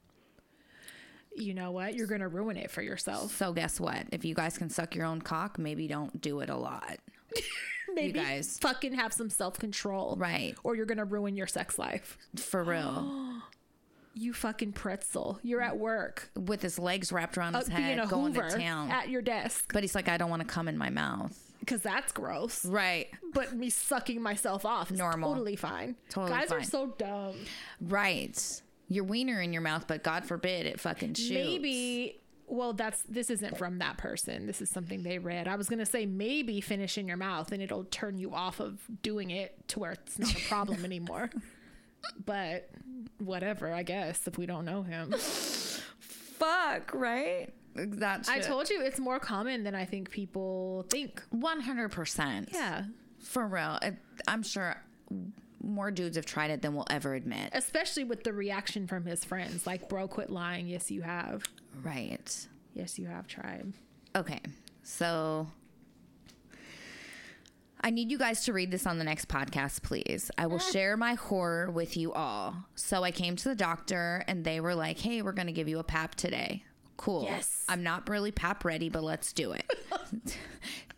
You 1.36 1.54
know 1.54 1.72
what? 1.72 1.96
You're 1.96 2.08
gonna 2.08 2.28
ruin 2.28 2.58
it 2.58 2.70
for 2.72 2.82
yourself. 2.82 3.36
So 3.36 3.54
guess 3.54 3.80
what? 3.80 4.06
If 4.12 4.24
you 4.24 4.36
guys 4.36 4.58
can 4.58 4.70
suck 4.70 4.96
your 4.96 5.06
own 5.06 5.22
cock, 5.22 5.58
maybe 5.58 5.88
don't 5.88 6.22
do 6.22 6.40
it 6.42 6.50
a 6.50 6.56
lot. 6.58 6.98
Maybe 7.96 8.14
guys. 8.20 8.58
fucking 8.60 8.94
have 8.94 9.14
some 9.14 9.30
self 9.30 9.60
control. 9.60 10.16
Right. 10.18 10.56
Or 10.64 10.76
you're 10.76 10.86
gonna 10.88 11.06
ruin 11.06 11.36
your 11.36 11.46
sex 11.48 11.78
life. 11.78 12.18
For 12.36 12.64
real. 12.64 13.42
You 14.16 14.32
fucking 14.32 14.74
pretzel. 14.74 15.40
You're 15.42 15.64
at 15.64 15.80
work. 15.80 16.30
With 16.36 16.62
his 16.62 16.78
legs 16.78 17.12
wrapped 17.12 17.36
around 17.36 17.56
Uh, 17.56 17.62
his 17.62 17.70
being 17.70 17.82
head, 17.98 18.10
going 18.10 18.36
Hoover 18.36 18.48
to 18.48 18.58
town. 18.60 18.92
at 18.92 19.10
your 19.10 19.24
desk. 19.24 19.72
but 19.74 19.82
he's 19.82 19.96
like, 19.96 20.08
I 20.08 20.18
don't 20.18 20.30
want 20.30 20.44
to 20.44 20.48
come 20.48 20.68
in 20.68 20.78
my 20.78 20.92
mouth. 20.92 21.36
Because 21.64 21.82
that's 21.82 22.12
gross. 22.12 22.66
Right. 22.66 23.08
But 23.34 23.54
me 23.56 23.70
sucking 23.70 24.22
myself 24.22 24.66
off 24.66 24.92
is 24.92 24.98
Normal. 24.98 25.30
totally 25.32 25.56
fine. 25.56 25.96
Totally 26.10 26.38
Guys 26.38 26.52
are 26.52 26.62
so 26.62 26.88
dumb. 26.98 27.36
Right. 27.80 28.62
Your 28.90 29.06
wiener 29.06 29.40
in 29.42 29.54
your 29.54 29.62
mouth, 29.62 29.86
but 29.88 30.04
God 30.04 30.26
forbid 30.26 30.66
it 30.66 30.80
fucking 30.82 31.14
shoots. 31.14 31.32
Maybe 31.32 32.20
well 32.48 32.74
that's 32.74 33.02
this 33.04 33.30
isn't 33.30 33.58
from 33.58 33.80
that 33.80 33.98
person. 33.98 34.46
This 34.46 34.62
is 34.62 34.70
something 34.70 35.04
they 35.04 35.20
read. 35.20 35.48
I 35.48 35.56
was 35.56 35.70
gonna 35.70 35.86
say 35.86 36.06
maybe 36.06 36.60
finish 36.60 36.98
in 36.98 37.08
your 37.08 37.16
mouth 37.18 37.54
and 37.54 37.62
it'll 37.64 37.86
turn 37.86 38.18
you 38.18 38.34
off 38.34 38.60
of 38.60 38.82
doing 39.02 39.32
it 39.32 39.56
to 39.70 39.80
where 39.80 39.92
it's 39.94 40.20
not 40.20 40.34
a 40.36 40.48
problem 40.50 40.84
anymore. 40.86 41.30
But 42.26 42.70
whatever, 43.20 43.72
I 43.74 43.84
guess, 43.84 44.28
if 44.28 44.38
we 44.38 44.46
don't 44.46 44.66
know 44.66 44.82
him. 44.84 45.14
Fuck, 45.18 46.94
right? 46.94 47.54
That's 47.76 48.30
I 48.30 48.40
told 48.40 48.70
you 48.70 48.82
it's 48.82 49.00
more 49.00 49.20
common 49.20 49.64
than 49.64 49.76
I 49.76 49.86
think 49.86 50.10
people 50.12 50.86
think. 50.90 51.22
100%. 51.34 52.54
Yeah. 52.54 52.86
For 53.20 53.48
real. 53.48 53.80
It, 53.82 53.96
I'm 54.28 54.44
sure 54.44 54.78
more 55.64 55.92
dudes 55.92 56.18
have 56.18 56.26
tried 56.26 56.52
it 56.52 56.62
than 56.62 56.76
we'll 56.76 56.88
ever 56.90 57.16
admit. 57.16 57.50
Especially 57.54 58.04
with 58.04 58.24
the 58.24 58.34
reaction 58.34 58.86
from 58.86 59.06
his 59.06 59.24
friends. 59.24 59.66
Like, 59.66 59.90
bro, 59.90 60.08
quit 60.08 60.30
lying. 60.30 60.68
Yes, 60.68 60.92
you 60.92 61.02
have. 61.02 61.44
Right. 61.82 62.48
Yes, 62.74 63.00
you 63.00 63.08
have 63.08 63.28
tried. 63.28 63.74
Okay. 64.16 64.42
So 64.84 65.48
I 67.82 67.90
need 67.90 68.12
you 68.12 68.18
guys 68.18 68.46
to 68.46 68.54
read 68.54 68.72
this 68.72 68.86
on 68.86 68.98
the 68.98 69.04
next 69.04 69.28
podcast, 69.28 69.84
please. 69.84 70.30
I 70.38 70.48
will 70.48 70.60
share 70.60 70.96
my 70.96 71.16
horror 71.16 71.72
with 71.72 71.98
you 71.98 72.14
all. 72.14 72.56
So 72.76 73.04
I 73.04 73.12
came 73.12 73.36
to 73.38 73.50
the 73.50 73.56
doctor 73.56 74.24
and 74.28 74.44
they 74.44 74.60
were 74.60 74.76
like, 74.76 75.00
hey, 75.00 75.22
we're 75.22 75.34
going 75.34 75.48
to 75.48 75.54
give 75.54 75.68
you 75.68 75.80
a 75.80 75.84
PAP 75.84 76.16
today. 76.16 76.64
Cool. 76.98 77.24
Yes. 77.24 77.66
I'm 77.68 77.84
not 77.84 78.10
really 78.10 78.32
PAP 78.32 78.66
ready, 78.66 78.90
but 78.90 79.04
let's 79.04 79.34
do 79.34 79.52
it. 79.52 79.66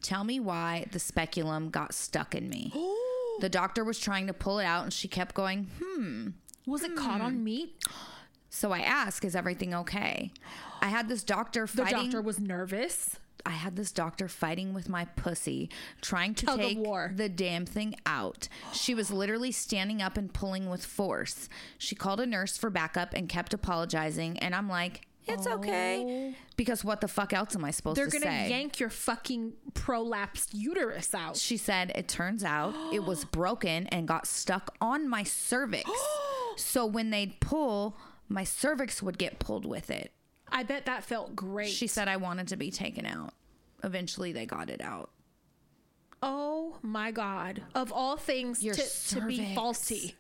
Tell 0.02 0.24
me 0.24 0.40
why 0.40 0.86
the 0.92 1.00
speculum 1.00 1.70
got 1.70 1.94
stuck 1.94 2.36
in 2.36 2.50
me. 2.50 2.72
the 3.40 3.50
doctor 3.50 3.84
was 3.84 4.00
trying 4.00 4.28
to 4.28 4.34
pull 4.34 4.60
it 4.60 4.66
out 4.66 4.84
and 4.84 4.94
she 4.94 5.08
kept 5.08 5.36
going, 5.36 5.68
hmm. 5.82 6.30
Was 6.66 6.84
it 6.84 6.96
caught 6.96 7.22
on 7.22 7.44
meat? 7.44 7.76
So 8.50 8.72
I 8.72 8.80
ask, 8.80 9.24
is 9.24 9.36
everything 9.36 9.74
okay? 9.74 10.32
I 10.82 10.88
had 10.88 11.10
this 11.10 11.24
doctor 11.24 11.68
The 11.68 11.86
doctor 11.86 12.22
was 12.22 12.40
nervous. 12.40 13.18
I 13.46 13.52
had 13.52 13.76
this 13.76 13.92
doctor 13.92 14.28
fighting 14.28 14.74
with 14.74 14.90
my 14.90 15.06
pussy, 15.06 15.70
trying 16.02 16.34
to 16.36 16.48
Tug 16.48 16.60
take 16.60 16.84
the 17.16 17.30
damn 17.30 17.66
thing 17.66 17.96
out. 18.06 18.48
She 18.74 18.96
was 18.96 19.12
literally 19.12 19.52
standing 19.52 20.02
up 20.02 20.18
and 20.18 20.34
pulling 20.34 20.68
with 20.68 20.84
force. 20.84 21.48
She 21.78 21.96
called 21.96 22.20
a 22.20 22.26
nurse 22.26 22.58
for 22.58 22.72
backup 22.72 23.14
and 23.14 23.30
kept 23.30 23.54
apologizing. 23.54 24.40
And 24.40 24.56
I'm 24.56 24.68
like, 24.68 25.08
it's 25.28 25.48
okay. 25.48 26.34
Oh. 26.34 26.36
Because 26.58 26.84
what 26.84 27.02
the 27.02 27.08
fuck 27.08 27.34
else 27.34 27.56
am 27.56 27.66
I 27.66 27.72
supposed 27.72 27.98
Oh. 28.00 28.02
They're 28.04 28.10
to 28.12 28.20
gonna 28.20 28.44
say? 28.46 28.50
yank 28.50 28.80
your 28.80 28.90
fucking 28.90 29.54
prolapsed 29.74 30.50
uterus 30.54 31.14
out. 31.14 31.38
she 31.38 31.58
said, 31.58 31.92
it 31.96 32.08
turns 32.08 32.44
out 32.44 32.74
it 32.94 33.04
was 33.04 33.26
broken 33.42 33.88
and 33.88 34.08
got 34.08 34.28
stuck 34.28 34.76
on 34.80 35.08
my 35.10 35.24
cervix. 35.24 35.90
so 36.58 36.86
when 36.86 37.10
they'd 37.10 37.40
pull, 37.40 37.98
my 38.30 38.44
cervix 38.44 39.02
would 39.04 39.18
get 39.18 39.40
pulled 39.40 39.66
with 39.66 39.90
it. 39.92 40.12
I 40.52 40.64
bet 40.64 40.86
that 40.86 41.04
felt 41.04 41.36
great. 41.36 41.70
She 41.70 41.88
said 41.88 42.08
I 42.08 42.18
wanted 42.18 42.48
to 42.50 42.56
be 42.56 42.72
taken 42.72 43.06
out. 43.06 43.34
Eventually, 43.84 44.32
they 44.32 44.46
got 44.46 44.70
it 44.70 44.82
out. 44.82 45.10
"Oh 46.24 46.78
my 46.82 47.12
god! 47.12 47.62
Of 47.76 47.92
all 47.92 48.16
things 48.18 48.64
Your 48.64 48.74
to, 48.76 49.08
to 49.16 49.22
be 49.28 49.54
faulty, 49.54 50.16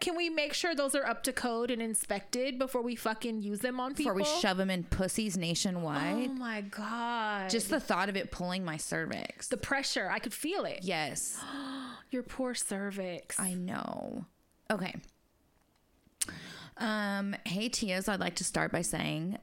can 0.00 0.16
we 0.16 0.30
make 0.30 0.54
sure 0.54 0.74
those 0.74 0.94
are 0.94 1.04
up 1.04 1.22
to 1.24 1.32
code 1.32 1.70
and 1.70 1.82
inspected 1.82 2.58
before 2.58 2.82
we 2.82 2.96
fucking 2.96 3.42
use 3.42 3.60
them 3.60 3.78
on 3.78 3.94
people? 3.94 4.14
Before 4.14 4.34
we 4.34 4.40
shove 4.40 4.56
them 4.56 4.70
in 4.70 4.84
pussies 4.84 5.36
nationwide. 5.36 6.30
Oh 6.30 6.34
my 6.34 6.62
god! 6.62 7.50
Just 7.50 7.68
the 7.68 7.80
thought 7.80 8.08
of 8.08 8.16
it 8.16 8.30
pulling 8.30 8.64
my 8.64 8.76
cervix. 8.78 9.48
the 9.48 9.56
pressure. 9.56 10.08
I 10.10 10.18
could 10.18 10.34
feel 10.34 10.64
it. 10.64 10.80
yes, 10.82 11.38
Your 12.10 12.22
poor 12.22 12.54
cervix. 12.54 13.38
I 13.38 13.54
know. 13.54 14.24
Okay. 14.70 14.94
Um, 16.78 17.36
hey 17.44 17.68
Tias, 17.68 18.08
I'd 18.08 18.20
like 18.20 18.36
to 18.36 18.44
start 18.44 18.72
by 18.72 18.80
saying 18.82 19.36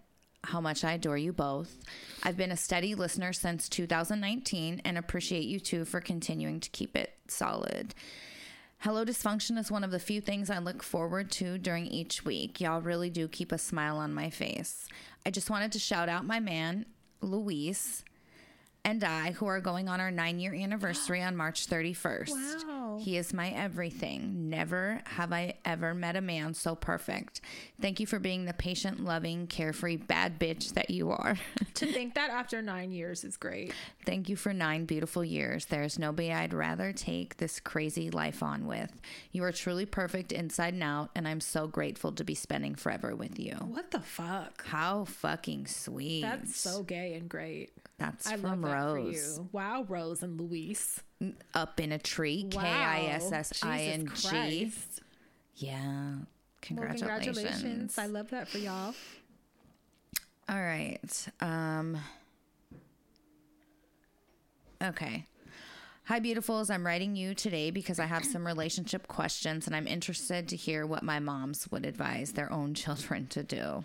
how 0.43 0.59
much 0.59 0.84
I 0.84 0.93
adore 0.93 1.17
you 1.17 1.34
both. 1.34 1.84
I've 2.23 2.38
been 2.38 2.51
a 2.51 2.57
steady 2.57 2.95
listener 2.95 3.31
since 3.31 3.69
2019 3.69 4.81
and 4.84 4.97
appreciate 4.97 5.43
you 5.43 5.59
two 5.59 5.85
for 5.85 6.01
continuing 6.01 6.59
to 6.61 6.69
keep 6.71 6.95
it 6.95 7.13
solid. 7.27 7.93
Hello 8.81 9.03
Dysfunction 9.03 9.57
is 9.57 9.71
one 9.71 9.83
of 9.83 9.89
the 9.89 9.99
few 9.99 10.21
things 10.21 10.51
I 10.51 10.59
look 10.59 10.83
forward 10.83 11.31
to 11.31 11.57
during 11.57 11.87
each 11.87 12.23
week. 12.23 12.61
Y'all 12.61 12.79
really 12.79 13.09
do 13.09 13.27
keep 13.27 13.51
a 13.51 13.57
smile 13.57 13.97
on 13.97 14.13
my 14.13 14.29
face. 14.29 14.87
I 15.25 15.31
just 15.31 15.49
wanted 15.49 15.71
to 15.71 15.79
shout 15.79 16.09
out 16.09 16.25
my 16.27 16.39
man, 16.39 16.85
Luis, 17.19 18.05
and 18.85 19.03
I, 19.03 19.31
who 19.31 19.47
are 19.47 19.59
going 19.59 19.89
on 19.89 19.99
our 19.99 20.11
nine 20.11 20.39
year 20.39 20.53
anniversary 20.53 21.23
on 21.23 21.35
March 21.35 21.67
31st. 21.67 22.29
Wow. 22.67 22.86
He 22.99 23.17
is 23.17 23.33
my 23.33 23.49
everything. 23.49 24.49
Never 24.49 25.01
have 25.05 25.31
I 25.33 25.55
ever 25.65 25.93
met 25.93 26.15
a 26.15 26.21
man 26.21 26.53
so 26.53 26.75
perfect. 26.75 27.41
Thank 27.81 27.99
you 27.99 28.07
for 28.07 28.19
being 28.19 28.45
the 28.45 28.53
patient, 28.53 29.03
loving, 29.03 29.47
carefree, 29.47 29.97
bad 29.97 30.39
bitch 30.39 30.73
that 30.73 30.89
you 30.89 31.11
are. 31.11 31.37
To 31.77 31.85
think 31.85 32.15
that 32.15 32.31
after 32.31 32.59
nine 32.63 32.91
years 32.91 33.23
is 33.23 33.37
great. 33.37 33.71
Thank 34.03 34.29
you 34.29 34.35
for 34.35 34.51
nine 34.51 34.85
beautiful 34.85 35.23
years. 35.23 35.65
There's 35.65 35.99
nobody 35.99 36.33
I'd 36.33 36.51
rather 36.51 36.91
take 36.91 37.37
this 37.37 37.59
crazy 37.59 38.09
life 38.09 38.41
on 38.41 38.65
with. 38.65 38.91
You 39.31 39.43
are 39.43 39.51
truly 39.51 39.85
perfect 39.85 40.31
inside 40.31 40.73
and 40.73 40.81
out, 40.81 41.11
and 41.13 41.27
I'm 41.27 41.39
so 41.39 41.67
grateful 41.67 42.11
to 42.13 42.23
be 42.23 42.33
spending 42.33 42.73
forever 42.73 43.15
with 43.15 43.37
you. 43.37 43.53
What 43.53 43.91
the 43.91 43.99
fuck? 43.99 44.65
How 44.65 45.05
fucking 45.05 45.67
sweet. 45.67 46.23
That's 46.23 46.59
so 46.59 46.81
gay 46.81 47.13
and 47.13 47.29
great. 47.29 47.69
That's 47.97 48.27
I 48.27 48.37
from 48.37 48.61
that 48.61 48.73
Rose. 48.73 49.37
you. 49.37 49.49
Wow, 49.51 49.85
Rose 49.87 50.21
and 50.21 50.39
Luis. 50.39 51.01
Up 51.53 51.79
in 51.79 51.91
a 51.91 51.97
tree. 51.97 52.47
K 52.49 52.59
I 52.59 53.01
S 53.13 53.31
S 53.31 53.63
I 53.63 53.79
N 53.81 54.11
G. 54.15 54.71
Yeah. 55.55 55.81
Well, 55.81 56.27
Congratulations. 56.61 57.01
congratulations. 57.37 57.97
I 57.97 58.05
love 58.07 58.29
that 58.29 58.47
for 58.47 58.59
y'all. 58.59 58.93
All 60.49 60.61
right. 60.61 61.27
Um 61.41 61.97
Okay. 64.81 65.25
Hi 66.05 66.19
beautifuls, 66.21 66.69
I'm 66.73 66.85
writing 66.85 67.15
you 67.15 67.33
today 67.33 67.69
because 67.71 67.99
I 67.99 68.05
have 68.05 68.23
some 68.23 68.45
relationship 68.45 69.07
questions 69.07 69.67
and 69.67 69.75
I'm 69.75 69.87
interested 69.87 70.47
to 70.49 70.55
hear 70.55 70.85
what 70.85 71.03
my 71.03 71.19
moms 71.19 71.69
would 71.71 71.85
advise 71.85 72.33
their 72.33 72.51
own 72.53 72.73
children 72.75 73.27
to 73.27 73.43
do. 73.43 73.83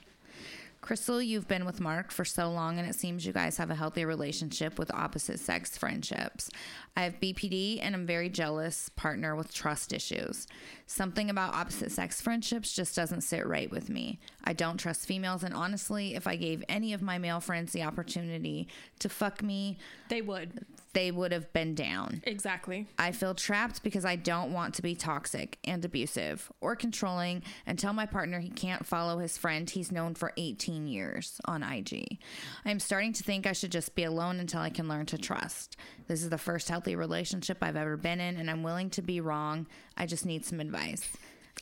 Crystal, 0.82 1.22
you've 1.22 1.46
been 1.46 1.64
with 1.64 1.78
Mark 1.78 2.10
for 2.10 2.24
so 2.24 2.50
long, 2.50 2.76
and 2.76 2.88
it 2.88 2.96
seems 2.96 3.24
you 3.24 3.32
guys 3.32 3.56
have 3.56 3.70
a 3.70 3.74
healthy 3.76 4.04
relationship 4.04 4.80
with 4.80 4.92
opposite 4.92 5.38
sex 5.38 5.78
friendships. 5.78 6.50
I 6.96 7.04
have 7.04 7.20
BPD 7.20 7.78
and 7.80 7.94
I'm 7.94 8.04
very 8.04 8.28
jealous 8.28 8.88
partner 8.96 9.36
with 9.36 9.54
trust 9.54 9.92
issues. 9.92 10.48
Something 10.86 11.30
about 11.30 11.54
opposite 11.54 11.92
sex 11.92 12.20
friendships 12.20 12.74
just 12.74 12.96
doesn't 12.96 13.20
sit 13.20 13.46
right 13.46 13.70
with 13.70 13.90
me. 13.90 14.18
I 14.42 14.54
don't 14.54 14.76
trust 14.76 15.06
females, 15.06 15.44
and 15.44 15.54
honestly, 15.54 16.16
if 16.16 16.26
I 16.26 16.34
gave 16.34 16.64
any 16.68 16.92
of 16.92 17.00
my 17.00 17.16
male 17.16 17.38
friends 17.38 17.72
the 17.72 17.84
opportunity 17.84 18.66
to 18.98 19.08
fuck 19.08 19.40
me, 19.40 19.78
They 20.08 20.20
would. 20.20 20.66
They 20.94 21.10
would 21.10 21.32
have 21.32 21.52
been 21.52 21.74
down. 21.74 22.22
Exactly. 22.24 22.86
I 22.98 23.12
feel 23.12 23.34
trapped 23.34 23.82
because 23.82 24.04
I 24.04 24.16
don't 24.16 24.52
want 24.52 24.74
to 24.74 24.82
be 24.82 24.94
toxic 24.94 25.58
and 25.64 25.82
abusive 25.84 26.50
or 26.60 26.76
controlling 26.76 27.42
and 27.66 27.78
tell 27.78 27.92
my 27.92 28.04
partner 28.06 28.40
he 28.40 28.50
can't 28.50 28.84
follow 28.84 29.18
his 29.18 29.38
friend 29.38 29.68
he's 29.70 29.90
known 29.90 30.14
for 30.14 30.32
18 30.36 30.86
years 30.86 31.40
on 31.46 31.62
IG. 31.62 32.18
I'm 32.64 32.78
starting 32.78 33.12
to 33.14 33.22
think 33.22 33.46
I 33.46 33.52
should 33.52 33.72
just 33.72 33.94
be 33.94 34.04
alone 34.04 34.38
until 34.38 34.60
I 34.60 34.70
can 34.70 34.86
learn 34.88 35.06
to 35.06 35.18
trust. 35.18 35.76
This 36.08 36.22
is 36.22 36.28
the 36.30 36.38
first 36.38 36.68
healthy 36.68 36.94
relationship 36.94 37.58
I've 37.62 37.76
ever 37.76 37.96
been 37.96 38.20
in, 38.20 38.36
and 38.36 38.50
I'm 38.50 38.62
willing 38.62 38.90
to 38.90 39.02
be 39.02 39.20
wrong. 39.20 39.66
I 39.96 40.06
just 40.06 40.26
need 40.26 40.44
some 40.44 40.60
advice. 40.60 41.08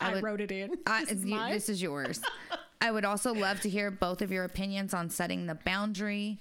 I, 0.01 0.15
would- 0.15 0.23
wrote 0.23 0.40
it 0.40 0.51
in. 0.51 0.77
I, 0.86 1.05
This 1.05 1.12
is 1.12 1.24
you- 1.24 1.48
this 1.51 1.69
is 1.69 1.82
yours. 1.82 2.20
I 2.82 2.90
would 2.90 3.05
also 3.05 3.35
love 3.35 3.61
to 3.61 3.69
hear 3.69 3.90
both 3.90 4.23
of 4.23 4.32
your 4.32 4.44
opinions 4.44 4.94
on 4.94 5.11
setting 5.11 5.44
the 5.47 5.55
boundary, 5.55 6.40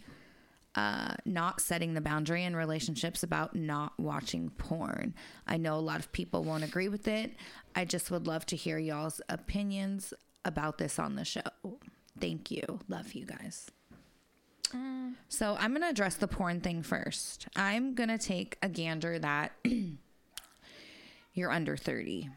uh, 0.76 1.16
not 1.26 1.62
setting 1.62 1.94
the 1.94 2.02
boundary 2.02 2.44
in 2.44 2.56
relationships 2.56 3.24
about 3.24 3.56
not 3.56 3.94
watching 4.00 4.50
porn. 4.52 5.14
I 5.48 5.58
know 5.58 5.76
a 5.76 5.80
lot 5.82 6.00
of 6.00 6.12
people 6.12 6.44
won't 6.44 6.64
agree 6.64 6.88
with 6.88 7.08
it. 7.08 7.36
I 7.76 7.86
just 7.86 8.12
would 8.12 8.28
love 8.28 8.46
to 8.48 8.56
hear 8.56 8.78
y'all's 8.78 9.22
opinions 9.30 10.14
about 10.46 10.78
this 10.78 11.00
on 11.00 11.16
the 11.16 11.26
show. 11.26 11.42
Thank 12.20 12.52
you. 12.52 12.80
Love 12.88 13.14
you 13.14 13.26
guys. 13.26 13.72
So 15.30 15.58
I'm 15.60 15.72
going 15.72 15.82
to 15.82 15.90
address 15.90 16.16
the 16.16 16.28
porn 16.28 16.62
thing 16.62 16.84
first. 16.84 17.48
I'm 17.56 17.96
going 17.96 18.10
to 18.10 18.20
take 18.20 18.58
a 18.62 18.70
gander 18.70 19.18
that 19.18 19.52
you're 21.34 21.52
under 21.52 21.76
30. 21.76 22.30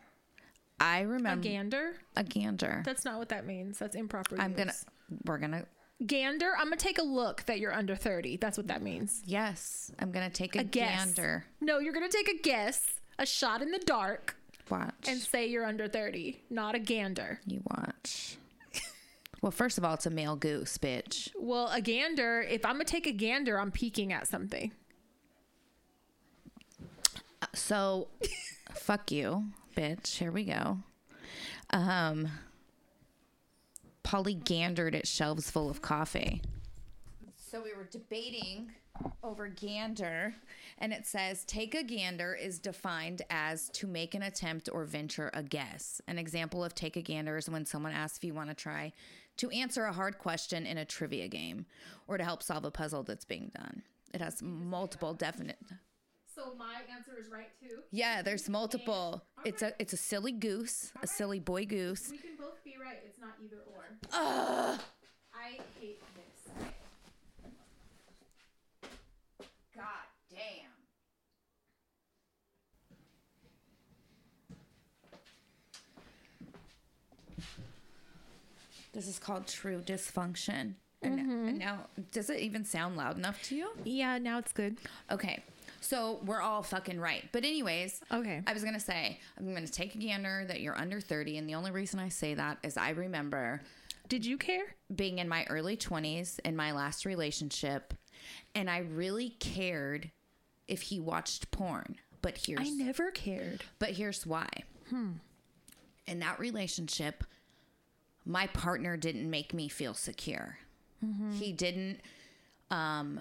I 0.80 1.02
remember 1.02 1.40
a 1.40 1.52
gander? 1.52 1.92
a 2.16 2.24
gander. 2.24 2.82
That's 2.84 3.04
not 3.04 3.18
what 3.18 3.28
that 3.28 3.46
means. 3.46 3.78
That's 3.78 3.94
improper. 3.94 4.36
I'm 4.40 4.50
use. 4.52 4.58
gonna. 4.58 4.74
We're 5.24 5.38
gonna. 5.38 5.64
Gander. 6.06 6.52
I'm 6.58 6.64
gonna 6.64 6.76
take 6.76 6.98
a 6.98 7.02
look 7.02 7.44
that 7.44 7.58
you're 7.60 7.72
under 7.74 7.94
30. 7.96 8.36
That's 8.36 8.56
what 8.56 8.66
that 8.68 8.82
means. 8.82 9.22
Yes, 9.24 9.90
I'm 9.98 10.10
gonna 10.12 10.30
take 10.30 10.56
a, 10.56 10.60
A 10.60 10.64
guess. 10.64 11.04
gander. 11.14 11.44
No, 11.60 11.78
you're 11.78 11.92
gonna 11.92 12.08
take 12.08 12.28
a 12.28 12.38
guess, 12.42 12.82
a 13.18 13.26
shot 13.26 13.62
in 13.62 13.70
the 13.70 13.78
dark, 13.80 14.36
Watch. 14.68 15.06
and 15.08 15.18
say 15.20 15.46
you're 15.46 15.64
under 15.66 15.88
30, 15.88 16.42
not 16.50 16.74
a 16.74 16.78
gander. 16.78 17.40
you 17.46 17.62
watch. 17.70 18.36
well, 19.42 19.52
first 19.52 19.78
of 19.78 19.84
all, 19.84 19.94
it's 19.94 20.06
a 20.06 20.10
male 20.10 20.36
goose, 20.36 20.76
bitch. 20.78 21.30
Well, 21.38 21.68
a 21.72 21.80
gander. 21.80 22.42
If 22.42 22.64
I'm 22.64 22.72
gonna 22.74 22.84
take 22.84 23.06
a 23.06 23.12
gander, 23.12 23.58
I'm 23.60 23.70
peeking 23.70 24.12
at 24.12 24.26
something. 24.26 24.72
So, 27.54 28.08
fuck 28.74 29.10
you, 29.12 29.44
bitch. 29.76 30.16
Here 30.18 30.30
we 30.32 30.44
go. 30.44 30.78
Um, 31.70 32.28
Polly 34.02 34.34
gandered 34.34 34.94
at 34.94 35.06
shelves 35.06 35.50
full 35.50 35.70
of 35.70 35.82
coffee. 35.82 36.42
So 37.36 37.62
we 37.62 37.74
were 37.74 37.88
debating 37.90 38.72
over 39.22 39.48
gander, 39.48 40.34
and 40.78 40.92
it 40.92 41.06
says 41.06 41.44
take 41.44 41.74
a 41.74 41.82
gander 41.82 42.34
is 42.34 42.58
defined 42.58 43.22
as 43.30 43.68
to 43.70 43.86
make 43.86 44.14
an 44.14 44.22
attempt 44.22 44.68
or 44.72 44.84
venture 44.84 45.30
a 45.34 45.42
guess. 45.42 46.00
An 46.06 46.18
example 46.18 46.64
of 46.64 46.74
take 46.74 46.96
a 46.96 47.02
gander 47.02 47.36
is 47.36 47.48
when 47.48 47.66
someone 47.66 47.92
asks 47.92 48.18
if 48.18 48.24
you 48.24 48.34
want 48.34 48.48
to 48.48 48.54
try 48.54 48.92
to 49.38 49.50
answer 49.50 49.84
a 49.84 49.92
hard 49.92 50.18
question 50.18 50.66
in 50.66 50.78
a 50.78 50.84
trivia 50.84 51.28
game 51.28 51.66
or 52.06 52.18
to 52.18 52.24
help 52.24 52.42
solve 52.42 52.64
a 52.64 52.70
puzzle 52.70 53.02
that's 53.02 53.24
being 53.24 53.50
done. 53.54 53.82
It 54.12 54.20
has 54.20 54.42
multiple 54.42 55.14
definite. 55.14 55.58
So 56.42 56.54
my 56.58 56.80
answer 56.94 57.12
is 57.18 57.30
right 57.30 57.50
too. 57.60 57.82
Yeah, 57.90 58.22
there's 58.22 58.48
multiple. 58.48 59.22
It's 59.44 59.62
a 59.62 59.72
it's 59.78 59.92
a 59.92 59.96
silly 59.96 60.32
goose, 60.32 60.92
a 61.02 61.06
silly 61.06 61.38
boy 61.38 61.66
goose. 61.66 62.10
We 62.10 62.18
can 62.18 62.36
both 62.38 62.64
be 62.64 62.74
right. 62.82 62.98
It's 63.06 63.20
not 63.20 63.34
either 63.42 63.58
or. 63.72 63.84
I 64.12 64.78
hate 65.80 66.00
this. 66.16 66.52
God 69.74 69.84
damn. 70.30 70.72
This 78.92 79.06
is 79.06 79.18
called 79.18 79.46
true 79.46 79.80
dysfunction. 79.80 80.74
And 81.04 81.18
mm-hmm. 81.18 81.48
and 81.48 81.58
now, 81.58 81.86
does 82.10 82.30
it 82.30 82.40
even 82.40 82.64
sound 82.64 82.96
loud 82.96 83.16
enough 83.16 83.42
to 83.44 83.56
you? 83.56 83.70
Yeah, 83.84 84.18
now 84.18 84.38
it's 84.38 84.52
good. 84.52 84.78
Okay. 85.10 85.42
So 85.82 86.20
we're 86.24 86.40
all 86.40 86.62
fucking 86.62 86.98
right. 87.00 87.24
But 87.32 87.44
anyways, 87.44 88.00
Okay. 88.10 88.40
I 88.46 88.52
was 88.52 88.62
gonna 88.64 88.80
say 88.80 89.18
I'm 89.38 89.52
gonna 89.52 89.66
take 89.66 89.94
a 89.94 89.98
gander 89.98 90.44
that 90.48 90.60
you're 90.60 90.78
under 90.78 91.00
30, 91.00 91.36
and 91.38 91.48
the 91.48 91.54
only 91.56 91.70
reason 91.70 91.98
I 92.00 92.08
say 92.08 92.34
that 92.34 92.58
is 92.62 92.76
I 92.76 92.90
remember 92.90 93.60
Did 94.08 94.24
you 94.24 94.38
care? 94.38 94.74
being 94.94 95.18
in 95.18 95.28
my 95.28 95.44
early 95.50 95.76
20s 95.76 96.38
in 96.44 96.54
my 96.56 96.72
last 96.72 97.04
relationship, 97.04 97.94
and 98.54 98.70
I 98.70 98.78
really 98.78 99.30
cared 99.30 100.10
if 100.68 100.82
he 100.82 101.00
watched 101.00 101.50
porn. 101.50 101.96
But 102.22 102.38
here's 102.46 102.60
I 102.60 102.70
never 102.70 103.10
cared. 103.10 103.64
but 103.80 103.90
here's 103.90 104.24
why. 104.24 104.48
Hmm. 104.88 105.14
In 106.06 106.20
that 106.20 106.38
relationship, 106.38 107.24
my 108.24 108.46
partner 108.46 108.96
didn't 108.96 109.28
make 109.28 109.52
me 109.52 109.68
feel 109.68 109.94
secure. 109.94 110.58
He 111.32 111.52
didn't. 111.52 111.98
Um, 112.70 113.20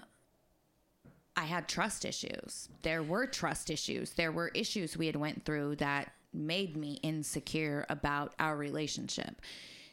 I 1.36 1.44
had 1.44 1.68
trust 1.68 2.04
issues. 2.04 2.68
There 2.82 3.02
were 3.02 3.26
trust 3.26 3.70
issues. 3.70 4.12
There 4.12 4.32
were 4.32 4.48
issues 4.48 4.96
we 4.96 5.06
had 5.06 5.16
went 5.16 5.44
through 5.44 5.76
that 5.76 6.12
made 6.32 6.76
me 6.76 6.98
insecure 7.02 7.86
about 7.88 8.34
our 8.38 8.56
relationship. 8.56 9.40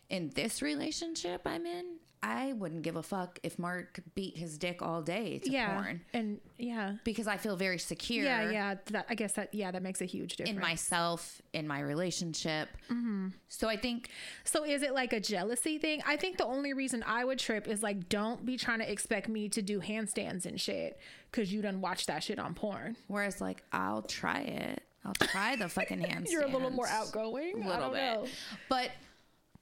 In 0.09 0.31
this 0.35 0.61
relationship 0.61 1.41
I'm 1.45 1.65
in, 1.65 1.98
I 2.21 2.53
wouldn't 2.53 2.81
give 2.81 2.97
a 2.97 3.03
fuck 3.03 3.39
if 3.43 3.57
Mark 3.57 4.01
beat 4.13 4.37
his 4.37 4.57
dick 4.57 4.81
all 4.81 5.01
day 5.01 5.39
to 5.39 5.49
yeah. 5.49 5.73
porn 5.73 6.01
And 6.13 6.39
yeah. 6.57 6.95
because 7.05 7.27
I 7.27 7.37
feel 7.37 7.55
very 7.55 7.79
secure 7.79 8.25
Yeah, 8.25 8.51
yeah. 8.51 8.75
That 8.87 9.05
I 9.09 9.15
guess 9.15 9.33
that 9.33 9.53
yeah, 9.53 9.71
that 9.71 9.81
makes 9.81 10.01
a 10.01 10.05
huge 10.05 10.35
difference. 10.35 10.57
in 10.57 10.61
myself, 10.61 11.41
in 11.53 11.67
my 11.67 11.79
relationship. 11.79 12.67
Mm-hmm. 12.91 13.29
So 13.47 13.69
I 13.69 13.77
think 13.77 14.09
So 14.43 14.65
is 14.65 14.81
it 14.81 14.93
like 14.93 15.13
a 15.13 15.19
jealousy 15.19 15.77
thing? 15.77 16.01
I 16.05 16.17
think 16.17 16.37
the 16.37 16.45
only 16.45 16.73
reason 16.73 17.03
I 17.07 17.23
would 17.23 17.39
trip 17.39 17.67
is 17.67 17.81
like 17.81 18.09
don't 18.09 18.45
be 18.45 18.57
trying 18.57 18.79
to 18.79 18.91
expect 18.91 19.29
me 19.29 19.47
to 19.49 19.61
do 19.61 19.79
handstands 19.79 20.45
and 20.45 20.59
shit 20.59 20.99
because 21.31 21.53
you 21.53 21.61
done 21.61 21.79
watch 21.79 22.05
that 22.07 22.23
shit 22.23 22.39
on 22.39 22.53
porn. 22.53 22.97
whereas 23.07 23.39
like 23.39 23.63
I'll 23.71 24.01
try 24.01 24.41
it. 24.41 24.83
I'll 25.05 25.13
try 25.13 25.55
the 25.55 25.69
fucking 25.69 25.99
handstand. 25.99 26.25
You're 26.31 26.43
a 26.43 26.47
little 26.47 26.71
more 26.71 26.87
outgoing. 26.87 27.63
A 27.63 27.67
little 27.67 27.81
don't 27.83 27.93
bit. 27.93 28.01
know. 28.01 28.25
But 28.67 28.91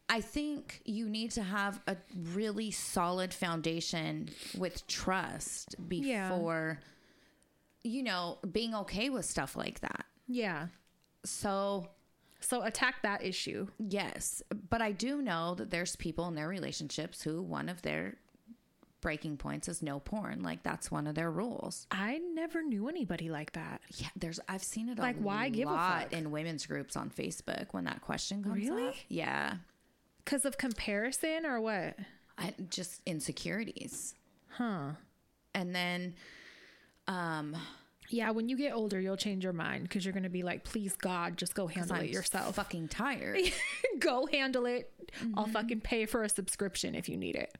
I 0.10 0.22
think 0.22 0.82
you 0.86 1.10
need 1.10 1.32
to 1.32 1.44
have 1.44 1.82
a 1.88 1.98
really 2.32 2.72
solid 2.72 3.34
foundation 3.34 4.30
with 4.58 4.88
trust 4.88 5.76
Yeah. 5.90 6.30
before, 6.30 6.80
you 7.84 8.04
know, 8.04 8.38
being 8.52 8.74
okay 8.74 9.10
with 9.10 9.26
stuff 9.26 9.56
like 9.56 9.82
that. 9.82 10.06
Yeah. 10.28 10.68
So, 11.26 11.90
So 12.40 12.62
attack 12.64 13.02
that 13.02 13.24
issue. 13.24 13.68
yes, 13.80 14.42
but 14.70 14.82
I 14.82 14.92
do 14.94 15.22
know 15.22 15.56
that 15.56 15.72
there's 15.72 15.96
people 15.98 16.28
in 16.28 16.36
their 16.36 16.48
relationships 16.48 17.22
who 17.24 17.42
one 17.42 17.68
of 17.68 17.82
their 17.82 18.16
breaking 19.02 19.38
points 19.38 19.68
is 19.68 19.82
no 19.84 20.00
porn. 20.00 20.42
Like 20.42 20.64
that's 20.64 20.90
one 20.90 21.06
of 21.08 21.16
their 21.16 21.30
rules. 21.32 21.86
I 21.92 22.18
never 22.34 22.62
knew 22.64 22.88
anybody 22.90 23.30
like 23.30 23.52
that. 23.54 23.82
Yeah, 23.96 24.08
there's 24.16 24.40
I've 24.48 24.64
seen 24.64 24.88
it 24.90 25.00
a 25.00 25.02
Like, 25.02 25.18
why 25.18 25.50
give 25.50 25.68
a 25.68 25.72
lot 25.72 26.04
fuck? 26.04 26.14
in 26.14 26.32
women's 26.32 26.66
groups 26.66 26.96
on 26.96 27.10
Facebook 27.10 27.68
when 27.72 27.84
that 27.86 28.02
question 28.02 28.44
comes 28.44 28.68
Really? 28.70 28.88
up. 28.88 28.96
Yeah. 29.10 29.58
Because 30.28 30.44
of 30.44 30.58
comparison 30.58 31.46
or 31.46 31.62
what? 31.62 31.96
I, 32.38 32.54
just 32.70 33.02
insecurities. 33.06 34.14
Huh. 34.50 34.90
And 35.56 35.74
then 35.74 36.16
um 37.08 37.56
Yeah, 38.10 38.32
when 38.32 38.50
you 38.50 38.58
get 38.58 38.74
older, 38.74 39.00
you'll 39.00 39.16
change 39.16 39.46
your 39.46 39.54
mind 39.54 39.84
because 39.84 40.04
you're 40.04 40.14
going 40.14 40.24
to 40.24 40.30
be 40.30 40.44
like, 40.44 40.64
please, 40.66 40.96
God, 40.98 41.38
just 41.38 41.56
go 41.56 41.68
handle 41.68 41.96
it 41.98 42.10
yourself. 42.10 42.56
fucking 42.56 42.90
tired. 42.90 43.40
go 44.00 44.26
handle 44.28 44.66
it. 44.66 44.92
I'll 45.36 45.44
Mm-hmm. 45.46 45.52
fucking 45.54 45.82
pay 45.82 46.06
for 46.06 46.24
a 46.24 46.30
subscription 46.30 46.94
if 46.94 47.08
you 47.08 47.16
need 47.18 47.36
it. 47.38 47.56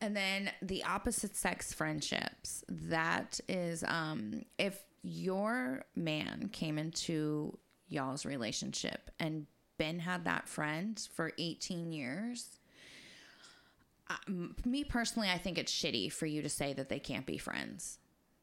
and 0.00 0.14
then 0.16 0.50
the 0.62 0.82
opposite 0.84 1.36
sex 1.36 1.72
friendships. 1.72 2.64
That 2.68 3.38
is 3.48 3.84
um 3.86 4.42
if 4.58 4.82
your 5.02 5.84
man 5.94 6.50
came 6.52 6.78
into 6.78 7.56
y'all's 7.88 8.26
relationship 8.26 9.08
and 9.20 9.46
Ben 9.78 10.00
had 10.00 10.24
that 10.24 10.48
friend 10.48 11.06
for 11.12 11.32
18 11.38 11.92
years. 11.92 12.58
I- 14.08 14.18
me 14.64 14.84
personally, 14.84 15.28
I 15.28 15.38
think 15.38 15.58
it's 15.58 15.72
shitty 15.72 16.12
for 16.12 16.26
you 16.26 16.42
to 16.42 16.48
say 16.48 16.72
that 16.72 16.88
they 16.88 17.00
can't 17.00 17.26
be 17.26 17.38
friends 17.38 17.98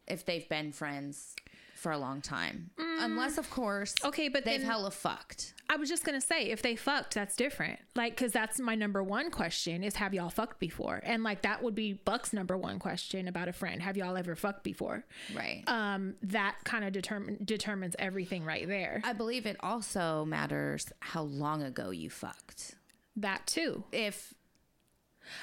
if 0.07 0.25
they've 0.25 0.47
been 0.49 0.71
friends 0.73 1.35
for 1.83 1.91
a 1.91 1.97
long 1.97 2.21
time. 2.21 2.71
Unless, 2.77 3.37
of 3.37 3.49
course, 3.49 3.93
Mm. 4.01 4.07
Okay, 4.07 4.29
but 4.29 4.45
they've 4.45 4.61
then- 4.61 4.69
hella 4.69 4.89
fucked. 4.91 5.53
I 5.69 5.75
was 5.77 5.89
just 5.89 6.03
going 6.03 6.19
to 6.19 6.25
say, 6.25 6.51
if 6.51 6.61
they 6.61 6.75
fucked, 6.75 7.15
that's 7.15 7.35
different. 7.35 7.79
Like, 7.95 8.15
because 8.15 8.31
that's 8.31 8.59
my 8.59 8.75
number 8.75 9.01
one 9.03 9.31
question 9.31 9.83
is, 9.83 9.95
have 9.95 10.13
y'all 10.13 10.29
fucked 10.29 10.59
before? 10.59 11.01
And 11.03 11.23
like, 11.23 11.41
that 11.43 11.63
would 11.63 11.73
be 11.73 11.93
Buck's 11.93 12.31
number 12.33 12.57
one 12.57 12.79
question 12.79 13.27
about 13.27 13.47
a 13.47 13.53
friend. 13.53 13.81
Have 13.81 13.97
y'all 13.97 14.15
ever 14.15 14.35
fucked 14.35 14.63
before? 14.63 15.03
Right. 15.35 15.63
Um, 15.67 16.15
that 16.23 16.57
kind 16.63 16.83
of 16.85 16.91
determine 16.93 17.39
determines 17.43 17.95
everything 17.97 18.43
right 18.45 18.67
there. 18.67 19.01
I 19.03 19.13
believe 19.13 19.45
it 19.45 19.57
also 19.61 20.25
matters 20.25 20.91
how 20.99 21.23
long 21.23 21.63
ago 21.63 21.89
you 21.89 22.09
fucked. 22.09 22.75
that 23.15 23.45
too. 23.47 23.83
If 23.91 24.33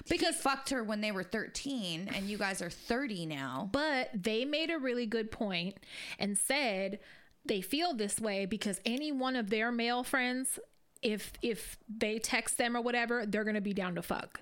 Because 0.08 0.36
he 0.36 0.42
fucked 0.42 0.70
her 0.70 0.82
when 0.82 1.00
they 1.00 1.12
were 1.12 1.22
13 1.22 2.10
and 2.14 2.28
you 2.28 2.38
guys 2.38 2.62
are 2.62 2.70
30 2.70 3.26
now. 3.26 3.68
But 3.72 4.10
they 4.14 4.44
made 4.44 4.70
a 4.70 4.78
really 4.78 5.06
good 5.06 5.30
point 5.30 5.78
and 6.18 6.36
said 6.36 6.98
they 7.44 7.60
feel 7.60 7.94
this 7.94 8.20
way 8.20 8.46
because 8.46 8.80
any 8.84 9.12
one 9.12 9.36
of 9.36 9.50
their 9.50 9.72
male 9.72 10.04
friends, 10.04 10.58
if 11.02 11.32
if 11.42 11.78
they 11.88 12.18
text 12.18 12.58
them 12.58 12.76
or 12.76 12.80
whatever, 12.80 13.24
they're 13.26 13.44
gonna 13.44 13.60
be 13.60 13.72
down 13.72 13.94
to 13.94 14.02
fuck. 14.02 14.40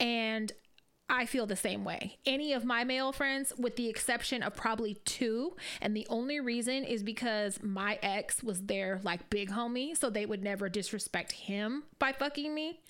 And 0.00 0.52
I 1.10 1.24
feel 1.24 1.46
the 1.46 1.56
same 1.56 1.84
way. 1.84 2.18
Any 2.26 2.52
of 2.52 2.64
my 2.64 2.84
male 2.84 3.12
friends, 3.12 3.52
with 3.58 3.76
the 3.76 3.88
exception 3.88 4.42
of 4.42 4.54
probably 4.54 4.94
two, 5.06 5.56
and 5.80 5.96
the 5.96 6.06
only 6.10 6.38
reason 6.38 6.84
is 6.84 7.02
because 7.02 7.62
my 7.62 7.98
ex 8.02 8.42
was 8.42 8.62
their 8.62 9.00
like 9.02 9.30
big 9.30 9.50
homie, 9.50 9.96
so 9.96 10.10
they 10.10 10.26
would 10.26 10.42
never 10.42 10.68
disrespect 10.68 11.32
him 11.32 11.84
by 11.98 12.12
fucking 12.12 12.54
me. 12.54 12.80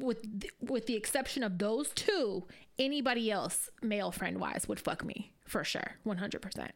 With 0.00 0.46
with 0.60 0.86
the 0.86 0.94
exception 0.94 1.42
of 1.42 1.58
those 1.58 1.90
two, 1.90 2.46
anybody 2.78 3.30
else, 3.30 3.70
male 3.82 4.10
friend 4.12 4.38
wise, 4.38 4.66
would 4.68 4.80
fuck 4.80 5.04
me 5.04 5.32
for 5.44 5.64
sure, 5.64 5.96
one 6.02 6.18
hundred 6.18 6.42
percent. 6.42 6.72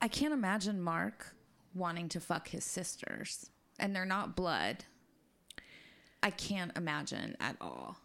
I 0.00 0.08
can't 0.08 0.32
imagine 0.32 0.80
Mark 0.80 1.34
wanting 1.74 2.08
to 2.10 2.20
fuck 2.20 2.48
his 2.48 2.64
sisters 2.64 3.50
and 3.78 3.94
they're 3.94 4.04
not 4.04 4.36
blood. 4.36 4.84
I 6.22 6.30
can't 6.30 6.76
imagine 6.76 7.36
at 7.40 7.56
all. 7.60 7.98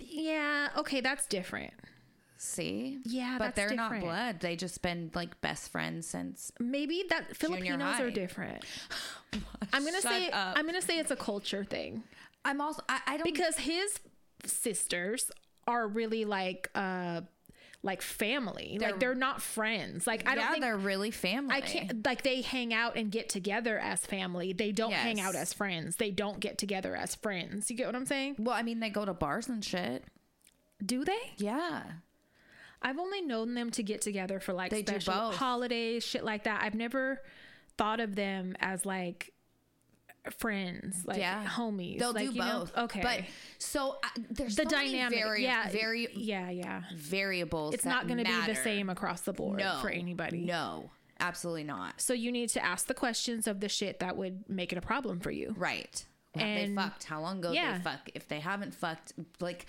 Yeah, 0.00 0.68
okay, 0.76 1.00
that's 1.00 1.26
different. 1.26 1.72
See? 2.36 2.98
Yeah, 3.04 3.36
but 3.38 3.54
they're 3.54 3.74
not 3.74 4.00
blood. 4.00 4.40
They 4.40 4.56
just 4.56 4.80
been 4.82 5.10
like 5.14 5.40
best 5.40 5.70
friends 5.70 6.06
since. 6.06 6.50
Maybe 6.58 7.04
that 7.10 7.36
Filipinos 7.36 7.96
high. 7.96 8.02
are 8.02 8.10
different. 8.10 8.64
I'm 9.72 9.84
gonna 9.84 10.00
Shut 10.00 10.10
say 10.10 10.30
up. 10.30 10.54
I'm 10.56 10.66
gonna 10.66 10.82
say 10.82 10.98
it's 10.98 11.10
a 11.10 11.16
culture 11.16 11.64
thing. 11.64 12.02
I'm 12.44 12.60
also 12.60 12.82
I, 12.88 13.00
I 13.06 13.16
don't 13.16 13.24
because 13.24 13.56
his 13.58 13.98
sisters 14.44 15.30
are 15.66 15.86
really 15.86 16.24
like 16.24 16.70
uh 16.74 17.22
like 17.82 18.02
family. 18.02 18.76
They're- 18.78 18.90
like 18.90 19.00
they're 19.00 19.14
not 19.14 19.40
friends. 19.40 20.06
Like 20.06 20.28
i 20.28 20.34
don't 20.34 20.50
think 20.50 20.62
they're 20.62 20.76
really 20.76 21.10
family. 21.10 21.54
i 21.54 21.60
can't 21.62 22.04
like 22.04 22.22
they 22.22 22.42
hang 22.42 22.74
out 22.74 22.96
and 22.96 23.10
get 23.10 23.28
together 23.28 23.78
as 23.78 24.04
family. 24.04 24.52
They 24.52 24.72
don't 24.72 24.92
hang 24.92 25.20
out 25.20 25.34
as 25.34 25.52
friends. 25.54 25.96
They 25.96 26.10
don't 26.10 26.40
get 26.40 26.58
together 26.58 26.94
as 26.94 27.14
friends. 27.14 27.70
You 27.70 27.76
get 27.76 27.86
what 27.86 27.96
i'm 27.96 28.06
saying? 28.06 28.36
Well, 28.38 28.54
I 28.54 28.62
mean, 28.62 28.80
they 28.80 28.90
go 28.90 29.04
to 29.04 29.14
bars 29.14 29.48
and 29.48 29.64
shit. 29.64 30.04
do 30.84 31.04
they? 31.04 31.18
Yeah. 31.38 31.82
i've 32.82 32.98
only 32.98 33.20
known 33.22 33.54
them 33.54 33.70
to 33.72 33.82
get 33.82 34.00
together 34.02 34.40
for 34.40 34.52
like 34.54 34.70
They 34.70 34.82
special 34.82 35.32
holidays 35.32 36.04
shit 36.04 36.24
like 36.24 36.44
that. 36.44 36.62
I've 36.62 36.74
never 36.74 37.22
thought 37.78 38.00
of 38.00 38.14
them 38.14 38.56
as 38.60 38.84
like 38.84 39.32
friends 40.30 41.04
like 41.06 41.18
Yeah. 41.18 41.44
homies 41.44 41.98
They'll 41.98 42.12
like, 42.12 42.28
do 42.28 42.34
you 42.34 42.38
know? 42.40 42.58
both. 42.60 42.76
okay 42.76 43.00
But 43.02 43.20
so 43.58 43.96
uh, 44.04 44.08
there's 44.30 44.56
the 44.56 44.64
so 44.64 44.68
dynamic 44.68 45.18
very, 45.18 45.42
yeah 45.42 45.68
very 45.70 46.08
yeah 46.14 46.50
yeah 46.50 46.82
variables. 46.94 47.74
it's 47.74 47.84
not 47.86 48.06
going 48.06 48.18
to 48.18 48.24
be 48.24 48.46
the 48.46 48.54
same 48.54 48.90
across 48.90 49.22
the 49.22 49.32
board 49.32 49.58
no, 49.60 49.78
for 49.80 49.88
anybody. 49.88 50.44
No, 50.44 50.90
absolutely 51.18 51.64
not. 51.64 52.00
So 52.00 52.12
you 52.12 52.30
need 52.32 52.50
to 52.50 52.64
ask 52.64 52.86
the 52.86 52.94
questions 52.94 53.46
of 53.46 53.60
the 53.60 53.68
shit 53.68 54.00
that 54.00 54.16
would 54.16 54.44
make 54.48 54.72
it 54.72 54.78
a 54.78 54.82
problem 54.82 55.20
for 55.20 55.30
you. 55.30 55.54
Right. 55.56 56.04
Have 56.34 56.42
And- 56.46 56.76
they 56.78 56.82
fucked? 56.82 57.04
How 57.04 57.20
long 57.20 57.38
ago 57.38 57.52
yeah. 57.52 57.78
they 57.78 57.82
fuck? 57.84 58.08
If 58.14 58.28
they 58.28 58.40
haven't 58.40 58.74
fucked, 58.74 59.14
like, 59.40 59.66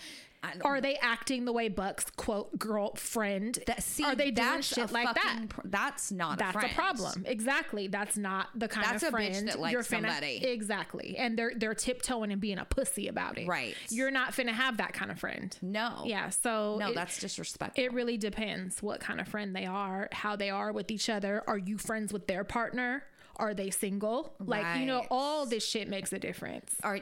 Are 0.64 0.82
they 0.82 0.96
acting 0.98 1.46
the 1.46 1.52
way 1.54 1.68
Buck's 1.70 2.06
quote 2.18 2.58
girlfriend? 2.58 3.60
that, 3.68 3.84
see, 3.84 4.04
are 4.04 4.16
they 4.16 4.32
doing 4.32 4.62
shit 4.62 4.92
like 4.92 5.14
that? 5.14 5.44
pr- 5.50 5.62
that's 5.66 6.12
not 6.12 6.40
That's 6.40 6.56
a, 6.56 6.60
a 6.66 6.70
problem. 6.70 7.26
Exactly. 7.28 7.88
That's 7.88 8.18
not 8.18 8.48
the 8.56 8.68
kind 8.68 8.88
That's 8.88 9.04
of 9.04 9.14
a 9.14 9.18
bitch 9.18 9.32
friend 9.32 9.48
that 9.48 9.60
likes 9.60 9.74
you're 9.74 9.84
finna, 9.84 10.08
somebody. 10.08 10.44
Exactly. 10.46 11.16
And 11.18 11.38
they're 11.38 11.52
they're 11.56 11.76
tiptoeing 11.76 12.32
and 12.32 12.42
being 12.42 12.58
a 12.58 12.66
pussy 12.66 13.08
about 13.08 13.38
it. 13.38 13.48
Right. 13.48 13.76
You're 13.90 14.12
not 14.12 14.34
finna 14.34 14.50
have 14.52 14.78
that 14.78 14.94
kind 14.94 15.12
of 15.12 15.20
friend. 15.20 15.56
No. 15.62 16.04
Yeah. 16.06 16.30
So 16.30 16.78
No, 16.80 16.90
it- 16.90 16.96
that's 16.96 17.20
disrespectful. 17.20 17.84
it 17.84 17.94
really 17.94 18.18
depends 18.18 18.82
what 18.82 19.00
kind 19.00 19.22
of 19.22 19.28
friend 19.28 19.56
they 19.56 19.66
are, 19.66 20.10
how 20.12 20.36
they 20.36 20.50
are 20.50 20.72
with 20.72 20.90
each 20.92 21.10
other. 21.10 21.44
Are 21.48 21.58
you 21.58 21.78
friends 21.78 22.12
with 22.12 22.28
their 22.28 22.44
partner? 22.44 23.04
Are 23.38 23.54
they 23.54 23.70
single? 23.72 24.34
Like, 24.40 24.80
you 24.80 24.86
know, 24.86 25.06
all 25.10 25.46
this 25.46 25.66
shit 25.68 25.88
makes 25.88 26.12
a 26.14 26.20
difference. 26.20 26.76
Are 26.84 27.00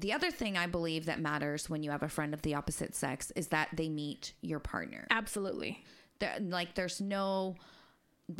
the 0.00 0.12
other 0.12 0.30
thing 0.30 0.56
I 0.56 0.66
believe 0.66 1.06
that 1.06 1.20
matters 1.20 1.68
when 1.68 1.82
you 1.82 1.90
have 1.90 2.02
a 2.02 2.08
friend 2.08 2.32
of 2.34 2.42
the 2.42 2.54
opposite 2.54 2.94
sex 2.94 3.30
is 3.36 3.48
that 3.48 3.68
they 3.72 3.88
meet 3.88 4.32
your 4.40 4.60
partner. 4.60 5.06
Absolutely. 5.10 5.84
There, 6.18 6.36
like, 6.40 6.74
there's 6.74 7.00
no 7.00 7.56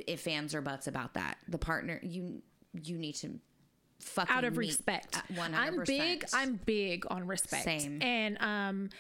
if 0.06 0.26
ands 0.26 0.54
or 0.54 0.60
buts 0.60 0.86
about 0.86 1.14
that. 1.14 1.38
The 1.48 1.58
partner 1.58 1.98
you 2.02 2.42
you 2.82 2.98
need 2.98 3.14
to 3.14 3.38
fucking 4.00 4.36
Out 4.36 4.44
of 4.44 4.52
meet 4.52 4.68
respect. 4.68 5.16
at 5.16 5.26
100%. 5.28 5.54
I'm 5.54 5.84
big 5.84 6.24
I'm 6.34 6.60
big 6.64 7.06
on 7.10 7.26
respect. 7.26 7.64
Same. 7.64 8.02
And 8.02 8.36
um 8.40 8.90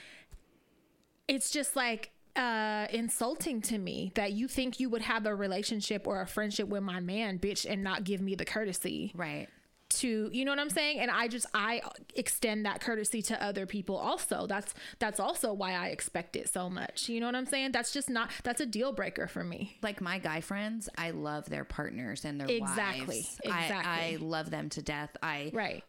it's 1.28 1.50
just 1.50 1.76
like 1.76 2.10
uh 2.36 2.86
insulting 2.90 3.60
to 3.62 3.76
me 3.78 4.12
that 4.14 4.32
you 4.32 4.48
think 4.48 4.80
you 4.80 4.88
would 4.88 5.02
have 5.02 5.26
a 5.26 5.34
relationship 5.34 6.06
or 6.06 6.20
a 6.22 6.26
friendship 6.26 6.68
with 6.68 6.82
my 6.82 7.00
man 7.00 7.38
bitch 7.38 7.66
and 7.68 7.82
not 7.84 8.04
give 8.04 8.20
me 8.20 8.34
the 8.34 8.44
courtesy 8.46 9.12
right. 9.14 9.48
To 9.90 10.28
you 10.32 10.44
know 10.44 10.52
what 10.52 10.58
i'm 10.58 10.68
saying? 10.70 10.98
And 11.00 11.10
i 11.10 11.28
just 11.28 11.46
i 11.54 11.80
extend 12.14 12.66
that 12.66 12.80
courtesy 12.80 13.22
to 13.22 13.42
other 13.42 13.64
people 13.66 13.96
also. 13.96 14.46
That's 14.46 14.74
that's 14.98 15.18
also 15.18 15.52
why 15.52 15.72
i 15.72 15.88
expect 15.88 16.36
it 16.36 16.48
so 16.52 16.68
much. 16.68 17.08
You 17.08 17.20
know 17.20 17.26
what 17.26 17.34
i'm 17.34 17.46
saying? 17.46 17.72
That's 17.72 17.92
just 17.92 18.10
not 18.10 18.30
that's 18.42 18.60
a 18.60 18.66
deal 18.66 18.92
breaker 18.92 19.26
for 19.26 19.42
me. 19.44 19.78
Like 19.82 20.00
my 20.00 20.18
guy 20.18 20.40
friends, 20.42 20.88
I 20.98 21.12
love 21.12 21.48
their 21.48 21.64
partners 21.64 22.24
and 22.24 22.38
their 22.40 22.48
Exactly. 22.48 23.16
wives. 23.16 23.40
Exactly. 23.44 23.76
I, 23.86 24.12
I 24.12 24.16
love 24.20 24.50
them 24.50 24.68
to 24.70 24.82
death. 24.82 25.16
I 25.22 25.50
right. 25.54 25.82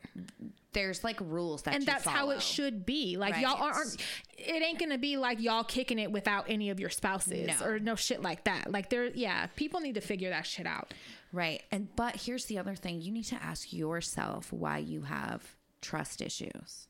there's 0.74 1.04
like 1.04 1.20
rules 1.20 1.64
that 1.64 1.76
and 1.76 1.86
that's 1.86 2.06
how 2.06 2.30
it 2.30 2.42
should 2.42 2.86
be. 2.86 3.18
Like 3.18 3.42
y'all 3.42 3.62
aren't 3.62 3.98
it 4.38 4.64
ain't 4.64 4.80
gonna 4.80 4.98
be 4.98 5.18
like 5.18 5.42
y'all 5.42 5.64
kicking 5.66 6.00
it 6.00 6.12
without 6.12 6.46
any 6.48 6.70
of 6.70 6.80
your 6.80 6.90
spouses 6.90 7.48
No. 7.60 7.66
or 7.66 7.80
no 7.80 7.96
shit 7.96 8.22
like 8.22 8.46
that. 8.46 8.72
Like 8.72 8.90
there 8.90 9.08
yeah 9.08 9.48
people 9.56 9.82
need 9.82 9.96
to 9.96 10.02
figure 10.02 10.30
that 10.30 10.46
shit 10.46 10.66
out 10.66 10.94
Right. 11.32 11.62
And 11.72 11.94
but 11.96 12.16
here's 12.16 12.46
the 12.46 12.58
other 12.58 12.76
thing. 12.76 13.02
You 13.02 13.12
need 13.12 13.26
to 13.26 13.36
ask 13.42 13.72
yourself 13.72 14.52
why 14.52 14.80
you 14.80 15.04
have 15.04 15.56
trust 15.82 16.22
issues. 16.22 16.88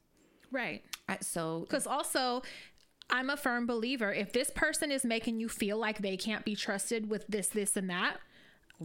right 0.52 0.82
So 1.22 1.62
Because 1.62 1.86
also, 1.86 2.42
I'm 3.10 3.30
a 3.30 3.38
firm 3.38 3.66
believer 3.66 4.14
if 4.14 4.34
this 4.34 4.50
person 4.52 4.92
is 4.92 5.04
making 5.04 5.40
you 5.40 5.50
feel 5.50 5.78
like 5.78 6.00
they 6.00 6.18
can't 6.18 6.46
be 6.46 6.56
trusted 6.56 7.10
with 7.10 7.26
this, 7.28 7.48
this, 7.50 7.76
and 7.76 7.90
that, 7.90 8.18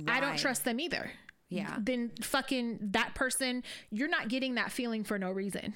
I 0.08 0.20
don't 0.20 0.38
trust 0.38 0.64
them 0.64 0.80
either. 0.80 1.10
Yeah. 1.48 1.76
Then 1.78 2.10
fucking 2.20 2.78
that 2.92 3.14
person, 3.14 3.62
you're 3.90 4.08
not 4.08 4.28
getting 4.28 4.56
that 4.56 4.72
feeling 4.72 5.04
for 5.04 5.18
no 5.18 5.30
reason. 5.30 5.74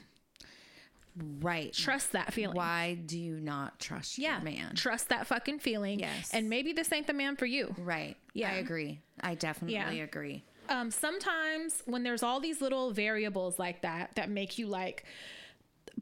Right. 1.40 1.72
Trust 1.72 2.12
that 2.12 2.32
feeling. 2.32 2.56
Why 2.56 2.94
do 2.94 3.18
you 3.18 3.40
not 3.40 3.78
trust 3.80 4.18
Yeah. 4.18 4.36
your 4.36 4.44
man? 4.44 4.74
Trust 4.74 5.08
that 5.08 5.26
fucking 5.26 5.58
feeling. 5.60 5.98
Yes. 6.00 6.30
And 6.32 6.48
maybe 6.48 6.72
this 6.72 6.92
ain't 6.92 7.06
the 7.06 7.12
man 7.12 7.36
for 7.36 7.46
you. 7.46 7.74
Right. 7.78 8.16
Yeah. 8.34 8.50
I 8.50 8.54
agree. 8.54 9.00
I 9.20 9.34
definitely 9.34 9.74
Yeah. 9.74 9.90
agree. 9.90 10.44
um, 10.70 10.90
sometimes 10.90 11.82
when 11.86 12.02
there's 12.02 12.22
all 12.22 12.40
these 12.40 12.60
little 12.60 12.90
variables 12.92 13.58
like 13.58 13.80
that 13.82 14.14
that 14.16 14.28
make 14.28 14.58
you 14.58 14.66
like 14.66 15.04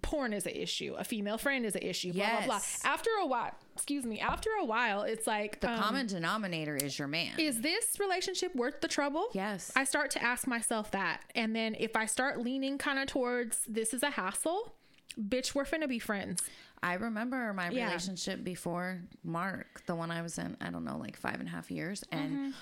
porn 0.03 0.33
is 0.33 0.45
an 0.45 0.53
issue 0.53 0.95
a 0.99 1.05
female 1.05 1.39
friend 1.39 1.65
is 1.65 1.75
an 1.75 1.83
issue 1.83 2.13
blah 2.13 2.29
blah 2.39 2.47
blah 2.47 2.61
after 2.85 3.09
a 3.23 3.27
while 3.27 3.53
excuse 3.75 4.05
me 4.05 4.19
after 4.21 4.51
a 4.61 4.65
while 4.65 5.03
it's 5.03 5.27
like 5.27 5.61
The 5.61 5.71
um, 5.71 5.79
common 5.79 6.07
denominator 6.09 6.77
is 6.77 6.99
your 6.99 7.09
man. 7.09 7.39
is 7.39 7.61
this 7.63 7.99
relationship 7.99 8.55
worth 8.57 8.81
the 8.81 8.89
trouble 8.89 9.29
Yes. 9.33 9.73
i 9.75 9.85
start 9.85 10.11
to 10.11 10.23
ask 10.23 10.47
myself 10.47 10.91
that 10.91 11.21
and 11.35 11.55
then 11.57 11.77
if 11.79 11.95
i 11.97 12.05
start 12.05 12.41
leaning 12.41 12.77
kind 12.77 12.99
of 12.99 13.07
towards 13.07 13.61
this 13.67 13.95
is 13.95 14.03
a 14.03 14.11
hassle 14.11 14.75
bitch 15.19 15.55
we're 15.55 15.65
finna 15.65 15.89
be 15.89 15.99
friends 15.99 16.43
I 16.83 16.95
remember 16.95 17.53
my 17.55 17.71
Yeah. 17.71 17.87
relationship 17.87 18.45
before 18.45 19.01
Mark, 19.25 19.83
the 19.87 19.95
one 19.95 20.11
I 20.11 20.21
was 20.21 20.37
in, 20.37 20.59
I 20.61 20.69
don't 20.69 20.85
know, 20.85 20.99
like 20.99 21.17
five 21.17 21.41
and 21.41 21.49
a 21.49 21.51
half 21.51 21.71
years. 21.71 22.05
And 22.13 22.53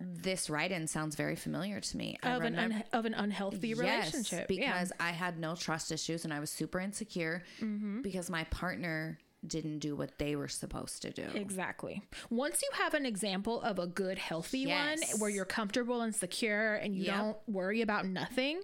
this 0.00 0.48
write 0.48 0.70
in 0.70 0.86
sounds 0.86 1.16
very 1.16 1.34
familiar 1.34 1.80
to 1.80 1.96
me. 1.96 2.16
Mm-hmm. 2.22 2.36
of 2.36 2.42
an, 2.42 2.58
un- 2.58 2.84
of 2.92 3.04
an 3.06 3.14
unhealthy 3.14 3.74
relationship 3.74 4.46
Yes, 4.50 4.58
Yeah. 4.58 4.72
because 4.72 4.92
I 5.00 5.10
had 5.10 5.38
no 5.40 5.56
trust 5.56 5.90
issues 5.90 6.24
and 6.24 6.32
I 6.32 6.38
was 6.38 6.48
super 6.50 6.78
insecure 6.78 7.42
Mm-hmm. 7.60 8.02
because 8.02 8.30
my 8.30 8.44
partner 8.44 9.18
didn't 9.46 9.78
do 9.80 9.94
what 9.94 10.18
they 10.18 10.34
were 10.34 10.48
supposed 10.48 11.02
to 11.02 11.10
do. 11.10 11.22
Exactly. 11.34 12.02
Once 12.30 12.62
you 12.62 12.68
have 12.82 12.94
an 12.94 13.06
example 13.06 13.60
of 13.62 13.78
a 13.78 13.86
good, 13.86 14.18
healthy 14.18 14.60
Yes. 14.60 15.12
one 15.12 15.20
where 15.20 15.30
you're 15.30 15.44
comfortable 15.44 16.00
and 16.02 16.14
secure 16.14 16.74
and 16.76 16.96
you 16.96 17.04
Yep. 17.04 17.16
don't 17.16 17.36
worry 17.48 17.80
about 17.82 18.06
nothing, 18.06 18.60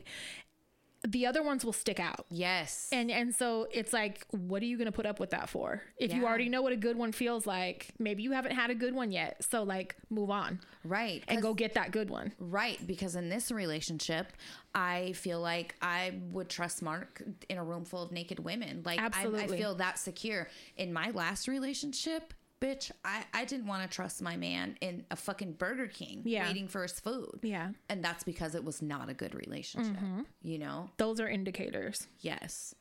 the 1.06 1.26
other 1.26 1.42
ones 1.42 1.64
will 1.64 1.72
stick 1.72 1.98
out. 1.98 2.26
Yes. 2.30 2.88
And 2.92 3.10
and 3.10 3.34
so 3.34 3.66
it's 3.72 3.92
like, 3.92 4.26
what 4.30 4.62
are 4.62 4.66
you 4.66 4.78
gonna 4.78 4.92
put 4.92 5.06
up 5.06 5.18
with 5.20 5.30
that 5.30 5.48
for? 5.48 5.82
If 5.96 6.12
you 6.12 6.26
already 6.26 6.48
know 6.48 6.62
what 6.62 6.72
a 6.72 6.76
good 6.76 6.96
one 6.96 7.12
feels 7.12 7.46
like, 7.46 7.88
maybe 7.98 8.22
you 8.22 8.32
haven't 8.32 8.52
had 8.52 8.70
a 8.70 8.74
good 8.74 8.94
one 8.94 9.10
yet. 9.10 9.44
So 9.44 9.62
like, 9.62 9.96
move 10.10 10.30
on 10.30 10.60
right. 10.84 11.22
And 11.28 11.42
go 11.42 11.54
get 11.54 11.74
that 11.74 11.90
good 11.90 12.10
one. 12.10 12.32
Right, 12.38 12.84
because 12.86 13.16
in 13.16 13.28
this 13.28 13.50
relationship, 13.50 14.32
I 14.74 15.12
feel 15.12 15.40
like 15.40 15.74
I 15.82 16.14
would 16.30 16.48
trust 16.48 16.82
Mark 16.82 17.22
in 17.48 17.58
a 17.58 17.64
room 17.64 17.84
full 17.84 18.02
of 18.02 18.12
naked 18.12 18.38
women. 18.38 18.82
Like 18.84 19.00
I, 19.00 19.10
I 19.24 19.46
feel 19.46 19.74
that 19.76 19.98
secure. 19.98 20.48
In 20.76 20.92
my 20.92 21.10
last 21.10 21.48
relationship, 21.48 22.34
bitch, 22.62 22.92
I, 23.04 23.24
I 23.34 23.44
didn't 23.44 23.66
want 23.66 23.82
to 23.82 23.94
trust 23.94 24.22
my 24.22 24.36
man 24.36 24.76
in 24.80 25.04
a 25.10 25.16
fucking 25.16 25.54
Burger 25.54 25.88
King 25.88 26.22
Yeah. 26.24 26.46
waiting 26.46 26.68
for 26.68 26.82
his 26.82 27.00
food. 27.00 27.40
Yeah. 27.42 27.70
And 27.88 28.04
that's 28.04 28.22
because 28.22 28.54
it 28.54 28.64
was 28.64 28.80
not 28.80 29.08
a 29.08 29.14
good 29.14 29.34
relationship. 29.34 29.96
Mm-hmm. 29.96 30.20
You 30.42 30.58
know? 30.58 30.90
Those 30.96 31.18
are 31.20 31.28
indicators. 31.28 32.06
Yes. 32.20 32.74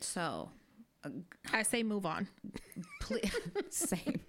So 0.00 0.48
uh, 1.04 1.10
I 1.52 1.62
say 1.62 1.82
move 1.82 2.06
on. 2.06 2.28
please 3.00 3.30
same. 3.70 4.20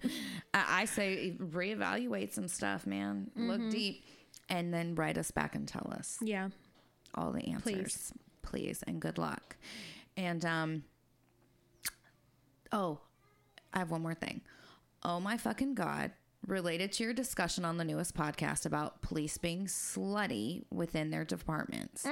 I, 0.52 0.82
I 0.82 0.84
say 0.84 1.36
reevaluate 1.38 2.32
some 2.34 2.48
stuff, 2.48 2.86
man. 2.86 3.30
Look 3.34 3.60
mm-hmm. 3.60 3.70
deep. 3.70 4.04
And 4.50 4.74
then 4.74 4.96
write 4.96 5.16
us 5.16 5.30
back 5.30 5.54
and 5.54 5.66
tell 5.66 5.92
us. 5.96 6.18
Yeah. 6.20 6.48
all 7.14 7.32
the 7.32 7.46
answers 7.48 8.12
please, 8.42 8.82
and 8.86 9.00
good 9.00 9.16
luck 9.16 9.56
and 10.16 10.44
um 10.44 10.84
oh 12.72 12.98
i 13.72 13.78
have 13.78 13.90
one 13.90 14.02
more 14.02 14.14
thing. 14.14 14.40
Oh 15.02 15.20
my 15.20 15.36
fucking 15.36 15.74
god. 15.74 16.12
Related 16.46 16.90
to 16.92 17.04
your 17.04 17.12
discussion 17.12 17.66
on 17.66 17.76
the 17.76 17.84
newest 17.84 18.14
podcast 18.14 18.64
about 18.64 19.02
police 19.02 19.36
being 19.36 19.66
slutty 19.66 20.64
within 20.70 21.10
their 21.10 21.24
departments. 21.24 22.06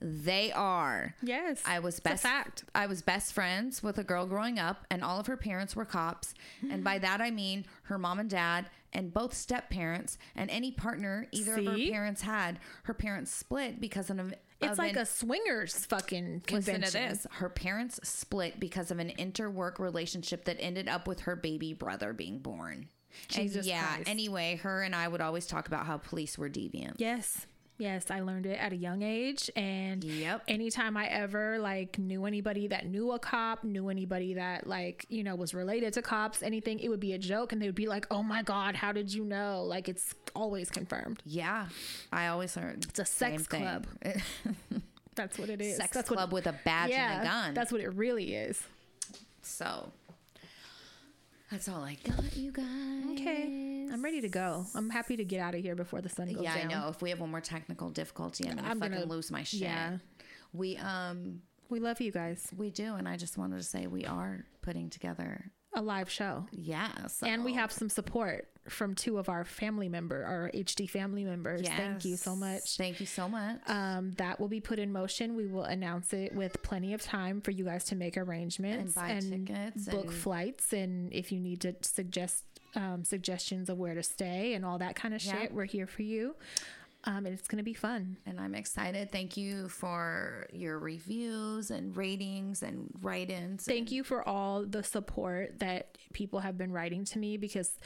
They 0.00 0.52
are. 0.52 1.16
Yes. 1.20 1.60
I 1.66 1.80
was 1.80 1.98
best 1.98 2.22
fact. 2.22 2.64
I 2.76 2.86
was 2.86 3.02
best 3.02 3.32
friends 3.32 3.82
with 3.82 3.98
a 3.98 4.04
girl 4.04 4.26
growing 4.26 4.58
up 4.60 4.86
and 4.88 5.02
all 5.02 5.18
of 5.18 5.26
her 5.26 5.36
parents 5.36 5.74
were 5.74 5.84
cops. 5.84 6.32
And 6.70 6.84
by 6.84 6.98
that 6.98 7.20
I 7.20 7.30
mean 7.32 7.64
her 7.84 7.98
mom 7.98 8.20
and 8.20 8.30
dad 8.30 8.66
and 8.92 9.12
both 9.12 9.34
step 9.34 9.68
parents 9.68 10.16
and 10.36 10.48
any 10.50 10.70
partner 10.70 11.26
either 11.32 11.56
of 11.56 11.66
her 11.66 11.76
parents 11.90 12.22
had. 12.22 12.60
Her 12.84 12.94
parents 12.94 13.32
split 13.32 13.80
because 13.80 14.10
of 14.10 14.18
an 14.20 14.34
It's 14.62 14.78
like 14.78 14.92
an- 14.96 15.02
a 15.02 15.06
swingers 15.06 15.74
fucking 15.86 16.42
Listen 16.50 16.74
convention. 16.74 17.02
to 17.02 17.08
this. 17.14 17.26
Her 17.32 17.48
parents 17.48 18.00
split 18.08 18.58
because 18.60 18.90
of 18.90 18.98
an 18.98 19.10
interwork 19.18 19.78
relationship 19.78 20.44
that 20.44 20.56
ended 20.60 20.88
up 20.88 21.06
with 21.06 21.20
her 21.20 21.36
baby 21.36 21.72
brother 21.74 22.12
being 22.12 22.38
born. 22.38 22.88
Jesus 23.28 23.56
and 23.58 23.66
yeah, 23.66 23.94
Christ. 23.96 24.08
anyway, 24.08 24.56
her 24.62 24.82
and 24.82 24.94
I 24.96 25.06
would 25.06 25.20
always 25.20 25.46
talk 25.46 25.66
about 25.68 25.84
how 25.86 25.98
police 25.98 26.38
were 26.38 26.48
deviant. 26.48 26.94
Yes. 26.96 27.46
Yes, 27.78 28.10
I 28.10 28.20
learned 28.20 28.46
it 28.46 28.58
at 28.60 28.72
a 28.72 28.76
young 28.76 29.02
age 29.02 29.50
and 29.56 30.04
Yep. 30.04 30.44
anytime 30.46 30.96
I 30.96 31.06
ever 31.06 31.58
like 31.58 31.98
knew 31.98 32.26
anybody 32.26 32.68
that 32.68 32.86
knew 32.86 33.10
a 33.12 33.18
cop, 33.18 33.64
knew 33.64 33.88
anybody 33.88 34.34
that 34.34 34.66
like, 34.68 35.04
you 35.08 35.24
know, 35.24 35.34
was 35.34 35.52
related 35.52 35.92
to 35.94 36.02
cops, 36.02 36.42
anything, 36.42 36.78
it 36.78 36.88
would 36.90 37.00
be 37.00 37.12
a 37.12 37.18
joke 37.18 37.50
and 37.52 37.60
they 37.60 37.66
would 37.66 37.74
be 37.74 37.88
like, 37.88 38.06
"Oh 38.10 38.22
my 38.22 38.42
god, 38.42 38.76
how 38.76 38.92
did 38.92 39.12
you 39.12 39.24
know?" 39.24 39.64
Like 39.64 39.88
it's 39.88 40.14
always 40.34 40.70
confirmed. 40.70 41.22
Yeah. 41.24 41.66
I 42.12 42.28
always 42.28 42.56
learned 42.56 42.84
It's 42.88 42.98
a 43.00 43.04
sex 43.04 43.46
club. 43.48 43.86
That's 45.14 45.38
what 45.38 45.50
it 45.50 45.60
is. 45.60 45.76
sex 45.76 45.92
that's 45.92 46.08
club 46.08 46.32
with 46.32 46.46
a 46.46 46.54
badge 46.64 46.90
yeah, 46.90 47.12
and 47.18 47.22
a 47.22 47.30
gun. 47.30 47.54
That's 47.54 47.70
what 47.72 47.80
it 47.82 47.92
really 47.94 48.34
is. 48.34 48.62
so 49.42 49.92
that's 51.52 51.68
all 51.68 51.82
I 51.82 51.96
got, 52.02 52.36
you 52.36 52.50
guys. 52.50 52.66
Okay. 53.12 53.86
I'm 53.92 54.02
ready 54.02 54.20
to 54.22 54.28
go. 54.28 54.64
I'm 54.74 54.88
happy 54.90 55.16
to 55.18 55.24
get 55.24 55.38
out 55.40 55.54
of 55.54 55.60
here 55.60 55.74
before 55.76 56.00
the 56.00 56.08
sun 56.08 56.32
goes 56.32 56.42
Yeah, 56.42 56.56
down. 56.58 56.70
Yeah, 56.70 56.78
I 56.78 56.80
know. 56.84 56.88
If 56.88 57.02
we 57.02 57.10
have 57.10 57.20
one 57.20 57.30
more 57.30 57.40
technical 57.42 57.90
difficulty, 57.90 58.48
I'm 58.48 58.56
gonna 58.56 58.68
I'm 58.68 58.80
fucking 58.80 58.94
gonna- 58.94 59.06
lose 59.06 59.30
my 59.30 59.42
shit. 59.42 59.60
yeah. 59.60 59.98
We 60.54 60.76
um 60.78 61.42
We 61.68 61.78
love 61.78 62.00
you 62.00 62.10
guys. 62.10 62.48
we 62.56 62.70
do, 62.70 62.94
and 62.94 63.06
I 63.08 63.16
just 63.16 63.36
wanted 63.38 63.58
to 63.58 63.62
say 63.62 63.86
we 63.86 64.04
are 64.06 64.44
putting 64.62 64.90
together. 64.90 65.50
A 65.74 65.80
live 65.82 66.10
show. 66.10 66.46
Yeah, 66.52 67.06
so- 67.06 67.26
And 67.26 67.44
we 67.44 67.54
have 67.54 67.70
some 67.72 67.88
support 67.88 68.48
from 68.68 68.94
two 68.94 69.18
of 69.18 69.28
our 69.28 69.44
family 69.44 69.88
member, 69.88 70.24
our 70.24 70.50
HD 70.54 70.88
family 70.88 71.24
members. 71.24 71.62
Thank 71.66 72.04
you 72.04 72.16
so 72.16 72.36
much. 72.36 72.76
Thank 72.76 73.00
you 73.00 73.06
so 73.06 73.28
much. 73.28 73.58
Um, 73.66 74.12
that 74.18 74.38
will 74.38 74.48
be 74.48 74.60
put 74.60 74.78
in 74.78 74.92
motion. 74.92 75.34
We 75.34 75.46
will 75.46 75.64
announce 75.64 76.12
it 76.12 76.34
with 76.34 76.62
plenty 76.62 76.94
of 76.94 77.02
time 77.02 77.40
for 77.40 77.50
you 77.50 77.64
guys 77.64 77.84
to 77.84 77.96
make 77.96 78.16
arrangements 78.16 78.96
And 78.96 79.08
buy 79.30 79.52
tickets 79.54 79.86
book 79.86 80.04
and- 80.06 80.14
flights, 80.14 80.72
and 80.72 81.12
if 81.12 81.32
you 81.32 81.40
need 81.40 81.60
to 81.62 81.74
suggest 81.82 82.44
um, 82.74 83.04
suggestions 83.04 83.68
of 83.68 83.76
where 83.78 83.94
to 83.94 84.02
stay 84.02 84.54
and 84.54 84.64
all 84.64 84.78
that 84.78 84.94
kind 84.96 85.12
of 85.12 85.22
Yeah. 85.22 85.40
shit, 85.42 85.52
we're 85.52 85.64
here 85.66 85.86
for 85.86 86.02
you. 86.02 86.34
Um, 87.04 87.26
and 87.26 87.36
it's 87.36 87.48
gonna 87.48 87.64
be 87.64 87.74
fun. 87.74 88.16
and 88.26 88.40
I'm 88.40 88.54
excited. 88.54 89.10
Thank 89.10 89.36
you 89.36 89.68
for 89.68 90.46
your 90.52 90.78
reviews 90.78 91.70
and 91.72 91.94
ratings 91.96 92.62
and 92.62 92.90
write-ins. 93.02 93.64
Thank 93.64 93.90
you 93.90 94.04
for 94.04 94.26
all 94.26 94.64
the 94.64 94.82
support 94.84 95.58
that 95.58 95.98
people 96.14 96.38
have 96.40 96.56
been 96.56 96.70
writing 96.72 97.04
to 97.06 97.18
me 97.18 97.36
because 97.36 97.76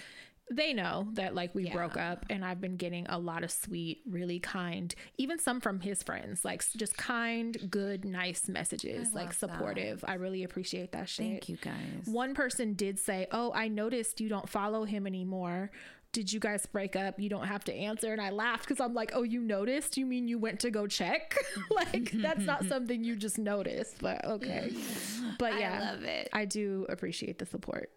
they 0.51 0.73
know 0.73 1.09
that 1.15 1.35
like 1.35 1.55
we 1.57 1.65
Yeah. 1.65 1.73
broke 1.73 1.97
up 1.97 2.25
and 2.31 2.45
I've 2.45 2.61
been 2.61 2.77
getting 2.77 3.07
a 3.09 3.19
lot 3.19 3.43
of 3.43 3.51
sweet, 3.51 4.03
really 4.09 4.39
kind, 4.39 4.95
even 5.19 5.39
some 5.41 5.61
from 5.61 5.81
his 5.81 6.03
friends, 6.05 6.45
like 6.45 6.65
just 6.77 6.97
kind, 6.97 7.57
good, 7.69 8.05
nice 8.05 8.49
messages, 8.49 9.13
like 9.13 9.27
love 9.27 9.41
that. 9.41 9.53
supportive. 9.53 10.05
I 10.07 10.15
really 10.15 10.45
appreciate 10.45 10.93
that 10.93 11.09
shit. 11.09 11.27
Thank 11.27 11.49
you 11.49 11.57
guys. 11.57 12.05
One 12.07 12.35
person 12.35 12.75
did 12.75 12.99
say, 13.01 13.27
"Oh, 13.33 13.53
I 13.55 13.67
noticed 13.69 14.21
you 14.21 14.29
don't 14.29 14.49
follow 14.49 14.85
him 14.85 15.07
anymore. 15.07 15.71
Did 16.13 16.33
you 16.33 16.39
guys 16.41 16.65
break 16.65 16.95
up? 16.97 17.19
You 17.21 17.29
don't 17.29 17.47
have 17.49 17.65
to 17.65 17.75
answer." 17.75 18.13
And 18.13 18.21
I 18.23 18.31
laughed 18.31 18.69
because 18.69 18.81
I'm 18.81 18.95
like, 18.95 19.11
"Oh, 19.15 19.25
you 19.25 19.43
noticed? 19.43 19.97
You 19.97 20.07
mean 20.07 20.29
you 20.29 20.39
went 20.39 20.61
to 20.61 20.71
go 20.71 20.87
check? 20.87 21.37
like 21.71 22.13
that's 22.13 22.45
not 22.45 22.65
something 22.69 23.03
you 23.03 23.17
just 23.17 23.37
noticed." 23.37 23.99
But 24.01 24.25
okay. 24.25 24.73
But 25.39 25.59
yeah, 25.59 25.81
I 25.83 25.93
love 25.93 26.05
it. 26.05 26.29
I 26.33 26.45
do 26.47 26.87
appreciate 26.89 27.39
the 27.41 27.47
support. 27.47 27.91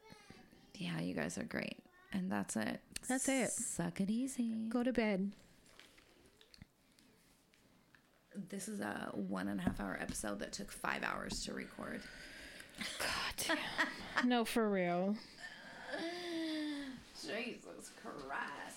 Yeah, 0.75 0.99
you 0.99 1.13
guys 1.13 1.37
are 1.37 1.43
great. 1.45 1.77
And 2.11 2.31
that's 2.31 2.55
it. 2.55 2.81
That's 3.07 3.29
it. 3.29 3.51
Suck 3.51 4.01
it 4.01 4.09
easy. 4.09 4.55
Go 4.69 4.83
to 4.83 4.91
bed. 4.91 5.31
This 8.49 8.67
is 8.67 8.79
a 8.79 9.11
one 9.13 9.47
and 9.47 9.59
a 9.59 9.63
half 9.63 9.79
hour 9.79 9.97
episode 10.01 10.39
that 10.39 10.53
took 10.53 10.71
five 10.71 11.03
hours 11.03 11.43
to 11.45 11.53
record. 11.53 12.01
God 12.99 13.57
damn. 14.15 14.29
no, 14.29 14.45
for 14.45 14.69
real. 14.69 15.15
Jesus 17.21 17.91
Christ. 18.01 18.69